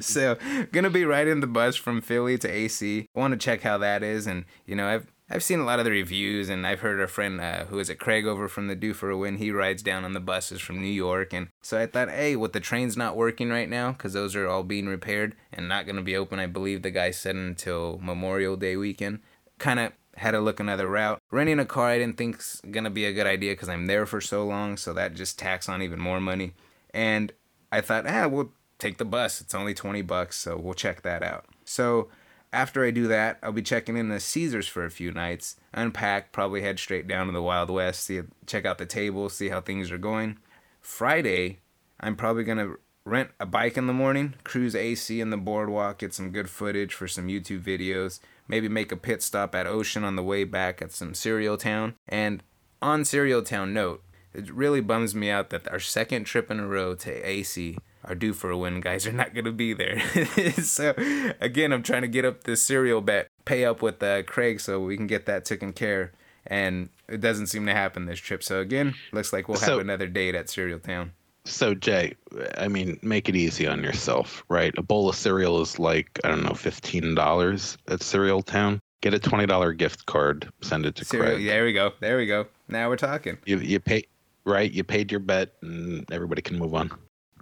so, 0.00 0.36
gonna 0.72 0.90
be 0.90 1.06
riding 1.06 1.40
the 1.40 1.46
bus 1.46 1.76
from 1.76 2.02
Philly 2.02 2.36
to 2.36 2.50
AC. 2.50 3.08
Want 3.14 3.32
to 3.32 3.38
check 3.38 3.62
how 3.62 3.78
that 3.78 4.02
is, 4.02 4.26
and 4.26 4.44
you 4.66 4.76
know, 4.76 4.86
I've 4.86 5.06
I've 5.32 5.44
seen 5.44 5.60
a 5.60 5.64
lot 5.64 5.78
of 5.78 5.84
the 5.84 5.92
reviews, 5.92 6.48
and 6.48 6.66
I've 6.66 6.80
heard 6.80 6.98
a 6.98 7.06
friend 7.06 7.40
uh, 7.40 7.66
who 7.66 7.78
is 7.78 7.88
a 7.88 7.94
Craig 7.94 8.26
over 8.26 8.48
from 8.48 8.66
the 8.66 8.74
Due 8.74 8.92
for 8.92 9.10
a 9.10 9.16
Win. 9.16 9.38
He 9.38 9.52
rides 9.52 9.80
down 9.80 10.04
on 10.04 10.12
the 10.12 10.18
buses 10.18 10.60
from 10.60 10.80
New 10.80 10.88
York, 10.88 11.32
and 11.32 11.50
so 11.62 11.78
I 11.78 11.86
thought, 11.86 12.10
hey, 12.10 12.34
with 12.34 12.52
the 12.52 12.58
trains 12.58 12.96
not 12.96 13.16
working 13.16 13.48
right 13.48 13.68
now, 13.68 13.92
because 13.92 14.12
those 14.12 14.34
are 14.34 14.48
all 14.48 14.64
being 14.64 14.88
repaired 14.88 15.36
and 15.52 15.68
not 15.68 15.86
gonna 15.86 16.02
be 16.02 16.16
open, 16.16 16.40
I 16.40 16.46
believe 16.46 16.82
the 16.82 16.90
guy 16.90 17.12
said 17.12 17.36
until 17.36 18.00
Memorial 18.02 18.56
Day 18.56 18.76
weekend. 18.76 19.20
Kind 19.58 19.78
of 19.78 19.92
had 20.16 20.32
to 20.32 20.40
look 20.40 20.58
another 20.58 20.88
route. 20.88 21.20
Renting 21.30 21.60
a 21.60 21.64
car 21.64 21.90
I 21.90 21.98
didn't 21.98 22.16
think's 22.16 22.60
gonna 22.68 22.90
be 22.90 23.04
a 23.04 23.12
good 23.12 23.28
idea 23.28 23.52
because 23.52 23.68
I'm 23.68 23.86
there 23.86 24.06
for 24.06 24.20
so 24.20 24.44
long, 24.44 24.76
so 24.76 24.92
that 24.94 25.14
just 25.14 25.38
tax 25.38 25.68
on 25.68 25.80
even 25.80 26.00
more 26.00 26.20
money. 26.20 26.54
And 26.92 27.32
I 27.70 27.82
thought, 27.82 28.04
ah, 28.08 28.26
we'll 28.26 28.52
take 28.80 28.98
the 28.98 29.04
bus. 29.04 29.40
It's 29.40 29.54
only 29.54 29.74
20 29.74 30.02
bucks, 30.02 30.38
so 30.38 30.56
we'll 30.56 30.74
check 30.74 31.02
that 31.02 31.22
out. 31.22 31.44
So 31.64 32.08
after 32.52 32.84
I 32.84 32.90
do 32.90 33.06
that, 33.08 33.38
I'll 33.42 33.52
be 33.52 33.62
checking 33.62 33.96
in 33.96 34.08
the 34.08 34.20
Caesars 34.20 34.66
for 34.66 34.84
a 34.84 34.90
few 34.90 35.12
nights, 35.12 35.56
unpack, 35.72 36.32
probably 36.32 36.62
head 36.62 36.78
straight 36.78 37.06
down 37.06 37.26
to 37.26 37.32
the 37.32 37.42
Wild 37.42 37.70
West, 37.70 38.04
see 38.04 38.20
check 38.46 38.64
out 38.64 38.78
the 38.78 38.86
table, 38.86 39.28
see 39.28 39.48
how 39.48 39.60
things 39.60 39.90
are 39.90 39.98
going. 39.98 40.38
Friday, 40.80 41.60
I'm 42.00 42.16
probably 42.16 42.44
gonna 42.44 42.74
rent 43.04 43.30
a 43.38 43.46
bike 43.46 43.76
in 43.76 43.86
the 43.86 43.92
morning, 43.92 44.34
cruise 44.44 44.74
AC 44.74 45.20
in 45.20 45.30
the 45.30 45.36
boardwalk, 45.36 45.98
get 45.98 46.12
some 46.12 46.30
good 46.30 46.50
footage 46.50 46.92
for 46.92 47.06
some 47.06 47.28
YouTube 47.28 47.62
videos, 47.62 48.20
maybe 48.48 48.68
make 48.68 48.90
a 48.90 48.96
pit 48.96 49.22
stop 49.22 49.54
at 49.54 49.66
Ocean 49.66 50.04
on 50.04 50.16
the 50.16 50.22
way 50.22 50.44
back 50.44 50.82
at 50.82 50.92
some 50.92 51.14
Cereal 51.14 51.56
Town. 51.56 51.94
And 52.08 52.42
on 52.82 53.04
Cereal 53.04 53.42
Town 53.42 53.72
note, 53.72 54.02
it 54.32 54.52
really 54.52 54.80
bums 54.80 55.14
me 55.14 55.30
out 55.30 55.50
that 55.50 55.68
our 55.68 55.80
second 55.80 56.24
trip 56.24 56.50
in 56.50 56.60
a 56.60 56.66
row 56.66 56.94
to 56.96 57.28
AC 57.28 57.78
are 58.04 58.14
due 58.14 58.32
for 58.32 58.50
a 58.50 58.56
win. 58.56 58.80
Guys 58.80 59.06
are 59.06 59.12
not 59.12 59.34
gonna 59.34 59.52
be 59.52 59.72
there. 59.72 60.00
so 60.62 60.94
again, 61.40 61.72
I'm 61.72 61.82
trying 61.82 62.02
to 62.02 62.08
get 62.08 62.24
up 62.24 62.44
this 62.44 62.62
cereal 62.62 63.00
bet, 63.00 63.28
pay 63.44 63.64
up 63.64 63.82
with 63.82 64.02
uh, 64.02 64.22
Craig 64.22 64.60
so 64.60 64.80
we 64.80 64.96
can 64.96 65.06
get 65.06 65.26
that 65.26 65.44
taken 65.44 65.72
care. 65.72 66.12
And 66.46 66.88
it 67.08 67.20
doesn't 67.20 67.48
seem 67.48 67.66
to 67.66 67.72
happen 67.74 68.06
this 68.06 68.18
trip. 68.18 68.42
So 68.42 68.60
again, 68.60 68.94
looks 69.12 69.32
like 69.32 69.48
we'll 69.48 69.58
have 69.58 69.66
So- 69.66 69.78
another 69.80 70.06
date 70.06 70.34
at 70.34 70.48
Cereal 70.48 70.78
Town. 70.78 71.12
So 71.46 71.74
Jay, 71.74 72.14
I 72.58 72.68
mean, 72.68 72.98
make 73.02 73.28
it 73.28 73.34
easy 73.34 73.66
on 73.66 73.82
yourself, 73.82 74.44
right? 74.50 74.74
A 74.76 74.82
bowl 74.82 75.08
of 75.08 75.16
cereal 75.16 75.60
is 75.62 75.78
like 75.78 76.20
I 76.22 76.28
don't 76.28 76.42
know, 76.44 76.52
fifteen 76.52 77.14
dollars 77.14 77.78
at 77.88 78.02
Cereal 78.02 78.42
Town. 78.42 78.78
Get 79.00 79.14
a 79.14 79.18
twenty 79.18 79.46
dollar 79.46 79.72
gift 79.72 80.04
card, 80.04 80.50
send 80.60 80.84
it 80.84 80.94
to 80.96 81.04
Cereal. 81.06 81.36
Craig. 81.36 81.46
There 81.46 81.64
we 81.64 81.72
go. 81.72 81.92
There 81.98 82.18
we 82.18 82.26
go. 82.26 82.46
Now 82.68 82.90
we're 82.90 82.96
talking. 82.96 83.38
You 83.46 83.56
you 83.58 83.80
pay 83.80 84.04
right. 84.44 84.70
You 84.70 84.84
paid 84.84 85.10
your 85.10 85.20
bet, 85.20 85.54
and 85.62 86.04
everybody 86.12 86.42
can 86.42 86.58
move 86.58 86.74
on. 86.74 86.90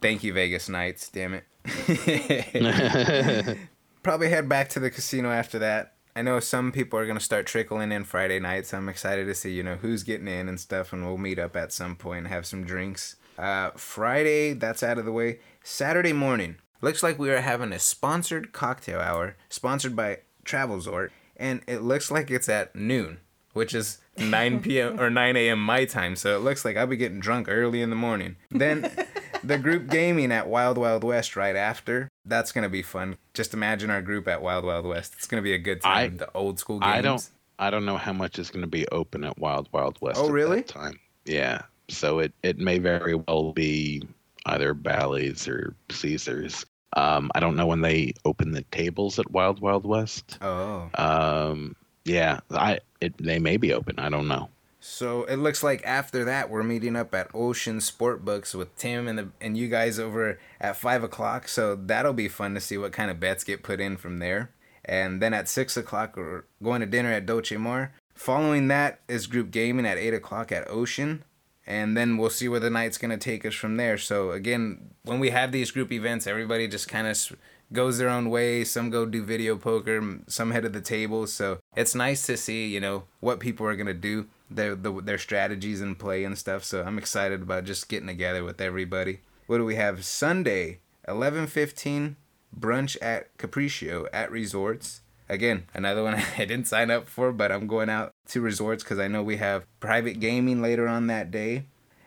Thank 0.00 0.22
you, 0.22 0.32
Vegas 0.32 0.68
Knights. 0.68 1.08
Damn 1.08 1.34
it. 1.34 1.44
Probably 4.02 4.30
head 4.30 4.48
back 4.48 4.68
to 4.70 4.80
the 4.80 4.90
casino 4.90 5.30
after 5.30 5.58
that. 5.58 5.94
I 6.16 6.22
know 6.22 6.40
some 6.40 6.72
people 6.72 6.98
are 6.98 7.06
gonna 7.06 7.20
start 7.20 7.46
trickling 7.46 7.92
in 7.92 8.02
Friday 8.04 8.40
nights. 8.40 8.74
I'm 8.74 8.88
excited 8.88 9.26
to 9.26 9.34
see 9.34 9.52
you 9.52 9.62
know 9.62 9.76
who's 9.76 10.02
getting 10.02 10.26
in 10.26 10.48
and 10.48 10.58
stuff, 10.58 10.92
and 10.92 11.06
we'll 11.06 11.16
meet 11.18 11.38
up 11.38 11.54
at 11.54 11.72
some 11.72 11.94
point 11.94 12.18
and 12.18 12.28
have 12.28 12.44
some 12.46 12.64
drinks. 12.64 13.16
Uh, 13.38 13.70
Friday, 13.76 14.52
that's 14.52 14.82
out 14.82 14.98
of 14.98 15.04
the 15.04 15.12
way. 15.12 15.38
Saturday 15.62 16.12
morning, 16.12 16.56
looks 16.80 17.02
like 17.04 17.18
we 17.18 17.30
are 17.30 17.40
having 17.40 17.72
a 17.72 17.78
sponsored 17.78 18.52
cocktail 18.52 18.98
hour, 19.00 19.36
sponsored 19.48 19.94
by 19.94 20.18
Travelzort, 20.44 21.10
and 21.36 21.62
it 21.68 21.82
looks 21.82 22.10
like 22.10 22.30
it's 22.32 22.48
at 22.48 22.74
noon, 22.74 23.18
which 23.52 23.72
is 23.72 23.98
9 24.16 24.60
p.m. 24.60 24.98
or 24.98 25.10
9 25.10 25.36
a.m. 25.36 25.62
my 25.62 25.84
time. 25.84 26.16
So 26.16 26.34
it 26.36 26.40
looks 26.40 26.64
like 26.64 26.76
I'll 26.76 26.86
be 26.88 26.96
getting 26.96 27.20
drunk 27.20 27.46
early 27.48 27.80
in 27.80 27.90
the 27.90 27.96
morning. 27.96 28.36
Then 28.50 28.90
the 29.44 29.58
group 29.58 29.88
gaming 29.88 30.32
at 30.32 30.48
Wild 30.48 30.78
Wild 30.78 31.04
West 31.04 31.36
right 31.36 31.56
after. 31.56 32.08
That's 32.24 32.52
gonna 32.52 32.68
be 32.68 32.82
fun. 32.82 33.16
Just 33.34 33.54
imagine 33.54 33.90
our 33.90 34.02
group 34.02 34.28
at 34.28 34.42
Wild 34.42 34.64
Wild 34.64 34.84
West. 34.86 35.14
It's 35.16 35.26
gonna 35.26 35.42
be 35.42 35.54
a 35.54 35.58
good 35.58 35.80
time. 35.82 35.96
I- 35.96 36.08
the 36.08 36.30
old 36.34 36.58
school 36.58 36.80
games. 36.80 36.92
I 36.94 37.00
don't 37.00 37.28
I 37.58 37.70
don't 37.70 37.84
know 37.84 37.96
how 37.96 38.12
much 38.12 38.38
is 38.38 38.50
going 38.50 38.60
to 38.60 38.68
be 38.68 38.86
open 38.88 39.24
at 39.24 39.36
Wild 39.36 39.68
Wild 39.72 39.98
West. 40.00 40.20
Oh, 40.20 40.26
at 40.26 40.32
really? 40.32 40.62
Time. 40.62 40.98
Yeah. 41.24 41.62
So 41.88 42.20
it 42.20 42.32
it 42.44 42.58
may 42.58 42.78
very 42.78 43.16
well 43.16 43.52
be 43.52 44.02
either 44.46 44.74
Bally's 44.74 45.48
or 45.48 45.74
Caesars. 45.90 46.64
Um, 46.96 47.30
I 47.34 47.40
don't 47.40 47.56
know 47.56 47.66
when 47.66 47.80
they 47.80 48.14
open 48.24 48.52
the 48.52 48.62
tables 48.70 49.18
at 49.18 49.30
Wild 49.30 49.60
Wild 49.60 49.84
West. 49.84 50.38
Oh. 50.40 50.88
Um, 50.94 51.74
yeah, 52.04 52.40
I 52.52 52.78
it 53.00 53.14
they 53.18 53.38
may 53.40 53.56
be 53.56 53.72
open. 53.72 53.98
I 53.98 54.08
don't 54.08 54.28
know. 54.28 54.48
So 54.90 55.24
it 55.24 55.36
looks 55.36 55.62
like 55.62 55.84
after 55.84 56.24
that 56.24 56.48
we're 56.48 56.62
meeting 56.62 56.96
up 56.96 57.14
at 57.14 57.30
Ocean 57.34 57.80
Sport 57.80 58.24
Books 58.24 58.54
with 58.54 58.74
Tim 58.76 59.06
and 59.06 59.18
the 59.18 59.28
and 59.38 59.56
you 59.56 59.68
guys 59.68 59.98
over 59.98 60.40
at 60.60 60.76
five 60.76 61.04
o'clock. 61.04 61.46
So 61.46 61.76
that'll 61.76 62.14
be 62.14 62.26
fun 62.26 62.54
to 62.54 62.60
see 62.60 62.78
what 62.78 62.90
kind 62.90 63.10
of 63.10 63.20
bets 63.20 63.44
get 63.44 63.62
put 63.62 63.80
in 63.80 63.98
from 63.98 64.18
there. 64.18 64.50
And 64.84 65.20
then 65.20 65.34
at 65.34 65.46
six 65.46 65.76
o'clock 65.76 66.16
we're 66.16 66.44
going 66.64 66.80
to 66.80 66.86
dinner 66.86 67.12
at 67.12 67.26
Dolce 67.26 67.58
Mare. 67.58 67.92
Following 68.14 68.68
that 68.68 69.00
is 69.08 69.26
group 69.26 69.50
gaming 69.50 69.86
at 69.86 69.98
eight 69.98 70.14
o'clock 70.14 70.50
at 70.50 70.68
Ocean. 70.70 71.22
And 71.66 71.94
then 71.94 72.16
we'll 72.16 72.30
see 72.30 72.48
where 72.48 72.58
the 72.58 72.70
night's 72.70 72.96
gonna 72.96 73.18
take 73.18 73.44
us 73.44 73.54
from 73.54 73.76
there. 73.76 73.98
So 73.98 74.30
again, 74.30 74.94
when 75.02 75.20
we 75.20 75.30
have 75.30 75.52
these 75.52 75.70
group 75.70 75.92
events, 75.92 76.26
everybody 76.26 76.66
just 76.66 76.88
kind 76.88 77.06
of 77.06 77.36
goes 77.74 77.98
their 77.98 78.08
own 78.08 78.30
way. 78.30 78.64
Some 78.64 78.88
go 78.88 79.04
do 79.04 79.22
video 79.22 79.56
poker, 79.56 80.20
some 80.28 80.50
head 80.50 80.64
of 80.64 80.72
the 80.72 80.80
table. 80.80 81.26
So 81.26 81.58
it's 81.76 81.94
nice 81.94 82.24
to 82.24 82.38
see, 82.38 82.66
you 82.66 82.80
know, 82.80 83.04
what 83.20 83.38
people 83.38 83.66
are 83.66 83.76
gonna 83.76 83.92
do, 83.92 84.26
their 84.50 84.74
the, 84.74 85.00
their 85.02 85.18
strategies 85.18 85.80
and 85.80 85.98
play 85.98 86.24
and 86.24 86.36
stuff. 86.36 86.64
So 86.64 86.82
I'm 86.82 86.98
excited 86.98 87.42
about 87.42 87.64
just 87.64 87.88
getting 87.88 88.08
together 88.08 88.44
with 88.44 88.60
everybody. 88.60 89.20
What 89.46 89.58
do 89.58 89.64
we 89.64 89.76
have? 89.76 90.04
Sunday, 90.04 90.80
eleven 91.06 91.46
fifteen, 91.46 92.16
brunch 92.58 92.96
at 93.02 93.36
Capriccio 93.38 94.06
at 94.12 94.30
Resorts. 94.30 95.02
Again, 95.28 95.64
another 95.74 96.02
one 96.02 96.14
I 96.38 96.44
didn't 96.44 96.66
sign 96.66 96.90
up 96.90 97.08
for, 97.08 97.32
but 97.32 97.52
I'm 97.52 97.66
going 97.66 97.90
out 97.90 98.12
to 98.28 98.40
resorts 98.40 98.82
because 98.82 98.98
I 98.98 99.08
know 99.08 99.22
we 99.22 99.36
have 99.36 99.66
private 99.80 100.20
gaming 100.20 100.62
later 100.62 100.88
on 100.88 101.06
that 101.08 101.30
day. 101.30 101.66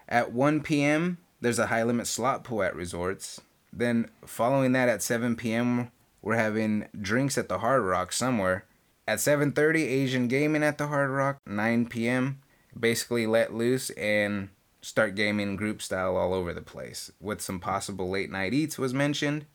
At 0.10 0.34
1 0.34 0.62
p.m., 0.62 1.20
there's 1.40 1.60
a 1.60 1.68
high 1.68 1.84
limit 1.84 2.08
slot 2.08 2.44
pool 2.44 2.64
at 2.64 2.76
resorts. 2.76 3.42
Then, 3.72 4.10
following 4.26 4.74
that 4.74 4.90
at 4.90 5.02
7 5.02 5.36
p.m., 5.36 5.92
we're 6.22 6.36
having 6.36 6.88
drinks 7.00 7.38
at 7.38 7.48
the 7.48 7.60
Hard 7.60 7.84
Rock 7.84 8.12
somewhere. 8.12 8.66
At 9.08 9.20
7:30, 9.20 9.82
Asian 9.88 10.28
gaming 10.28 10.64
at 10.64 10.78
the 10.78 10.88
Hard 10.88 11.10
Rock. 11.10 11.38
9 11.46 11.88
p.m., 11.88 12.42
basically 12.80 13.26
let 13.28 13.54
loose 13.54 13.90
and 13.92 14.50
start 14.82 15.16
gaming 15.16 15.56
group 15.56 15.82
style 15.82 16.16
all 16.16 16.34
over 16.34 16.54
the 16.54 16.62
place. 16.62 17.12
With 17.20 17.42
some 17.42 17.60
possible 17.60 18.10
late 18.10 18.32
night 18.32 18.54
eats 18.54 18.78
was 18.78 18.94
mentioned. 18.94 19.46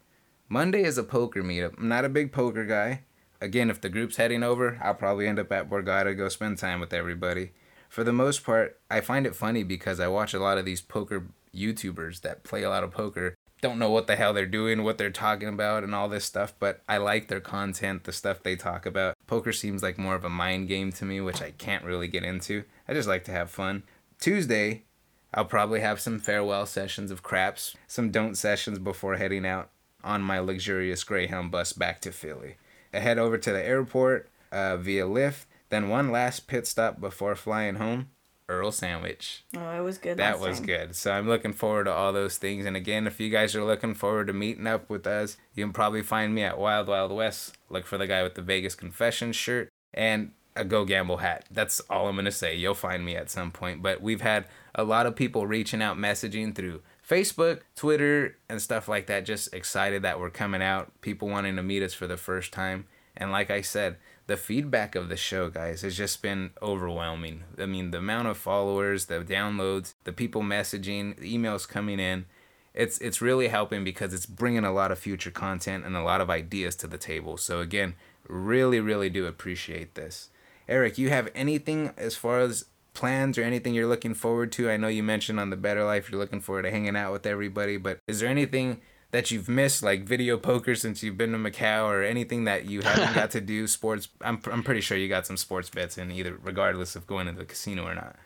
Monday 0.49 0.85
is 0.85 0.99
a 0.99 1.03
poker 1.03 1.43
meetup. 1.43 1.79
I'm 1.79 1.89
not 1.89 2.05
a 2.05 2.09
big 2.09 2.33
poker 2.33 2.65
guy. 2.65 3.03
Again, 3.41 3.69
if 3.69 3.81
the 3.81 3.89
group's 3.89 4.17
heading 4.17 4.43
over, 4.43 4.79
I'll 4.83 4.95
probably 4.95 5.27
end 5.27 5.39
up 5.39 5.53
at 5.53 5.69
Borgata, 5.69 6.17
go 6.17 6.29
spend 6.29 6.59
time 6.59 6.81
with 6.81 6.93
everybody. 6.93 7.53
For 7.89 8.05
the 8.05 8.13
most 8.13 8.45
part, 8.45 8.79
I 8.91 9.01
find 9.01 9.27
it 9.27 9.37
funny 9.37 9.63
because 9.63 10.01
I 10.01 10.09
watch 10.09 10.35
a 10.35 10.39
lot 10.39 10.59
of 10.59 10.65
these 10.65 10.81
poker 10.81 11.27
YouTubers 11.55 12.21
that 12.23 12.45
play 12.45 12.63
a 12.63 12.71
lot 12.71 12.85
of 12.85 12.91
poker. 12.91 13.35
Don't 13.63 13.79
know 13.79 13.91
what 13.91 14.07
the 14.07 14.17
hell 14.17 14.35
they're 14.35 14.47
doing, 14.47 14.83
what 14.83 14.99
they're 14.99 15.11
talking 15.11 15.49
about, 15.49 15.83
and 15.83 15.95
all 15.95 16.09
this 16.09 16.25
stuff, 16.25 16.53
but 16.59 16.83
I 16.89 16.99
like 16.99 17.29
their 17.29 17.41
content, 17.41 18.05
the 18.05 18.13
stuff 18.13 18.43
they 18.43 18.55
talk 18.55 18.85
about. 18.85 19.17
Poker 19.27 19.53
seems 19.53 19.83
like 19.83 19.99
more 19.99 20.15
of 20.15 20.25
a 20.25 20.31
mind 20.31 20.69
game 20.69 20.93
to 20.93 21.05
me, 21.05 21.21
which 21.21 21.41
I 21.41 21.53
can't 21.53 21.85
really 21.85 22.07
get 22.07 22.23
into. 22.23 22.65
I 22.87 22.93
just 22.93 23.09
like 23.09 23.25
to 23.25 23.33
have 23.33 23.51
fun. 23.51 23.83
Tuesday, 24.21 24.85
I'll 25.33 25.47
probably 25.47 25.81
have 25.81 26.01
some 26.01 26.19
farewell 26.19 26.67
sessions 26.67 27.11
of 27.11 27.23
craps, 27.23 27.75
some 27.87 28.11
don't 28.11 28.37
sessions 28.37 28.79
before 28.79 29.17
heading 29.17 29.47
out 29.47 29.71
on 30.05 30.23
my 30.23 30.39
luxurious 30.39 31.03
Greyhound 31.05 31.51
bus 31.51 31.73
back 31.73 32.01
to 32.03 32.13
Philly. 32.13 32.57
I 32.93 33.01
head 33.01 33.19
over 33.19 33.37
to 33.39 33.53
the 33.53 33.63
airport 33.63 34.29
uh, 34.53 34.77
via 34.77 35.05
Lyft, 35.05 35.47
then 35.69 35.89
one 35.89 36.11
last 36.11 36.47
pit 36.47 36.67
stop 36.67 37.01
before 37.01 37.35
flying 37.35 37.77
home. 37.77 38.11
Earl 38.49 38.71
Sandwich. 38.71 39.45
Oh, 39.57 39.71
it 39.71 39.81
was 39.81 39.99
good. 39.99 40.19
That 40.19 40.39
was 40.39 40.59
time. 40.59 40.67
good. 40.67 40.97
So 40.97 41.13
I'm 41.13 41.29
looking 41.29 41.53
forward 41.53 41.85
to 41.85 41.93
all 41.93 42.13
those 42.13 42.37
things. 42.37 42.65
And 42.65 42.77
again, 42.77 43.07
if 43.07 43.19
you 43.19 43.29
guys 43.29 43.57
are 43.57 43.65
looking 43.65 43.95
forward 43.95 44.29
to 44.29 44.33
meeting 44.33 44.67
up 44.67 44.89
with 44.89 45.07
us, 45.07 45.37
you 45.55 45.65
can 45.65 45.73
probably 45.73 46.03
find 46.03 46.35
me 46.35 46.43
at 46.43 46.59
Wild 46.59 46.89
Wild 46.89 47.13
West. 47.13 47.57
Look 47.71 47.87
for 47.87 47.99
the 47.99 48.07
guy 48.07 48.23
with 48.23 48.35
the 48.35 48.43
Vegas 48.43 48.75
Confessions 48.75 49.37
shirt 49.37 49.69
and 49.93 50.31
a 50.55 50.65
Go 50.65 50.85
Gamble 50.85 51.19
hat. 51.19 51.45
That's 51.51 51.81
all 51.91 52.09
I'm 52.09 52.15
going 52.15 52.25
to 52.25 52.33
say. 52.33 52.55
You'll 52.55 52.75
find 52.75 53.05
me 53.05 53.17
at 53.17 53.31
some 53.31 53.51
point. 53.51 53.83
But 53.83 54.01
we've 54.01 54.21
had 54.23 54.47
a 54.75 54.85
lot 54.85 55.07
of 55.07 55.17
people 55.17 55.47
reaching 55.47 55.83
out, 55.83 55.97
messaging 55.97 56.55
through 56.55 56.83
Facebook, 57.09 57.61
Twitter, 57.75 58.37
and 58.49 58.63
stuff 58.63 58.89
like 58.89 59.07
that. 59.07 59.25
Just 59.25 59.53
excited 59.53 60.03
that 60.03 60.21
we're 60.21 60.31
coming 60.31 60.63
out. 60.63 60.93
People 61.01 61.29
wanting 61.29 61.57
to 61.57 61.63
meet 61.63 61.83
us 61.83 61.95
for 61.95 62.07
the 62.07 62.17
first 62.17 62.53
time. 62.53 62.87
And 63.17 63.33
like 63.33 63.51
I 63.51 63.61
said, 63.61 63.97
the 64.27 64.37
feedback 64.37 64.95
of 64.95 65.09
the 65.09 65.17
show, 65.17 65.49
guys, 65.49 65.83
has 65.83 65.97
just 65.97 66.21
been 66.21 66.51
overwhelming. 66.61 67.45
I 67.59 67.67
mean, 67.67 67.93
the 67.93 67.99
amount 67.99 68.29
of 68.29 68.37
followers, 68.37 69.07
the 69.07 69.21
downloads, 69.21 69.95
the 70.05 70.13
people 70.13 70.43
messaging, 70.43 71.17
the 71.17 71.37
emails 71.37 71.69
coming 71.69 72.01
in, 72.01 72.27
it's 72.75 72.99
it's 72.99 73.23
really 73.23 73.49
helping 73.49 73.85
because 73.85 74.13
it's 74.13 74.27
bringing 74.27 74.65
a 74.65 74.73
lot 74.73 74.93
of 74.93 74.99
future 74.99 75.31
content 75.31 75.85
and 75.85 75.97
a 75.97 76.03
lot 76.03 76.21
of 76.21 76.29
ideas 76.29 76.77
to 76.77 76.87
the 76.87 76.99
table. 76.99 77.37
So 77.39 77.61
again, 77.61 77.95
really 78.29 78.81
really 78.81 79.09
do 79.09 79.27
appreciate 79.27 79.95
this. 79.95 80.29
Eric, 80.69 80.99
you 80.99 81.09
have 81.09 81.31
anything 81.35 81.93
as 81.97 82.17
far 82.17 82.41
as 82.41 82.67
plans 82.93 83.39
or 83.39 83.43
anything 83.43 83.73
you're 83.73 83.87
looking 83.87 84.15
forward 84.15 84.53
to? 84.53 84.71
I 84.71 84.77
know 84.77 84.89
you 84.89 85.03
mentioned 85.03 85.41
on 85.41 85.51
the 85.51 85.57
Better 85.57 85.85
Life 85.85 86.11
you're 86.11 86.21
looking 86.21 86.41
forward 86.41 86.63
to 86.63 86.71
hanging 86.71 86.97
out 86.97 87.13
with 87.13 87.27
everybody, 87.27 87.77
but 87.77 87.99
is 88.07 88.21
there 88.21 88.29
anything 88.29 88.81
that 89.17 89.31
you've 89.31 89.49
missed, 89.49 89.83
like 89.83 90.03
video 90.03 90.37
poker 90.37 90.75
since 90.75 91.03
you've 91.03 91.17
been 91.17 91.33
to 91.33 91.39
Macau, 91.39 91.87
or 91.87 92.03
anything 92.03 92.45
that 92.45 92.67
you 92.67 92.83
haven't 92.83 93.15
got 93.15 93.31
to 93.31 93.41
do? 93.55 93.67
Sports. 93.67 94.09
I'm 94.21 94.39
I'm 94.53 94.63
pretty 94.63 94.83
sure 94.83 94.99
you 94.99 95.09
got 95.09 95.27
some 95.27 95.39
sports 95.39 95.71
bets 95.71 95.97
in 95.97 96.13
either, 96.13 96.39
regardless 96.43 96.97
of 96.97 97.07
going 97.07 97.27
to 97.27 97.33
the 97.33 97.47
casino 97.47 97.87
or 97.87 97.95
not. 97.95 98.17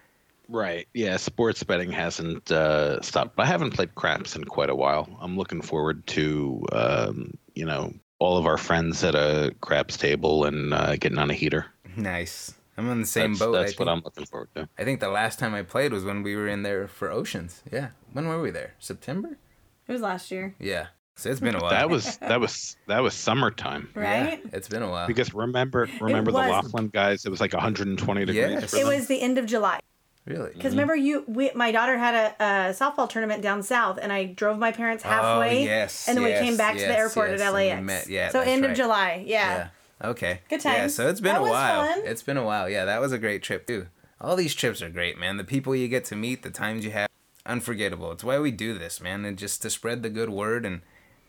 Right. 0.49 0.89
Yeah. 0.93 1.17
Sports 1.17 1.63
betting 1.63 1.93
hasn't 1.93 2.51
uh, 2.51 3.01
stopped. 3.03 3.39
I 3.39 3.47
haven't 3.47 3.71
played 3.71 3.95
craps 3.95 4.35
in 4.35 4.43
quite 4.45 4.69
a 4.69 4.75
while. 4.75 5.09
I'm 5.21 5.39
looking 5.39 5.63
forward 5.63 6.05
to, 6.09 6.67
um, 6.73 7.39
you 7.55 7.65
know, 7.65 7.95
all 8.19 8.37
of 8.37 8.47
our 8.47 8.59
friends 8.59 9.05
at 9.05 9.15
a 9.15 9.55
craps 9.61 9.97
table 9.97 10.45
and 10.45 10.75
uh, 10.75 10.97
getting 10.97 11.19
on 11.19 11.31
a 11.31 11.35
heater. 11.35 11.67
Nice. 11.97 12.53
I'm 12.77 12.89
on 12.89 13.01
the 13.01 13.07
same 13.07 13.35
that's, 13.35 13.39
boat. 13.39 13.53
That's 13.53 13.73
I 13.73 13.75
what 13.75 13.77
think, 13.77 13.89
I'm 13.91 14.03
looking 14.05 14.27
forward 14.27 14.49
to. 14.57 14.69
I 14.77 14.83
think 14.83 14.99
the 14.99 15.09
last 15.09 15.39
time 15.39 15.55
I 15.55 15.63
played 15.63 15.93
was 15.93 16.03
when 16.03 16.25
we 16.25 16.35
were 16.35 16.49
in 16.49 16.65
there 16.65 16.89
for 16.89 17.13
Oceans. 17.13 17.63
Yeah. 17.71 17.91
When 18.13 18.27
were 18.27 18.43
we 18.43 18.51
there? 18.51 18.75
September? 18.81 19.39
It 19.89 19.93
was 19.93 20.01
last 20.03 20.31
year, 20.31 20.55
Yeah. 20.59 20.87
So 21.17 21.29
it's 21.31 21.41
been 21.41 21.55
a 21.55 21.61
while. 21.61 21.71
That 21.71 21.91
was 21.91 22.17
that 22.23 22.41
was 22.41 22.77
that 22.87 23.01
was 23.03 23.13
summertime. 23.13 23.91
right? 23.95 24.41
Yeah, 24.43 24.51
it's 24.55 24.69
been 24.69 24.83
a 24.83 24.89
while. 24.89 25.07
Because 25.07 25.35
remember 25.35 25.87
remember 26.01 26.33
the. 26.33 26.39
Laughlin 26.39 26.89
guys? 26.89 27.27
It 27.27 27.31
was 27.31 27.41
like 27.43 27.53
120 27.53 28.25
degrees. 28.25 28.37
Yes. 28.37 28.71
for 28.71 28.77
It 28.77 28.81
them. 28.85 28.89
was 28.89 29.07
the 29.07 29.21
end 29.21 29.37
of 29.37 29.45
July. 29.45 29.81
really? 30.25 30.51
Because 30.55 30.71
mm-hmm. 30.71 30.81
remember, 30.81 30.97
you, 30.97 31.25
we, 31.27 31.51
my 31.55 31.73
daughter 31.73 31.99
had 31.99 32.15
a, 32.15 32.43
a 32.45 32.47
softball 32.73 33.07
tournament 33.09 33.43
down 33.43 33.63
south, 33.63 33.99
and 34.01 34.11
I 34.13 34.25
drove 34.27 34.59
my 34.59 34.73
parents 34.73 35.05
oh, 35.05 35.11
halfway. 35.11 35.59
Oh, 35.61 35.65
yes, 35.65 36.09
And 36.09 36.17
then 36.17 36.25
we 36.25 36.33
came 36.33 36.57
back 36.57 36.77
to 36.77 36.81
the 36.87 36.97
airport 36.97 37.31
yes, 37.33 37.41
at 37.43 37.47
and 37.49 37.55
we 37.55 37.69
LAX. 37.69 37.83
met- 37.83 38.09
yeah, 38.09 38.31
So 38.31 38.41
end 38.41 38.63
right. 38.63 38.71
of 38.71 38.77
July. 38.77 39.23
Yeah. 39.27 39.69
Yeah. 40.03 40.09
Okay. 40.11 40.41
Good 40.49 40.61
time. 40.61 40.73
Yeah, 40.73 40.79
times. 40.83 40.95
so 40.95 41.09
it's 41.09 41.21
been 41.21 41.35
That 41.35 41.41
a 41.41 41.43
was 41.43 41.51
while. 41.51 41.85
fun. 41.87 42.01
It's 42.07 42.23
been 42.23 42.39
a 42.39 42.45
while. 42.45 42.67
Yeah, 42.71 42.87
that 42.87 43.01
was 43.03 43.13
a 43.13 43.19
great 43.19 43.43
trip 43.43 43.67
too. 43.67 43.89
All 44.23 44.37
these 44.37 44.55
trips 44.55 44.81
are 44.81 44.89
great, 44.89 45.19
man. 45.19 45.37
The 45.37 45.45
people 45.45 45.75
you 45.77 45.89
get 45.89 46.07
to 46.07 46.17
meet, 46.17 46.43
the 46.43 46.51
times 46.51 46.85
you 46.87 46.91
have, 46.93 47.09
unforgettable. 47.47 48.13
It's 48.13 48.25
why 48.25 48.39
we 48.39 48.51
do 48.51 48.79
this, 48.79 49.01
man, 49.01 49.25
and 49.25 49.39
just 49.39 49.63
to 49.63 49.71
spread 49.71 50.03
the 50.03 50.11
good 50.11 50.31
word 50.31 50.65
and 50.65 50.83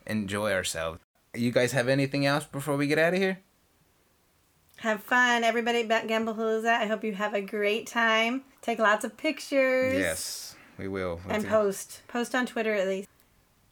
enjoy 0.06 0.52
ourselves. 0.52 0.98
You 1.34 1.50
guys 1.50 1.72
have 1.72 1.88
anything 1.88 2.26
else 2.26 2.44
before 2.44 2.76
we 2.76 2.86
get 2.86 2.98
out 2.98 3.14
of 3.14 3.20
here? 3.20 3.38
Have 4.78 5.02
fun, 5.02 5.44
everybody 5.44 5.88
at 5.88 6.08
Gamblepalooza. 6.08 6.66
I 6.66 6.86
hope 6.86 7.04
you 7.04 7.14
have 7.14 7.34
a 7.34 7.40
great 7.40 7.86
time. 7.86 8.42
Take 8.62 8.78
lots 8.78 9.04
of 9.04 9.16
pictures. 9.16 9.94
Yes, 9.94 10.56
we 10.76 10.88
will. 10.88 11.20
And 11.28 11.46
post. 11.46 12.02
Post 12.08 12.34
on 12.34 12.46
Twitter 12.46 12.74
at 12.74 12.88
least. 12.88 13.08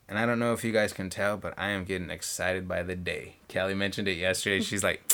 And 0.07 0.17
I 0.17 0.25
don't 0.25 0.39
know 0.39 0.53
if 0.53 0.63
you 0.63 0.71
guys 0.71 0.93
can 0.93 1.09
tell, 1.09 1.37
but 1.37 1.53
I 1.57 1.69
am 1.69 1.85
getting 1.85 2.09
excited 2.09 2.67
by 2.67 2.83
the 2.83 2.95
day. 2.95 3.35
Kelly 3.47 3.73
mentioned 3.73 4.07
it 4.07 4.17
yesterday. 4.17 4.61
She's 4.61 4.83
like, 4.83 5.10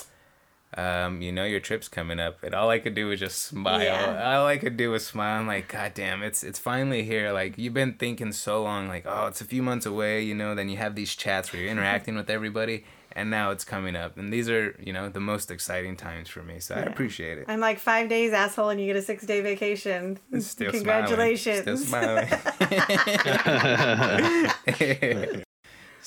um, 0.76 1.22
you 1.22 1.32
know 1.32 1.46
your 1.46 1.60
trip's 1.60 1.88
coming 1.88 2.20
up. 2.20 2.44
And 2.44 2.54
all 2.54 2.70
I 2.70 2.80
could 2.80 2.96
do 2.96 3.08
was 3.08 3.20
just 3.20 3.40
smile. 3.40 3.82
Yeah. 3.82 4.38
All 4.38 4.48
I 4.48 4.58
could 4.58 4.78
do 4.78 4.92
was 4.92 5.06
smile. 5.06 5.40
I'm 5.40 5.48
like, 5.48 5.68
God 5.68 5.94
damn, 5.94 6.24
it's 6.24 6.44
it's 6.44 6.60
finally 6.60 7.04
here. 7.04 7.32
Like 7.32 7.58
you've 7.58 7.74
been 7.74 7.94
thinking 7.94 8.32
so 8.32 8.64
long, 8.64 8.88
like, 8.88 9.06
oh, 9.08 9.28
it's 9.28 9.42
a 9.42 9.46
few 9.46 9.64
months 9.64 9.86
away, 9.86 10.24
you 10.24 10.36
know, 10.36 10.56
then 10.56 10.70
you 10.70 10.78
have 10.78 10.96
these 10.96 11.16
chats 11.16 11.54
where 11.54 11.62
you're 11.62 11.72
interacting 11.72 12.16
with 12.16 12.30
everybody 12.30 12.84
and 13.18 13.30
now 13.32 13.50
it's 13.50 13.66
coming 13.66 13.96
up. 13.96 14.18
And 14.18 14.32
these 14.32 14.48
are, 14.48 14.76
you 14.80 14.94
know, 14.94 15.10
the 15.10 15.20
most 15.20 15.50
exciting 15.50 15.98
times 15.98 16.30
for 16.30 16.44
me. 16.44 16.60
So 16.60 16.76
I 16.76 16.82
appreciate 16.82 17.40
it. 17.40 17.46
I'm 17.48 17.60
like 17.60 17.80
five 17.80 18.10
days, 18.10 18.32
asshole, 18.32 18.70
and 18.70 18.80
you 18.80 18.86
get 18.86 18.96
a 18.96 19.02
six 19.02 19.26
day 19.26 19.42
vacation. 19.42 20.20
Still 20.40 20.72
Congratulations. 20.72 21.88
Smiling. 21.88 22.28
Still 22.28 22.48
smiling. 24.76 25.44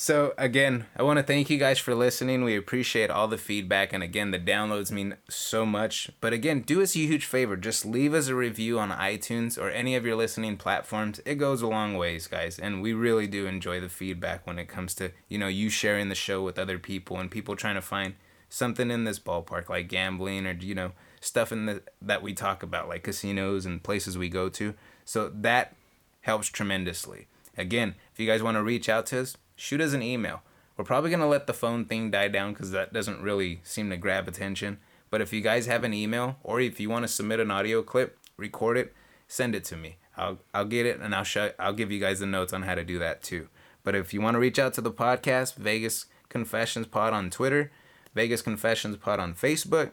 So 0.01 0.33
again, 0.39 0.87
I 0.97 1.03
want 1.03 1.19
to 1.19 1.23
thank 1.23 1.51
you 1.51 1.59
guys 1.59 1.79
for 1.79 1.95
listening. 1.95 2.43
We 2.43 2.57
appreciate 2.57 3.11
all 3.11 3.29
the 3.29 3.37
feedback, 3.37 3.93
and 3.93 4.03
again, 4.03 4.31
the 4.31 4.39
downloads 4.39 4.91
mean 4.91 5.19
so 5.29 5.67
much. 5.67 6.11
But 6.23 6.33
again, 6.33 6.63
do 6.63 6.81
us 6.81 6.97
a 6.97 7.01
huge 7.01 7.27
favor: 7.27 7.55
just 7.55 7.85
leave 7.85 8.15
us 8.15 8.29
a 8.29 8.35
review 8.35 8.79
on 8.79 8.93
iTunes 8.93 9.59
or 9.59 9.69
any 9.69 9.95
of 9.95 10.07
your 10.07 10.17
listening 10.17 10.57
platforms. 10.57 11.21
It 11.27 11.35
goes 11.35 11.61
a 11.61 11.67
long 11.67 11.99
ways, 11.99 12.29
guys, 12.29 12.59
and 12.59 12.81
we 12.81 12.95
really 12.95 13.27
do 13.27 13.45
enjoy 13.45 13.79
the 13.79 13.91
feedback 13.91 14.47
when 14.47 14.59
it 14.59 14.69
comes 14.69 14.95
to 14.95 15.11
you 15.29 15.37
know 15.37 15.49
you 15.49 15.69
sharing 15.69 16.09
the 16.09 16.15
show 16.15 16.43
with 16.43 16.59
other 16.59 16.79
people 16.79 17.19
and 17.19 17.31
people 17.31 17.55
trying 17.55 17.75
to 17.75 17.83
find 17.83 18.15
something 18.49 18.91
in 18.91 19.05
this 19.05 19.19
ballpark 19.19 19.69
like 19.69 19.89
gambling 19.89 20.47
or 20.47 20.53
you 20.53 20.75
know 20.75 20.93
stuff 21.21 21.53
in 21.53 21.67
the 21.67 21.83
that 22.01 22.23
we 22.23 22.33
talk 22.33 22.63
about 22.63 22.89
like 22.89 23.03
casinos 23.03 23.67
and 23.67 23.83
places 23.83 24.17
we 24.17 24.31
go 24.31 24.49
to 24.49 24.73
so 25.05 25.29
that 25.29 25.77
helps 26.23 26.49
tremendously 26.49 27.29
again 27.57 27.95
if 28.13 28.19
you 28.19 28.27
guys 28.27 28.43
want 28.43 28.57
to 28.57 28.63
reach 28.63 28.89
out 28.89 29.07
to 29.07 29.21
us 29.21 29.37
shoot 29.61 29.81
us 29.81 29.93
an 29.93 30.03
email 30.03 30.43
we're 30.77 30.85
probably 30.85 31.11
going 31.11 31.21
to 31.21 31.27
let 31.27 31.47
the 31.47 31.53
phone 31.53 31.85
thing 31.85 32.11
die 32.11 32.29
down 32.29 32.53
because 32.53 32.71
that 32.71 32.93
doesn't 32.93 33.21
really 33.21 33.61
seem 33.63 33.91
to 33.91 33.97
grab 33.97 34.27
attention 34.27 34.79
but 35.11 35.21
if 35.21 35.33
you 35.33 35.41
guys 35.41 35.67
have 35.67 35.85
an 35.85 35.95
email 35.95 36.37
or 36.43 36.61
if 36.61 36.81
you 36.81 36.89
want 36.89 37.05
to 37.05 37.09
submit 37.09 37.41
an 37.41 37.51
audio 37.51 37.83
clip 37.83 38.19
record 38.37 38.77
it 38.77 38.95
send 39.29 39.55
it 39.55 39.65
to 39.65 39.77
me 39.77 39.97
i'll, 40.17 40.39
I'll 40.55 40.65
get 40.65 40.87
it 40.87 41.01
and 41.01 41.15
i'll 41.15 41.25
show 41.25 41.53
i'll 41.59 41.73
give 41.75 41.91
you 41.93 42.01
guys 42.01 42.21
the 42.21 42.27
notes 42.27 42.53
on 42.53 42.63
how 42.63 42.75
to 42.75 42.85
do 42.85 42.99
that 42.99 43.23
too 43.23 43.49
but 43.85 43.95
if 43.95 44.15
you 44.15 44.21
want 44.21 44.35
to 44.35 44.41
reach 44.41 44.59
out 44.59 44.75
to 44.75 44.81
the 44.81 44.93
podcast 44.93 45.57
vegas 45.57 46.07
confessions 46.29 46.87
pod 46.87 47.13
on 47.13 47.31
twitter 47.31 47.71
Vegas 48.15 48.43
Confessions 48.43 48.97
Pod 48.97 49.21
on 49.21 49.35
Facebook. 49.35 49.93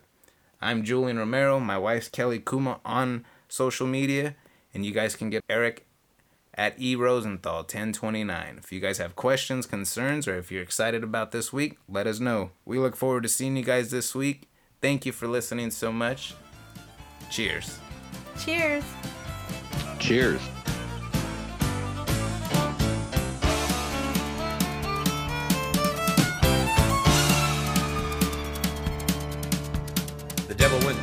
I'm 0.61 0.83
Julian 0.83 1.19
Romero. 1.19 1.59
My 1.59 1.77
wife's 1.77 2.09
Kelly 2.09 2.39
Kuma 2.39 2.79
on 2.83 3.25
social 3.47 3.85
media. 3.85 4.35
And 4.73 4.85
you 4.85 4.91
guys 4.91 5.15
can 5.15 5.29
get 5.29 5.43
Eric 5.49 5.85
at 6.57 6.79
E 6.81 6.95
Rosenthal 6.95 7.57
1029. 7.57 8.55
If 8.57 8.71
you 8.71 8.79
guys 8.79 8.97
have 8.97 9.15
questions, 9.15 9.65
concerns, 9.65 10.27
or 10.27 10.37
if 10.37 10.51
you're 10.51 10.63
excited 10.63 11.03
about 11.03 11.31
this 11.31 11.53
week, 11.53 11.77
let 11.87 12.07
us 12.07 12.19
know. 12.19 12.51
We 12.65 12.79
look 12.79 12.95
forward 12.95 13.23
to 13.23 13.29
seeing 13.29 13.55
you 13.55 13.63
guys 13.63 13.91
this 13.91 14.15
week. 14.15 14.49
Thank 14.81 15.05
you 15.05 15.11
for 15.11 15.27
listening 15.27 15.71
so 15.71 15.91
much. 15.91 16.33
Cheers. 17.29 17.79
Cheers. 18.39 18.83
Cheers. 19.99 20.41